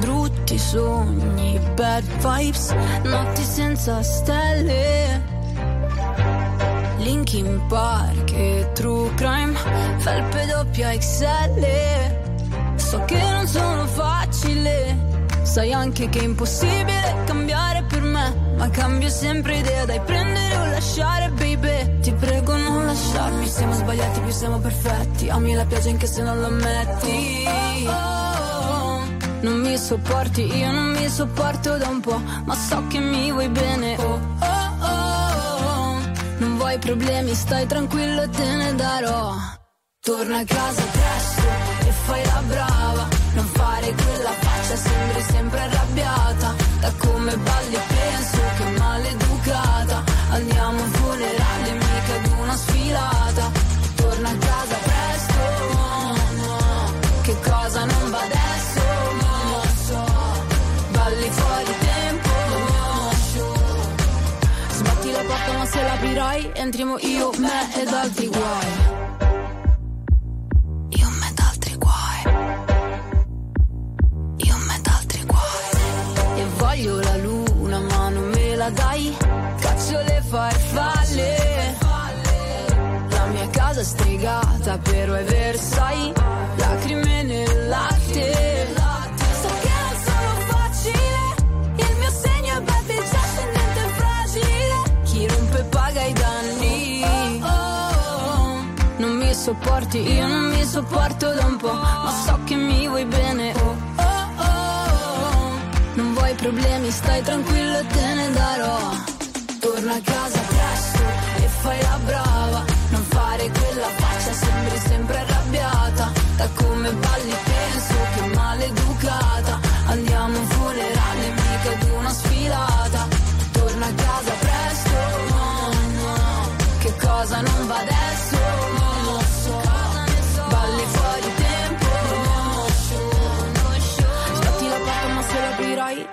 Brutti 0.01 0.59
sogni, 0.59 1.59
bad 1.74 2.05
vibes, 2.20 2.74
notti 3.05 3.43
senza 3.43 4.03
stelle. 4.03 5.22
Linkin 6.99 7.62
Park 7.68 8.33
e 8.33 8.68
True 8.72 9.14
Crime, 9.14 9.55
felpe 9.99 10.47
doppia 10.47 10.97
XL. 10.97 12.26
So 12.89 13.05
che 13.05 13.20
non 13.20 13.49
sono 13.49 13.84
facile, 13.87 14.97
sai 15.43 15.72
anche 15.72 16.09
che 16.09 16.20
è 16.20 16.22
impossibile 16.22 17.24
cambiare 17.26 17.82
per 17.82 18.01
me, 18.01 18.55
ma 18.57 18.70
cambio 18.70 19.09
sempre 19.09 19.59
idea, 19.59 19.84
dai 19.84 20.01
prendere 20.03 20.57
o 20.57 20.66
lasciare, 20.66 21.28
baby. 21.30 21.99
Ti 21.99 22.12
prego 22.12 22.57
non 22.57 22.87
lasciarmi, 22.87 23.49
siamo 23.49 23.72
sbagliati, 23.72 24.20
più 24.20 24.30
siamo 24.30 24.59
perfetti. 24.61 25.28
Ami 25.28 25.55
la 25.55 25.64
pioggia 25.64 25.91
anche 25.91 26.07
se 26.07 26.22
non 26.22 26.39
lo 26.39 26.47
ammetti. 26.47 27.45
Oh, 27.89 29.01
non 29.41 29.61
mi 29.62 29.76
sopporti, 29.76 30.43
io 30.43 30.70
non 30.70 30.93
mi 30.93 31.09
sopporto 31.09 31.76
da 31.78 31.89
un 31.89 32.01
po', 32.01 32.22
ma 32.45 32.55
so 32.55 32.87
che 32.87 33.01
mi 33.01 33.32
vuoi 33.32 33.49
bene. 33.49 33.97
Oh, 33.99 34.20
oh, 34.41 34.87
oh. 34.87 35.99
Non 36.39 36.57
vuoi 36.57 36.78
problemi, 36.78 37.34
stai 37.34 37.66
tranquillo, 37.66 38.28
te 38.28 38.55
ne 38.55 38.74
darò. 38.76 39.34
Torna 40.01 40.39
a 40.39 40.45
casa 40.45 40.82
presto 40.82 41.26
e 41.87 41.93
fai 41.93 42.24
la 42.24 42.43
brava. 42.47 43.09
Non 43.34 43.47
fare 43.47 43.95
quella 44.03 44.32
faccia, 44.45 44.76
sembri 44.76 45.22
sempre 45.30 45.61
arrabbiata. 45.61 46.55
Da 46.80 46.93
come 46.99 47.37
balli 47.37 47.78
penso 47.87 48.41
che 48.57 48.78
maleducata. 48.78 50.05
Andiamo 50.30 50.78
a 50.78 50.82
un 50.82 50.91
funerale, 50.91 51.72
mica 51.72 52.14
ad 52.16 52.26
una 52.41 52.57
sfilata. 52.57 53.51
Torna 53.97 54.28
a 54.28 54.37
casa 54.37 54.76
presto. 54.89 55.45
Che 57.22 57.37
cosa 57.51 57.84
non 57.84 58.11
va 58.11 58.20
adesso? 58.28 58.82
Lo 59.53 59.62
so. 59.87 60.05
Balli 60.91 61.28
fuori 61.30 61.74
tempo. 61.91 62.34
Sbatti 64.70 65.11
la 65.11 65.22
porta 65.28 65.53
ma 65.59 65.66
se 65.66 65.82
l'aprirai 65.82 66.51
entriamo 66.55 66.99
io, 66.99 67.30
me 67.39 67.80
ed 67.80 67.89
altri 67.89 68.26
guai. 68.28 68.86
Voglio 76.77 77.01
la 77.01 77.16
luna 77.16 77.81
ma 77.81 78.09
non 78.11 78.29
me 78.29 78.55
la 78.55 78.70
dai. 78.70 79.16
Caccio 79.61 79.99
le 80.03 80.22
farfalle. 80.29 81.77
La 83.09 83.27
mia 83.27 83.49
casa 83.51 83.81
è 83.81 83.85
stregata 83.85 84.79
però 84.79 85.14
è 85.14 85.24
Versailles. 85.24 86.12
Lacrime 86.57 87.22
nel 87.22 87.68
latte. 87.68 88.74
So 89.41 89.49
che 89.62 89.72
non 89.81 89.97
sono 90.05 90.33
facile. 90.53 91.20
Il 91.77 91.97
mio 91.99 92.11
segno 92.11 92.53
è 92.57 92.61
baby 92.61 92.97
già 93.11 93.22
scendente 93.33 93.81
e 93.81 93.89
fragile. 94.01 95.03
Chi 95.05 95.27
rompe 95.27 95.62
paga 95.70 96.03
i 96.03 96.12
danni. 96.12 97.05
Non 98.99 99.16
mi 99.16 99.35
sopporti, 99.35 99.99
io 99.99 100.27
non 100.27 100.45
mi 100.51 100.64
sopporto 100.64 101.33
da 101.33 101.45
un 101.45 101.57
po', 101.57 101.72
ma 101.72 102.12
so 102.24 102.39
che 102.45 102.55
mi 102.55 102.89
vuoi 102.89 103.05
bene. 103.05 103.56
Problemi, 106.47 106.90
stai 106.92 107.22
tranquillo 107.22 107.78
e 107.78 107.86
te 107.86 108.14
ne 108.14 108.30
darò. 108.30 108.78
Torna 109.59 109.94
a 109.94 110.01
casa 110.01 110.40
presto 110.53 111.05
e 111.42 111.47
fai 111.62 111.80
la 111.82 111.99
brava. 112.05 112.64
Non 112.90 113.03
fare 113.03 113.51
quella 113.59 113.90
faccia, 114.01 114.32
sembri 114.32 114.78
sempre 114.78 115.16
arrabbiata. 115.18 116.12
Da 116.36 116.49
come 116.55 116.90
balli 116.92 117.36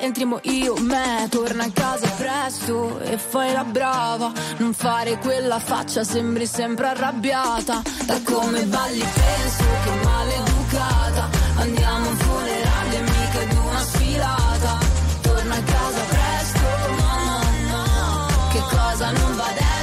entriamo 0.03 0.39
io, 0.43 0.75
me 0.79 1.27
Torna 1.29 1.63
a 1.63 1.71
casa 1.71 2.07
presto 2.17 2.99
e 2.99 3.17
fai 3.17 3.53
la 3.53 3.63
brava. 3.63 4.31
Non 4.57 4.73
fare 4.73 5.17
quella 5.17 5.59
faccia, 5.59 6.03
sembri 6.03 6.45
sempre 6.45 6.87
arrabbiata. 6.87 7.81
Da 8.05 8.21
come 8.23 8.63
balli 8.63 8.99
penso 8.99 9.63
che 9.83 10.05
maleducata. 10.05 11.29
Andiamo 11.55 12.05
a 12.05 12.09
un 12.09 12.17
funerale, 12.17 13.01
mica 13.01 13.39
ad 13.41 13.65
una 13.65 13.79
sfilata. 13.79 14.77
Torna 15.21 15.55
a 15.55 15.63
casa 15.63 16.01
presto, 16.09 16.59
no, 17.01 17.41
no, 17.71 18.27
Che 18.51 18.75
cosa 18.75 19.11
non 19.11 19.35
va 19.35 19.43
adesso? 19.45 19.73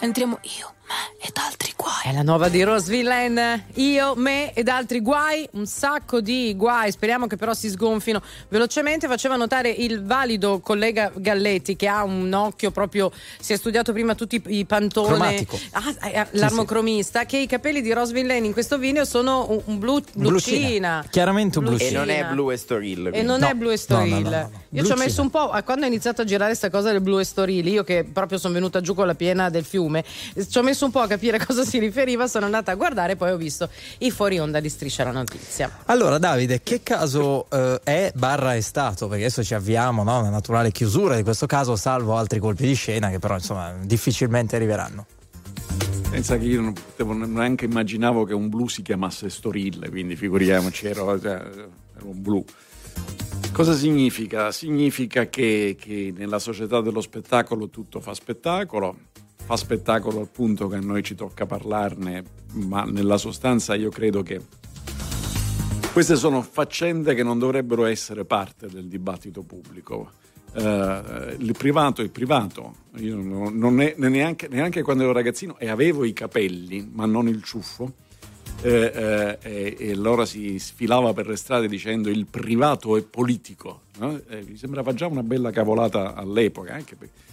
Entriamo 0.00 0.38
io, 0.58 0.72
la 2.18 2.24
nuova 2.24 2.48
di 2.48 2.64
Rose 2.64 2.90
Villain. 2.90 3.64
Io, 3.74 4.14
me 4.16 4.52
ed 4.52 4.66
altri 4.66 5.00
guai, 5.00 5.48
un 5.52 5.66
sacco 5.66 6.20
di 6.20 6.52
guai. 6.56 6.90
Speriamo 6.90 7.28
che 7.28 7.36
però 7.36 7.54
si 7.54 7.68
sgonfino 7.70 8.20
velocemente. 8.48 9.06
Faceva 9.06 9.36
notare 9.36 9.70
il 9.70 10.02
valido 10.02 10.58
collega 10.58 11.12
Galletti 11.14 11.76
che 11.76 11.86
ha 11.86 12.02
un 12.02 12.32
occhio 12.32 12.72
proprio, 12.72 13.12
si 13.38 13.52
è 13.52 13.56
studiato 13.56 13.92
prima 13.92 14.16
tutti 14.16 14.42
i 14.48 14.64
pantone. 14.64 15.46
Ah, 15.70 16.08
eh, 16.08 16.26
l'armocromista, 16.32 17.24
che 17.24 17.38
i 17.38 17.46
capelli 17.46 17.80
di 17.82 17.92
Rose 17.92 18.12
Villain 18.12 18.44
in 18.44 18.52
questo 18.52 18.78
video 18.78 19.04
sono 19.04 19.46
un, 19.50 19.60
un 19.66 19.78
blu, 19.78 20.02
blucina. 20.14 21.04
Chiaramente 21.08 21.60
un 21.60 21.66
Blucina. 21.66 22.02
E 22.02 22.04
non 22.04 22.10
è 22.10 22.24
blu 22.24 22.50
Estoril. 22.50 23.10
E 23.12 23.22
non 23.22 23.44
è 23.44 23.54
Blue 23.54 23.72
Estoril. 23.72 24.12
no, 24.12 24.30
no, 24.30 24.30
no, 24.30 24.50
no. 24.50 24.66
Io 24.70 24.84
ci 24.84 24.92
ho 24.92 24.96
messo 24.96 25.22
un 25.22 25.30
po', 25.30 25.50
a 25.50 25.62
quando 25.62 25.84
ho 25.84 25.88
iniziato 25.88 26.22
a 26.22 26.24
girare 26.24 26.50
questa 26.50 26.68
cosa 26.68 26.90
del 26.90 27.00
Blue 27.00 27.20
Estoril, 27.20 27.66
io 27.66 27.84
che 27.84 28.04
proprio 28.04 28.38
sono 28.38 28.52
venuta 28.52 28.80
giù 28.80 28.94
con 28.94 29.06
la 29.06 29.14
piena 29.14 29.48
del 29.48 29.64
fiume, 29.64 30.04
ci 30.34 30.58
ho 30.58 30.62
messo 30.62 30.84
un 30.84 30.90
po' 30.90 31.00
a 31.00 31.06
capire 31.06 31.36
a 31.36 31.44
cosa 31.46 31.64
si 31.64 31.78
riferiva, 32.08 32.26
sono 32.26 32.46
andata 32.46 32.72
a 32.72 32.74
guardare 32.74 33.12
e 33.12 33.16
poi 33.16 33.30
ho 33.30 33.36
visto 33.36 33.68
i 33.98 34.10
fuori 34.10 34.38
onda 34.38 34.60
di 34.60 34.68
Striscia 34.68 35.04
la 35.04 35.12
notizia. 35.12 35.70
Allora 35.86 36.18
Davide, 36.18 36.62
che 36.62 36.82
caso 36.82 37.46
eh, 37.50 37.80
è 37.84 38.12
barra 38.14 38.54
è 38.54 38.60
stato? 38.60 39.08
Perché 39.08 39.24
adesso 39.24 39.44
ci 39.44 39.54
avviamo 39.54 40.02
no? 40.02 40.20
una 40.20 40.30
naturale 40.30 40.70
chiusura 40.70 41.16
di 41.16 41.22
questo 41.22 41.46
caso, 41.46 41.76
salvo 41.76 42.16
altri 42.16 42.38
colpi 42.38 42.66
di 42.66 42.74
scena 42.74 43.10
che 43.10 43.18
però 43.18 43.34
insomma 43.34 43.74
difficilmente 43.82 44.56
arriveranno. 44.56 45.06
Pensa 46.10 46.38
che 46.38 46.44
io 46.44 46.62
non 46.62 46.72
potevo 46.72 47.12
neanche 47.12 47.66
immaginavo 47.66 48.24
che 48.24 48.32
un 48.32 48.48
blu 48.48 48.66
si 48.66 48.80
chiamasse 48.80 49.28
Storille, 49.28 49.90
quindi 49.90 50.16
figuriamoci, 50.16 50.86
ero, 50.86 51.20
ero 51.20 51.70
un 52.02 52.22
blu. 52.22 52.42
Cosa 53.52 53.74
significa? 53.74 54.50
Significa 54.50 55.28
che, 55.28 55.76
che 55.78 56.14
nella 56.16 56.38
società 56.38 56.80
dello 56.80 57.00
spettacolo 57.00 57.68
tutto 57.68 58.00
fa 58.00 58.14
spettacolo, 58.14 58.96
fa 59.48 59.56
spettacolo 59.56 60.20
al 60.20 60.28
punto 60.28 60.68
che 60.68 60.76
a 60.76 60.80
noi 60.80 61.02
ci 61.02 61.14
tocca 61.14 61.46
parlarne, 61.46 62.22
ma 62.52 62.84
nella 62.84 63.16
sostanza 63.16 63.74
io 63.74 63.88
credo 63.88 64.22
che 64.22 64.42
queste 65.90 66.16
sono 66.16 66.42
faccende 66.42 67.14
che 67.14 67.22
non 67.22 67.38
dovrebbero 67.38 67.86
essere 67.86 68.26
parte 68.26 68.66
del 68.66 68.88
dibattito 68.88 69.40
pubblico. 69.40 70.10
Eh, 70.52 71.36
il 71.38 71.54
privato 71.56 72.02
è 72.02 72.08
privato, 72.10 72.74
io 72.96 73.16
non, 73.16 73.80
è, 73.80 73.94
neanche, 73.96 74.48
neanche 74.48 74.82
quando 74.82 75.04
ero 75.04 75.12
ragazzino 75.12 75.56
e 75.58 75.70
avevo 75.70 76.04
i 76.04 76.12
capelli, 76.12 76.86
ma 76.92 77.06
non 77.06 77.26
il 77.26 77.42
ciuffo, 77.42 77.90
eh, 78.60 79.38
eh, 79.40 79.76
e 79.78 79.92
allora 79.92 80.26
si 80.26 80.58
sfilava 80.58 81.14
per 81.14 81.26
le 81.26 81.36
strade 81.36 81.68
dicendo 81.68 82.10
il 82.10 82.26
privato 82.26 82.98
è 82.98 83.02
politico. 83.02 83.84
no? 83.96 84.20
Eh, 84.28 84.44
mi 84.46 84.58
sembrava 84.58 84.92
già 84.92 85.06
una 85.06 85.22
bella 85.22 85.50
cavolata 85.50 86.12
all'epoca, 86.14 86.74
anche 86.74 86.96
perché 86.96 87.27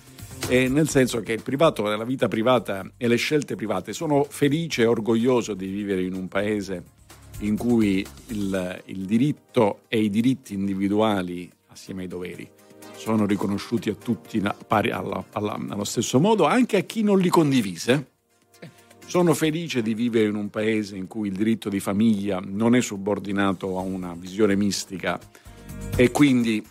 eh, 0.48 0.68
nel 0.68 0.90
senso 0.90 1.22
che 1.22 1.34
il 1.34 1.42
privato, 1.42 1.84
la 1.84 2.04
vita 2.04 2.28
privata 2.28 2.86
e 2.98 3.08
le 3.08 3.16
scelte 3.16 3.56
private, 3.56 3.94
sono 3.94 4.24
felice 4.24 4.84
e 4.84 4.86
orgoglioso 4.86 5.54
di 5.54 5.68
vivere 5.68 6.04
in 6.04 6.14
un 6.14 6.28
paese 6.28 6.84
in 7.40 7.58
cui 7.58 8.06
il, 8.28 8.82
il 8.86 9.06
diritto 9.06 9.80
e 9.88 10.02
i 10.02 10.10
diritti 10.10 10.54
individuali 10.54 11.52
assieme 11.68 12.04
ai 12.04 12.08
doveri 12.08 12.50
sono 12.96 13.26
riconosciuti 13.26 13.90
a 13.90 13.94
tutti 13.94 14.42
pari 14.68 14.90
alla, 14.90 15.24
alla, 15.34 15.60
allo 15.70 15.84
stesso 15.84 16.20
modo, 16.20 16.46
anche 16.46 16.78
a 16.78 16.82
chi 16.82 17.04
non 17.04 17.20
li 17.20 17.30
condivise. 17.30 18.14
Sono 19.06 19.36
felice 19.36 19.84
di 19.84 19.94
vivere 19.94 20.30
in 20.30 20.36
un 20.36 20.50
paese 20.50 20.96
in 20.96 21.06
cui 21.06 21.28
il 21.28 21.36
diritto 21.36 21.70
di 21.70 21.80
famiglia 21.80 22.42
non 22.44 22.76
è 22.76 22.82
subordinato 22.82 23.78
a 23.78 23.82
una 23.82 24.16
visione 24.18 24.56
mistica 24.56 25.20
e 25.96 26.10
quindi 26.10 26.66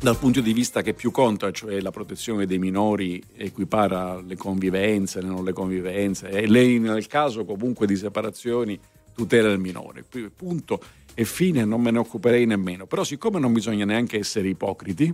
dal 0.00 0.16
punto 0.16 0.40
di 0.40 0.52
vista 0.52 0.80
che 0.80 0.94
più 0.94 1.10
conta, 1.10 1.50
cioè 1.50 1.80
la 1.80 1.90
protezione 1.90 2.46
dei 2.46 2.58
minori, 2.58 3.22
equipara 3.36 4.20
le 4.20 4.36
convivenze, 4.36 5.20
le 5.20 5.26
non 5.26 5.44
le 5.44 5.52
convivenze, 5.52 6.28
e 6.30 6.46
lei 6.46 6.78
nel 6.78 7.06
caso 7.08 7.44
comunque 7.44 7.86
di 7.86 7.96
separazioni 7.96 8.78
tutela 9.12 9.50
il 9.50 9.58
minore. 9.58 10.04
Punto 10.34 10.80
e 11.14 11.24
fine, 11.24 11.64
non 11.64 11.80
me 11.80 11.90
ne 11.90 11.98
occuperei 11.98 12.46
nemmeno. 12.46 12.86
Però 12.86 13.02
siccome 13.02 13.40
non 13.40 13.52
bisogna 13.52 13.84
neanche 13.84 14.18
essere 14.18 14.46
ipocriti, 14.48 15.12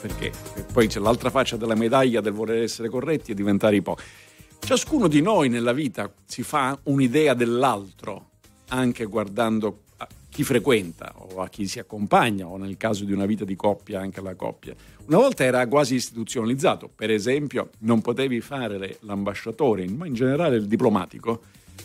perché 0.00 0.30
poi 0.72 0.86
c'è 0.86 1.00
l'altra 1.00 1.28
faccia 1.28 1.56
della 1.56 1.74
medaglia 1.74 2.20
del 2.20 2.32
voler 2.32 2.62
essere 2.62 2.88
corretti 2.88 3.32
e 3.32 3.34
diventare 3.34 3.74
ipocriti. 3.74 4.10
Ciascuno 4.60 5.08
di 5.08 5.20
noi 5.20 5.48
nella 5.48 5.72
vita 5.72 6.12
si 6.24 6.44
fa 6.44 6.78
un'idea 6.84 7.34
dell'altro, 7.34 8.30
anche 8.68 9.04
guardando 9.06 9.82
chi 10.38 10.44
frequenta 10.44 11.12
o 11.16 11.40
a 11.40 11.48
chi 11.48 11.66
si 11.66 11.80
accompagna, 11.80 12.46
o 12.46 12.56
nel 12.58 12.76
caso 12.76 13.04
di 13.04 13.12
una 13.12 13.26
vita 13.26 13.44
di 13.44 13.56
coppia 13.56 13.98
anche 13.98 14.20
la 14.20 14.36
coppia. 14.36 14.72
Una 15.06 15.16
volta 15.16 15.42
era 15.42 15.66
quasi 15.66 15.96
istituzionalizzato, 15.96 16.88
per 16.94 17.10
esempio 17.10 17.70
non 17.80 18.00
potevi 18.00 18.40
fare 18.40 18.98
l'ambasciatore, 19.00 19.84
ma 19.88 20.06
in 20.06 20.14
generale 20.14 20.54
il 20.54 20.68
diplomatico, 20.68 21.40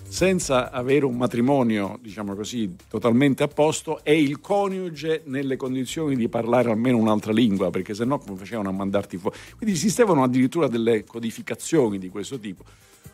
senza 0.08 0.70
avere 0.70 1.06
un 1.06 1.16
matrimonio, 1.16 1.98
diciamo 2.00 2.36
così, 2.36 2.76
totalmente 2.88 3.42
a 3.42 3.48
posto 3.48 4.04
e 4.04 4.22
il 4.22 4.40
coniuge 4.40 5.24
nelle 5.26 5.56
condizioni 5.56 6.16
di 6.16 6.30
parlare 6.30 6.70
almeno 6.70 6.98
un'altra 6.98 7.32
lingua, 7.32 7.72
perché 7.72 7.96
sennò 7.96 8.20
come 8.20 8.38
facevano 8.38 8.70
a 8.70 8.72
mandarti 8.72 9.18
fuori. 9.18 9.36
Quindi 9.58 9.76
esistevano 9.76 10.22
addirittura 10.22 10.68
delle 10.68 11.04
codificazioni 11.06 11.98
di 11.98 12.10
questo 12.10 12.38
tipo. 12.38 12.64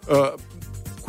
Uh, 0.07 0.33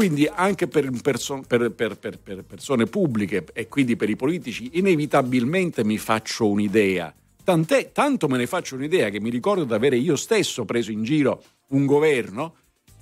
quindi 0.00 0.26
anche 0.26 0.66
per, 0.66 0.90
perso- 1.02 1.44
per, 1.46 1.72
per, 1.72 1.98
per, 1.98 2.42
persone 2.42 2.86
pubbliche 2.86 3.44
e 3.52 3.68
quindi 3.68 3.96
per 3.96 4.08
i 4.08 4.16
politici, 4.16 4.70
inevitabilmente 4.78 5.84
mi 5.84 5.98
faccio 5.98 6.48
un'idea. 6.48 7.14
Tant'è, 7.44 7.92
tanto 7.92 8.26
me 8.26 8.38
ne 8.38 8.46
faccio 8.46 8.76
un'idea 8.76 9.10
che 9.10 9.20
mi 9.20 9.28
ricordo 9.28 9.64
di 9.64 9.74
avere 9.74 9.98
io 9.98 10.16
stesso 10.16 10.64
preso 10.64 10.90
in 10.90 11.02
giro 11.04 11.42
un 11.72 11.84
governo 11.84 12.54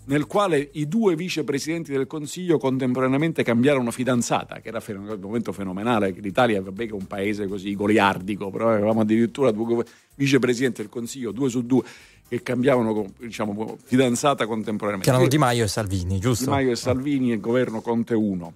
nel 0.09 0.27
quale 0.27 0.71
i 0.73 0.89
due 0.89 1.15
vicepresidenti 1.15 1.93
del 1.93 2.07
Consiglio 2.07 2.59
contemporaneamente 2.59 3.43
cambiarono 3.43 3.91
fidanzata, 3.91 4.61
che 4.61 4.69
era 4.69 4.83
un 4.89 5.19
momento 5.21 5.53
fenomenale, 5.53 6.15
l'Italia 6.19 6.63
vabbè 6.63 6.85
che 6.87 6.91
è 6.91 6.95
un 6.95 7.07
paese 7.07 7.47
così 7.47 7.75
goliardico, 7.75 8.51
però 8.51 8.71
avevamo 8.71 9.03
addirittura 9.03 9.51
due 9.51 9.85
vicepresidenti 10.15 10.81
del 10.81 10.91
Consiglio, 10.91 11.31
due 11.31 11.51
su 11.51 11.65
due, 11.65 11.83
che 12.27 12.43
cambiavano 12.43 13.07
diciamo, 13.19 13.77
fidanzata 13.85 14.47
contemporaneamente. 14.47 15.11
Che 15.11 15.15
erano 15.15 15.29
Di 15.29 15.39
Maio 15.39 15.65
e 15.65 15.69
Salvini, 15.69 16.19
giusto? 16.19 16.45
Di 16.45 16.51
Maio 16.51 16.71
e 16.71 16.77
Salvini 16.77 17.31
e 17.31 17.35
il 17.35 17.41
governo 17.41 17.81
Conte 17.83 18.15
1. 18.15 18.53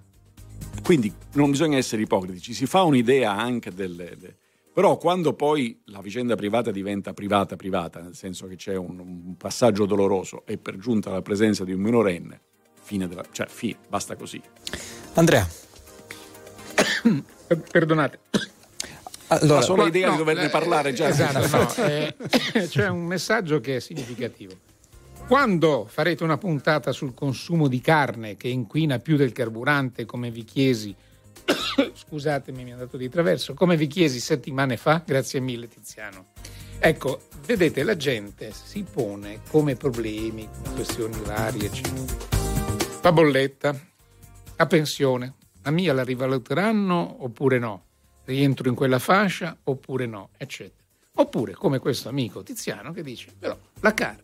Quindi 0.83 1.13
non 1.33 1.51
bisogna 1.51 1.77
essere 1.77 2.01
ipocriti, 2.01 2.41
ci 2.41 2.53
si 2.53 2.65
fa 2.65 2.81
un'idea 2.81 3.31
anche 3.31 3.71
delle 3.71 4.17
però 4.73 4.97
quando 4.97 5.33
poi 5.33 5.81
la 5.85 6.01
vicenda 6.01 6.35
privata 6.35 6.71
diventa 6.71 7.13
privata 7.13 7.55
privata, 7.55 8.01
nel 8.01 8.15
senso 8.15 8.47
che 8.47 8.55
c'è 8.55 8.75
un, 8.75 8.99
un 8.99 9.37
passaggio 9.37 9.85
doloroso 9.85 10.43
e 10.47 10.57
per 10.57 10.77
giunta 10.77 11.11
la 11.11 11.21
presenza 11.21 11.63
di 11.63 11.73
un 11.73 11.79
minorenne, 11.79 12.41
fine 12.81 13.07
della, 13.07 13.23
cioè 13.31 13.45
fine, 13.47 13.77
basta 13.87 14.15
così. 14.15 14.41
Andrea. 15.13 15.45
Perdonate. 17.71 18.19
Allora, 19.27 19.59
la 19.59 19.61
sola 19.61 19.87
idea 19.87 20.07
no, 20.07 20.13
di 20.13 20.17
doverne 20.17 20.45
eh, 20.45 20.49
parlare 20.49 20.93
già. 20.93 21.07
Esatto, 21.07 21.55
no, 21.55 21.71
eh, 21.85 22.15
c'è 22.67 22.87
un 22.87 23.05
messaggio 23.05 23.59
che 23.59 23.75
è 23.75 23.79
significativo. 23.79 24.53
Quando 25.27 25.85
farete 25.87 26.23
una 26.23 26.37
puntata 26.37 26.91
sul 26.91 27.13
consumo 27.13 27.67
di 27.67 27.79
carne 27.79 28.35
che 28.35 28.47
inquina 28.47 28.97
più 28.99 29.17
del 29.17 29.31
carburante, 29.31 30.05
come 30.05 30.31
vi 30.31 30.43
chiesi 30.43 30.95
scusatemi, 31.93 32.63
mi 32.63 32.69
è 32.69 32.73
andato 32.73 32.97
di 32.97 33.09
traverso, 33.09 33.53
come 33.53 33.75
vi 33.77 33.87
chiesi 33.87 34.19
settimane 34.19 34.77
fa, 34.77 35.03
grazie 35.05 35.39
mille 35.39 35.67
Tiziano. 35.67 36.27
Ecco, 36.79 37.21
vedete, 37.45 37.83
la 37.83 37.95
gente 37.95 38.51
si 38.51 38.83
pone 38.83 39.39
come 39.49 39.75
problemi, 39.75 40.47
questioni 40.73 41.17
varie. 41.21 41.71
La 43.01 43.11
bolletta, 43.11 43.73
la 44.57 44.67
pensione, 44.67 45.35
la 45.61 45.71
mia 45.71 45.93
la 45.93 46.03
rivaluteranno 46.03 47.23
oppure 47.23 47.59
no? 47.59 47.85
Rientro 48.25 48.69
in 48.69 48.75
quella 48.75 48.99
fascia 48.99 49.57
oppure 49.63 50.05
no? 50.05 50.29
Eccetera. 50.37 50.83
Oppure, 51.15 51.53
come 51.53 51.79
questo 51.79 52.09
amico 52.09 52.43
Tiziano 52.43 52.91
che 52.91 53.03
dice, 53.03 53.33
però, 53.37 53.57
la 53.79 53.93
carne, 53.93 54.21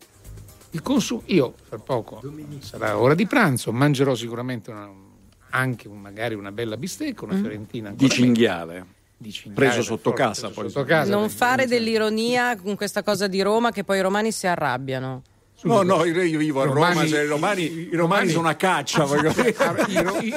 il 0.70 0.82
consumo, 0.82 1.22
io 1.26 1.54
fra 1.62 1.78
poco 1.78 2.20
sarà 2.60 2.98
ora 2.98 3.14
di 3.14 3.26
pranzo, 3.26 3.72
mangerò 3.72 4.14
sicuramente 4.14 4.70
una 4.70 5.08
anche 5.50 5.88
un, 5.88 6.00
magari 6.00 6.34
una 6.34 6.52
bella 6.52 6.76
bistecca, 6.76 7.24
una 7.24 7.34
mm. 7.34 7.40
fiorentina. 7.40 7.90
Di 7.90 8.08
cinghiale. 8.08 8.86
Di 9.16 9.32
cinghiale. 9.32 9.68
Preso 9.68 9.82
sotto 9.82 10.12
casa. 10.12 10.48
Preso 10.48 10.60
poi. 10.60 10.70
Sotto 10.70 10.84
casa 10.84 11.10
non 11.10 11.28
fare 11.28 11.66
dell'ironia 11.66 12.56
con 12.56 12.76
questa 12.76 13.02
cosa 13.02 13.26
di 13.26 13.42
Roma 13.42 13.70
che 13.70 13.84
poi 13.84 13.98
i 13.98 14.02
romani 14.02 14.32
si 14.32 14.46
arrabbiano. 14.46 15.22
No, 15.62 15.82
no, 15.82 16.04
io 16.04 16.38
vivo 16.38 16.62
a 16.62 16.64
Roma, 16.64 16.88
romani, 16.88 17.08
cioè, 17.08 17.22
i, 17.22 17.26
romani, 17.26 17.62
i, 17.62 17.88
i, 17.92 17.94
romani, 17.94 18.30
sono 18.30 18.48
a 18.48 18.54
caccia. 18.54 19.04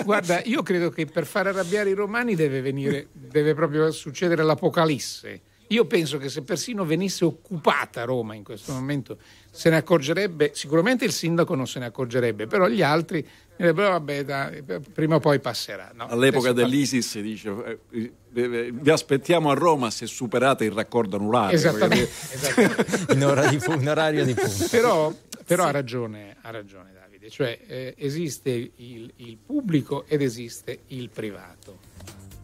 guarda, 0.03 0.41
io 0.43 0.61
credo 0.63 0.89
che 0.89 1.05
per 1.05 1.25
far 1.25 1.47
arrabbiare 1.47 1.89
i 1.89 1.93
romani 1.93 2.35
deve, 2.35 2.59
venire, 2.59 3.07
deve 3.13 3.53
proprio 3.53 3.89
succedere 3.91 4.43
l'apocalisse. 4.43 5.41
Io 5.67 5.85
penso 5.85 6.17
che 6.17 6.29
se 6.29 6.43
persino 6.43 6.83
venisse 6.83 7.23
occupata 7.23 8.03
Roma 8.03 8.35
in 8.35 8.43
questo 8.43 8.73
momento 8.73 9.17
se 9.49 9.69
ne 9.69 9.77
accorgerebbe, 9.77 10.51
sicuramente 10.53 11.05
il 11.05 11.11
sindaco 11.11 11.55
non 11.55 11.67
se 11.67 11.79
ne 11.79 11.85
accorgerebbe, 11.85 12.45
però 12.45 12.67
gli 12.67 12.81
altri 12.81 13.25
direbbero 13.55 13.91
vabbè 13.91 14.23
dai, 14.23 14.63
prima 14.93 15.15
o 15.15 15.19
poi 15.19 15.39
passerà. 15.39 15.91
No, 15.93 16.07
All'epoca 16.07 16.51
dell'ISIS 16.51 17.07
si 17.07 17.21
dice 17.21 17.79
eh, 17.91 18.13
eh, 18.33 18.71
vi 18.71 18.89
aspettiamo 18.89 19.49
a 19.51 19.53
Roma 19.53 19.89
se 19.91 20.07
superate 20.07 20.65
il 20.65 20.71
raccordo 20.71 21.17
anulare. 21.17 21.53
Esattamente. 21.53 22.09
esattamente. 22.31 23.13
in, 23.13 23.23
orario, 23.23 23.59
in, 23.73 23.89
orario 23.89 24.25
di 24.25 24.33
punta. 24.33 24.67
Però, 24.69 25.13
però 25.45 25.63
sì. 25.63 25.69
ha, 25.69 25.71
ragione, 25.71 26.37
ha 26.41 26.49
ragione 26.49 26.91
Davide, 26.93 27.29
cioè 27.29 27.59
eh, 27.67 27.93
esiste 27.97 28.49
il, 28.49 29.11
il 29.17 29.37
pubblico 29.37 30.05
ed 30.07 30.21
esiste 30.21 30.79
il 30.87 31.09
privato. 31.09 31.91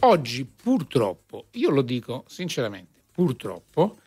Oggi 0.02 0.46
purtroppo, 0.46 1.48
io 1.52 1.72
lo 1.72 1.82
dico 1.82 2.24
sinceramente, 2.28 3.02
purtroppo, 3.12 3.98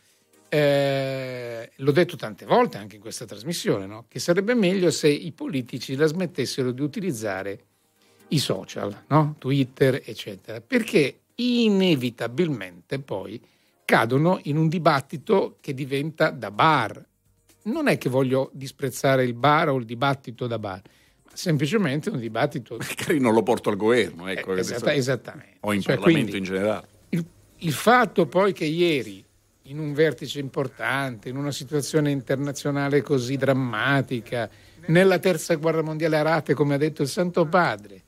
eh, 0.55 1.71
l'ho 1.77 1.93
detto 1.93 2.15
tante 2.17 2.45
volte 2.45 2.77
anche 2.77 2.97
in 2.97 3.01
questa 3.01 3.25
trasmissione, 3.25 3.87
no? 3.87 4.05
che 4.07 4.19
sarebbe 4.19 4.53
meglio 4.53 4.91
se 4.91 5.09
i 5.09 5.33
politici 5.33 5.97
la 5.97 6.05
smettessero 6.05 6.73
di 6.73 6.83
utilizzare 6.83 7.59
i 8.29 8.39
social, 8.39 9.05
no? 9.09 9.35
Twitter, 9.39 10.03
eccetera, 10.05 10.61
perché 10.61 11.21
inevitabilmente 11.37 12.99
poi 12.99 13.41
cadono 13.87 14.41
in 14.43 14.59
un 14.59 14.69
dibattito 14.69 15.57
che 15.61 15.73
diventa 15.73 16.29
da 16.29 16.51
bar. 16.51 17.03
Non 17.65 17.89
è 17.89 17.97
che 17.97 18.11
voglio 18.11 18.51
disprezzare 18.53 19.25
il 19.25 19.35
bar 19.35 19.71
o 19.71 19.77
il 19.79 19.87
dibattito 19.87 20.47
da 20.47 20.59
bar, 20.59 20.83
ma 21.23 21.31
semplicemente 21.33 22.11
un 22.11 22.19
dibattito... 22.19 22.77
Magari 22.97 23.19
non 23.21 23.33
lo 23.33 23.43
porto 23.43 23.71
al 23.71 23.77
governo, 23.77 24.27
ecco. 24.29 24.55
Eh, 24.55 24.61
esatta, 24.61 24.93
esattamente. 24.93 25.57
O 25.61 25.73
in 25.73 25.81
cioè, 25.81 25.97
Parlamento 25.97 26.37
in 26.37 26.45
generale. 26.45 26.89
Il, 27.09 27.25
il 27.57 27.73
fatto 27.73 28.27
poi 28.27 28.53
che 28.53 28.67
ieri 28.67 29.25
in 29.65 29.79
un 29.79 29.93
vertice 29.93 30.41
importante, 30.41 31.29
in 31.29 31.37
una 31.37 31.53
situazione 31.53 32.11
internazionale 32.11 33.03
così 33.03 33.37
drammatica, 33.37 34.49
nella 34.87 35.19
terza 35.19 35.55
guerra 35.55 35.83
mondiale 35.83 36.19
a 36.19 36.23
rate, 36.23 36.55
come 36.55 36.75
ha 36.75 36.79
detto 36.79 37.03
il 37.03 37.09
Santo 37.09 37.47
Padre, 37.47 38.03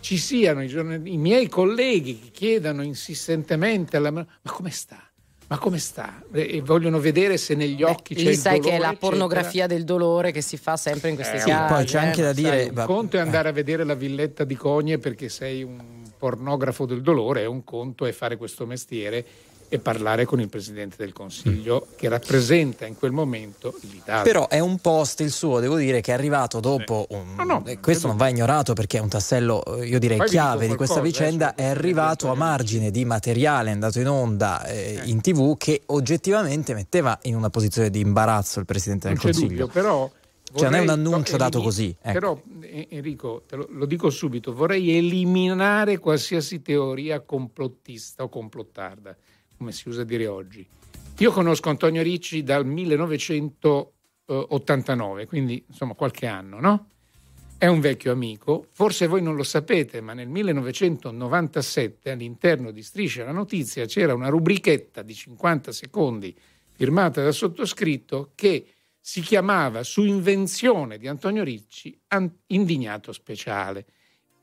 ci 0.00 0.16
siano 0.16 0.62
i, 0.62 0.72
i 1.04 1.16
miei 1.16 1.48
colleghi 1.48 2.18
che 2.18 2.30
chiedano 2.30 2.82
insistentemente 2.82 3.96
alla 3.96 4.10
ma 4.10 4.26
come 4.44 4.70
sta? 4.70 5.04
Ma 5.48 5.58
come 5.58 5.78
sta? 5.78 6.22
E 6.30 6.60
vogliono 6.60 7.00
vedere 7.00 7.36
se 7.36 7.56
negli 7.56 7.82
occhi 7.82 8.14
Beh, 8.14 8.22
c'è 8.22 8.30
il 8.30 8.36
sai 8.36 8.58
dolore, 8.60 8.70
che 8.70 8.76
è 8.76 8.78
la 8.78 8.86
eccetera. 8.90 9.08
pornografia 9.08 9.66
del 9.66 9.82
dolore 9.82 10.30
che 10.30 10.42
si 10.42 10.56
fa 10.56 10.76
sempre 10.76 11.08
in 11.08 11.16
questi 11.16 11.36
eh, 11.36 11.40
casi. 11.40 11.72
Poi 11.74 11.84
c'è 11.84 11.96
eh? 11.96 12.06
anche 12.06 12.22
da 12.22 12.32
dire. 12.32 12.66
Sai, 12.66 12.68
un 12.68 12.84
conto 12.84 13.16
è 13.16 13.20
andare 13.20 13.48
a 13.48 13.52
vedere 13.52 13.82
la 13.82 13.94
villetta 13.94 14.44
di 14.44 14.54
Cogne 14.54 14.98
perché 14.98 15.28
sei 15.28 15.64
un 15.64 15.82
pornografo 16.16 16.86
del 16.86 17.02
dolore, 17.02 17.42
è 17.42 17.46
un 17.46 17.64
conto 17.64 18.06
è 18.06 18.12
fare 18.12 18.36
questo 18.36 18.64
mestiere 18.64 19.26
e 19.72 19.78
parlare 19.78 20.24
con 20.24 20.40
il 20.40 20.48
Presidente 20.48 20.96
del 20.98 21.12
Consiglio 21.12 21.86
che 21.96 22.08
rappresenta 22.08 22.86
in 22.86 22.96
quel 22.96 23.12
momento 23.12 23.78
l'Italia. 23.82 24.22
Però 24.22 24.48
è 24.48 24.58
un 24.58 24.78
post 24.78 25.20
il 25.20 25.30
suo, 25.30 25.60
devo 25.60 25.76
dire, 25.76 26.00
che 26.00 26.10
è 26.10 26.14
arrivato 26.14 26.58
dopo 26.58 27.06
un... 27.10 27.36
No, 27.36 27.44
no, 27.44 27.62
e 27.64 27.78
questo 27.78 28.08
non 28.08 28.16
va 28.16 28.28
ignorato 28.28 28.72
perché 28.72 28.98
è 28.98 29.00
un 29.00 29.08
tassello, 29.08 29.64
eh, 29.76 29.86
io 29.86 30.00
direi, 30.00 30.18
Poi 30.18 30.28
chiave 30.28 30.66
di 30.66 30.74
questa 30.74 31.00
vicenda, 31.00 31.54
è 31.54 31.66
arrivato 31.66 32.28
a 32.30 32.34
margine 32.34 32.90
di 32.90 33.04
materiale 33.04 33.70
andato 33.70 34.00
in 34.00 34.08
onda 34.08 34.64
eh, 34.64 35.02
in 35.04 35.20
tv 35.20 35.56
che 35.56 35.82
oggettivamente 35.86 36.74
metteva 36.74 37.16
in 37.22 37.36
una 37.36 37.48
posizione 37.48 37.90
di 37.90 38.00
imbarazzo 38.00 38.58
il 38.58 38.66
Presidente 38.66 39.06
del 39.06 39.20
Consiglio. 39.20 39.48
dubbio, 39.48 39.66
però... 39.68 40.10
Cioè 40.52 40.68
non 40.68 40.80
è 40.80 40.82
un 40.82 40.88
annuncio 40.88 41.36
dato 41.36 41.62
così. 41.62 41.94
ecco. 42.02 42.12
Però 42.12 42.42
eh, 42.62 42.88
Enrico, 42.90 43.44
te 43.46 43.54
lo, 43.54 43.68
lo 43.70 43.86
dico 43.86 44.10
subito, 44.10 44.52
vorrei 44.52 44.96
eliminare 44.96 45.98
qualsiasi 45.98 46.60
teoria 46.60 47.20
complottista 47.20 48.24
o 48.24 48.28
complottarda, 48.28 49.16
come 49.60 49.72
si 49.72 49.90
usa 49.90 50.04
dire 50.04 50.26
oggi. 50.26 50.66
Io 51.18 51.32
conosco 51.32 51.68
Antonio 51.68 52.00
Ricci 52.00 52.42
dal 52.42 52.64
1989, 52.64 55.26
quindi 55.26 55.62
insomma 55.68 55.92
qualche 55.92 56.26
anno, 56.26 56.60
no? 56.60 56.86
È 57.58 57.66
un 57.66 57.80
vecchio 57.80 58.10
amico, 58.10 58.68
forse 58.72 59.06
voi 59.06 59.20
non 59.20 59.36
lo 59.36 59.42
sapete, 59.42 60.00
ma 60.00 60.14
nel 60.14 60.28
1997 60.28 62.10
all'interno 62.10 62.70
di 62.70 62.82
Striscia 62.82 63.22
la 63.22 63.32
Notizia 63.32 63.84
c'era 63.84 64.14
una 64.14 64.30
rubrichetta 64.30 65.02
di 65.02 65.12
50 65.12 65.72
secondi 65.72 66.34
firmata 66.72 67.22
dal 67.22 67.34
sottoscritto 67.34 68.30
che 68.34 68.66
si 68.98 69.20
chiamava 69.20 69.82
su 69.82 70.04
invenzione 70.04 70.96
di 70.96 71.06
Antonio 71.06 71.44
Ricci 71.44 72.00
Indignato 72.46 73.12
Speciale. 73.12 73.84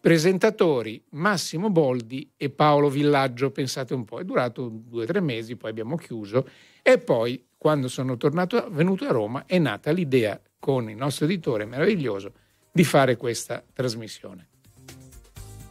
Presentatori 0.08 1.03
Massimo 1.10 1.70
Boldi 1.70 2.32
e 2.38 2.49
Paolo 2.49 2.88
Villaggio, 2.88 3.51
pensate 3.51 3.93
un 3.93 4.05
po', 4.05 4.20
è 4.20 4.24
durato 4.24 4.70
due 4.70 5.03
o 5.03 5.05
tre 5.05 5.20
mesi, 5.20 5.58
poi 5.58 5.70
abbiamo 5.70 5.97
chiuso 5.97 6.47
e 6.82 6.97
poi 6.97 7.45
quando 7.58 7.89
sono 7.89 8.16
tornato, 8.16 8.70
venuto 8.72 9.03
a 9.03 9.12
Roma 9.12 9.45
è 9.45 9.60
nata 9.60 9.91
l'idea 9.91 10.39
con 10.60 10.89
il 10.89 10.95
nostro 10.95 11.26
editore 11.26 11.66
meraviglioso 11.66 12.32
di 12.72 12.86
fare 12.86 13.18
questa 13.18 13.62
trasmissione. 13.74 14.47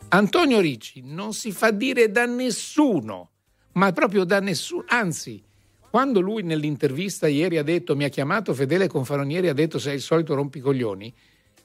Antonio 0.08 0.60
Ricci 0.60 1.00
non 1.02 1.32
si 1.32 1.50
fa 1.50 1.70
dire 1.70 2.10
da 2.10 2.26
nessuno, 2.26 3.30
ma 3.72 3.90
proprio 3.92 4.24
da 4.24 4.38
nessuno, 4.40 4.84
anzi, 4.88 5.42
quando 5.88 6.20
lui 6.20 6.42
nell'intervista 6.42 7.26
ieri 7.26 7.56
ha 7.56 7.62
detto, 7.62 7.96
mi 7.96 8.04
ha 8.04 8.10
chiamato 8.10 8.52
Fedele 8.52 8.86
Confalonieri, 8.86 9.48
ha 9.48 9.54
detto 9.54 9.78
sei 9.78 9.94
il 9.94 10.02
solito 10.02 10.34
rompicoglioni, 10.34 11.14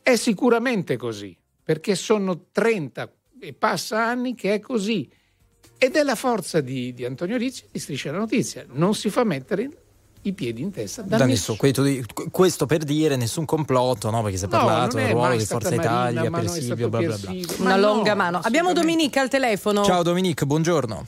è 0.01 0.15
sicuramente 0.15 0.95
così, 0.95 1.38
perché 1.64 1.95
sono 1.95 2.45
30 2.51 3.09
e 3.39 3.53
passa 3.53 4.05
anni 4.05 4.36
che 4.36 4.53
è 4.55 4.59
così. 4.59 5.09
Ed 5.78 5.95
è 5.95 6.03
la 6.03 6.16
forza 6.16 6.62
di, 6.62 6.93
di 6.93 7.05
Antonio 7.05 7.38
Ricci 7.38 7.66
di 7.72 7.80
Striscia 7.80 8.12
la 8.12 8.20
Notizia, 8.20 8.66
non 8.70 8.93
si 8.93 9.09
fa 9.09 9.24
mettere 9.24 9.70
i 10.24 10.34
piedi 10.34 10.62
in 10.62 10.70
testa 10.70 11.01
da, 11.01 11.18
Da 11.18 11.26
nessuno. 11.26 11.57
di- 11.82 12.05
questo 12.30 12.68
per 12.68 12.84
dire 12.84 13.16
nessun 13.16 13.45
complotto, 13.45 14.12
no? 14.12 14.22
Perché 14.22 14.38
si 14.38 14.45
è 14.45 14.47
No, 14.47 14.57
parlato 14.59 14.97
del 14.97 15.09
ruolo 15.09 15.36
di 15.36 15.43
Forza 15.45 15.76
Marina, 15.76 16.09
Italia, 16.12 16.30
Persilio, 16.30 16.76
stato 16.76 16.89
bla 16.89 16.99
bla 16.99 17.18
bla. 17.18 17.32
Una 17.32 17.70
Ma 17.70 17.76
no, 17.76 17.82
longa 17.82 18.14
mano. 18.14 18.39
Abbiamo 18.43 18.74
Dominica 18.74 19.22
al 19.22 19.30
telefono. 19.30 19.84
Ciao 19.84 20.03
Dominique, 20.03 20.45
buongiorno. 20.45 21.07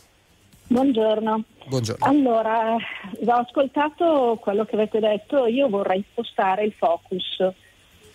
Buongiorno. 0.65 1.43
Buongiorno. 1.67 2.05
Allora, 2.05 2.73
ho 2.73 3.31
ascoltato 3.31 4.39
quello 4.41 4.65
che 4.65 4.73
avete 4.75 4.99
detto, 4.99 5.45
io 5.45 5.69
vorrei 5.69 6.03
spostare 6.11 6.63
il 6.65 6.73
focus 6.75 7.37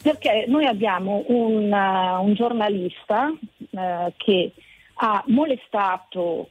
perché 0.03 0.45
noi 0.47 0.67
abbiamo 0.67 1.25
un, 1.29 1.73
uh, 1.73 2.25
un 2.25 2.35
giornalista 2.35 3.33
uh, 3.71 4.13
che 4.17 4.53
ha 4.95 5.23
molestato 5.27 6.49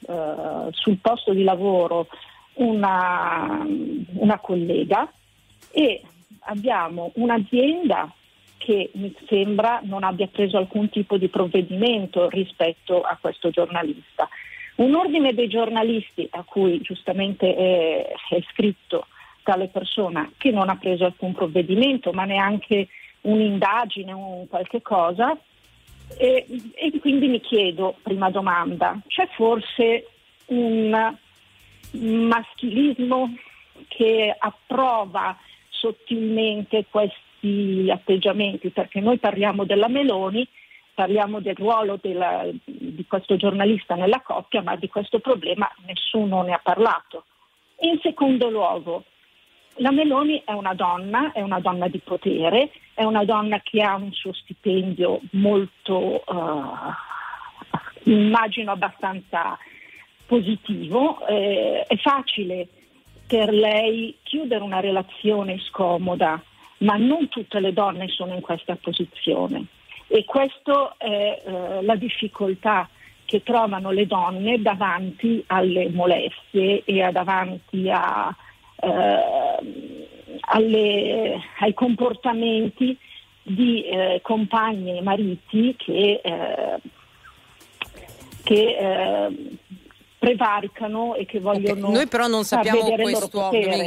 uh, 0.00 0.68
sul 0.70 0.98
posto 0.98 1.32
di 1.32 1.42
lavoro 1.42 2.08
una, 2.54 3.66
una 4.14 4.38
collega 4.38 5.10
e 5.70 6.02
abbiamo 6.40 7.12
un'azienda 7.14 8.12
che 8.56 8.90
mi 8.94 9.14
sembra 9.28 9.80
non 9.84 10.02
abbia 10.02 10.26
preso 10.26 10.56
alcun 10.56 10.88
tipo 10.88 11.18
di 11.18 11.28
provvedimento 11.28 12.28
rispetto 12.28 13.02
a 13.02 13.16
questo 13.20 13.50
giornalista. 13.50 14.28
Un 14.76 14.94
ordine 14.94 15.34
dei 15.34 15.48
giornalisti 15.48 16.26
a 16.32 16.42
cui 16.42 16.80
giustamente 16.80 17.54
è, 17.54 18.12
è 18.30 18.42
scritto 18.50 19.06
tale 19.46 19.68
persona 19.68 20.28
che 20.36 20.50
non 20.50 20.68
ha 20.68 20.76
preso 20.76 21.04
alcun 21.04 21.32
provvedimento, 21.32 22.10
ma 22.10 22.24
neanche 22.24 22.88
un'indagine, 23.20 24.10
un 24.10 24.48
qualche 24.48 24.82
cosa. 24.82 25.38
E, 26.18 26.46
e 26.74 26.98
quindi 26.98 27.28
mi 27.28 27.40
chiedo, 27.40 27.94
prima 28.02 28.28
domanda, 28.30 28.98
c'è 29.06 29.28
forse 29.36 30.08
un 30.46 31.16
maschilismo 31.92 33.34
che 33.86 34.34
approva 34.36 35.36
sottilmente 35.68 36.86
questi 36.90 37.88
atteggiamenti? 37.88 38.70
Perché 38.70 39.00
noi 39.00 39.18
parliamo 39.18 39.64
della 39.64 39.88
Meloni, 39.88 40.46
parliamo 40.92 41.38
del 41.38 41.54
ruolo 41.54 42.00
della, 42.02 42.48
di 42.64 43.04
questo 43.06 43.36
giornalista 43.36 43.94
nella 43.94 44.22
coppia, 44.22 44.62
ma 44.62 44.74
di 44.74 44.88
questo 44.88 45.20
problema 45.20 45.70
nessuno 45.86 46.42
ne 46.42 46.52
ha 46.52 46.60
parlato. 46.60 47.26
In 47.80 47.98
secondo 48.02 48.48
luogo, 48.48 49.04
la 49.76 49.90
Meloni 49.90 50.42
è 50.44 50.52
una 50.52 50.74
donna, 50.74 51.32
è 51.32 51.40
una 51.40 51.60
donna 51.60 51.88
di 51.88 51.98
potere, 51.98 52.70
è 52.94 53.04
una 53.04 53.24
donna 53.24 53.60
che 53.60 53.82
ha 53.82 53.96
un 53.96 54.12
suo 54.12 54.32
stipendio 54.32 55.20
molto, 55.32 56.22
uh, 56.26 58.10
immagino, 58.10 58.72
abbastanza 58.72 59.58
positivo. 60.26 61.26
Eh, 61.26 61.84
è 61.86 61.96
facile 61.96 62.68
per 63.26 63.52
lei 63.52 64.16
chiudere 64.22 64.62
una 64.62 64.80
relazione 64.80 65.58
scomoda, 65.58 66.42
ma 66.78 66.96
non 66.96 67.28
tutte 67.28 67.60
le 67.60 67.72
donne 67.72 68.08
sono 68.08 68.34
in 68.34 68.40
questa 68.40 68.76
posizione. 68.76 69.66
E 70.08 70.24
questa 70.24 70.94
è 70.96 71.42
eh, 71.44 71.82
la 71.82 71.96
difficoltà 71.96 72.88
che 73.24 73.42
trovano 73.42 73.90
le 73.90 74.06
donne 74.06 74.62
davanti 74.62 75.42
alle 75.48 75.90
molestie 75.90 76.82
e 76.84 77.10
davanti 77.10 77.90
a, 77.90 78.34
eh, 78.80 80.06
alle, 80.40 81.40
ai 81.60 81.74
comportamenti 81.74 82.96
di 83.42 83.84
eh, 83.84 84.20
compagni 84.22 84.98
e 84.98 85.02
mariti 85.02 85.74
che, 85.76 86.20
eh, 86.22 86.80
che 88.42 88.76
eh, 88.76 89.58
prevaricano 90.18 91.14
e 91.14 91.26
che 91.26 91.40
vogliono 91.40 91.90
Noi 91.90 92.06
però 92.06 92.26
non 92.26 92.44
sappiamo 92.44 92.88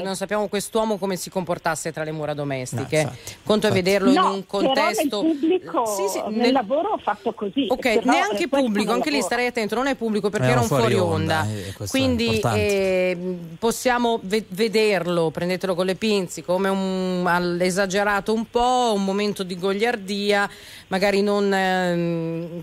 non 0.04 0.16
sappiamo 0.16 0.48
quest'uomo 0.48 0.98
come 0.98 1.16
si 1.16 1.30
comportasse 1.30 1.92
tra 1.92 2.04
le 2.04 2.12
mura 2.12 2.34
domestiche. 2.34 3.04
No, 3.04 3.10
infatti, 3.10 3.36
Conto 3.44 3.68
è 3.68 3.72
vederlo 3.72 4.12
No, 4.12 4.28
in 4.28 4.32
un 4.34 4.46
contesto. 4.46 5.08
però 5.10 5.22
nel 5.24 5.38
pubblico, 5.38 5.86
Sì, 5.86 6.08
sì, 6.08 6.22
nel, 6.28 6.34
nel- 6.36 6.52
lavoro 6.54 6.90
ho 6.90 6.98
fatto 6.98 7.34
così. 7.34 7.66
Ok, 7.70 7.86
eh, 7.86 8.02
neanche 8.04 8.48
pubblico, 8.48 8.92
anche 8.92 9.10
lì 9.10 9.16
lavoro. 9.18 9.26
starei 9.26 9.48
attento, 9.48 9.76
non 9.76 9.88
è 9.88 9.96
pubblico 9.96 10.30
perché 10.30 10.46
Era 10.46 10.54
era 10.56 10.62
un 10.62 10.68
fuori 10.68 10.94
fuori 10.94 10.96
onda. 11.14 11.42
onda, 11.42 11.52
eh, 11.54 11.88
Quindi 11.90 12.40
eh, 12.40 13.18
possiamo 13.58 14.20
ve- 14.24 14.46
vederlo, 14.50 15.32
prendetelo 15.32 15.74
con 15.76 15.86
le 15.86 15.96
pinze, 15.96 16.44
come 16.44 16.70
un 16.70 17.58
esagerato 17.62 18.34
un 18.34 18.50
po', 18.50 18.92
un 18.96 19.04
momento 19.04 19.44
di 19.44 19.58
gogliardia, 19.58 20.50
magari 20.88 21.22
non 21.22 21.50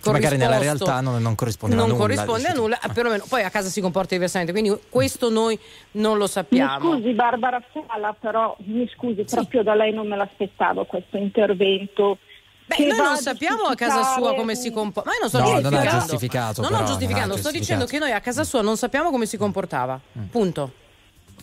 Che 0.01 0.11
magari 0.11 0.37
nella 0.37 0.59
realtà 0.59 1.01
non, 1.01 1.21
non 1.21 1.35
corrisponde 1.35 1.75
a 1.75 1.79
non 1.79 1.89
nulla. 1.89 2.01
corrisponde 2.01 2.49
a 2.49 2.53
nulla, 2.55 2.79
perlomeno 2.93 3.25
poi 3.29 3.43
a 3.43 3.51
casa 3.57 3.69
si 3.69 3.81
comporta 3.81 4.15
diversamente, 4.15 4.53
quindi 4.53 4.77
questo 4.89 5.31
noi 5.31 5.59
non 5.93 6.17
lo 6.17 6.25
Mi 6.25 6.29
sappiamo. 6.31 6.95
scusi 6.95 7.13
Barbara 7.13 7.63
Sala, 7.73 8.15
però 8.19 8.57
mi 8.67 8.89
scusi, 8.95 9.25
proprio 9.25 9.63
da 9.63 9.75
lei 9.75 9.93
non 9.93 10.07
me 10.09 10.17
l'aspettavo 10.17 10.85
questo 10.85 11.17
intervento. 11.17 12.19
Beh, 12.67 12.85
noi 12.85 12.97
non 12.99 13.17
sappiamo 13.17 13.63
a 13.63 13.75
casa 13.77 14.03
sua 14.15 14.35
come 14.35 14.55
si 14.57 14.73
comporta. 14.73 15.09
Ma 15.09 15.15
io 15.15 15.21
non 15.21 15.29
sto 15.29 15.39
No, 15.39 15.45
non 15.45 15.57
è 15.57 15.61
giustificando. 15.63 15.99
giustificato, 16.01 16.61
Non 16.63 16.71
però, 16.71 16.83
ho 16.83 16.87
giustificando, 16.87 17.29
non 17.29 17.39
sto 17.39 17.51
giustificato. 17.51 17.59
dicendo 17.59 17.85
che 17.87 17.99
noi 17.99 18.13
a 18.13 18.21
casa 18.21 18.43
sua 18.45 18.61
non 18.63 18.77
sappiamo 18.77 19.11
come 19.11 19.27
si 19.27 19.37
comportava. 19.37 20.01
Punto. 20.31 20.73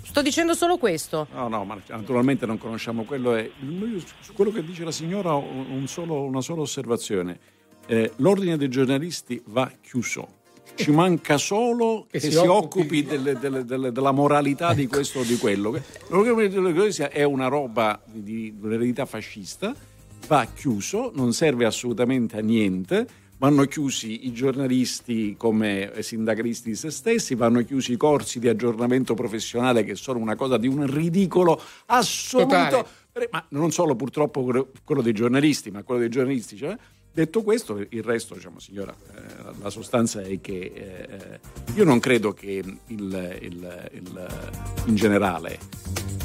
Sto 0.03 0.21
dicendo 0.21 0.53
solo 0.53 0.77
questo. 0.77 1.27
No, 1.31 1.47
no, 1.47 1.63
ma 1.63 1.79
naturalmente 1.87 2.45
non 2.45 2.57
conosciamo 2.57 3.03
quello. 3.03 3.35
È, 3.35 3.49
su- 3.57 4.03
su 4.19 4.33
quello 4.33 4.51
che 4.51 4.63
dice 4.65 4.83
la 4.83 4.91
signora 4.91 5.33
ho 5.33 5.39
un 5.39 5.87
solo- 5.87 6.23
una 6.23 6.41
sola 6.41 6.61
osservazione. 6.61 7.39
Eh, 7.87 8.11
l'ordine 8.17 8.57
dei 8.57 8.67
giornalisti 8.69 9.41
va 9.47 9.71
chiuso. 9.81 10.27
Ci 10.75 10.91
manca 10.91 11.37
solo 11.37 12.07
che, 12.09 12.19
si 12.19 12.31
si, 12.31 12.37
occupi- 12.37 12.79
occupi 12.79 13.03
delle- 13.03 13.37
delle- 13.39 13.63
delle- 13.65 13.91
della 13.91 14.11
moralità 14.11 14.73
di 14.73 14.87
questo 14.87 15.19
o 15.19 15.23
di 15.23 15.37
quello. 15.37 15.79
Giornalisti 16.09 17.09
è 17.09 17.23
una 17.23 17.47
roba 17.47 18.01
di, 18.05 18.21
di 18.23 18.55
un'eredità 18.61 19.05
fascista, 19.05 19.75
va 20.27 20.47
chiuso, 20.53 21.11
non 21.15 21.31
serve 21.33 21.65
assolutamente 21.65 22.37
a 22.37 22.41
niente. 22.41 23.07
Vanno 23.37 23.65
chiusi 23.65 24.25
i 24.25 24.31
giornalisti 24.31 25.35
come 25.37 25.91
sindacalisti 25.99 26.69
di 26.69 26.75
se 26.75 26.91
stessi, 26.91 27.35
vanno 27.35 27.61
chiusi 27.65 27.91
i 27.91 27.97
corsi 27.97 28.39
di 28.39 28.47
aggiornamento 28.47 29.15
professionale 29.15 29.83
che 29.83 29.95
sono 29.95 30.19
una 30.19 30.35
cosa 30.35 30.57
di 30.57 30.67
un 30.67 30.85
ridicolo 30.89 31.61
assoluto. 31.87 32.47
Totale. 32.55 32.85
Eh, 33.15 33.27
Ma 33.31 33.43
non 33.49 33.71
solo 33.71 33.95
purtroppo 33.95 34.43
quello 34.85 35.01
dei 35.01 35.11
giornalisti, 35.11 35.71
ma 35.71 35.83
quello 35.83 35.99
dei 35.99 36.09
giornalisti, 36.09 36.55
cioè, 36.55 36.75
Detto 37.15 37.43
questo, 37.43 37.77
il 37.89 38.01
resto, 38.01 38.33
diciamo, 38.33 38.57
signora, 38.57 38.91
eh, 38.91 39.51
la 39.61 39.69
sostanza 39.69 40.21
è 40.21 40.41
che 40.41 40.71
eh, 40.73 41.39
io 41.75 41.83
non 41.83 41.99
credo 41.99 42.33
che 42.33 42.49
il, 42.49 42.75
il, 42.87 43.39
il, 43.91 44.27
in 44.85 44.95
generale 44.95 45.59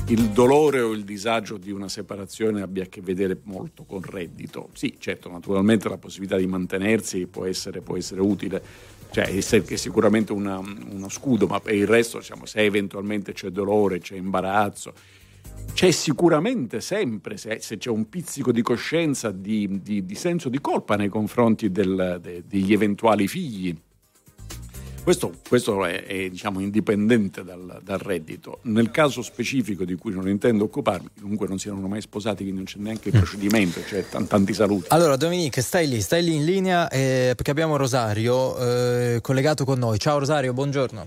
il 0.07 0.31
dolore 0.31 0.81
o 0.81 0.93
il 0.93 1.05
disagio 1.05 1.59
di 1.59 1.71
una 1.71 1.91
separazione 1.91 2.63
abbia 2.63 2.85
a 2.85 2.87
che 2.87 3.03
vedere 3.03 3.39
molto 3.43 3.85
con 3.85 4.01
reddito. 4.01 4.71
Sì, 4.73 4.97
certo, 4.99 5.31
naturalmente 5.31 5.91
la 5.91 5.99
possibilità 5.99 6.39
di 6.39 6.47
mantenersi 6.47 7.27
può 7.27 7.45
essere, 7.45 7.83
può 7.83 7.99
essere 7.99 8.23
utile, 8.23 8.63
cioè 9.11 9.27
è 9.27 9.77
sicuramente 9.77 10.33
una, 10.33 10.57
uno 10.57 11.11
scudo, 11.11 11.47
ma 11.47 11.61
per 11.61 11.75
il 11.75 11.87
resto, 11.87 12.17
diciamo, 12.17 12.47
se 12.47 12.61
eventualmente 12.61 13.35
c'è 13.35 13.51
dolore, 13.51 13.99
c'è 13.99 14.17
imbarazzo, 14.17 14.95
c'è 15.79 15.91
sicuramente 15.93 16.81
sempre, 16.81 17.37
se, 17.37 17.59
se, 17.61 17.79
c'è 17.79 17.89
un 17.89 18.09
pizzico 18.09 18.51
di 18.51 18.63
coscienza, 18.63 19.31
di, 19.31 19.81
di, 19.81 20.05
di 20.05 20.15
senso 20.17 20.49
di 20.49 20.61
colpa 20.61 20.97
nei 20.97 21.09
confronti 21.09 21.71
del, 21.71 22.19
de, 22.21 22.43
degli 22.47 22.73
eventuali 22.73 23.29
figli. 23.29 23.77
Questo, 25.09 25.33
questo 25.49 25.87
è, 25.87 26.05
è 26.05 26.29
diciamo, 26.29 26.61
indipendente 26.61 27.43
dal, 27.43 27.81
dal, 27.83 27.99
reddito. 27.99 28.59
Nel 28.63 28.91
caso 28.91 29.23
specifico 29.23 29.85
di 29.85 29.95
cui 29.95 30.13
non 30.13 30.29
intendo 30.29 30.65
occuparmi, 30.65 31.09
comunque 31.21 31.49
non 31.49 31.59
si 31.59 31.69
erano 31.69 31.87
mai 31.89 32.03
sposati, 32.03 32.43
quindi 32.43 32.57
non 32.57 32.65
c'è 32.65 32.79
neanche 32.79 33.09
il 33.09 33.17
procedimento, 33.17 33.81
cioè 33.87 34.05
t- 34.07 34.27
tanti 34.27 34.53
saluti. 34.53 34.87
Allora, 34.89 35.17
Dominique, 35.17 35.63
stai 35.63 35.89
lì, 35.89 36.01
stai 36.03 36.25
lì 36.25 36.35
in 36.35 36.45
linea 36.45 36.89
eh, 36.91 37.33
perché 37.35 37.51
abbiamo 37.51 37.77
Rosario 37.77 38.59
eh, 38.59 39.21
collegato 39.23 39.65
con 39.65 39.79
noi. 39.79 39.99
Ciao 39.99 40.19
Rosario, 40.19 40.53
buongiorno. 40.53 41.07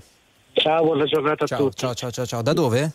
Ciao, 0.53 0.83
buona 0.83 1.05
giornata 1.05 1.45
ciao, 1.45 1.57
a 1.59 1.61
tutti. 1.61 1.77
Ciao, 1.77 1.93
ciao, 1.93 2.09
ciao, 2.09 2.25
ciao. 2.25 2.41
Da 2.41 2.53
dove? 2.53 2.91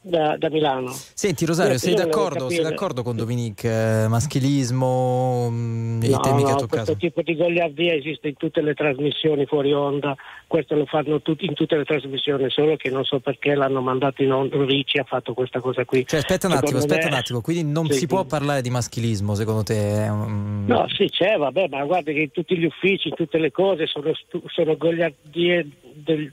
Da, 0.00 0.36
da, 0.36 0.48
Milano. 0.48 0.92
Senti 0.92 1.44
Rosario, 1.44 1.76
sei 1.78 1.94
d'accordo, 1.94 2.48
sei 2.48 2.62
d'accordo, 2.62 3.02
con 3.02 3.16
Dominique? 3.16 4.04
Eh, 4.04 4.08
maschilismo, 4.08 5.50
mh, 5.50 6.00
i 6.02 6.08
no, 6.10 6.20
temi 6.20 6.42
no, 6.42 6.46
che 6.46 6.52
ha 6.52 6.56
toccato? 6.56 6.84
Questo 6.84 6.96
tipo 6.96 7.22
di 7.22 7.36
goliardia 7.36 7.94
esiste 7.94 8.28
in 8.28 8.36
tutte 8.36 8.62
le 8.62 8.74
trasmissioni 8.74 9.44
fuori 9.46 9.72
onda, 9.72 10.16
questo 10.50 10.74
lo 10.74 10.84
fanno 10.84 11.22
tutti, 11.22 11.46
in 11.46 11.54
tutte 11.54 11.76
le 11.76 11.84
trasmissioni, 11.84 12.50
solo 12.50 12.74
che 12.74 12.90
non 12.90 13.04
so 13.04 13.20
perché 13.20 13.54
l'hanno 13.54 13.80
mandato 13.80 14.20
in 14.24 14.32
onda, 14.32 14.56
Ricci 14.64 14.98
ha 14.98 15.04
fatto 15.04 15.32
questa 15.32 15.60
cosa 15.60 15.84
qui. 15.84 16.04
Cioè, 16.04 16.18
aspetta 16.18 16.48
un 16.48 16.54
attimo, 16.54 16.78
aspetta 16.78 17.06
me... 17.06 17.12
un 17.12 17.18
attimo, 17.18 17.40
quindi 17.40 17.70
non 17.70 17.86
sì, 17.86 17.98
si 17.98 18.06
può 18.08 18.24
parlare 18.24 18.60
di 18.60 18.68
maschilismo 18.68 19.36
secondo 19.36 19.62
te? 19.62 20.08
Um... 20.10 20.64
No, 20.66 20.88
sì 20.88 21.08
c'è, 21.08 21.36
vabbè, 21.36 21.68
ma 21.68 21.84
guarda 21.84 22.10
che 22.10 22.18
in 22.18 22.32
tutti 22.32 22.58
gli 22.58 22.64
uffici, 22.64 23.10
in 23.10 23.14
tutte 23.14 23.38
le 23.38 23.52
cose 23.52 23.86
sono, 23.86 24.10
sono 24.46 24.76
goliardie 24.76 25.68
del... 25.94 26.32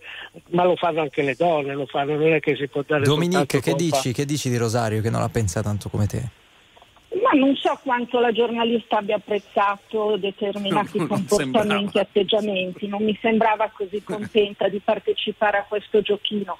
ma 0.49 0.63
lo 0.63 0.75
fanno 0.75 1.01
anche 1.01 1.21
le 1.21 1.35
donne, 1.37 1.75
lo 1.75 1.85
fanno, 1.85 2.15
non 2.15 2.33
è 2.33 2.39
che 2.39 2.55
si 2.55 2.67
può 2.67 2.83
dare 2.87 3.03
Dominique, 3.03 3.61
che 3.61 3.75
dici, 3.75 4.13
che 4.13 4.25
dici 4.25 4.49
di 4.49 4.57
Rosario 4.57 4.99
che 4.99 5.11
non 5.11 5.21
la 5.21 5.29
pensa 5.29 5.61
tanto 5.61 5.89
come 5.89 6.07
te? 6.07 6.45
Ma 7.21 7.31
non 7.33 7.55
so 7.55 7.79
quanto 7.83 8.19
la 8.19 8.31
giornalista 8.31 8.97
abbia 8.97 9.15
apprezzato 9.15 10.17
determinati 10.17 10.97
Non 10.99 11.07
comportamenti 11.07 11.97
e 11.97 12.01
atteggiamenti, 12.01 12.87
non 12.87 13.03
mi 13.03 13.17
sembrava 13.21 13.69
così 13.73 14.03
contenta 14.03 14.67
di 14.67 14.79
partecipare 14.79 15.57
a 15.57 15.65
questo 15.67 16.01
giochino. 16.01 16.57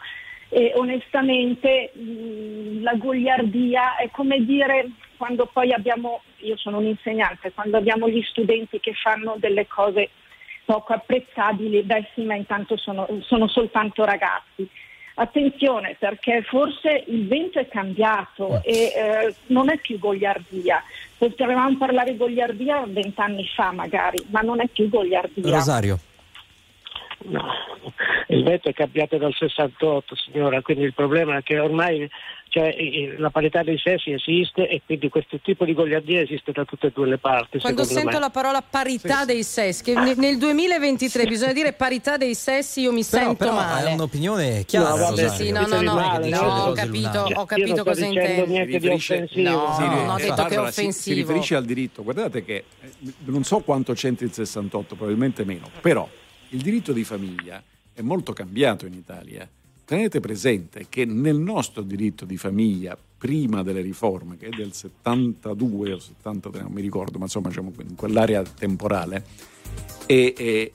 E 0.50 0.72
onestamente 0.76 1.92
mh, 1.94 2.82
la 2.82 2.94
goliardia 2.96 3.98
è 3.98 4.10
come 4.12 4.46
dire 4.46 4.90
quando 5.18 5.50
poi 5.52 5.74
abbiamo, 5.74 6.22
io 6.38 6.56
sono 6.58 6.78
un 6.78 6.86
insegnante, 6.86 7.52
quando 7.52 7.78
abbiamo 7.78 8.08
gli 8.08 8.22
studenti 8.22 8.80
che 8.80 8.94
fanno 8.94 9.36
delle 9.38 9.68
cose 9.68 10.10
poco 10.64 10.94
apprezzabili, 10.94 11.82
beh 11.84 12.10
sì, 12.14 12.24
ma 12.24 12.36
intanto 12.36 12.78
sono, 12.78 13.08
sono 13.22 13.48
soltanto 13.48 14.06
ragazzi. 14.06 14.70
Attenzione 15.20 15.96
perché 15.98 16.44
forse 16.44 17.04
il 17.08 17.28
vento 17.28 17.58
è 17.58 17.68
cambiato 17.68 18.62
e 18.64 18.94
eh, 18.96 19.36
non 19.48 19.72
è 19.72 19.80
più 19.80 19.98
goliardia. 19.98 20.84
Potevamo 21.18 21.76
parlare 21.76 22.12
di 22.12 22.18
goliardia 22.18 22.84
vent'anni 22.86 23.48
fa 23.56 23.72
magari, 23.72 24.24
ma 24.30 24.42
non 24.42 24.62
è 24.62 24.68
più 24.68 24.88
goliardia. 24.90 25.56
Rosario. 25.56 26.00
No, 27.20 27.44
il 28.28 28.44
vento 28.44 28.70
è 28.70 28.74
cambiato 28.74 29.18
dal 29.18 29.34
68 29.34 30.16
signora, 30.16 30.62
quindi 30.62 30.84
il 30.84 30.94
problema 30.94 31.38
è 31.38 31.44
che 31.44 31.60
ormai 31.60 32.08
cioè, 32.50 32.74
la 33.18 33.30
parità 33.30 33.62
dei 33.64 33.78
sessi 33.78 34.12
esiste 34.12 34.70
e 34.70 34.82
quindi 34.86 35.10
questo 35.10 35.38
tipo 35.42 35.66
di 35.66 35.74
goliardia 35.74 36.22
esiste 36.22 36.52
da 36.54 36.64
tutte 36.64 36.88
e 36.88 36.92
due 36.94 37.08
le 37.08 37.18
parti. 37.18 37.60
Quando 37.60 37.84
sento 37.84 38.12
me. 38.12 38.20
la 38.20 38.30
parola 38.30 38.62
parità 38.62 39.16
Sì, 39.16 39.20
sì. 39.20 39.26
dei 39.26 39.44
sessi, 39.44 39.84
che 39.84 39.94
ne- 39.96 40.14
nel 40.16 40.38
2023 40.38 41.26
bisogna 41.26 41.52
dire 41.54 41.74
parità 41.74 42.16
dei 42.18 42.36
sessi, 42.36 42.82
io 42.82 42.94
mi 42.94 43.04
Però, 43.04 43.24
sento 43.24 43.38
però 43.38 43.54
male. 43.56 43.90
è 43.90 43.94
un'opinione 43.94 44.64
chiara, 44.66 44.90
No, 44.90 44.96
vabbè, 44.98 45.28
sì, 45.30 45.52
no, 45.52 45.66
no, 45.66 45.82
no, 45.82 45.94
male, 45.96 46.30
no, 46.30 46.40
no, 46.42 46.64
ho 46.68 46.72
capito, 46.72 47.30
ho 47.34 47.46
capito 47.46 47.76
non 47.76 47.84
cosa 47.84 48.06
intendi. 48.06 48.52
niente 48.52 48.66
di 48.68 48.74
riferisce- 48.78 49.14
offensivo. 49.16 49.50
No, 49.50 49.74
Si 49.74 49.82
no, 49.82 49.90
ri- 49.90 50.00
ho 50.00 50.16
detto 50.16 50.18
che 50.18 50.24
è 50.24 50.36
Barbara, 50.36 50.68
si- 50.68 50.74
Si, 50.74 50.80
offensivo. 50.82 51.16
riferisce 51.16 51.56
al 51.56 51.66
diritto. 51.66 52.04
Guardate 52.04 52.46
che 52.46 52.56
eh, 52.82 52.90
non 53.26 53.44
so 53.44 53.60
quanto 53.60 53.92
c'entri 53.94 54.26
il 54.26 54.34
68, 54.34 54.96
probabilmente 54.96 55.44
meno, 55.44 55.70
però 55.82 56.08
il 56.50 56.62
diritto 56.62 56.94
di 56.94 57.04
famiglia 57.04 57.62
è 57.94 58.02
molto 58.02 58.34
cambiato 58.34 58.86
in 58.86 58.94
Italia. 58.94 59.48
Tenete 59.86 60.20
presente 60.20 60.88
che 60.90 61.06
nel 61.06 61.38
nostro 61.38 61.82
diritto 61.82 62.26
di 62.26 62.38
famiglia, 62.38 62.98
prima 63.18 63.64
delle 63.64 63.82
riforme, 63.82 64.38
che 64.38 64.48
è 64.48 64.50
del 64.50 64.74
72 64.74 65.94
o 65.94 66.00
73, 66.00 66.62
non 66.62 66.72
mi 66.74 66.82
ricordo, 66.82 67.18
ma 67.18 67.26
insomma 67.26 67.48
diciamo 67.48 67.72
in 67.88 67.96
quell'area 67.96 68.44
temporale, 68.44 69.24
e, 70.06 70.34
e- 70.38 70.74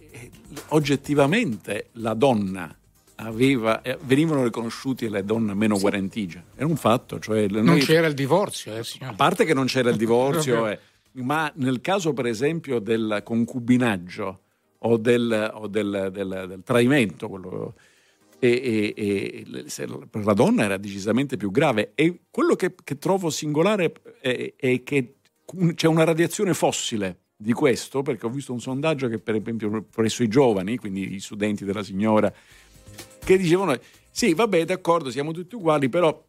oggettivamente 0.68 1.88
la 1.92 2.14
donna 2.14 2.74
aveva, 3.16 3.82
eh, 3.82 3.98
venivano 4.02 4.42
riconosciuti 4.44 5.08
le 5.08 5.24
donne 5.24 5.54
meno 5.54 5.78
guarentigie. 5.78 6.42
Era 6.56 6.66
un 6.66 6.76
fatto, 6.76 7.20
cioè 7.20 7.46
Non 7.48 7.64
noi- 7.64 7.80
c'era 7.80 8.06
il 8.06 8.14
divorzio, 8.14 8.76
eh, 8.76 8.82
signore. 8.84 9.12
a 9.12 9.16
parte 9.16 9.44
che 9.44 9.54
non 9.54 9.66
c'era 9.66 9.90
il 9.90 9.96
divorzio, 9.96 10.66
eh, 10.68 10.78
ma 11.12 11.50
nel 11.56 11.80
caso 11.80 12.12
per 12.14 12.26
esempio 12.26 12.78
del 12.80 13.20
concubinaggio 13.22 14.40
o 14.84 14.96
del, 14.96 15.50
o 15.54 15.66
del- 15.66 16.10
del- 16.12 16.44
del 16.48 16.62
tradimento, 16.64 17.28
quello- 17.28 17.74
e- 18.38 18.94
e- 18.96 19.44
e 19.46 20.06
per 20.10 20.24
la 20.24 20.32
donna 20.32 20.64
era 20.64 20.76
decisamente 20.76 21.36
più 21.36 21.50
grave. 21.50 21.92
E 21.94 22.22
quello 22.30 22.56
che, 22.56 22.74
che 22.82 22.98
trovo 22.98 23.30
singolare 23.30 23.92
è, 24.20 24.54
è 24.56 24.82
che 24.82 25.14
c'è 25.74 25.86
una 25.86 26.04
radiazione 26.04 26.54
fossile 26.54 27.18
di 27.36 27.52
questo, 27.52 28.02
perché 28.02 28.26
ho 28.26 28.30
visto 28.30 28.52
un 28.52 28.60
sondaggio 28.60 29.08
che 29.08 29.18
per 29.18 29.36
esempio 29.36 29.84
presso 29.94 30.22
i 30.22 30.28
giovani, 30.28 30.76
quindi 30.76 31.14
i 31.14 31.20
studenti 31.20 31.64
della 31.64 31.82
signora, 31.82 32.32
che 33.24 33.36
dicevano 33.36 33.78
sì, 34.10 34.34
vabbè, 34.34 34.64
d'accordo, 34.64 35.10
siamo 35.10 35.32
tutti 35.32 35.54
uguali, 35.54 35.88
però 35.88 36.24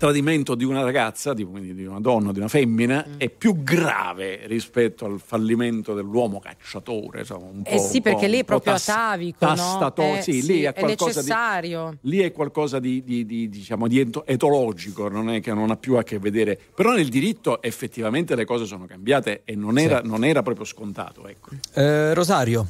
tradimento 0.00 0.54
di 0.54 0.64
una 0.64 0.82
ragazza, 0.82 1.34
di, 1.34 1.44
quindi 1.44 1.74
di 1.74 1.84
una 1.84 2.00
donna, 2.00 2.32
di 2.32 2.38
una 2.38 2.48
femmina, 2.48 3.04
Mm. 3.06 3.12
è 3.18 3.28
più 3.28 3.62
grave 3.62 4.46
rispetto 4.46 5.04
al 5.04 5.20
fallimento 5.22 5.92
dell'uomo 5.92 6.40
cacciatore. 6.40 7.18
Insomma, 7.20 7.50
un 7.52 7.60
Eh 7.66 7.76
po', 7.76 7.82
sì, 7.82 7.96
un 7.96 8.02
po'- 8.02 8.10
perché 8.10 8.26
lì 8.28 8.38
è 8.38 8.44
proprio 8.44 8.72
tas- 8.72 8.88
atavico, 8.88 9.44
no? 9.44 9.54
tastato- 9.54 10.02
Eh, 10.02 10.22
sì, 10.22 10.40
sì, 10.40 10.52
lì 10.52 10.62
è 10.62 10.72
è 10.72 10.80
qualcosa 10.80 11.20
di 11.20 11.26
necessario. 11.28 11.98
lì 12.00 12.18
è 12.20 12.32
qualcosa 12.32 12.78
di, 12.78 13.04
di- 13.04 13.26
di- 13.26 13.48
diciamo, 13.50 13.86
di 13.88 14.00
eto- 14.00 14.24
etologico, 14.26 15.08
non 15.10 15.28
è 15.28 15.40
che 15.42 15.52
non 15.52 15.70
ha 15.70 15.76
più 15.76 15.96
a 15.96 16.02
che 16.02 16.18
vedere. 16.18 16.58
Però 16.74 16.92
nel 16.92 17.08
diritto 17.10 17.60
effettivamente 17.60 18.34
le 18.34 18.46
cose 18.46 18.64
sono 18.64 18.86
cambiate 18.86 19.42
e 19.44 19.54
non 19.54 19.76
era, 19.78 20.00
non 20.02 20.24
era 20.24 20.42
proprio 20.42 20.64
scontato. 20.64 21.26
Ecco. 21.28 21.50
Eh, 21.74 22.14
Rosario. 22.14 22.66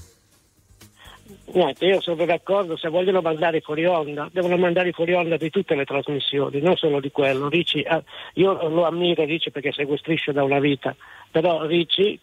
Niente, 1.52 1.84
io 1.86 2.00
sono 2.00 2.24
d'accordo, 2.24 2.76
se 2.76 2.88
vogliono 2.88 3.20
mandare 3.22 3.60
fuori 3.60 3.84
onda, 3.84 4.28
devono 4.32 4.56
mandare 4.56 4.92
fuori 4.92 5.14
onda 5.14 5.36
di 5.36 5.50
tutte 5.50 5.74
le 5.74 5.84
trasmissioni, 5.84 6.60
non 6.60 6.76
solo 6.76 7.00
di 7.00 7.10
quello. 7.10 7.48
Ricci, 7.48 7.82
ah, 7.82 8.00
io 8.34 8.68
lo 8.68 8.84
ammiro 8.86 9.24
Ricci 9.24 9.50
perché 9.50 9.72
segue 9.72 9.96
striscio 9.98 10.30
da 10.30 10.44
una 10.44 10.60
vita, 10.60 10.94
però 11.30 11.66
Ricci, 11.66 12.20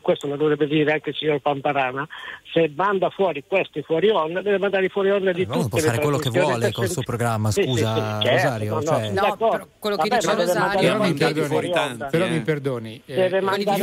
questo 0.00 0.28
lo 0.28 0.36
dovrebbe 0.36 0.68
dire 0.68 0.92
anche 0.92 1.10
il 1.10 1.16
signor 1.16 1.40
Pamparana, 1.40 2.06
se 2.52 2.70
manda 2.76 3.10
fuori 3.10 3.42
questi 3.46 3.82
fuori 3.82 4.08
onda, 4.10 4.40
deve 4.40 4.58
mandare 4.58 4.88
fuori 4.88 5.10
onda 5.10 5.32
di 5.32 5.42
Eh, 5.42 5.46
tutte 5.46 5.68
può 5.68 5.78
le 5.78 5.84
fare 5.84 5.98
quello 5.98 6.16
che 6.18 6.30
trasmissioni 6.30 6.58
vuole 6.60 6.72
col 6.72 6.88
suo 6.88 7.02
programma, 7.02 7.50
Sì, 7.50 7.62
sì, 7.62 7.68
scusa, 7.68 7.94
sì, 8.20 8.26
certo, 8.26 8.30
Rosario, 8.44 8.68
no, 8.70 8.74
no, 8.76 8.82
cioè- 8.82 9.10
No, 9.10 9.36
però 9.36 9.66
quello 9.80 9.96
che 9.96 10.08
Vabbè, 10.08 10.20
dice 10.20 10.34
Rosario- 10.34 10.80
Però 10.80 11.02
mi 11.02 11.14
perdoni, 11.14 11.46
fuori 11.46 11.66
fuori 11.72 11.90
onda. 11.90 12.06
però 12.06 12.24
eh. 12.24 12.28
mi 12.30 12.40
perdoni. 12.40 13.02
eh, 13.06 13.14
Deve 13.14 13.40
mandare 13.40 13.78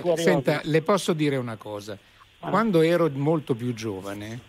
fuori 0.00 0.22
Senta, 0.22 0.50
onda. 0.52 0.60
le 0.64 0.82
posso 0.82 1.12
dire 1.12 1.36
una 1.36 1.56
cosa. 1.56 1.98
Quando 2.40 2.80
ero 2.80 3.10
molto 3.12 3.54
più 3.54 3.74
giovane, 3.74 4.40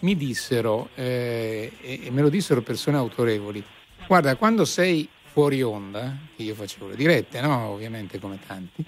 mi 0.00 0.14
dissero, 0.14 0.90
eh, 0.94 1.72
e 1.80 2.10
me 2.10 2.20
lo 2.20 2.28
dissero 2.28 2.60
persone 2.60 2.98
autorevoli, 2.98 3.64
guarda, 4.06 4.36
quando 4.36 4.64
sei 4.64 5.08
fuori 5.24 5.62
onda, 5.62 6.16
che 6.36 6.42
io 6.42 6.54
facevo 6.54 6.88
le 6.88 6.96
dirette, 6.96 7.40
no? 7.40 7.68
ovviamente 7.68 8.18
come 8.18 8.38
tanti, 8.46 8.84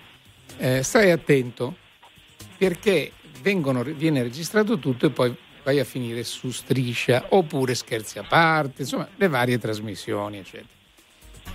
eh, 0.59 0.83
stai 0.83 1.11
attento 1.11 1.77
perché 2.59 3.13
vengono- 3.41 3.83
viene 3.83 4.23
registrato 4.23 4.79
tutto 4.79 5.07
e 5.07 5.11
poi 5.11 5.35
vai 5.65 5.79
a 5.81 5.85
finire 5.85 6.23
su 6.23 6.51
striscia 6.51 7.27
oppure 7.31 7.75
scherzi 7.75 8.19
a 8.19 8.25
parte, 8.25 8.83
insomma, 8.83 9.09
le 9.17 9.29
varie 9.29 9.59
trasmissioni, 9.59 10.39
eccetera. 10.39 10.81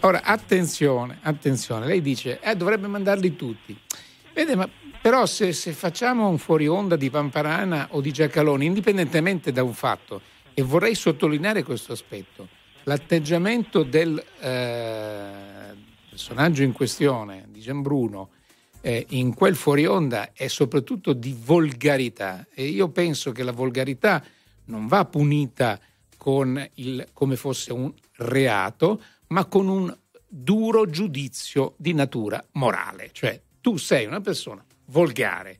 Ora, 0.01 0.23
attenzione, 0.23 1.19
attenzione, 1.21 1.85
lei 1.85 2.01
dice, 2.01 2.39
eh, 2.39 2.55
dovrebbe 2.55 2.87
mandarli 2.87 3.35
tutti. 3.35 3.77
Vede, 4.33 4.55
ma 4.55 4.69
però 5.01 5.25
se, 5.25 5.53
se 5.53 5.73
facciamo 5.73 6.27
un 6.27 6.37
fuori 6.37 6.67
onda 6.67 6.95
di 6.95 7.09
Pamparana 7.09 7.89
o 7.91 8.01
di 8.01 8.11
Giacalone, 8.11 8.65
indipendentemente 8.65 9.51
da 9.51 9.63
un 9.63 9.73
fatto, 9.73 10.21
e 10.53 10.61
vorrei 10.61 10.95
sottolineare 10.95 11.63
questo 11.63 11.91
aspetto, 11.91 12.47
l'atteggiamento 12.83 13.83
del 13.83 14.23
eh, 14.39 15.75
personaggio 16.09 16.63
in 16.63 16.71
questione, 16.71 17.45
di 17.49 17.59
Gianbruno, 17.59 18.29
eh, 18.81 19.05
in 19.09 19.33
quel 19.33 19.55
fuori 19.55 19.85
onda 19.85 20.31
è 20.33 20.47
soprattutto 20.47 21.13
di 21.13 21.35
volgarità. 21.43 22.47
E 22.53 22.65
io 22.65 22.89
penso 22.89 23.31
che 23.31 23.43
la 23.43 23.51
volgarità 23.51 24.23
non 24.65 24.87
va 24.87 25.05
punita 25.05 25.79
il, 26.75 27.07
come 27.13 27.35
fosse 27.37 27.71
un 27.71 27.93
reato, 28.17 29.01
ma 29.27 29.45
con 29.45 29.67
un 29.67 29.95
duro 30.27 30.89
giudizio 30.89 31.75
di 31.77 31.93
natura 31.93 32.43
morale, 32.53 33.09
cioè 33.13 33.39
tu 33.61 33.77
sei 33.77 34.05
una 34.05 34.19
persona 34.19 34.63
volgare. 34.87 35.59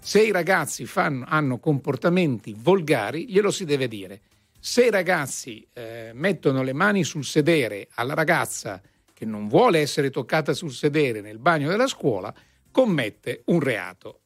Se 0.00 0.22
i 0.22 0.30
ragazzi 0.30 0.86
fanno, 0.86 1.24
hanno 1.28 1.58
comportamenti 1.58 2.54
volgari, 2.56 3.28
glielo 3.28 3.50
si 3.50 3.64
deve 3.64 3.88
dire. 3.88 4.20
Se 4.58 4.86
i 4.86 4.90
ragazzi 4.90 5.66
eh, 5.72 6.10
mettono 6.14 6.62
le 6.62 6.72
mani 6.72 7.04
sul 7.04 7.24
sedere 7.24 7.88
alla 7.94 8.14
ragazza 8.14 8.80
che 9.12 9.24
non 9.24 9.48
vuole 9.48 9.80
essere 9.80 10.10
toccata 10.10 10.52
sul 10.52 10.72
sedere 10.72 11.20
nel 11.20 11.38
bagno 11.38 11.68
della 11.68 11.86
scuola, 11.86 12.34
commette 12.70 13.42
un 13.46 13.60
reato. 13.60 14.20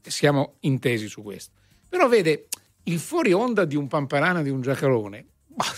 Siamo 0.00 0.56
intesi 0.60 1.08
su 1.08 1.22
questo. 1.22 1.58
Però 1.88 2.08
vede, 2.08 2.48
il 2.84 2.98
fuori 2.98 3.32
onda 3.32 3.64
di 3.64 3.76
un 3.76 3.86
Pamparana, 3.86 4.42
di 4.42 4.48
un 4.48 4.62
Giacalone, 4.62 5.26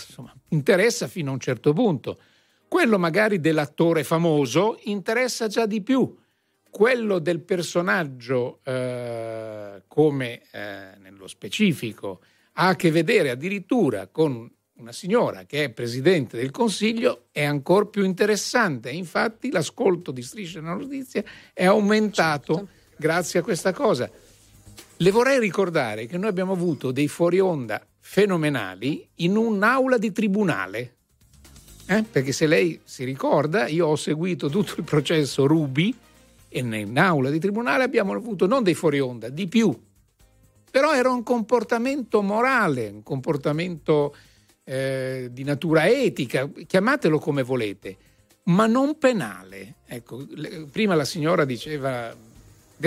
insomma, 0.07 0.33
interessa 0.49 1.07
fino 1.07 1.31
a 1.31 1.33
un 1.33 1.39
certo 1.39 1.73
punto. 1.73 2.19
Quello 2.67 2.97
magari 2.97 3.39
dell'attore 3.39 4.03
famoso 4.03 4.79
interessa 4.83 5.47
già 5.47 5.65
di 5.65 5.81
più. 5.81 6.15
Quello 6.73 7.19
del 7.19 7.39
personaggio, 7.41 8.61
eh, 8.63 9.83
come 9.87 10.41
eh, 10.49 10.97
nello 10.97 11.27
specifico, 11.27 12.21
ha 12.53 12.69
a 12.69 12.75
che 12.75 12.89
vedere 12.89 13.29
addirittura 13.29 14.07
con 14.07 14.51
una 14.77 14.91
signora 14.91 15.43
che 15.45 15.65
è 15.65 15.69
presidente 15.69 16.35
del 16.35 16.49
Consiglio 16.49 17.25
è 17.31 17.43
ancora 17.43 17.85
più 17.85 18.03
interessante. 18.03 18.89
Infatti 18.89 19.51
l'ascolto 19.51 20.09
di 20.09 20.23
Striscia 20.23 20.61
nella 20.61 20.73
Notizia 20.73 21.23
è 21.53 21.63
aumentato 21.63 22.55
certo. 22.55 22.69
grazie 22.97 23.39
a 23.41 23.43
questa 23.43 23.71
cosa. 23.71 24.09
Le 24.97 25.11
vorrei 25.11 25.37
ricordare 25.37 26.07
che 26.07 26.17
noi 26.17 26.29
abbiamo 26.29 26.53
avuto 26.53 26.89
dei 26.89 27.07
fuori 27.07 27.39
onda 27.39 27.85
fenomenali 27.99 29.07
in 29.17 29.37
un'aula 29.37 29.99
di 29.99 30.11
tribunale. 30.11 30.95
Eh? 31.85 32.01
Perché 32.01 32.31
se 32.31 32.47
lei 32.47 32.81
si 32.83 33.03
ricorda, 33.03 33.67
io 33.67 33.85
ho 33.85 33.95
seguito 33.95 34.49
tutto 34.49 34.73
il 34.77 34.83
processo 34.83 35.45
Rubi 35.45 35.95
e 36.53 36.61
nell'aula 36.61 37.31
di 37.31 37.39
tribunale 37.39 37.83
abbiamo 37.83 38.13
avuto 38.13 38.45
non 38.45 38.61
dei 38.61 38.75
fuori 38.75 38.99
onda, 38.99 39.29
di 39.29 39.47
più. 39.47 39.75
Però 40.69 40.93
era 40.93 41.09
un 41.09 41.23
comportamento 41.23 42.21
morale, 42.21 42.89
un 42.89 43.03
comportamento 43.03 44.15
eh, 44.63 45.29
di 45.31 45.43
natura 45.43 45.87
etica, 45.87 46.47
chiamatelo 46.47 47.17
come 47.17 47.41
volete, 47.41 47.97
ma 48.43 48.67
non 48.67 48.97
penale. 48.99 49.75
Ecco, 49.85 50.25
prima 50.71 50.95
la 50.95 51.05
signora 51.05 51.43
diceva 51.43 52.15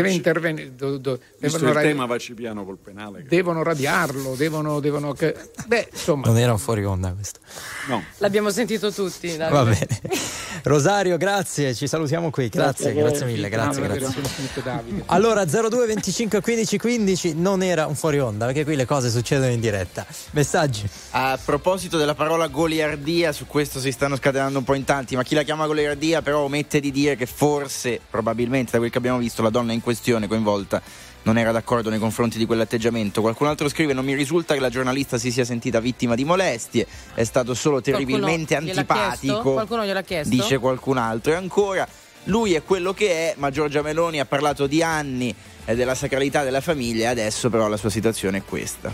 deve 0.03 0.13
intervenire. 0.13 0.75
Do, 0.75 0.99
do, 0.99 1.19
Visto 1.39 1.65
il 1.65 1.73
radi- 1.73 1.89
tema 1.89 2.07
vaci 2.07 2.35
piano 2.35 2.65
col 2.65 2.77
penale. 2.77 3.25
Devono 3.27 3.63
radiarlo, 3.63 4.35
devono. 4.35 4.81
devono 4.81 5.15
beh, 5.15 5.89
insomma. 5.91 6.27
Non 6.27 6.39
era 6.39 6.53
un 6.53 6.59
fuori 6.59 6.85
onda 6.85 7.13
questo. 7.13 7.41
No. 7.89 8.03
L'abbiamo 8.19 8.51
sentito 8.51 8.93
tutti. 8.93 9.37
Va 9.37 9.65
bene. 9.65 9.89
Rosario, 10.65 11.17
grazie, 11.17 11.75
ci 11.75 11.87
salutiamo 11.87 12.31
qui. 12.31 12.49
Grazie, 12.49 12.93
grazie, 12.93 13.09
grazie 13.09 13.27
mille. 13.27 13.49
Grazie, 13.49 13.83
grazie. 13.83 15.03
Allora, 15.07 15.45
02 15.45 15.87
25 15.87 16.41
15 16.41 16.79
15 16.79 17.35
non 17.35 17.63
era 17.63 17.87
un 17.87 17.95
fuori 17.95 18.19
onda, 18.19 18.47
perché 18.47 18.65
qui 18.65 18.75
le 18.75 18.85
cose 18.85 19.11
succedono 19.11 19.53
in 19.53 19.61
diretta. 19.61 20.05
Messaggi. 20.33 20.89
A 21.11 21.39
proposito 21.43 21.97
della 21.97 22.15
parola 22.15 22.49
goliardia, 22.49 23.33
su 23.33 23.47
questo 23.47 23.79
si 23.79 23.93
stanno 23.93 24.17
scatenando 24.17 24.59
un 24.59 24.65
po' 24.65 24.75
in 24.75 24.85
tanti, 24.85 25.15
ma 25.15 25.23
chi 25.23 25.35
la 25.35 25.43
chiama 25.43 25.67
goliardia 25.67 26.21
però 26.21 26.41
omette 26.41 26.81
di 26.81 26.91
dire 26.91 27.15
che 27.17 27.27
forse, 27.27 28.01
probabilmente, 28.11 28.73
da 28.73 28.79
quel 28.79 28.91
che 28.91 28.99
abbiamo 28.99 29.19
visto, 29.19 29.43
la 29.43 29.51
donna 29.51 29.73
in 29.73 29.81
questione 29.87 30.27
coinvolta 30.27 30.83
non 31.23 31.39
era 31.39 31.53
d'accordo 31.53 31.91
nei 31.91 32.01
confronti 32.01 32.39
di 32.39 32.47
quell'atteggiamento. 32.47 33.21
Qualcun 33.21 33.47
altro 33.47 33.69
scrive: 33.69 33.93
Non 33.93 34.05
mi 34.05 34.15
risulta 34.15 34.55
che 34.55 34.61
la 34.61 34.69
giornalista 34.69 35.17
si 35.17 35.31
sia 35.31 35.45
sentita 35.45 35.79
vittima 35.79 36.17
di 36.17 36.25
molestie, 36.25 36.87
è 37.15 37.23
stato 37.23 37.55
solo 37.55 37.81
terribilmente 37.81 38.57
Qualcuno 38.57 38.81
antipatico. 38.81 39.53
Qualcuno 39.53 39.85
gliel'ha 39.85 40.03
chiesto? 40.03 40.35
Dice 40.35 40.59
qualcun 40.59 40.97
altro. 40.97 41.33
E 41.33 41.35
ancora. 41.37 41.87
Lui 42.25 42.55
è 42.55 42.65
quello 42.65 42.93
che 42.93 43.31
è, 43.31 43.35
ma 43.39 43.53
Giorgia 43.53 43.83
Meloni 43.83 44.19
ha 44.19 44.27
parlato 44.27 44.67
di 44.67 44.83
anni 44.83 45.33
eh, 45.65 45.77
della 45.77 45.95
sacralità 45.95 46.43
della 46.43 46.61
famiglia 46.61 47.05
e 47.05 47.07
adesso 47.07 47.49
però 47.51 47.69
la 47.69 47.77
sua 47.77 47.91
situazione 47.91 48.39
è 48.39 48.43
questa. 48.45 48.93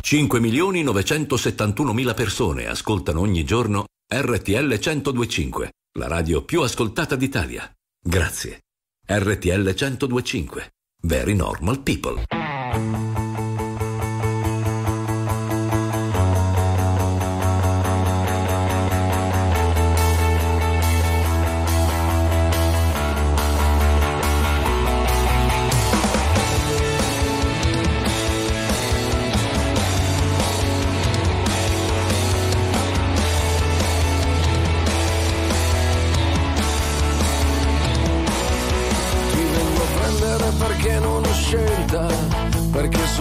5 0.00 0.40
milioni 0.40 0.82
971 0.82 1.92
mila 1.92 2.14
persone 2.14 2.66
ascoltano 2.66 3.20
ogni 3.20 3.44
giorno 3.44 3.84
RTL 4.12 4.78
1025 4.80 5.70
la 5.96 6.08
radio 6.08 6.44
più 6.44 6.60
ascoltata 6.62 7.14
d'Italia. 7.14 7.70
Grazie. 8.00 8.62
RTL 9.06 9.74
1025. 9.74 10.72
Very 11.02 11.34
normal 11.34 11.80
people. 11.82 13.03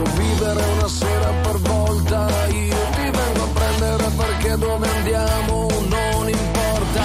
Perché 0.04 0.16
so 0.18 0.22
vivere 0.22 0.64
una 0.78 0.88
sera 0.88 1.30
per 1.42 1.58
volta. 1.60 2.48
Io 2.50 2.78
ti 2.96 3.10
vengo 3.10 3.44
a 3.44 3.48
prendere 3.54 4.04
perché 4.16 4.58
dove 4.58 4.88
andiamo 4.90 5.68
non 5.88 6.30
importa. 6.30 7.04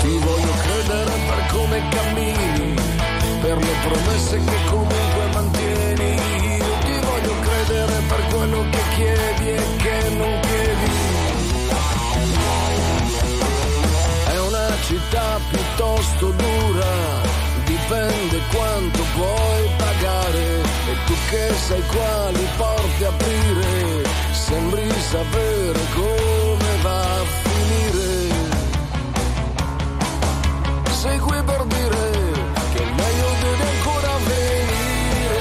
Ti 0.00 0.18
voglio 0.18 0.52
credere 0.62 1.12
per 1.28 1.46
come 1.52 1.88
cammini, 1.88 2.74
per 3.40 3.56
le 3.56 3.74
promesse 3.84 4.36
che 4.44 4.56
comunque 4.68 5.24
mantieni. 5.32 6.14
Io 6.58 6.74
ti 6.84 7.06
voglio 7.06 7.34
credere 7.40 8.02
per 8.08 8.26
quello 8.32 8.64
che 8.70 8.82
chiedi 8.94 9.48
e 9.50 9.76
che 9.76 10.08
non 10.16 10.40
chiedi. 10.40 10.90
È 14.26 14.38
una 14.38 14.68
città 14.82 15.40
piuttosto 15.50 16.30
dura, 16.30 16.92
dipende 17.64 18.40
quanto 18.52 19.02
puoi 19.14 19.79
pagare 20.30 20.62
e 20.86 20.96
tu 21.06 21.14
che 21.28 21.54
sai 21.54 21.82
quali 21.86 22.48
porte 22.56 23.04
aprire, 23.06 24.04
sembri 24.32 24.90
sapere 25.10 25.80
come 25.94 26.76
va 26.82 27.00
a 27.00 27.24
finire. 27.42 28.38
Sei 30.90 31.18
qui 31.18 31.42
per 31.44 31.64
dire 31.64 32.10
che 32.72 32.82
il 32.82 32.92
meglio 32.94 33.28
deve 33.40 33.64
ancora 33.74 34.12
venire. 34.26 35.38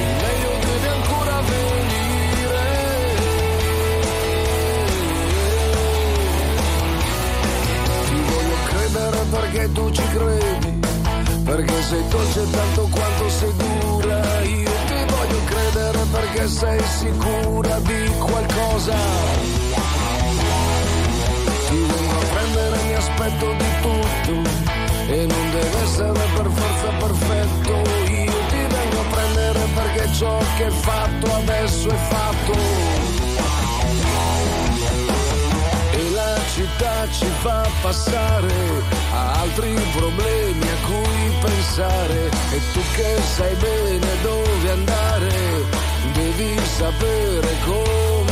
Il 0.00 0.12
meglio 0.22 0.52
deve 0.66 0.88
ancora 0.88 1.40
venire. 1.40 2.64
Ti 8.06 8.18
voglio 8.30 8.58
credere 8.64 9.18
perché 9.30 9.72
tu 9.72 9.90
ci 9.90 10.02
credi, 10.02 10.49
perché 11.50 11.82
sei 11.82 12.08
dolce 12.08 12.50
tanto 12.50 12.88
quanto 12.92 13.28
sei 13.28 13.52
dura. 13.56 14.40
Io 14.42 14.70
ti 14.86 15.12
voglio 15.12 15.44
credere 15.46 15.98
perché 16.12 16.46
sei 16.46 16.80
sicura 16.98 17.78
di 17.80 18.10
qualcosa. 18.18 18.94
Ti 21.66 21.74
vengo 21.74 22.14
a 22.14 22.24
prendere, 22.34 22.76
mi 22.84 22.94
aspetto 22.94 23.46
di 23.58 23.70
tutto 23.82 24.32
e 25.12 25.26
non 25.26 25.50
deve 25.50 25.82
essere 25.82 26.24
per 26.36 26.50
forza 26.54 26.88
perfetto. 27.04 27.72
Io 28.12 28.38
ti 28.50 28.62
vengo 28.74 29.00
a 29.00 29.04
prendere 29.10 29.60
perché 29.74 30.12
ciò 30.12 30.38
che 30.56 30.66
è 30.66 30.70
fatto 30.70 31.34
adesso 31.34 31.88
è 31.88 31.96
fatto. 31.96 32.99
Città 36.54 37.08
ci 37.10 37.26
fa 37.42 37.68
passare 37.80 38.54
a 39.12 39.40
altri 39.40 39.74
problemi 39.96 40.66
a 40.68 40.86
cui 40.86 41.32
pensare. 41.40 42.26
E 42.26 42.60
tu 42.72 42.80
che 42.94 43.16
sai 43.36 43.54
bene 43.54 44.08
dove 44.22 44.70
andare 44.70 45.32
devi 46.12 46.58
sapere 46.76 47.48
come 47.64 48.29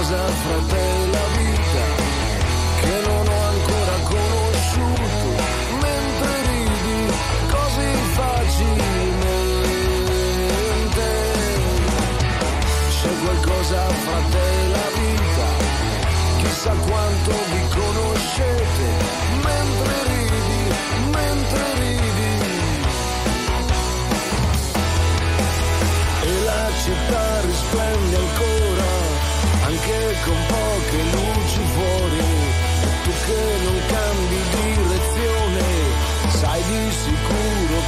cosa, 0.00 0.16
fratello 0.16 1.28
mio. 1.36 1.49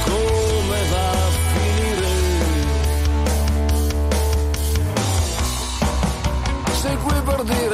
Come 0.05 0.79
va 0.91 1.07
a 1.11 1.29
finire. 1.51 2.11
Sei 6.81 6.95
qui 6.97 7.21
per 7.25 7.43
dire, 7.43 7.72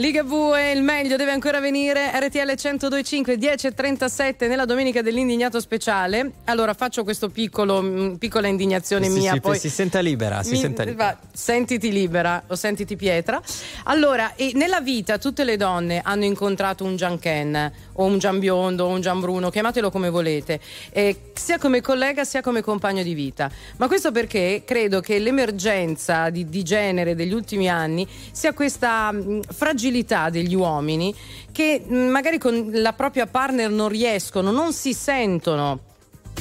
Luciano, 0.00 0.06
Liga 0.06 0.24
Bue, 0.24 0.70
il 0.72 0.82
meglio 0.82 1.16
deve 1.16 1.30
ancora 1.30 1.60
venire. 1.60 2.10
RTL 2.14 2.54
1025 2.56 3.34
10.37 3.36 4.48
nella 4.48 4.64
domenica 4.64 5.02
dell'indignato 5.02 5.60
speciale. 5.60 6.32
Allora 6.44 6.72
faccio 6.74 7.04
questo 7.04 7.28
piccolo, 7.28 7.82
mh, 7.82 8.16
piccola 8.18 8.48
indignazione 8.48 9.06
Sì, 9.08 9.18
mia. 9.18 9.32
sì, 9.34 9.40
poi 9.40 9.58
si 9.58 9.68
senta 9.68 10.00
libera, 10.00 10.42
si 10.42 10.52
mi- 10.52 10.56
senta 10.58 10.84
libera. 10.84 11.18
sentiti 11.32 11.92
libera 11.92 12.42
o 12.46 12.54
sentiti 12.54 12.96
pietra. 12.96 13.40
Allora, 13.84 14.32
nella 14.54 14.80
vita 14.80 15.18
tutte 15.18 15.44
le 15.44 15.56
donne 15.56 16.00
hanno 16.02 16.24
incontrato 16.24 16.84
un 16.84 16.96
Gian 16.96 17.18
Ken 17.18 17.70
o 18.00 18.04
un 18.04 18.18
Gian 18.18 18.38
Biondo 18.38 18.84
o 18.84 18.88
un 18.88 19.00
Gian 19.00 19.20
Bruno, 19.20 19.50
chiamatelo 19.50 19.90
come 19.90 20.08
volete, 20.08 20.60
eh, 20.90 21.16
sia 21.34 21.58
come 21.58 21.80
collega 21.80 22.24
sia 22.24 22.40
come 22.40 22.62
compagno 22.62 23.02
di 23.02 23.14
vita. 23.14 23.50
Ma 23.76 23.86
questo 23.86 24.10
perché 24.10 24.62
credo 24.64 25.00
che 25.00 25.18
l'emergenza 25.18 26.30
di, 26.30 26.48
di 26.48 26.62
genere 26.62 27.14
degli 27.14 27.32
ultimi 27.32 27.68
anni 27.68 28.06
sia 28.32 28.52
questa 28.52 29.12
mh, 29.12 29.42
fragilità 29.50 30.30
degli 30.30 30.54
uomini 30.54 31.14
che 31.52 31.82
mh, 31.86 31.94
magari 31.94 32.38
con 32.38 32.70
la 32.72 32.92
propria 32.92 33.26
partner 33.26 33.70
non 33.70 33.88
riescono, 33.88 34.50
non 34.50 34.72
si 34.72 34.94
sentono 34.94 35.88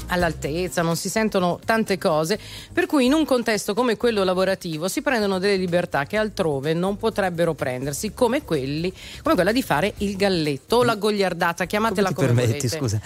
all'altezza, 0.07 0.81
non 0.81 0.95
si 0.95 1.07
sentono 1.09 1.59
tante 1.63 1.97
cose, 1.97 2.39
per 2.73 2.85
cui 2.87 3.05
in 3.05 3.13
un 3.13 3.25
contesto 3.25 3.73
come 3.75 3.95
quello 3.95 4.23
lavorativo 4.23 4.87
si 4.87 5.01
prendono 5.01 5.37
delle 5.39 5.55
libertà 5.55 6.05
che 6.05 6.17
altrove 6.17 6.73
non 6.73 6.97
potrebbero 6.97 7.53
prendersi, 7.53 8.13
come 8.13 8.43
quelli, 8.43 8.91
come 9.21 9.35
quella 9.35 9.51
di 9.51 9.61
fare 9.61 9.93
il 9.97 10.15
galletto 10.15 10.77
o 10.77 10.83
la 10.83 10.95
gogliardata, 10.95 11.65
chiamatela 11.65 12.07
ti 12.09 12.13
come 12.15 12.27
permetti, 12.27 12.67
volete. 12.67 12.67
scusa. 12.69 12.99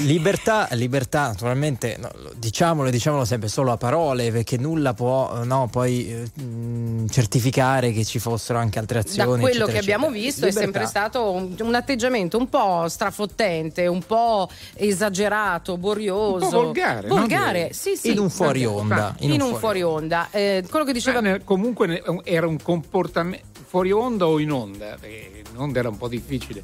Libertà, 0.00 0.66
libertà, 0.72 1.28
naturalmente, 1.28 1.96
no, 1.98 2.10
lo- 2.14 2.32
diciamolo, 2.36 2.90
diciamolo 2.90 3.24
sempre 3.24 3.48
solo 3.48 3.70
a 3.72 3.76
parole, 3.76 4.32
perché 4.32 4.56
nulla 4.58 4.92
può 4.92 5.44
no, 5.44 5.68
poi 5.70 6.10
eh, 6.10 7.04
certificare 7.08 7.92
che 7.92 8.04
ci 8.04 8.18
fossero 8.18 8.58
anche 8.58 8.78
altre 8.78 9.02
Da 9.02 9.08
azioni. 9.08 9.28
quello 9.40 9.46
eccetera, 9.46 9.72
che 9.72 9.78
abbiamo 9.78 10.06
eccetera. 10.06 10.24
visto 10.24 10.44
Libertà. 10.46 10.60
è 10.60 10.64
sempre 10.64 10.86
stato 10.86 11.30
un, 11.30 11.54
un 11.60 11.74
atteggiamento 11.74 12.38
un 12.38 12.48
po' 12.48 12.88
strafottente, 12.88 13.86
un 13.86 14.02
po' 14.02 14.48
esagerato, 14.74 15.76
borioso, 15.76 16.18
Un 16.34 16.38
po' 16.40 16.48
volgare, 16.50 17.08
no? 17.08 17.14
volgare, 17.16 17.72
sì, 17.72 17.96
sì, 17.96 18.12
In 18.12 18.18
un 18.18 18.30
fuori 18.30 18.64
onda. 18.64 19.14
in, 19.20 19.40
un 19.40 19.54
fuori 19.56 19.82
onda. 19.82 20.28
Eh, 20.30 20.64
quello 20.68 20.84
che 20.84 20.92
diceva 20.92 21.20
ne- 21.20 21.42
comunque 21.44 21.86
ne- 21.86 22.02
era 22.24 22.46
un 22.46 22.58
comportamento 22.62 23.44
fuori 23.66 23.90
onda 23.92 24.26
o 24.26 24.38
in 24.38 24.50
onda? 24.52 24.96
Perché 25.00 25.42
in 25.50 25.56
onda 25.56 25.78
era 25.78 25.88
un 25.88 25.96
po' 25.96 26.08
difficile, 26.08 26.62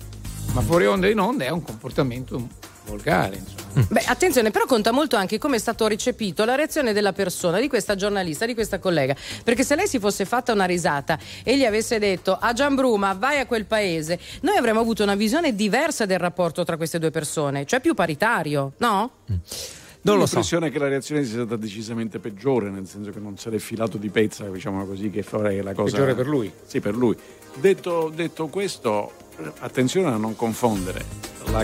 ma 0.53 0.61
fuori 0.61 0.87
onda 0.87 1.07
e 1.07 1.11
in 1.11 1.21
onda 1.21 1.45
è 1.45 1.51
un 1.51 1.63
comportamento 1.63 2.41
volgare. 2.87 3.37
Insomma. 3.37 3.56
Beh, 3.89 4.05
attenzione, 4.07 4.51
però 4.51 4.65
conta 4.65 4.91
molto 4.91 5.17
anche 5.17 5.37
come 5.39 5.57
è 5.57 5.59
stato 5.59 5.87
recepito 5.87 6.47
la 6.47 6.55
reazione 6.55 6.95
della 6.95 7.13
persona, 7.13 7.61
di 7.61 7.69
questa 7.69 7.95
giornalista, 7.95 8.47
di 8.47 8.55
questa 8.55 8.79
collega. 8.79 9.15
Perché 9.45 9.65
se 9.65 9.77
lei 9.77 9.87
si 9.87 9.99
fosse 9.99 10.25
fatta 10.25 10.53
una 10.53 10.65
risata 10.65 11.19
e 11.43 11.59
gli 11.59 11.65
avesse 11.65 11.99
detto 11.99 12.37
a 12.41 12.55
Gianbruma 12.55 13.13
vai 13.13 13.39
a 13.39 13.45
quel 13.47 13.67
paese, 13.67 14.19
noi 14.41 14.57
avremmo 14.57 14.81
avuto 14.81 15.03
una 15.03 15.15
visione 15.15 15.55
diversa 15.55 16.07
del 16.07 16.19
rapporto 16.19 16.65
tra 16.65 16.79
queste 16.79 16.99
due 16.99 17.11
persone, 17.11 17.67
cioè 17.67 17.81
più 17.81 17.93
paritario, 17.93 18.73
no? 18.79 19.11
Non 19.27 20.15
Ho 20.15 20.19
lo 20.21 20.27
so. 20.27 20.37
l'impressione 20.37 20.71
che 20.71 20.79
la 20.79 20.89
reazione 20.89 21.25
sia 21.25 21.35
stata 21.35 21.57
decisamente 21.57 22.19
peggiore, 22.19 22.71
nel 22.71 22.87
senso 22.87 23.11
che 23.11 23.19
non 23.19 23.37
se 23.37 23.51
l'è 23.51 23.59
filato 23.59 23.99
di 23.99 24.09
pezza, 24.09 24.45
diciamo 24.45 24.87
così, 24.87 25.11
che 25.11 25.23
farei 25.23 25.61
la 25.63 25.75
cosa. 25.75 25.97
Peggiore 25.97 26.15
per 26.15 26.29
lui. 26.29 26.51
Sì, 26.65 26.81
per 26.81 26.95
lui. 26.95 27.17
Detto, 27.55 28.13
detto 28.15 28.47
questo, 28.47 29.13
attenzione 29.59 30.09
a 30.09 30.17
non 30.17 30.37
confondere 30.37 31.05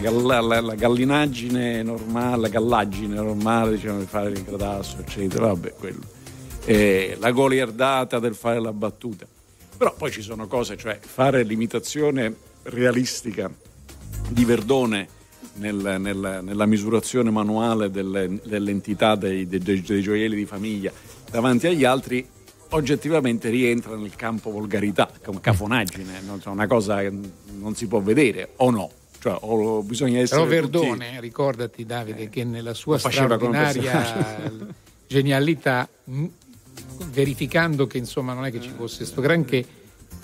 la, 0.00 0.40
la- 0.40 0.60
la 0.60 0.74
gallinaggine 0.74 1.82
normale, 1.82 2.42
la 2.42 2.48
gallaggine 2.48 3.14
normale, 3.14 3.72
diciamo, 3.76 3.98
di 4.00 4.06
fare 4.06 4.30
l'ingradasso, 4.30 4.98
eccetera, 5.00 5.46
vabbè, 5.46 5.74
quello. 5.78 6.00
E 6.64 7.16
la 7.18 7.30
goliardata 7.32 8.18
del 8.18 8.34
fare 8.34 8.60
la 8.60 8.72
battuta. 8.72 9.26
Però 9.76 9.94
poi 9.96 10.10
ci 10.12 10.22
sono 10.22 10.46
cose, 10.46 10.76
cioè 10.76 10.98
fare 11.00 11.42
l'imitazione 11.42 12.34
realistica 12.64 13.50
di 14.28 14.44
Verdone 14.44 15.08
nel- 15.54 15.96
nel- 15.98 16.38
nella 16.42 16.66
misurazione 16.66 17.30
manuale 17.30 17.90
delle- 17.90 18.38
dell'entità 18.44 19.16
dei, 19.16 19.46
dei- 19.48 19.58
dei- 19.82 19.82
gioielli 20.02 20.36
di 20.36 20.46
famiglia 20.46 20.92
davanti 21.30 21.66
agli 21.66 21.84
altri 21.84 22.24
oggettivamente 22.70 23.48
rientra 23.50 23.96
nel 23.96 24.14
campo 24.14 24.50
volgarità, 24.50 25.10
cafonaggine, 25.40 26.20
una 26.44 26.66
cosa 26.66 27.00
che 27.00 27.12
non 27.58 27.74
si 27.74 27.86
può 27.86 28.00
vedere 28.00 28.50
o 28.56 28.70
no. 28.70 28.90
Cioè, 29.22 29.36
o 29.42 29.82
bisogna 29.82 30.18
essere 30.18 30.44
Però 30.46 30.66
tutti- 30.66 30.78
Verdone, 30.86 31.20
ricordati 31.20 31.86
Davide, 31.86 32.28
che 32.28 32.42
nella 32.42 32.74
sua 32.74 32.98
straordinaria 32.98 34.50
genialità, 35.06 35.88
mh, 36.04 36.24
verificando 37.10 37.86
che 37.86 37.98
insomma 37.98 38.32
non 38.32 38.44
è 38.46 38.50
che 38.50 38.60
ci 38.60 38.72
fosse 38.76 39.04
sto 39.04 39.20
granché, 39.20 39.64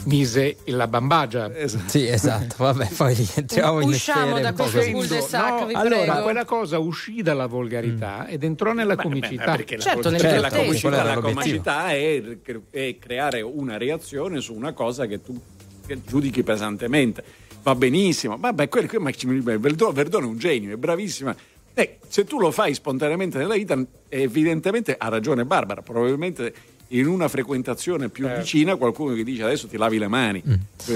mise 0.05 0.57
la 0.67 0.87
bambagia. 0.89 1.51
Sì, 1.87 2.07
esatto. 2.09 2.55
Vabbè, 2.59 2.89
poi 2.97 3.29
entriamo 3.35 3.81
in 3.81 3.89
Usciamo 3.91 4.39
da 4.41 4.53
questo 4.53 4.81
cul-de-sac, 4.91 5.67
vi 5.67 5.75
allora, 5.75 6.03
prego. 6.13 6.23
quella 6.23 6.45
cosa 6.45 6.79
uscì 6.79 7.23
dalla 7.23 7.47
volgarità 7.47 8.27
ed 8.27 8.43
entrò 8.45 8.73
nella 8.73 8.97
comicità. 8.97 9.55
perché 9.57 9.77
la- 9.77 9.83
Certo, 9.83 10.11
nel 10.11 10.21
tuo 10.21 10.41
la 10.41 10.51
comicità, 10.51 11.03
la 11.05 11.21
comicità 11.21 11.91
è, 11.91 12.23
è 12.71 12.97
creare 12.99 13.43
una 13.43 13.77
reazione 13.77 14.41
su 14.41 14.55
una 14.55 14.73
cosa 14.73 15.07
che 15.07 15.21
tu 15.23 15.39
che 15.87 16.01
giudichi 16.05 16.43
pesantemente. 16.43 17.47
Va 17.69 17.75
benissimo, 17.75 18.39
vabbè, 18.39 18.67
quello, 18.71 18.89
quello- 18.89 19.05
ma 19.05 19.59
Verdone, 19.59 19.93
Verdone 19.93 20.25
è 20.25 20.29
un 20.29 20.39
genio, 20.39 20.73
è 20.73 20.77
bravissima. 20.77 21.37
Eh, 21.75 21.99
se 22.09 22.25
tu 22.25 22.39
lo 22.41 22.51
fai 22.51 22.73
spontaneamente 22.73 23.37
nella 23.37 23.53
vita, 23.53 23.79
evidentemente 24.09 24.97
ha 24.99 25.09
ragione 25.09 25.45
Barbara, 25.45 25.83
probabilmente 25.83 26.55
in 26.89 27.07
una 27.07 27.29
frequentazione 27.29 28.09
più 28.09 28.27
vicina 28.27 28.77
qualcuno 28.77 29.15
che 29.15 29.23
dice 29.23 29.43
adesso 29.43 29.69
ti 29.69 29.77
lavi 29.77 29.99
le 29.99 30.09
mani, 30.09 30.43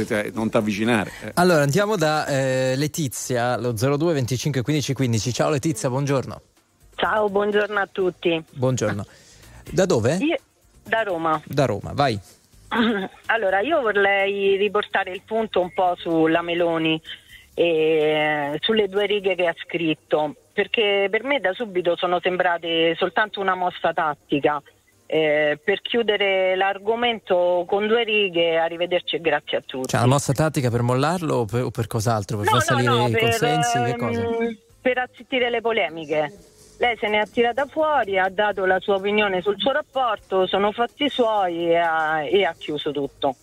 cioè, 0.07 0.31
non 0.33 0.49
ti 0.49 0.57
avvicinare. 0.57 1.13
Eh. 1.23 1.31
Allora 1.35 1.61
andiamo 1.61 1.97
da 1.97 2.25
eh, 2.27 2.75
Letizia, 2.77 3.59
lo 3.59 3.73
02 3.73 4.15
25 4.15 4.63
15 4.63 4.95
15. 4.95 5.33
Ciao 5.35 5.51
Letizia, 5.51 5.91
buongiorno. 5.91 6.41
Ciao, 6.95 7.29
buongiorno 7.29 7.79
a 7.79 7.89
tutti. 7.93 8.43
Buongiorno. 8.55 9.05
Da 9.71 9.85
dove? 9.85 10.17
Io, 10.23 10.39
da 10.85 11.03
Roma. 11.03 11.39
Da 11.45 11.67
Roma, 11.67 11.93
vai. 11.93 12.19
Allora, 13.27 13.61
io 13.61 13.81
vorrei 13.81 14.57
riportare 14.57 15.11
il 15.11 15.23
punto 15.25 15.61
un 15.61 15.73
po' 15.73 15.95
sulla 15.97 16.43
Meloni 16.43 17.01
e 17.55 18.57
sulle 18.61 18.89
due 18.89 19.07
righe 19.07 19.35
che 19.35 19.47
ha 19.47 19.55
scritto, 19.57 20.35
perché 20.53 21.09
per 21.11 21.23
me 21.25 21.39
da 21.39 21.53
subito 21.53 21.97
sono 21.97 22.19
sembrate 22.21 22.95
soltanto 22.97 23.41
una 23.41 23.55
mossa 23.55 23.93
tattica. 23.93 24.63
eh, 25.13 25.59
per 25.63 25.83
chiudere 25.83 26.57
l'argomento 26.57 27.65
con 27.69 27.87
due 27.87 28.03
righe, 28.03 28.57
arrivederci 28.57 29.17
e 29.17 29.21
grazie 29.21 29.59
a 29.59 29.61
tutti. 29.61 29.89
Cioè, 29.89 30.01
la 30.01 30.07
mossa 30.07 30.33
tattica 30.33 30.71
per 30.71 30.81
mollarlo 30.81 31.35
o 31.35 31.45
per, 31.45 31.65
o 31.65 31.71
per 31.71 31.87
cos'altro? 31.87 32.39
Per 32.39 32.47
far 32.47 32.63
salire 32.63 33.09
i 33.09 33.11
per, 33.11 33.21
consensi? 33.21 33.79
Che 33.79 33.91
ehm, 33.91 33.97
cosa? 33.99 34.23
per 34.81 34.99
azzittire 34.99 35.51
le 35.51 35.61
polemiche. 35.61 36.33
Lei 36.83 36.97
se 36.99 37.07
ne 37.07 37.21
è 37.21 37.29
tirata 37.31 37.65
fuori, 37.67 38.19
ha 38.19 38.29
dato 38.29 38.65
la 38.65 38.81
sua 38.81 38.97
opinione 38.97 39.41
sul 39.41 39.55
suo 39.57 39.71
rapporto, 39.71 40.49
sono 40.49 40.73
fatti 40.73 41.09
suoi 41.09 41.69
e 41.69 41.77
ha, 41.77 42.25
e 42.25 42.45
ha 42.45 42.53
chiuso 42.59 42.91
tutto. 42.91 43.37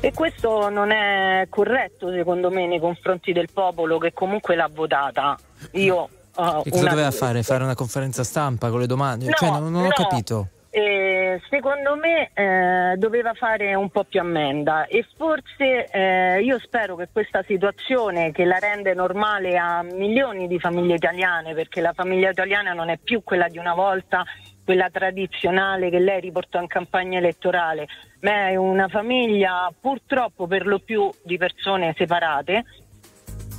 E 0.00 0.12
questo 0.12 0.68
non 0.70 0.90
è 0.90 1.46
corretto 1.48 2.10
secondo 2.10 2.50
me 2.50 2.66
nei 2.66 2.80
confronti 2.80 3.32
del 3.32 3.48
popolo 3.52 3.98
che 3.98 4.12
comunque 4.12 4.56
l'ha 4.56 4.68
votata. 4.68 5.38
Io 5.74 6.08
uh, 6.34 6.62
E 6.64 6.70
cosa 6.70 6.80
una- 6.82 6.90
doveva 6.90 7.10
fare? 7.12 7.44
Fare 7.44 7.62
una 7.62 7.76
conferenza 7.76 8.24
stampa 8.24 8.70
con 8.70 8.80
le 8.80 8.86
domande? 8.86 9.26
No, 9.26 9.32
cioè, 9.34 9.50
non, 9.50 9.70
non 9.70 9.82
ho 9.82 9.84
no. 9.84 9.90
capito. 9.90 10.48
Eh, 10.76 11.40
secondo 11.50 11.94
me 11.94 12.32
eh, 12.34 12.96
doveva 12.96 13.32
fare 13.34 13.76
un 13.76 13.90
po' 13.90 14.02
più 14.02 14.18
ammenda 14.18 14.86
e 14.86 15.06
forse 15.16 15.86
eh, 15.86 16.42
io 16.42 16.58
spero 16.58 16.96
che 16.96 17.06
questa 17.12 17.44
situazione 17.44 18.32
che 18.32 18.44
la 18.44 18.58
rende 18.58 18.92
normale 18.92 19.56
a 19.56 19.84
milioni 19.84 20.48
di 20.48 20.58
famiglie 20.58 20.96
italiane, 20.96 21.54
perché 21.54 21.80
la 21.80 21.92
famiglia 21.92 22.30
italiana 22.30 22.72
non 22.72 22.88
è 22.88 22.98
più 22.98 23.22
quella 23.22 23.46
di 23.46 23.56
una 23.56 23.72
volta, 23.72 24.24
quella 24.64 24.90
tradizionale 24.90 25.90
che 25.90 26.00
lei 26.00 26.20
riportò 26.20 26.60
in 26.60 26.66
campagna 26.66 27.18
elettorale, 27.18 27.86
ma 28.22 28.48
è 28.48 28.56
una 28.56 28.88
famiglia 28.88 29.72
purtroppo 29.80 30.48
per 30.48 30.66
lo 30.66 30.80
più 30.80 31.08
di 31.22 31.38
persone 31.38 31.94
separate 31.96 32.64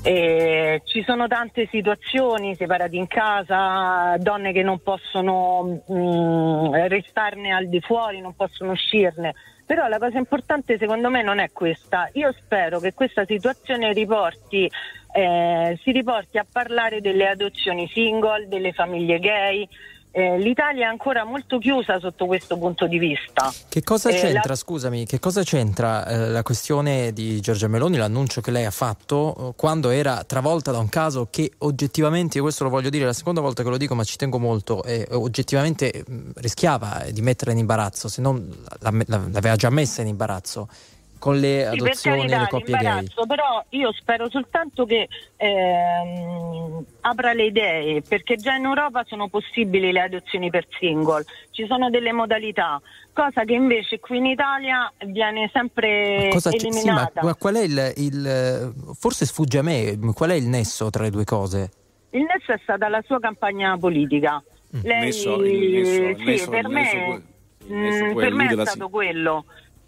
e 0.05 0.83
ci 0.85 1.03
sono 1.03 1.25
tante 1.25 1.67
situazioni, 1.71 2.53
separati 2.53 2.95
in 2.95 3.07
casa, 3.07 4.15
donne 4.19 4.51
che 4.51 4.61
non 4.61 4.79
possono 4.83 5.81
mh, 5.83 6.87
restarne 6.87 7.51
al 7.51 7.67
di 7.67 7.81
fuori, 7.81 8.21
non 8.21 8.35
possono 8.35 8.73
uscirne. 8.73 9.33
Però 9.65 9.87
la 9.87 9.97
cosa 9.97 10.19
importante 10.19 10.77
secondo 10.77 11.09
me 11.09 11.23
non 11.23 11.39
è 11.39 11.49
questa. 11.51 12.07
Io 12.13 12.31
spero 12.33 12.79
che 12.79 12.93
questa 12.93 13.25
situazione 13.25 13.93
riporti, 13.93 14.69
eh, 15.11 15.79
si 15.81 15.91
riporti 15.91 16.37
a 16.37 16.45
parlare 16.49 17.01
delle 17.01 17.27
adozioni 17.27 17.87
single, 17.87 18.47
delle 18.47 18.73
famiglie 18.73 19.17
gay, 19.17 19.67
eh, 20.17 20.37
l'Italia 20.39 20.85
è 20.85 20.89
ancora 20.89 21.25
molto 21.25 21.57
chiusa 21.59 21.99
sotto 21.99 22.25
questo 22.25 22.57
punto 22.57 22.87
di 22.87 22.97
vista. 22.97 23.53
Che 23.67 23.83
cosa 23.83 24.09
Eh, 24.09 24.13
c'entra, 24.13 24.41
la- 24.45 24.55
scusami, 24.55 25.05
che 25.05 25.19
cosa 25.19 25.43
c'entra 25.43 26.07
eh, 26.07 26.29
la 26.29 26.41
questione 26.41 27.11
di 27.11 27.41
Giorgia 27.41 27.67
Meloni, 27.67 27.97
l'annuncio 27.97 28.39
che 28.39 28.49
lei 28.51 28.63
ha 28.63 28.71
fatto 28.71 29.53
quando 29.57 29.89
era 29.89 30.23
travolta 30.23 30.71
da 30.71 30.77
un 30.79 30.87
caso 30.87 31.27
che 31.29 31.51
oggettivamente, 31.59 32.37
io 32.37 32.43
questo 32.43 32.63
lo 32.63 32.69
voglio 32.69 32.89
dire, 32.89 33.03
la 33.03 33.11
seconda 33.11 33.41
volta 33.41 33.61
che 33.61 33.69
lo 33.69 33.77
dico, 33.77 33.93
ma 33.93 34.05
ci 34.05 34.15
tengo 34.15 34.39
molto, 34.39 34.81
oggettivamente 35.11 36.03
mh, 36.07 36.29
rischiava 36.35 37.03
di 37.11 37.21
metterla 37.21 37.51
in 37.51 37.59
imbarazzo, 37.59 38.07
se 38.07 38.21
non 38.21 38.47
la- 38.79 38.91
la- 39.07 39.21
l'aveva 39.31 39.55
già 39.57 39.69
messa 39.69 40.01
in 40.01 40.07
imbarazzo 40.07 40.69
con 41.25 41.37
le 41.39 41.67
Sì, 41.71 41.77
per 41.77 41.87
adozioni 41.87 42.15
e 42.17 42.19
carità, 42.27 42.39
le 42.41 42.47
coppie 42.49 42.77
gay. 42.77 43.07
però 43.25 43.65
io 43.69 43.91
spero 43.93 44.29
soltanto 44.29 44.85
che 44.85 45.07
ehm, 45.37 46.85
apra 47.01 47.33
le 47.33 47.45
idee, 47.45 48.03
perché 48.03 48.35
già 48.35 48.53
in 48.53 48.65
Europa 48.65 49.03
sono 49.07 49.27
possibili 49.27 49.91
le 49.91 50.01
adozioni 50.01 50.51
per 50.51 50.67
single, 50.79 51.25
ci 51.49 51.65
sono 51.65 51.89
delle 51.89 52.11
modalità, 52.11 52.79
cosa 53.11 53.43
che 53.43 53.53
invece 53.53 53.99
qui 53.99 54.17
in 54.17 54.27
Italia 54.27 54.91
viene 55.07 55.49
sempre 55.51 56.27
Cosa 56.29 56.51
c'è- 56.51 56.59
sì, 56.59 56.67
ma, 56.67 56.75
eliminata. 56.77 57.23
ma 57.23 57.33
qual 57.33 57.55
è 57.55 57.63
il, 57.63 57.93
il- 57.95 58.73
forse 58.95 59.25
sfugge 59.25 59.57
a 59.57 59.63
me, 59.63 59.97
qual 60.13 60.29
è 60.29 60.35
il 60.35 60.47
nesso 60.47 60.91
tra 60.91 61.01
le 61.01 61.09
due 61.09 61.23
cose? 61.23 61.71
Il 62.11 62.21
nesso 62.21 62.51
è 62.53 62.59
stata 62.61 62.87
la 62.87 63.01
sua 63.03 63.19
campagna 63.19 63.75
politica. 63.79 64.43
Lei, 64.83 65.05
Nesso- 65.05 65.43
il 65.43 65.69
nesso- 65.71 66.09
il 66.09 66.17
sì, 66.17 66.23
nesso- 66.25 66.49
per 66.51 66.65
il 66.65 66.69
me, 66.69 66.81
nesso 66.83 66.97
il 67.65 68.13
mm, 68.13 68.15
per 68.15 68.33
me 68.33 68.45
è 68.47 68.65
stato 68.65 68.89
quello, 68.89 69.45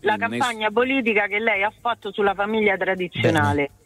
la 0.08 0.18
campagna 0.18 0.72
politica 0.72 1.28
che 1.28 1.40
lei 1.40 1.64
ha 1.64 1.72
fatto 1.80 2.12
sulla 2.12 2.34
famiglia 2.34 2.76
tradizionale. 2.78 3.64
Esatto. 3.64 3.78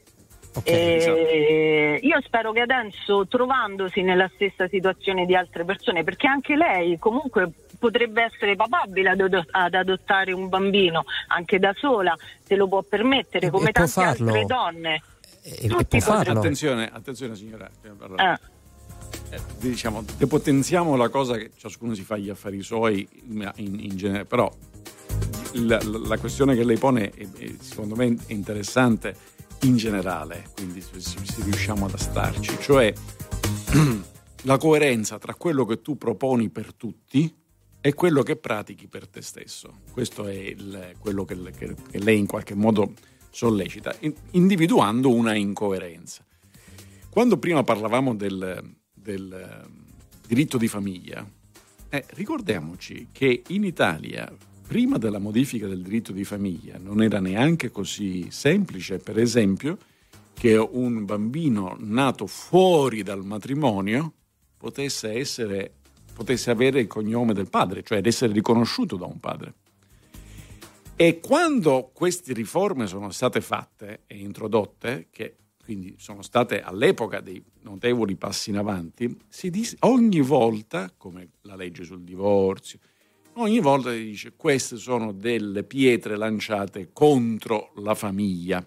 Eh, 0.70 2.00
io 2.02 2.22
spero 2.22 2.52
che 2.52 2.60
adesso, 2.60 3.26
trovandosi 3.28 4.02
nella 4.02 4.30
stessa 4.34 4.68
situazione 4.68 5.26
di 5.26 5.34
altre 5.34 5.64
persone, 5.64 6.04
perché 6.04 6.28
anche 6.28 6.56
lei 6.58 7.00
comunque 7.00 7.50
potrebbe 7.80 8.24
essere 8.24 8.56
papabile 8.56 9.12
ad, 9.12 9.22
ad- 9.22 9.48
ad 9.50 9.74
adottare 9.74 10.34
un 10.34 10.50
bambino 10.50 11.06
anche 11.28 11.58
da 11.58 11.74
sola, 11.76 12.16
se 12.44 12.56
lo 12.56 12.68
può 12.68 12.84
permettere, 12.84 13.50
come 13.50 13.70
e 13.70 13.72
tante 13.72 14.02
altre 14.02 14.46
donne. 14.46 15.02
E, 15.42 15.68
Tutti 15.68 15.98
può 16.00 16.16
farlo. 16.16 16.40
Attenzione, 16.40 16.90
attenzione 16.92 17.36
signora. 17.36 17.70
Eh. 18.18 19.36
eh, 19.36 19.40
diciamo, 19.58 20.04
depotenziamo 20.18 20.96
la 20.96 21.10
cosa 21.10 21.38
che 21.38 21.52
ciascuno 21.58 21.94
si 21.96 22.04
fa 22.04 22.18
gli 22.18 22.30
affari 22.30 22.62
suoi 22.62 23.08
in, 23.30 23.52
in 23.56 23.96
genere, 23.96 24.26
però 24.26 24.52
la, 25.54 25.80
la- 25.84 26.18
questione 26.18 26.56
che 26.56 26.64
lei 26.64 26.78
pone 26.78 27.10
è- 27.12 27.30
è, 27.32 27.54
secondo 27.60 27.96
me 27.96 28.16
è 28.26 28.32
interessante 28.34 29.16
in 29.64 29.78
generale, 29.78 30.46
quindi 30.56 30.82
se, 30.82 31.00
se- 31.00 31.44
riusciamo 31.44 31.86
ad 31.86 31.94
astarci, 31.94 32.58
cioè 32.60 32.94
la 34.44 34.58
coerenza 34.58 35.18
tra 35.20 35.34
quello 35.36 35.66
che 35.66 35.82
tu 35.82 35.98
proponi 35.98 36.50
per 36.50 36.74
tutti 36.74 37.34
e 37.80 37.94
quello 37.94 38.22
che 38.24 38.36
pratichi 38.36 38.88
per 38.88 39.08
te 39.08 39.22
stesso. 39.22 39.80
Questo 39.92 40.26
è 40.28 40.34
il- 40.34 40.94
quello 41.00 41.26
che, 41.26 41.36
che- 41.58 41.76
che 41.90 42.00
lei 42.00 42.18
in 42.20 42.28
qualche 42.28 42.56
modo 42.56 42.94
sollecita, 43.30 43.96
in- 44.00 44.14
individuando 44.32 45.10
una 45.14 45.34
incoerenza. 45.36 46.26
Quando 47.10 47.38
prima 47.38 47.64
parlavamo 47.64 48.16
del, 48.16 48.74
del, 48.94 49.32
eh, 49.34 49.70
diritto 50.28 50.58
di 50.58 50.68
famiglia, 50.68 51.26
eh, 51.90 52.06
ricordiamoci 52.12 53.10
che 53.12 53.44
in 53.48 53.64
Italia, 53.66 54.32
prima 54.72 54.98
della 54.98 55.20
modifica 55.20 55.68
del 55.68 55.82
diritto 55.82 56.14
di 56.14 56.24
famiglia, 56.24 56.78
non 56.78 57.04
era 57.04 57.20
neanche 57.20 57.72
così 57.72 58.28
semplice, 58.32 59.00
per 59.00 59.20
esempio, 59.20 59.78
che 60.32 60.56
un 60.56 61.04
bambino 61.04 61.76
nato 61.78 62.26
fuori 62.26 63.04
dal 63.04 63.26
matrimonio 63.26 64.14
potesse, 64.56 65.12
essere, 65.12 65.74
potesse 66.14 66.52
avere 66.52 66.80
il 66.80 66.88
cognome 66.88 67.34
del 67.34 67.50
padre, 67.50 67.84
cioè 67.84 67.98
ad 67.98 68.06
essere 68.06 68.32
riconosciuto 68.32 68.96
da 68.96 69.06
un 69.08 69.20
padre. 69.20 69.56
E 70.96 71.20
quando 71.20 71.92
queste 71.94 72.32
riforme 72.32 72.88
sono 72.88 73.12
state 73.12 73.42
fatte 73.42 74.04
e 74.08 74.20
introdotte, 74.20 75.08
che 75.12 75.36
quindi 75.62 75.96
sono 75.98 76.22
state 76.22 76.62
all'epoca 76.62 77.20
dei 77.20 77.44
notevoli 77.64 78.16
passi 78.16 78.52
in 78.52 78.58
avanti, 78.58 79.20
si 79.28 79.50
dice 79.50 79.76
ogni 79.82 80.22
volta, 80.22 80.94
come 80.96 81.32
la 81.42 81.58
legge 81.58 81.84
sul 81.84 82.04
divorzio, 82.04 82.80
ogni 83.36 83.60
volta 83.60 83.92
dice 83.92 84.34
queste 84.36 84.78
sono 84.78 85.12
delle 85.12 85.64
pietre 85.64 86.18
lanciate 86.18 86.90
contro 86.94 87.72
la 87.78 87.96
famiglia, 87.96 88.66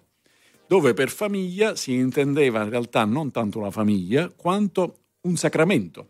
dove 0.67 0.95
per 0.95 1.11
famiglia 1.11 1.77
si 1.77 1.93
intendeva 1.93 2.63
in 2.63 2.71
realtà 2.71 3.05
non 3.05 3.31
tanto 3.31 3.61
la 3.61 3.71
famiglia 3.71 4.31
quanto 4.31 4.99
un 5.23 5.37
sacramento. 5.37 6.09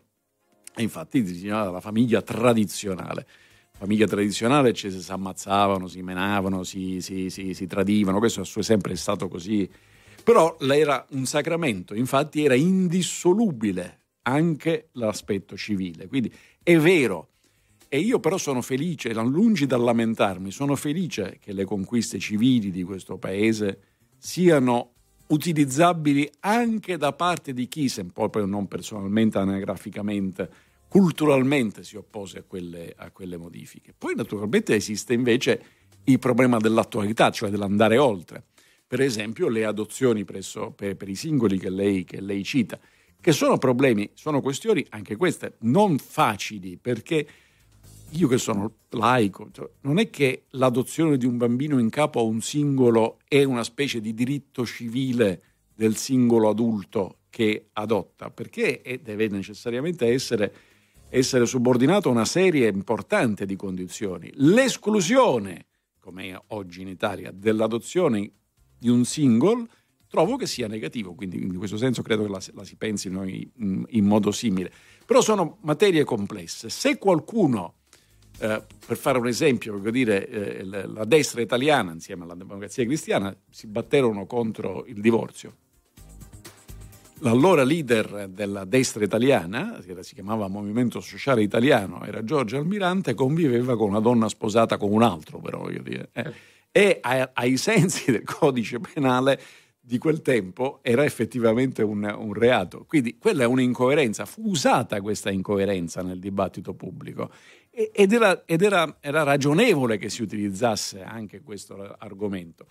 E 0.75 0.81
infatti 0.81 1.25
si 1.25 1.39
chiamava 1.41 1.71
la 1.71 1.81
famiglia 1.81 2.21
tradizionale. 2.21 3.25
Famiglia 3.77 4.07
tradizionale 4.07 4.73
ci 4.73 4.89
si 4.89 5.11
ammazzavano, 5.11 5.87
si 5.87 6.01
menavano, 6.01 6.63
si, 6.63 7.01
si- 7.01 7.29
si- 7.29 7.53
si 7.53 7.67
tradivano, 7.67 8.19
questo 8.19 8.41
è 8.41 8.63
sempre 8.63 8.95
stato 8.95 9.27
così. 9.27 9.69
Però 10.23 10.57
era 10.59 11.05
un 11.11 11.25
sacramento, 11.25 11.93
infatti 11.93 12.43
era 12.43 12.55
indissolubile 12.55 13.99
anche 14.23 14.89
l'aspetto 14.93 15.55
civile. 15.55 16.07
Quindi 16.07 16.33
è 16.63 16.77
vero, 16.77 17.34
e 17.95 17.99
io 17.99 18.19
però 18.19 18.37
sono 18.37 18.61
felice, 18.61 19.13
lungi 19.13 19.65
dal 19.65 19.81
lamentarmi, 19.81 20.51
sono 20.51 20.75
felice 20.75 21.37
che 21.39 21.53
le 21.53 21.63
conquiste 21.63 22.19
civili 22.19 22.69
di 22.69 22.83
questo 22.83 23.17
paese 23.17 23.79
siano 24.17 24.95
utilizzabili 25.27 26.29
anche 26.41 26.97
da 26.97 27.13
parte 27.13 27.53
di 27.53 27.69
chi, 27.69 27.87
se 27.87 28.03
proprio 28.03 28.45
non 28.45 28.67
personalmente, 28.67 29.37
anagraficamente, 29.37 30.49
culturalmente 30.89 31.85
si 31.85 31.95
oppose 31.95 32.39
a 32.39 32.43
quelle, 32.45 32.93
a 32.97 33.11
quelle 33.11 33.37
modifiche. 33.37 33.93
Poi 33.97 34.13
naturalmente 34.13 34.75
esiste 34.75 35.13
invece 35.13 35.63
il 36.03 36.19
problema 36.19 36.57
dell'attualità, 36.57 37.31
cioè 37.31 37.49
dell'andare 37.49 37.97
oltre. 37.97 38.43
Per 38.85 38.99
esempio 38.99 39.47
le 39.47 39.63
adozioni 39.63 40.25
presso, 40.25 40.71
per, 40.71 40.97
per 40.97 41.07
i 41.07 41.15
singoli 41.15 41.57
che 41.57 41.69
lei, 41.69 42.03
che 42.03 42.19
lei 42.19 42.43
cita, 42.43 42.77
che 43.21 43.31
sono 43.31 43.57
problemi, 43.57 44.11
sono 44.15 44.41
questioni 44.41 44.85
anche 44.89 45.15
queste 45.15 45.55
non 45.61 45.97
facili, 45.97 46.75
perché 46.75 47.25
io 48.11 48.27
che 48.27 48.37
sono 48.37 48.71
laico, 48.91 49.49
cioè, 49.51 49.69
non 49.81 49.97
è 49.97 50.09
che 50.09 50.45
l'adozione 50.51 51.17
di 51.17 51.25
un 51.25 51.37
bambino 51.37 51.79
in 51.79 51.89
capo 51.89 52.19
a 52.19 52.23
un 52.23 52.41
singolo 52.41 53.19
è 53.27 53.43
una 53.43 53.63
specie 53.63 53.99
di 53.99 54.13
diritto 54.13 54.65
civile 54.65 55.41
del 55.73 55.95
singolo 55.97 56.49
adulto 56.49 57.19
che 57.29 57.69
adotta, 57.73 58.29
perché 58.29 59.01
deve 59.03 59.27
necessariamente 59.27 60.07
essere, 60.07 60.53
essere 61.09 61.45
subordinato 61.45 62.07
a 62.07 62.13
una 62.13 62.23
serie 62.23 62.69
importante 62.69 63.45
di 63.45 63.57
condizioni. 63.57 64.31
L'esclusione, 64.35 65.65
come 65.99 66.29
è 66.29 66.41
oggi 66.47 66.81
in 66.81 66.87
Italia, 66.87 67.31
dell'adozione 67.33 68.31
di 68.77 68.87
un 68.87 69.03
single 69.03 69.67
trovo 70.07 70.37
che 70.37 70.47
sia 70.47 70.67
negativo, 70.67 71.13
quindi 71.13 71.43
in 71.43 71.57
questo 71.57 71.75
senso 71.75 72.01
credo 72.01 72.23
che 72.23 72.29
la, 72.29 72.41
la 72.53 72.63
si 72.63 72.77
pensi 72.77 73.09
noi 73.09 73.51
in, 73.57 73.83
in 73.89 74.05
modo 74.05 74.31
simile. 74.31 74.71
Però 75.05 75.19
sono 75.19 75.57
materie 75.63 76.05
complesse. 76.05 76.69
Se 76.69 76.97
qualcuno 76.97 77.73
eh, 78.37 78.61
per 78.85 78.97
fare 78.97 79.17
un 79.17 79.27
esempio, 79.27 79.73
voglio 79.73 79.91
dire, 79.91 80.27
eh, 80.27 80.63
la 80.63 81.05
destra 81.05 81.41
italiana 81.41 81.91
insieme 81.91 82.23
alla 82.23 82.35
democrazia 82.35 82.83
cristiana 82.85 83.35
si 83.49 83.67
batterono 83.67 84.25
contro 84.25 84.85
il 84.87 84.99
divorzio. 84.99 85.55
L'allora 87.19 87.63
leader 87.63 88.27
della 88.27 88.65
destra 88.65 89.03
italiana, 89.03 89.81
che 89.85 90.03
si 90.03 90.15
chiamava 90.15 90.49
Movimento 90.49 90.99
Sociale 90.99 91.41
Italiano, 91.41 92.03
era 92.03 92.25
Giorgio 92.25 92.57
Almirante, 92.57 93.13
conviveva 93.13 93.77
con 93.77 93.89
una 93.89 94.01
donna 94.01 94.27
sposata 94.27 94.75
con 94.77 94.91
un 94.91 95.01
altro, 95.01 95.39
però 95.39 95.59
voglio 95.59 95.81
dire. 95.81 96.09
eh. 96.11 96.33
E 96.71 96.99
ai, 97.01 97.25
ai 97.33 97.55
sensi 97.55 98.11
del 98.11 98.25
codice 98.25 98.79
penale 98.79 99.39
di 99.79 99.97
quel 99.97 100.21
tempo 100.21 100.79
era 100.81 101.05
effettivamente 101.05 101.83
un, 101.83 102.03
un, 102.03 102.33
reato. 102.33 102.85
Quindi 102.87 103.17
quella 103.17 103.43
è 103.43 103.45
un'incoerenza, 103.45 104.25
fu 104.25 104.49
usata 104.49 104.99
questa 104.99 105.29
incoerenza 105.29 106.01
nel 106.01 106.19
dibattito 106.19 106.73
pubblico 106.73 107.31
ed, 107.75 108.13
era, 108.13 108.43
ed 108.45 108.61
era, 108.61 108.95
era, 109.01 109.23
ragionevole 109.23 109.97
che 109.97 110.09
si 110.09 110.21
utilizzasse 110.21 111.03
anche 111.03 111.41
questo 111.41 111.95
argomento. 111.99 112.65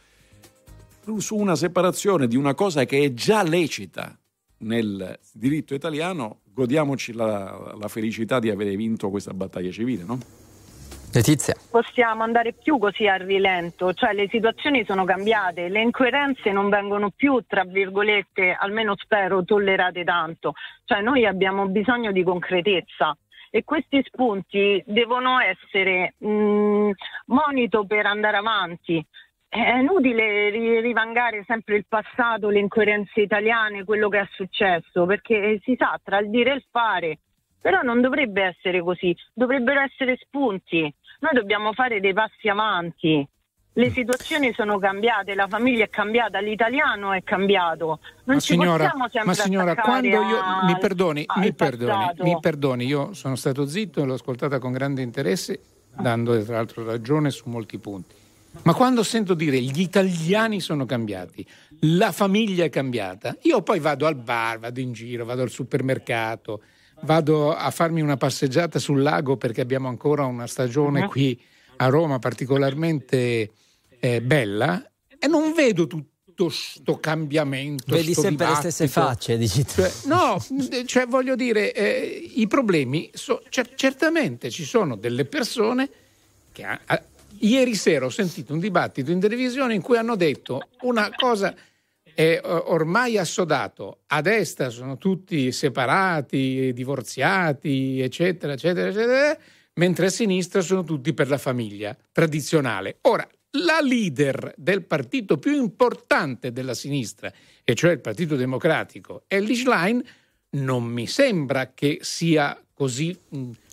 Su 1.18 1.36
una 1.36 1.54
separazione 1.54 2.26
di 2.26 2.36
una 2.36 2.54
cosa 2.54 2.86
che 2.86 3.04
è 3.04 3.12
già 3.12 3.42
lecita 3.42 4.18
nel 4.58 5.18
diritto 5.32 5.74
italiano, 5.74 6.40
godiamoci 6.44 7.12
la, 7.12 7.74
la 7.78 7.88
felicità 7.88 8.38
di 8.38 8.48
avere 8.48 8.74
vinto 8.76 9.10
questa 9.10 9.34
battaglia 9.34 9.70
civile, 9.70 10.04
no? 10.04 10.18
Letizia. 11.12 11.54
Possiamo 11.70 12.24
andare 12.24 12.54
più 12.54 12.78
così 12.78 13.06
a 13.06 13.14
rilento, 13.16 13.92
cioè 13.92 14.14
le 14.14 14.26
situazioni 14.28 14.84
sono 14.84 15.04
cambiate, 15.04 15.68
le 15.68 15.82
incoerenze 15.82 16.50
non 16.50 16.68
vengono 16.70 17.10
più, 17.10 17.40
tra 17.46 17.62
virgolette, 17.62 18.56
almeno 18.58 18.94
spero, 18.96 19.44
tollerate 19.44 20.02
tanto. 20.02 20.54
Cioè 20.84 21.02
noi 21.02 21.24
abbiamo 21.24 21.68
bisogno 21.68 22.10
di 22.10 22.24
concretezza 22.24 23.16
e 23.54 23.62
questi 23.62 24.02
spunti 24.02 24.82
devono 24.84 25.38
essere 25.38 26.14
mh, 26.18 26.90
monito 27.26 27.84
per 27.86 28.04
andare 28.04 28.36
avanti. 28.36 29.06
È 29.48 29.78
inutile 29.78 30.50
rivangare 30.80 31.44
sempre 31.46 31.76
il 31.76 31.86
passato, 31.86 32.48
le 32.48 32.58
incoerenze 32.58 33.20
italiane, 33.20 33.84
quello 33.84 34.08
che 34.08 34.18
è 34.18 34.28
successo, 34.32 35.06
perché 35.06 35.60
si 35.62 35.76
sa 35.78 36.00
tra 36.02 36.18
il 36.18 36.30
dire 36.30 36.50
e 36.50 36.54
il 36.54 36.64
fare. 36.68 37.20
Però 37.60 37.82
non 37.82 38.00
dovrebbe 38.00 38.42
essere 38.42 38.82
così, 38.82 39.16
dovrebbero 39.32 39.82
essere 39.82 40.16
spunti. 40.16 40.92
Noi 41.20 41.32
dobbiamo 41.34 41.72
fare 41.74 42.00
dei 42.00 42.12
passi 42.12 42.48
avanti. 42.48 43.24
Le 43.76 43.90
situazioni 43.90 44.52
sono 44.54 44.78
cambiate, 44.78 45.34
la 45.34 45.48
famiglia 45.48 45.82
è 45.82 45.88
cambiata, 45.88 46.38
l'italiano 46.38 47.12
è 47.12 47.24
cambiato. 47.24 47.98
Non 48.24 48.36
ma 48.36 48.38
ci 48.38 48.52
signora, 48.52 48.84
possiamo 48.84 49.08
sempre 49.08 49.24
ma 49.24 49.34
signora 49.34 49.74
quando 49.74 50.06
io 50.06 50.38
a, 50.38 50.64
mi 50.64 50.78
perdoni, 50.78 51.26
mi 51.38 51.52
perdoni, 51.52 52.10
mi 52.18 52.38
perdoni, 52.40 52.86
io 52.86 53.14
sono 53.14 53.34
stato 53.34 53.66
zitto 53.66 54.00
e 54.00 54.04
l'ho 54.04 54.14
ascoltata 54.14 54.60
con 54.60 54.70
grande 54.70 55.02
interesse, 55.02 55.60
dando 55.90 56.40
tra 56.44 56.54
l'altro 56.54 56.84
ragione 56.84 57.30
su 57.30 57.48
molti 57.48 57.78
punti. 57.78 58.14
Ma 58.62 58.74
quando 58.74 59.02
sento 59.02 59.34
dire 59.34 59.58
gli 59.58 59.80
italiani 59.80 60.60
sono 60.60 60.86
cambiati, 60.86 61.44
la 61.80 62.12
famiglia 62.12 62.62
è 62.62 62.70
cambiata, 62.70 63.36
io 63.42 63.60
poi 63.62 63.80
vado 63.80 64.06
al 64.06 64.14
bar, 64.14 64.60
vado 64.60 64.78
in 64.78 64.92
giro, 64.92 65.24
vado 65.24 65.42
al 65.42 65.50
supermercato, 65.50 66.62
vado 67.00 67.52
a 67.52 67.72
farmi 67.72 68.00
una 68.00 68.16
passeggiata 68.16 68.78
sul 68.78 69.02
lago 69.02 69.36
perché 69.36 69.60
abbiamo 69.60 69.88
ancora 69.88 70.24
una 70.26 70.46
stagione 70.46 71.02
uh-huh. 71.02 71.08
qui 71.08 71.42
a 71.78 71.88
Roma 71.88 72.20
particolarmente 72.20 73.50
eh, 74.04 74.20
bella 74.20 74.86
e 75.18 75.26
non 75.26 75.54
vedo 75.54 75.86
tutto 75.86 76.50
sto 76.50 76.98
cambiamento. 77.00 77.94
Vedi 77.94 78.12
sempre 78.12 78.44
dibattito. 78.44 78.66
le 78.66 78.70
stesse 78.70 78.88
facce, 78.88 79.38
dici. 79.38 79.66
Cioè, 79.66 79.90
no, 80.06 80.44
cioè 80.84 81.06
voglio 81.06 81.34
dire, 81.34 81.72
eh, 81.72 82.30
i 82.34 82.46
problemi, 82.46 83.10
so, 83.14 83.42
cer- 83.48 83.74
certamente 83.74 84.50
ci 84.50 84.64
sono 84.64 84.96
delle 84.96 85.24
persone 85.24 85.88
che... 86.52 86.64
Ha, 86.64 86.80
ha, 86.84 87.02
ieri 87.38 87.74
sera 87.74 88.04
ho 88.04 88.10
sentito 88.10 88.52
un 88.52 88.60
dibattito 88.60 89.10
in 89.10 89.20
televisione 89.20 89.74
in 89.74 89.80
cui 89.80 89.96
hanno 89.96 90.16
detto 90.16 90.68
una 90.82 91.10
cosa 91.14 91.54
è 92.14 92.40
ormai 92.44 93.16
assodato. 93.16 94.00
A 94.08 94.20
destra 94.20 94.68
sono 94.68 94.98
tutti 94.98 95.50
separati, 95.50 96.72
divorziati, 96.74 98.00
eccetera, 98.00 98.52
eccetera, 98.52 98.88
eccetera, 98.88 99.38
mentre 99.74 100.06
a 100.06 100.10
sinistra 100.10 100.60
sono 100.60 100.84
tutti 100.84 101.12
per 101.12 101.28
la 101.28 101.38
famiglia 101.38 101.96
tradizionale. 102.12 102.98
Ora, 103.02 103.26
la 103.54 103.80
leader 103.80 104.54
del 104.56 104.84
partito 104.84 105.38
più 105.38 105.54
importante 105.54 106.52
della 106.52 106.74
sinistra, 106.74 107.32
e 107.62 107.74
cioè 107.74 107.92
il 107.92 108.00
Partito 108.00 108.36
Democratico, 108.36 109.24
Ellie 109.28 109.56
Schlein, 109.56 110.02
non 110.50 110.84
mi 110.84 111.06
sembra 111.06 111.72
che 111.72 111.98
sia 112.02 112.60
così... 112.72 113.16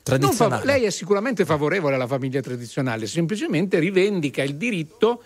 Tradizionale. 0.03 0.55
Fav- 0.55 0.65
lei 0.65 0.83
è 0.85 0.89
sicuramente 0.89 1.45
favorevole 1.45 1.93
alla 1.93 2.07
famiglia 2.07 2.41
tradizionale, 2.41 3.05
semplicemente 3.05 3.77
rivendica 3.77 4.41
il 4.41 4.55
diritto 4.55 5.23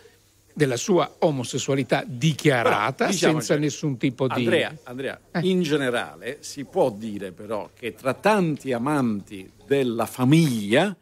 della 0.53 0.75
sua 0.75 1.15
omosessualità 1.19 2.03
dichiarata 2.05 3.05
però, 3.05 3.09
diciamo 3.09 3.33
senza 3.33 3.53
cioè, 3.53 3.61
nessun 3.61 3.97
tipo 3.97 4.27
di... 4.27 4.33
Andrea, 4.33 4.75
Andrea 4.83 5.19
eh. 5.31 5.39
in 5.43 5.61
generale 5.61 6.37
si 6.41 6.63
può 6.63 6.89
dire 6.91 7.31
però 7.31 7.69
che 7.73 7.93
tra 7.93 8.13
tanti 8.13 8.71
amanti 8.71 9.49
della 9.65 10.05
famiglia 10.05 10.95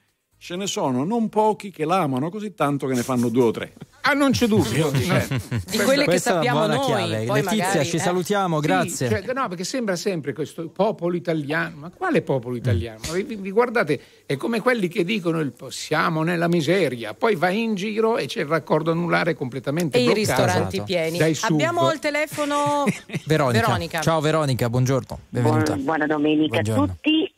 ce 0.44 0.58
ne 0.58 0.68
sono 0.68 1.06
non 1.06 1.30
pochi 1.30 1.72
che 1.72 1.86
l'amano 1.86 2.30
così 2.30 2.54
tanto 2.54 2.86
che 2.86 2.94
ne 2.94 3.02
fanno 3.02 3.30
due 3.30 3.44
o 3.44 3.52
tre. 3.52 3.72
Ah, 4.02 4.12
non 4.12 4.32
c'è 4.32 4.46
dubbio. 4.46 4.92
di 4.92 5.78
quelle 5.86 6.06
che 6.06 6.20
sappiamo 6.20 6.66
noi. 6.68 6.80
Chiave. 6.82 7.24
Poi 7.24 7.42
Letizia, 7.42 7.66
magari, 7.68 7.86
ci 7.86 7.96
eh. 7.96 8.00
salutiamo, 8.00 8.60
grazie. 8.60 9.08
Sì, 9.08 9.24
cioè, 9.24 9.34
no, 9.34 9.48
perché 9.48 9.64
sembra 9.64 9.96
sempre 9.96 10.34
questo 10.34 10.68
popolo 10.68 11.16
italiano. 11.16 11.78
Ma 11.78 11.92
quale 11.92 12.22
popolo 12.24 12.58
italiano? 12.58 13.00
Vi, 13.14 13.24
vi 13.24 13.52
guardate, 13.52 14.02
è 14.26 14.36
come 14.36 14.60
quelli 14.60 14.90
che 14.90 15.06
dicono 15.06 15.40
il 15.40 15.54
siamo 15.70 16.24
nella 16.24 16.50
miseria, 16.50 17.14
poi 17.14 17.36
vai 17.36 17.64
in 17.64 17.76
giro 17.76 18.18
e 18.18 18.26
c'è 18.26 18.42
il 18.42 18.48
raccordo 18.48 18.92
anulare 18.92 19.36
completamente 19.36 19.98
E 19.98 20.02
i 20.02 20.04
bloccato. 20.12 20.44
ristoranti 20.44 20.82
pieni. 20.82 21.20
Dai 21.20 21.36
sub. 21.36 21.52
Abbiamo 21.54 21.90
il 21.90 22.00
telefono 22.00 22.84
Veronica. 23.24 23.66
Veronica. 23.66 24.02
Ciao 24.02 24.20
Veronica, 24.20 24.70
buongiorno. 24.70 25.20
Benvenuta. 25.30 25.72
Buon- 25.72 25.84
buona 25.86 26.06
domenica 26.06 26.60
Buongiorno. 26.60 26.84
a 26.84 26.88
tutti. 26.88 27.34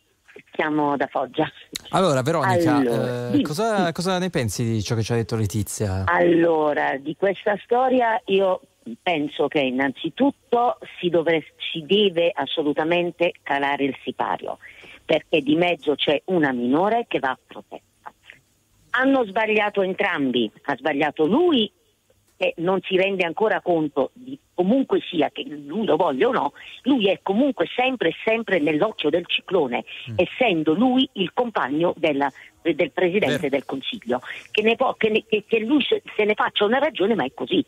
Chiamo 0.55 0.95
da 0.95 1.07
Foggia. 1.11 1.51
Allora, 1.89 2.21
Veronica, 2.21 2.75
Allora, 2.77 3.29
eh, 3.29 3.35
sì, 3.35 3.41
cosa, 3.41 3.85
sì. 3.87 3.91
cosa 3.93 4.17
ne 4.17 4.29
pensi 4.29 4.63
di 4.63 4.83
ciò 4.83 4.95
che 4.95 5.03
ci 5.03 5.13
ha 5.13 5.15
detto 5.15 5.35
Letizia? 5.35 6.03
Allora, 6.05 6.97
di 6.97 7.15
questa 7.15 7.57
storia 7.63 8.19
io 8.25 8.61
penso 9.01 9.47
che 9.47 9.59
innanzitutto 9.59 10.77
si, 10.99 11.09
dovre- 11.09 11.53
si 11.71 11.83
deve 11.85 12.31
assolutamente 12.33 13.33
calare 13.41 13.85
il 13.85 13.95
sipario, 14.03 14.57
perché 15.03 15.41
di 15.41 15.55
mezzo 15.55 15.95
c'è 15.95 16.21
una 16.25 16.51
minore 16.51 17.05
che 17.07 17.19
va 17.19 17.37
protetta. 17.45 18.11
Hanno 18.91 19.25
sbagliato 19.25 19.81
entrambi, 19.81 20.49
ha 20.63 20.75
sbagliato 20.77 21.25
lui 21.25 21.71
e 22.37 22.53
non 22.57 22.79
si 22.83 22.97
rende 22.97 23.23
ancora 23.25 23.61
conto 23.61 24.11
di 24.13 24.37
comunque 24.53 24.99
sia 25.09 25.29
che 25.31 25.43
lui 25.45 25.85
lo 25.85 25.95
voglia 25.95 26.27
o 26.27 26.31
no, 26.31 26.53
lui 26.83 27.07
è 27.09 27.19
comunque 27.23 27.65
sempre 27.75 28.11
sempre 28.25 28.59
nell'occhio 28.59 29.09
del 29.09 29.25
ciclone, 29.27 29.83
essendo 30.15 30.73
lui 30.73 31.07
il 31.13 31.31
compagno 31.33 31.93
della- 31.97 32.31
del 32.61 32.91
Presidente 32.91 33.47
del 33.49 33.63
Consiglio, 33.65 34.21
che, 34.51 34.61
ne 34.63 34.75
può- 34.75 34.93
che 34.95 35.09
ne- 35.09 35.23
che- 35.45 35.59
lui 35.59 35.83
se, 35.83 36.01
ne 36.25 36.33
faccia 36.33 36.65
una 36.65 36.79
ragione, 36.79 37.13
ma 37.15 37.23
è 37.23 37.31
così. 37.33 37.63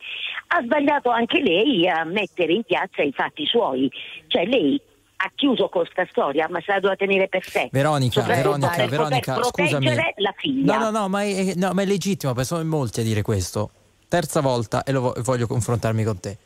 Ha 0.48 0.62
sbagliato 0.64 1.10
anche 1.12 1.42
lei 1.42 1.88
a 1.88 2.04
mettere 2.04 2.52
in 2.54 2.64
piazza 2.64 3.04
i 3.04 3.12
fatti 3.12 3.46
suoi, 3.46 3.90
cioè 4.28 4.46
lei 4.46 4.80
ha 5.20 5.32
chiuso 5.36 5.68
con 5.70 5.82
questa 5.84 6.06
storia, 6.10 6.48
ma 6.50 6.60
se 6.62 6.72
la 6.72 6.80
doveva 6.80 6.96
tenere 6.96 7.28
per 7.28 7.44
sé. 7.44 7.70
Veronica, 7.72 8.22
Soprattutto 8.22 8.58
Veronica, 8.58 8.86
Veronica, 8.88 9.44
scusami. 9.44 9.86
la 10.18 10.34
figlia. 10.36 10.78
No, 10.78 10.90
no, 10.92 11.00
no, 11.00 11.10
ma 11.10 11.24
è, 11.24 11.54
no, 11.56 11.74
ma 11.74 11.82
è 11.82 11.86
legittimo, 11.86 12.34
perché 12.34 12.48
sono 12.48 12.62
in 12.62 12.68
molti 12.68 13.00
a 13.00 13.04
dire 13.04 13.22
questo. 13.22 13.72
Terza 14.08 14.40
volta 14.42 14.84
e 14.84 14.92
lo 14.92 15.02
vo- 15.02 15.16
voglio 15.20 15.48
confrontarmi 15.48 16.04
con 16.04 16.20
te. 16.20 16.38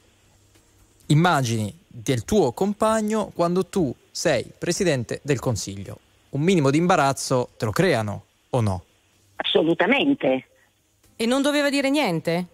Immagini 1.07 1.77
del 1.87 2.23
tuo 2.23 2.51
compagno 2.53 3.31
quando 3.35 3.65
tu 3.65 3.93
sei 4.09 4.45
presidente 4.57 5.19
del 5.23 5.39
Consiglio. 5.39 5.99
Un 6.29 6.41
minimo 6.41 6.69
di 6.71 6.77
imbarazzo 6.77 7.49
te 7.57 7.65
lo 7.65 7.71
creano 7.71 8.23
o 8.51 8.61
no? 8.61 8.83
Assolutamente. 9.35 10.47
E 11.15 11.25
non 11.25 11.41
doveva 11.41 11.69
dire 11.69 11.89
niente? 11.89 12.47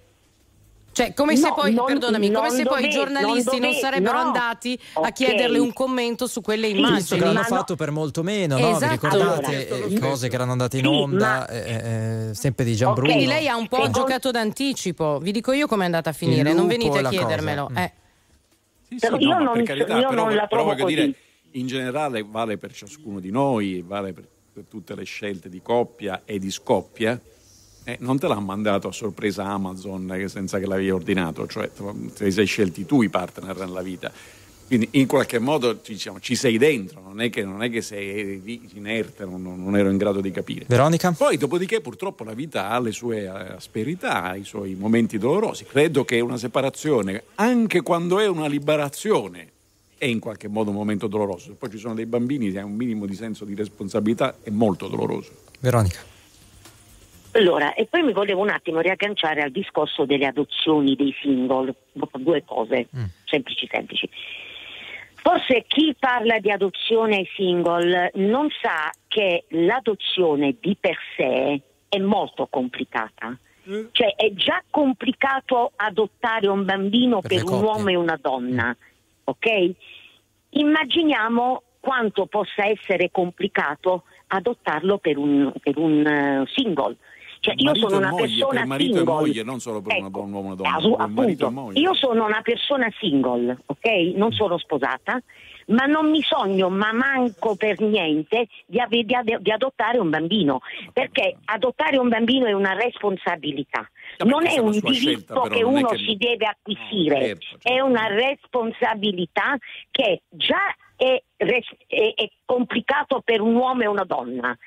Cioè, 0.98 1.14
come 1.14 1.36
se 1.36 1.50
No, 1.50 1.54
poi, 1.54 1.74
non- 1.76 1.86
perdonami, 1.86 2.32
come 2.32 2.50
se 2.50 2.64
poi 2.64 2.86
i 2.88 2.90
giornalisti 2.90 3.60
non 3.60 3.70
non, 3.70 3.80
sarebbero 3.80 4.14
no. 4.18 4.26
andati 4.26 4.80
a 4.94 5.12
chiederle 5.12 5.60
un 5.60 5.72
commento 5.72 6.26
su 6.26 6.42
quelle 6.42 6.70
Sì, 6.70 6.76
immagini. 6.78 7.20
che 7.20 7.26
l'hanno 7.26 7.34
ma 7.34 7.40
no- 7.48 7.56
fatto 7.56 7.76
per 7.76 7.92
molto 7.92 8.24
meno, 8.24 8.58
no? 8.58 8.66
Vi 8.66 8.72
Esatto. 8.78 8.92
ricordate 8.94 9.68
Allora, 9.70 9.86
eh, 9.86 10.00
cose 10.00 10.28
che 10.28 10.34
erano 10.34 10.54
andate 10.54 10.78
in 10.78 10.84
Sì, 10.86 10.90
onda, 10.90 11.28
ma- 11.28 11.48
eh, 11.50 12.30
eh, 12.30 12.34
sempre 12.34 12.66
di 12.66 12.74
Gianbruno. 12.76 13.06
Quindi 13.12 13.28
lei 13.28 13.48
ha 13.48 13.56
un 13.56 13.68
po' 13.68 13.76
Secondo- 13.76 14.00
giocato 14.00 14.32
d'anticipo. 14.32 15.20
Vi 15.20 15.32
dico 15.32 15.52
io 15.52 15.68
come 15.68 15.84
è 15.84 15.86
andata 15.86 16.10
a 16.10 16.14
finire, 16.14 16.52
non 16.52 16.66
venite 16.66 16.98
e 16.98 17.04
a 17.04 17.10
chiedermelo. 17.10 17.70
Mm. 17.72 17.78
Eh. 17.78 17.94
Sì, 18.90 18.96
Però 18.98 19.18
sì, 19.20 19.24
io 19.24 19.38
no, 19.38 19.44
non- 19.44 19.54
per 19.54 19.64
carità, 19.66 19.98
io 20.00 20.10
però, 20.10 20.24
non 20.24 20.34
la 20.34 20.48
però 20.48 20.62
trovo 20.64 20.64
voglio 20.72 20.84
così. 20.86 20.96
dire, 20.96 21.14
in 21.52 21.68
generale 21.68 22.26
vale 22.28 22.58
per 22.58 22.74
ciascuno 22.74 23.20
di 23.20 23.30
noi, 23.30 23.84
vale 23.86 24.14
per, 24.14 24.28
per 24.52 24.64
tutte 24.68 24.96
le 24.96 25.04
scelte 25.04 25.48
di 25.48 25.62
coppia 25.62 26.24
e 26.26 26.40
di 26.40 26.50
scoppia. 26.50 27.20
Eh, 27.88 27.96
non 28.02 28.20
te 28.20 28.28
l'ha 28.28 28.38
mandato 28.38 28.90
a 28.90 28.92
sorpresa 28.92 29.46
Amazon 29.46 30.12
eh, 30.12 30.28
senza 30.28 30.60
che 30.60 30.66
l'avevi 30.66 30.92
ordinato, 30.92 31.48
cioè 31.48 31.72
te 31.72 32.26
li 32.26 32.32
sei 32.32 32.46
scelti 32.46 32.86
tu 32.86 33.02
i 33.02 33.08
partner 33.08 33.56
nella 33.56 33.82
vita. 33.82 34.12
Quindi 34.68 34.90
in 34.92 35.08
qualche 35.08 35.40
modo 35.40 35.72
diciamo, 35.72 36.20
ci 36.20 36.36
sei 36.36 36.58
dentro, 36.58 37.00
non 37.00 37.22
è 37.22 37.30
che, 37.30 37.46
non 37.46 37.64
è 37.64 37.70
che 37.70 37.82
sei 37.82 38.42
lì 38.44 38.70
inerte, 38.74 39.24
non, 39.24 39.42
non 39.42 39.78
ero 39.78 39.90
in 39.90 39.96
grado 39.96 40.20
di 40.20 40.32
capire. 40.32 40.66
Veronica? 40.68 41.14
Poi, 41.14 41.38
dopodiché, 41.38 41.80
purtroppo 41.80 42.26
la 42.26 42.34
vita 42.34 42.68
ha 42.72 42.80
le 42.82 42.92
sue 42.92 43.22
eh, 43.22 43.28
asperità, 43.28 44.24
ha 44.24 44.36
i 44.36 44.44
suoi 44.44 44.76
momenti 44.76 45.18
dolorosi. 45.18 45.64
Credo 45.64 46.04
che 46.04 46.20
una 46.20 46.36
separazione, 46.36 47.24
anche 47.36 47.80
quando 47.84 48.20
è 48.20 48.28
una 48.28 48.48
liberazione, 48.48 49.50
è 49.98 50.04
in 50.04 50.20
qualche 50.20 50.50
modo 50.50 50.72
un 50.72 50.76
momento 50.76 51.08
doloroso. 51.08 51.52
Se 51.52 51.56
poi 51.58 51.70
ci 51.70 51.78
sono 51.78 51.94
dei 51.94 52.06
bambini, 52.06 52.52
se 52.52 52.58
hai 52.58 52.66
un 52.66 52.76
minimo 52.76 53.06
di 53.06 53.16
senso 53.16 53.46
di 53.46 53.56
responsabilità, 53.56 54.36
è 54.44 54.50
molto 54.50 54.90
doloroso. 54.90 55.32
Veronica. 55.62 56.16
Allora, 57.38 57.76
e 57.76 57.86
poi 57.86 58.02
mi 58.02 58.14
volevo 58.14 58.42
un 58.42 58.50
attimo 58.50 58.80
riagganciare 58.80 59.42
al 59.44 59.52
discorso 59.52 60.06
delle 60.06 60.26
adozioni 60.26 60.96
dei 60.96 61.16
single, 61.22 61.74
due 61.94 62.44
cose 62.44 62.88
semplici 63.26 63.68
semplici. 63.72 64.10
Forse 65.14 65.66
chi 65.68 65.96
parla 66.00 66.40
di 66.40 66.50
adozione 66.50 67.18
ai 67.18 67.30
single 67.36 68.12
non 68.16 68.48
sa 68.60 68.90
che 69.08 69.46
l'adozione 69.50 70.56
di 70.60 70.76
per 70.80 70.98
sé 71.16 71.62
è 71.88 72.00
molto 72.00 72.48
complicata. 72.48 73.38
Cioè 73.92 74.16
è 74.16 74.34
già 74.34 74.64
complicato 74.70 75.74
adottare 75.76 76.48
un 76.48 76.64
bambino 76.66 77.20
Per 77.22 77.30
per, 77.30 77.44
un 77.44 77.50
coppie. 77.50 77.66
uomo 77.66 77.90
e 77.90 77.96
una 77.96 78.18
donna, 78.20 78.76
ok? 79.26 79.72
Immaginiamo 80.52 81.62
quanto 81.82 82.26
possa 82.26 82.66
essere 82.66 83.12
complicato 83.12 84.04
adottarlo 84.28 84.98
per 84.98 85.18
un, 85.18 85.52
per 85.62 85.78
un 85.78 86.06
eh, 86.06 86.44
single. 86.56 86.96
Cioè, 87.48 87.56
io 87.58 87.76
sono 87.76 87.98
una 87.98 88.10
moglie, 88.10 88.26
persona 88.28 88.60
per 88.60 88.66
marito 88.68 88.96
single. 88.98 89.14
e 89.14 89.16
moglie, 89.16 89.44
non 89.44 89.60
solo 89.60 89.82
per 89.82 89.96
una 89.98 90.08
Ecco, 90.08 90.20
donna, 90.20 90.26
un 90.28 90.34
uomo 90.34 90.48
e 90.48 90.54
una 90.54 90.56
donna, 90.56 90.70
e 90.70 91.04
appunto, 91.38 91.80
io 91.80 91.94
sono 91.94 92.26
una 92.26 92.42
persona 92.42 92.92
single, 93.00 93.58
ok? 93.68 93.86
Non 94.16 94.32
sono 94.34 94.58
sposata, 94.58 95.22
ma 95.68 95.86
non 95.86 96.10
mi 96.10 96.22
sogno, 96.22 96.70
ma 96.70 96.92
manco 96.92 97.56
per 97.56 97.80
niente 97.80 98.48
di, 98.66 98.80
ave- 98.80 99.04
di 99.04 99.14
ade- 99.16 99.38
di 99.40 99.52
adottare 99.52 99.98
un 99.98 100.10
bambino, 100.10 100.60
perché 100.92 101.38
adottare 101.46 101.98
un 101.98 102.10
bambino 102.10 102.46
è 102.48 102.52
una 102.54 102.74
responsabilità. 102.74 103.90
Vabbè, 104.18 104.30
Non 104.30 104.46
è 104.46 104.58
un 104.60 104.68
una 104.68 104.74
scelta, 104.74 105.00
diritto 105.00 105.42
però 105.42 105.56
che 105.56 105.64
uno 105.64 105.88
che- 105.88 105.98
si 105.98 106.16
deve 106.18 106.46
acquisire, 106.46 107.20
certo, 107.22 107.46
certo. 107.50 107.68
è 107.74 107.80
una 107.80 108.08
responsabilità 108.08 109.58
che 109.92 110.22
già 110.30 110.76
è, 110.96 111.22
res- 111.38 111.76
è- 111.88 112.14
è 112.16 112.30
complicato 112.46 113.22
per 113.24 113.42
un 113.42 113.56
uomo 113.56 113.84
e 113.84 113.88
una 113.88 114.04
donna. 114.04 114.58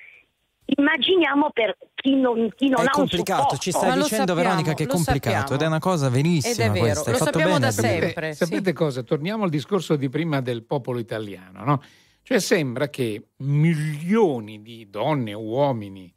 Immaginiamo 0.76 1.50
per 1.52 1.76
chi 1.94 2.14
non, 2.14 2.48
chi 2.54 2.68
non 2.68 2.80
È 2.80 2.82
ha 2.82 2.84
un 2.84 2.90
complicato, 2.90 3.56
ci 3.56 3.72
stai 3.72 4.00
dicendo 4.00 4.34
Veronica 4.34 4.74
che 4.74 4.84
è 4.84 4.86
complicato 4.86 5.54
ed 5.54 5.62
è 5.62 5.66
una 5.66 5.80
cosa 5.80 6.08
verissima 6.08 6.70
questa. 6.70 7.10
Hai 7.10 7.16
fatto 7.16 7.38
bene 7.38 7.66
a 7.66 7.72
dire. 7.72 7.72
Sapete, 7.72 8.34
sapete 8.34 8.72
cosa? 8.72 9.02
Torniamo 9.02 9.44
al 9.44 9.50
discorso 9.50 9.96
di 9.96 10.08
prima 10.08 10.40
del 10.40 10.62
popolo 10.62 10.98
italiano, 10.98 11.64
no? 11.64 11.82
Cioè 12.22 12.38
sembra 12.38 12.88
che 12.88 13.30
milioni 13.38 14.62
di 14.62 14.88
donne 14.88 15.34
o 15.34 15.40
uomini 15.40 16.14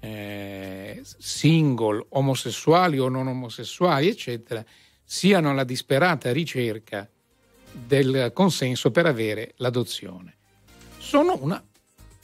eh, 0.00 1.00
single, 1.02 2.04
omosessuali 2.10 2.98
o 2.98 3.08
non 3.08 3.28
omosessuali, 3.28 4.08
eccetera, 4.08 4.62
siano 5.02 5.50
alla 5.50 5.64
disperata 5.64 6.30
ricerca 6.30 7.08
del 7.72 8.30
consenso 8.34 8.90
per 8.90 9.06
avere 9.06 9.54
l'adozione. 9.56 10.36
Sono 10.98 11.38
una 11.40 11.62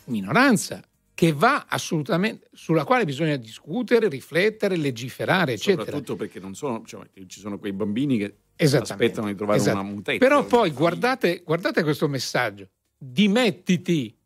minoranza 0.05 0.83
che 1.21 1.35
va 1.35 1.67
assolutamente 1.69 2.49
sulla 2.55 2.85
quale 2.85 3.05
bisogna 3.05 3.37
discutere, 3.37 4.09
riflettere, 4.09 4.77
legiferare, 4.77 5.53
eccetera. 5.53 5.85
Soprattutto 5.85 6.17
perché 6.17 6.41
non 6.41 6.55
sono, 6.55 6.83
cioè, 6.87 7.05
ci 7.27 7.41
sono 7.41 7.59
quei 7.59 7.75
bambini 7.75 8.17
che 8.17 8.37
aspettano 8.57 9.27
di 9.27 9.35
trovare 9.35 9.59
Esatto. 9.59 9.81
una 9.81 9.87
mutetta. 9.87 10.17
Però 10.27 10.47
poi 10.47 10.71
guardate, 10.71 11.43
guardate 11.45 11.83
questo 11.83 12.09
messaggio: 12.09 12.69
dimettiti, 12.97 14.17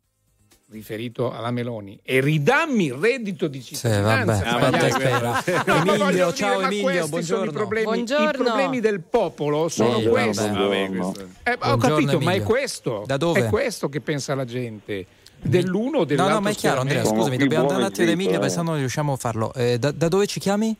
riferito 0.69 1.33
alla 1.33 1.51
Meloni, 1.51 1.99
e 2.01 2.21
ridammi 2.21 2.85
il 2.85 2.93
reddito 2.93 3.49
di 3.49 3.61
cittadinanza. 3.61 4.57
vabbè, 4.57 4.89
Sbagliato. 4.89 5.27
aspetta. 5.27 5.63
No, 5.67 5.73
ma 5.73 5.81
Emilio, 5.81 5.97
voglio 6.05 6.33
ciao 6.33 6.59
ma 6.61 6.65
Emilio, 6.67 6.85
questi 7.09 7.23
sono 7.23 7.39
buongiorno. 7.41 7.49
I 7.49 7.53
problemi, 7.53 7.85
Buongiorno. 7.87 8.29
I 8.29 8.33
problemi 8.33 8.79
del 8.79 9.01
popolo 9.01 9.67
sono 9.67 9.99
Sì, 9.99 10.05
questi. 10.07 10.47
vabbè. 10.47 10.59
Vabbè, 10.59 10.87
questo 10.95 11.19
è- 11.43 11.49
Eh, 11.49 11.53
ho 11.55 11.57
Buongiorno, 11.57 11.95
capito, 11.95 12.19
ma 12.19 12.31
è 12.31 12.35
Emilio. 12.35 12.43
questo. 12.45 13.03
Da 13.05 13.17
dove? 13.17 13.39
È 13.45 13.49
questo 13.49 13.89
che 13.89 13.99
pensa 13.99 14.33
la 14.33 14.45
gente. 14.45 15.05
Dell'uno 15.45 15.97
o 15.97 15.99
No, 15.99 16.05
dell'altro. 16.05 16.33
no, 16.35 16.41
ma 16.41 16.49
è 16.49 16.53
chiaro, 16.55 16.81
Andrea. 16.81 17.03
Scusami, 17.03 17.37
dobbiamo 17.37 17.63
andare 17.63 17.81
un 17.81 17.87
attimo 17.87 18.05
da 18.07 18.11
Emilio 18.13 18.33
perché 18.39 18.49
se 18.49 18.57
no 18.61 18.69
non 18.71 18.77
riusciamo 18.77 19.13
a 19.13 19.15
farlo. 19.17 19.53
Eh, 19.53 19.77
da, 19.77 19.91
da 19.91 20.07
dove 20.07 20.25
ci 20.27 20.39
chiami? 20.39 20.75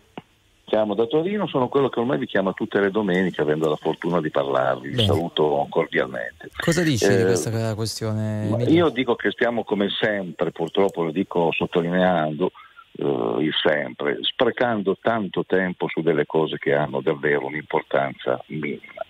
Chiamo 0.65 0.95
da 0.95 1.05
Torino, 1.05 1.45
sono 1.45 1.67
quello 1.67 1.89
che 1.89 1.99
ormai 1.99 2.17
vi 2.17 2.25
chiama 2.25 2.51
tutte 2.53 2.79
le 2.79 2.89
domeniche, 2.89 3.39
avendo 3.41 3.69
la 3.69 3.75
fortuna 3.75 4.19
di 4.19 4.31
parlarvi. 4.31 4.89
Vi 4.89 4.95
Bene. 4.95 5.07
saluto 5.07 5.67
cordialmente. 5.69 6.49
Cosa 6.59 6.81
dici 6.81 7.07
di 7.07 7.13
Eh, 7.13 7.23
questa 7.23 7.75
questione? 7.75 8.47
Io 8.67 8.89
dico 8.89 9.13
che 9.15 9.29
stiamo 9.29 9.63
come 9.63 9.89
sempre, 9.89 10.49
purtroppo 10.51 11.03
lo 11.03 11.11
dico 11.11 11.51
sottolineando 11.51 12.51
eh, 12.97 13.35
il 13.41 13.53
sempre, 13.63 14.17
sprecando 14.21 14.97
tanto 14.99 15.45
tempo 15.45 15.87
su 15.87 16.01
delle 16.01 16.25
cose 16.25 16.57
che 16.57 16.73
hanno 16.73 16.99
davvero 17.01 17.45
un'importanza 17.45 18.43
minima. 18.47 19.03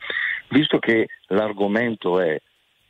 Visto 0.50 0.78
che 0.80 1.08
l'argomento 1.28 2.20
è 2.20 2.40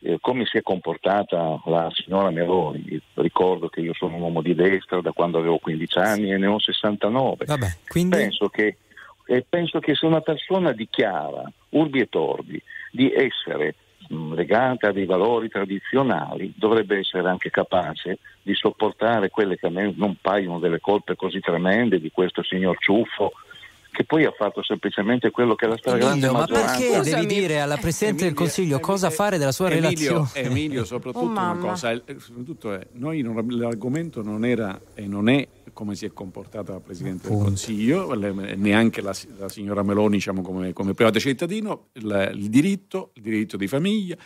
eh, 0.06 0.18
come 0.22 0.45
si 0.45 0.57
è 0.57 0.61
comportata 0.61 1.60
la 1.65 1.91
signora 1.91 2.30
Meloni, 2.30 3.02
ricordo 3.15 3.69
che 3.69 3.82
io 3.82 3.94
sono 3.95 4.15
un 4.15 4.22
uomo 4.22 4.44
di 4.44 4.53
destra 4.53 5.02
da 5.02 5.11
quando 5.11 5.40
avevo 5.40 5.57
15 5.57 5.98
anni 5.98 6.32
e 6.32 6.38
ne 6.38 6.45
ho 6.45 6.60
69. 6.60 7.45
Vabbè, 7.45 7.68
quindi? 7.88 8.15
Penso 8.15 8.48
che, 8.49 8.77
e 9.26 9.45
penso 9.49 9.80
che 9.80 9.95
se 9.95 10.06
una 10.06 10.22
persona 10.22 10.73
dichiara, 10.73 11.52
urbi 11.69 12.02
e 12.02 12.07
torbi, 12.07 12.61
di 12.91 13.11
essere 13.11 13.73
mh, 14.10 14.36
legata 14.36 14.90
a 14.90 14.91
dei 14.91 15.06
valori 15.06 15.49
tradizionali, 15.49 16.53
dovrebbe 16.56 16.99
essere 16.99 17.27
anche 17.27 17.49
capace 17.49 18.19
di 18.44 18.53
sopportare 18.53 19.32
quelle 19.32 19.57
che 19.57 19.65
a 19.65 19.72
me 19.72 19.91
non 19.95 20.18
paiono 20.22 20.60
delle 20.60 20.80
colpe 20.80 21.15
così 21.15 21.40
tremende 21.40 21.99
di 21.99 22.11
questo 22.11 22.44
signor 22.44 22.77
Ciuffo, 22.77 23.32
che 23.95 24.03
poi 24.03 24.26
ha 24.26 24.31
fatto 24.31 24.61
semplicemente 24.61 25.31
quello 25.31 25.55
che 25.55 25.65
la 25.67 25.77
stragrande 25.77 26.27
Emilio, 26.27 26.31
ma 26.34 26.39
maggioranza... 26.39 26.77
perché 26.77 27.09
devi 27.09 27.26
dire 27.26 27.61
alla 27.61 27.77
Presidente 27.77 28.26
del 28.26 28.34
Consiglio 28.34 28.80
cosa 28.81 29.09
fare 29.09 29.38
della 29.38 29.53
sua 29.53 29.69
Emilio, 29.72 29.88
relazione? 29.88 30.47
Emilio, 30.47 30.84
soprattutto 30.85 31.23
Oh, 31.26 31.30
una 31.30 31.55
cosa, 31.57 31.91
eh, 31.91 32.03
soprattutto 32.19 32.73
è, 32.73 32.85
noi 32.93 33.22
non- 33.22 33.45
l'argomento 33.47 34.22
non 34.22 34.43
era 34.43 34.80
e 34.93 35.07
non 35.07 35.30
è 35.30 35.47
come 35.72 35.95
si 35.95 36.05
è 36.05 36.11
comportata 36.13 36.73
la 36.73 36.80
Presidente 36.80 37.30
del 37.30 37.38
Consiglio, 37.38 38.13
neanche 38.13 39.01
la, 39.01 39.15
la 39.38 39.49
signora 39.49 39.81
Meloni 39.84 40.15
diciamo, 40.15 40.41
come, 40.41 40.73
come 40.73 40.93
privato 40.93 41.19
cittadino, 41.19 41.88
il, 41.93 42.31
il 42.35 42.49
diritto, 42.49 43.11
il 43.13 43.22
diritto 43.22 43.55
di 43.57 43.67
famiglia. 43.67 44.17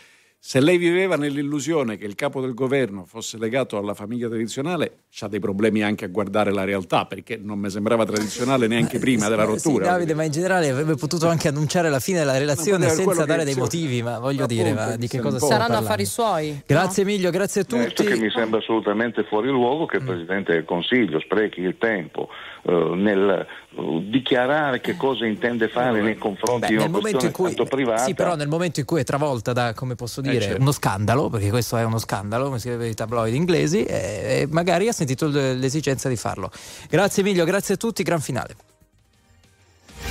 Se 0.42 0.58
lei 0.58 0.78
viveva 0.78 1.16
nell'illusione 1.16 1.98
che 1.98 2.06
il 2.06 2.14
capo 2.14 2.40
del 2.40 2.54
governo 2.54 3.04
fosse 3.04 3.36
legato 3.36 3.76
alla 3.76 3.92
famiglia 3.92 4.26
tradizionale, 4.26 5.00
c'ha 5.10 5.28
dei 5.28 5.38
problemi 5.38 5.82
anche 5.82 6.06
a 6.06 6.08
guardare 6.08 6.50
la 6.50 6.64
realtà, 6.64 7.04
perché 7.04 7.36
non 7.36 7.58
mi 7.58 7.68
sembrava 7.68 8.06
tradizionale 8.06 8.66
neanche 8.66 8.98
prima 8.98 9.28
della 9.28 9.42
Sì, 9.44 9.48
rottura. 9.68 9.84
Davide, 9.90 10.14
ma 10.14 10.24
in 10.24 10.30
generale 10.32 10.70
avrebbe 10.70 10.94
potuto 10.94 11.28
anche 11.28 11.48
annunciare 11.48 11.90
la 11.90 12.00
fine 12.00 12.20
della 12.20 12.38
relazione 12.38 12.88
senza 12.88 13.26
dare 13.26 13.44
dei 13.44 13.54
motivi, 13.54 14.02
ma 14.02 14.18
voglio 14.18 14.44
Appunto, 14.44 14.62
dire, 14.62 14.72
ma 14.72 14.96
di 14.96 15.08
che 15.08 15.18
cosa 15.18 15.34
ne 15.34 15.40
si 15.40 15.46
può. 15.46 15.46
sta 15.48 15.56
Saranno 15.58 15.84
parlando? 15.84 15.84
affari 15.86 16.04
suoi. 16.06 16.62
Grazie 16.66 17.02
Emilio, 17.02 17.30
grazie 17.30 17.60
a 17.60 17.64
Questo 17.66 18.02
che 18.02 18.08
tutti. 18.12 18.20
mi 18.22 18.30
sembra 18.30 18.60
assolutamente 18.60 19.24
fuori 19.24 19.48
luogo 19.48 19.84
che 19.84 19.98
il 19.98 20.04
Presidente 20.04 20.52
del 20.52 20.64
Consiglio 20.64 21.20
sprechi 21.20 21.60
il 21.60 21.76
tempo 21.76 22.28
eh, 22.62 22.72
nel 22.96 23.46
eh, 23.76 24.04
dichiarare 24.08 24.80
che 24.80 24.96
cosa 24.96 25.26
intende 25.26 25.68
fare 25.68 26.00
nei 26.00 26.16
confronti 26.16 26.60
Beh, 26.60 26.66
di 26.68 26.74
una 26.76 26.88
questione 26.98 27.30
cui, 27.30 27.44
tanto 27.54 27.64
privata. 27.64 28.04
sì, 28.04 28.14
però 28.14 28.34
nel 28.36 28.48
momento 28.48 28.80
in 28.80 28.86
cui 28.86 29.00
è 29.00 29.04
travolta 29.04 29.52
da, 29.52 29.74
come 29.74 29.94
posso 29.96 30.20
dire, 30.22 30.28
certo. 30.38 30.60
uno 30.60 30.72
scandalo, 30.72 31.28
perché 31.28 31.50
questo 31.50 31.76
è 31.76 31.84
uno 31.84 31.98
scandalo, 31.98 32.44
come 32.44 32.58
si 32.58 32.68
scrive 32.68 32.88
i 32.88 32.94
tabloid 32.94 33.34
inglesi, 33.34 33.84
e, 33.84 33.94
e 34.42 34.46
magari 34.50 34.88
ha 34.88 34.92
sentito 34.92 35.26
l'esigenza 35.28 36.08
di 36.08 36.16
farlo. 36.16 36.50
Grazie 36.88 37.22
Emilio, 37.22 37.44
grazie 37.44 37.74
a 37.74 37.76
tutti, 37.76 38.02
gran 38.02 38.20
finale. 38.20 38.54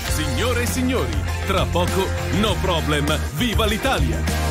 Signore 0.10 0.64
e 0.64 0.66
signori, 0.66 1.12
tra 1.46 1.66
poco 1.66 2.06
No 2.40 2.56
Problem, 2.62 3.18
viva 3.36 3.66
l'Italia! 3.66 4.48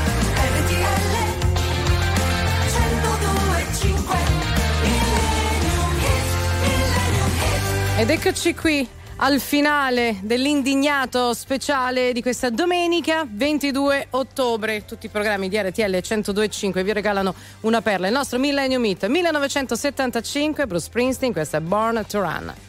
Ed 7.98 8.10
eccoci 8.10 8.54
qui 8.54 8.88
al 9.20 9.40
finale 9.40 10.18
dell'indignato 10.22 11.34
speciale 11.34 12.12
di 12.12 12.22
questa 12.22 12.50
domenica 12.50 13.26
22 13.28 14.08
ottobre. 14.10 14.84
Tutti 14.84 15.06
i 15.06 15.08
programmi 15.08 15.48
di 15.48 15.56
RTL 15.56 15.90
1025 15.90 16.84
vi 16.84 16.92
regalano 16.92 17.34
una 17.60 17.80
perla. 17.80 18.06
Il 18.06 18.12
nostro 18.12 18.38
Millennium 18.38 18.80
Meet 18.82 19.06
1975, 19.06 20.66
Bruce 20.66 20.84
Springsteen, 20.84 21.32
questa 21.32 21.58
è 21.58 21.60
Born 21.60 22.04
to 22.06 22.20
Run. 22.20 22.67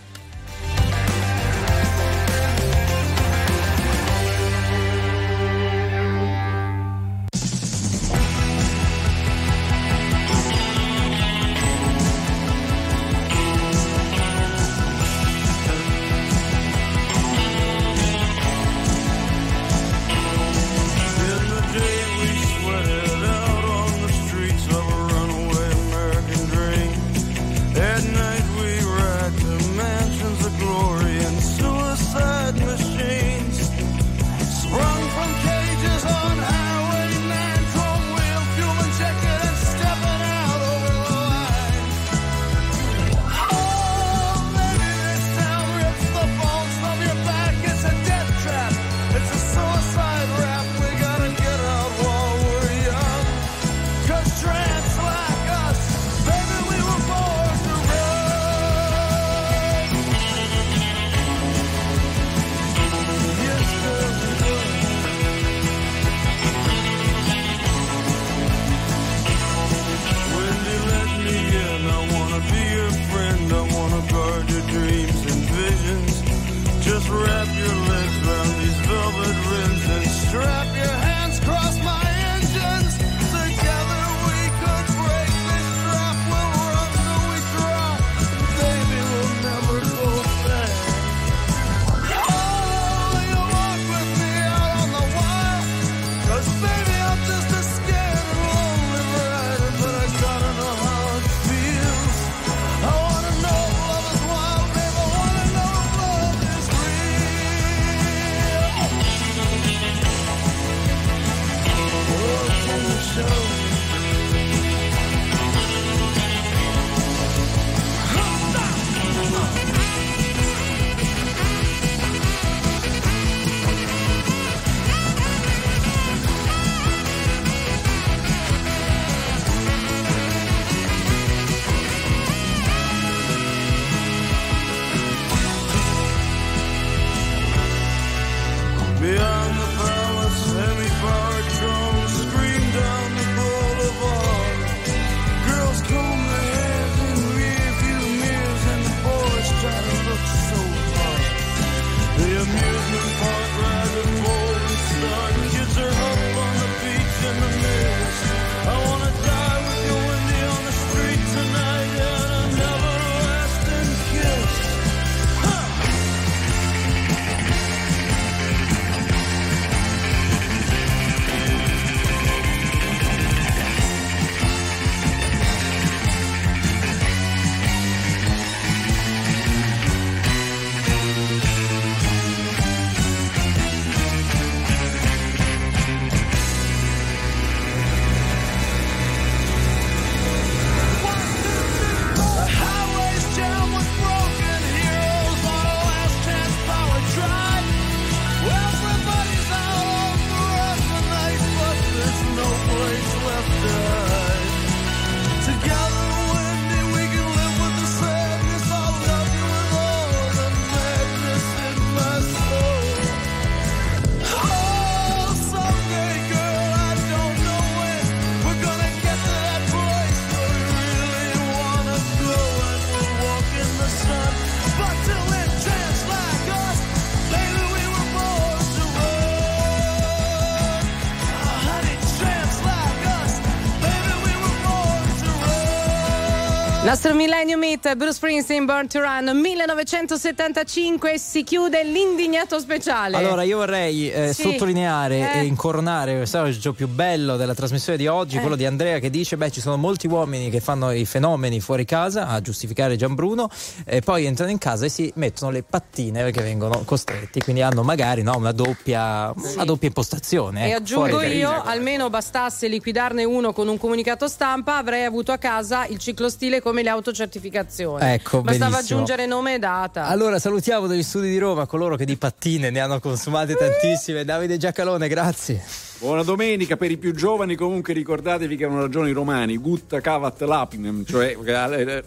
Nostro 237.10 237.26
Millennium 237.28 237.64
Hit, 237.64 237.96
Bruce 237.96 238.14
Springsteen, 238.14 238.66
Born 238.66 238.88
to 238.88 239.00
Run, 239.00 239.36
1975 239.36 241.18
si 241.18 241.44
chiude 241.44 241.84
l'indignato 241.84 242.60
speciale. 242.60 243.18
Allora, 243.18 243.42
io 243.42 243.58
vorrei 243.58 244.12
eh, 244.12 244.32
Sì. 244.32 244.44
sottolineare 244.44 245.34
Eh. 245.34 245.40
e 245.40 245.46
incoronare 245.46 246.12
il 246.12 246.18
messaggio 246.20 246.72
più 246.74 246.88
bello 246.88 247.36
della 247.36 247.56
trasmissione 247.56 247.98
di 247.98 248.06
oggi, 248.06 248.38
Eh. 248.38 248.42
quello 248.42 248.56
di 248.56 248.64
Andrea 248.68 249.00
che 249.00 249.10
dice: 249.10 249.38
Beh, 249.38 249.50
ci 249.50 249.60
sono 249.60 249.76
molti 249.76 250.06
uomini 250.06 250.52
che 250.52 250.60
fanno 250.60 250.92
i 250.92 251.04
fenomeni 251.06 251.60
fuori 251.62 251.84
casa 251.84 252.28
a 252.28 252.42
giustificare 252.42 252.96
Gianbruno, 252.96 253.50
e 253.86 254.02
poi 254.02 254.26
entrano 254.26 254.52
in 254.52 254.60
casa 254.60 254.86
e 254.86 254.90
si 254.90 255.12
mettono 255.16 255.50
le 255.50 255.64
pattine 255.64 256.22
perché 256.22 256.44
vengono 256.44 256.84
costretti, 256.86 257.42
quindi 257.42 257.64
hanno 257.64 257.82
magari 257.82 258.22
no, 258.22 258.38
una, 258.38 258.52
doppia, 258.52 259.34
una 259.36 259.66
doppia 259.66 259.88
impostazione. 259.88 260.66
E 260.66 260.70
ecco, 260.70 260.78
aggiungo 260.78 261.22
io, 261.22 261.50
carina. 261.50 261.64
almeno 261.64 262.12
bastasse 262.12 262.68
liquidarne 262.68 263.24
uno 263.24 263.52
con 263.52 263.68
un 263.68 263.80
comunicato 263.80 264.28
stampa, 264.28 264.78
avrei 264.78 265.06
avuto 265.06 265.32
a 265.32 265.38
casa 265.40 265.88
il 265.88 265.98
ciclostile 265.98 266.62
come 266.62 266.84
le 266.84 266.98
autocertificazioni. 267.00 268.04
Ecco, 268.14 268.42
Bastava 268.42 268.72
benissimo. 268.72 269.00
aggiungere 269.00 269.26
nome 269.26 269.56
e 269.56 269.60
data. 269.60 270.06
Allora 270.08 270.40
salutiamo 270.40 270.88
dagli 270.88 271.04
studi 271.04 271.30
di 271.30 271.38
Roma 271.38 271.66
coloro 271.66 271.96
che 271.96 272.06
di 272.06 272.16
pattine 272.18 272.70
ne 272.70 272.80
hanno 272.80 273.00
consumate 273.00 273.56
tantissime. 273.56 274.24
Davide 274.24 274.58
Giacalone, 274.58 275.08
grazie. 275.08 275.62
Buona 276.00 276.24
domenica 276.24 276.78
per 276.78 276.92
i 276.92 276.98
più 276.98 277.14
giovani, 277.14 277.56
comunque 277.56 277.94
ricordatevi 277.94 278.56
che 278.56 278.64
hanno 278.64 278.80
ragione 278.82 279.10
i 279.10 279.14
romani, 279.14 279.58
gutta 279.58 280.00
cavat 280.00 280.42
lapinem, 280.44 281.04
cioè 281.06 281.36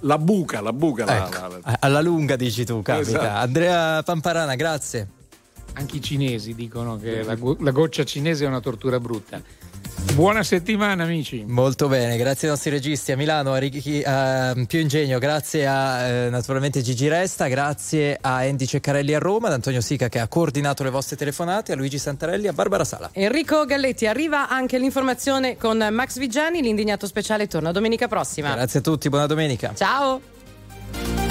la 0.00 0.16
buca, 0.18 0.60
la 0.62 0.72
buca. 0.72 1.02
Ecco, 1.04 1.40
la- 1.40 1.48
la- 1.62 1.76
alla 1.80 2.00
lunga 2.00 2.36
dici 2.36 2.64
tu, 2.64 2.80
capita. 2.80 3.08
Esatto. 3.10 3.38
Andrea 3.38 4.02
Pamparana, 4.02 4.54
grazie. 4.54 5.08
Anche 5.74 5.96
i 5.96 6.00
cinesi 6.02 6.54
dicono 6.54 6.98
che 6.98 7.22
la, 7.22 7.34
go- 7.34 7.56
la 7.60 7.70
goccia 7.70 8.04
cinese 8.04 8.44
è 8.44 8.48
una 8.48 8.60
tortura 8.60 8.98
brutta. 9.00 9.40
Buona 10.14 10.42
settimana, 10.42 11.04
amici. 11.04 11.44
Molto 11.46 11.88
bene, 11.88 12.18
grazie 12.18 12.46
ai 12.46 12.54
nostri 12.54 12.70
registi 12.70 13.12
a 13.12 13.16
Milano, 13.16 13.52
a, 13.54 13.58
Ricky, 13.58 14.02
a 14.04 14.54
Più 14.66 14.78
Ingegno, 14.78 15.18
grazie 15.18 15.66
a 15.66 16.02
eh, 16.02 16.28
naturalmente 16.28 16.82
Gigi 16.82 17.08
Resta, 17.08 17.48
grazie 17.48 18.18
a 18.20 18.40
Andy 18.40 18.66
Ceccarelli 18.66 19.14
a 19.14 19.18
Roma, 19.18 19.46
ad 19.46 19.54
Antonio 19.54 19.80
Sica 19.80 20.10
che 20.10 20.18
ha 20.18 20.28
coordinato 20.28 20.82
le 20.82 20.90
vostre 20.90 21.16
telefonate, 21.16 21.72
a 21.72 21.76
Luigi 21.76 21.98
Santarelli 21.98 22.46
a 22.46 22.52
Barbara 22.52 22.84
Sala. 22.84 23.08
Enrico 23.12 23.64
Galletti 23.64 24.06
arriva 24.06 24.50
anche 24.50 24.78
l'informazione 24.78 25.56
con 25.56 25.78
Max 25.90 26.18
Vigiani, 26.18 26.60
l'indignato 26.60 27.06
speciale 27.06 27.46
torna 27.46 27.72
domenica 27.72 28.06
prossima. 28.06 28.52
Grazie 28.52 28.80
a 28.80 28.82
tutti, 28.82 29.08
buona 29.08 29.26
domenica. 29.26 29.72
Ciao! 29.74 31.21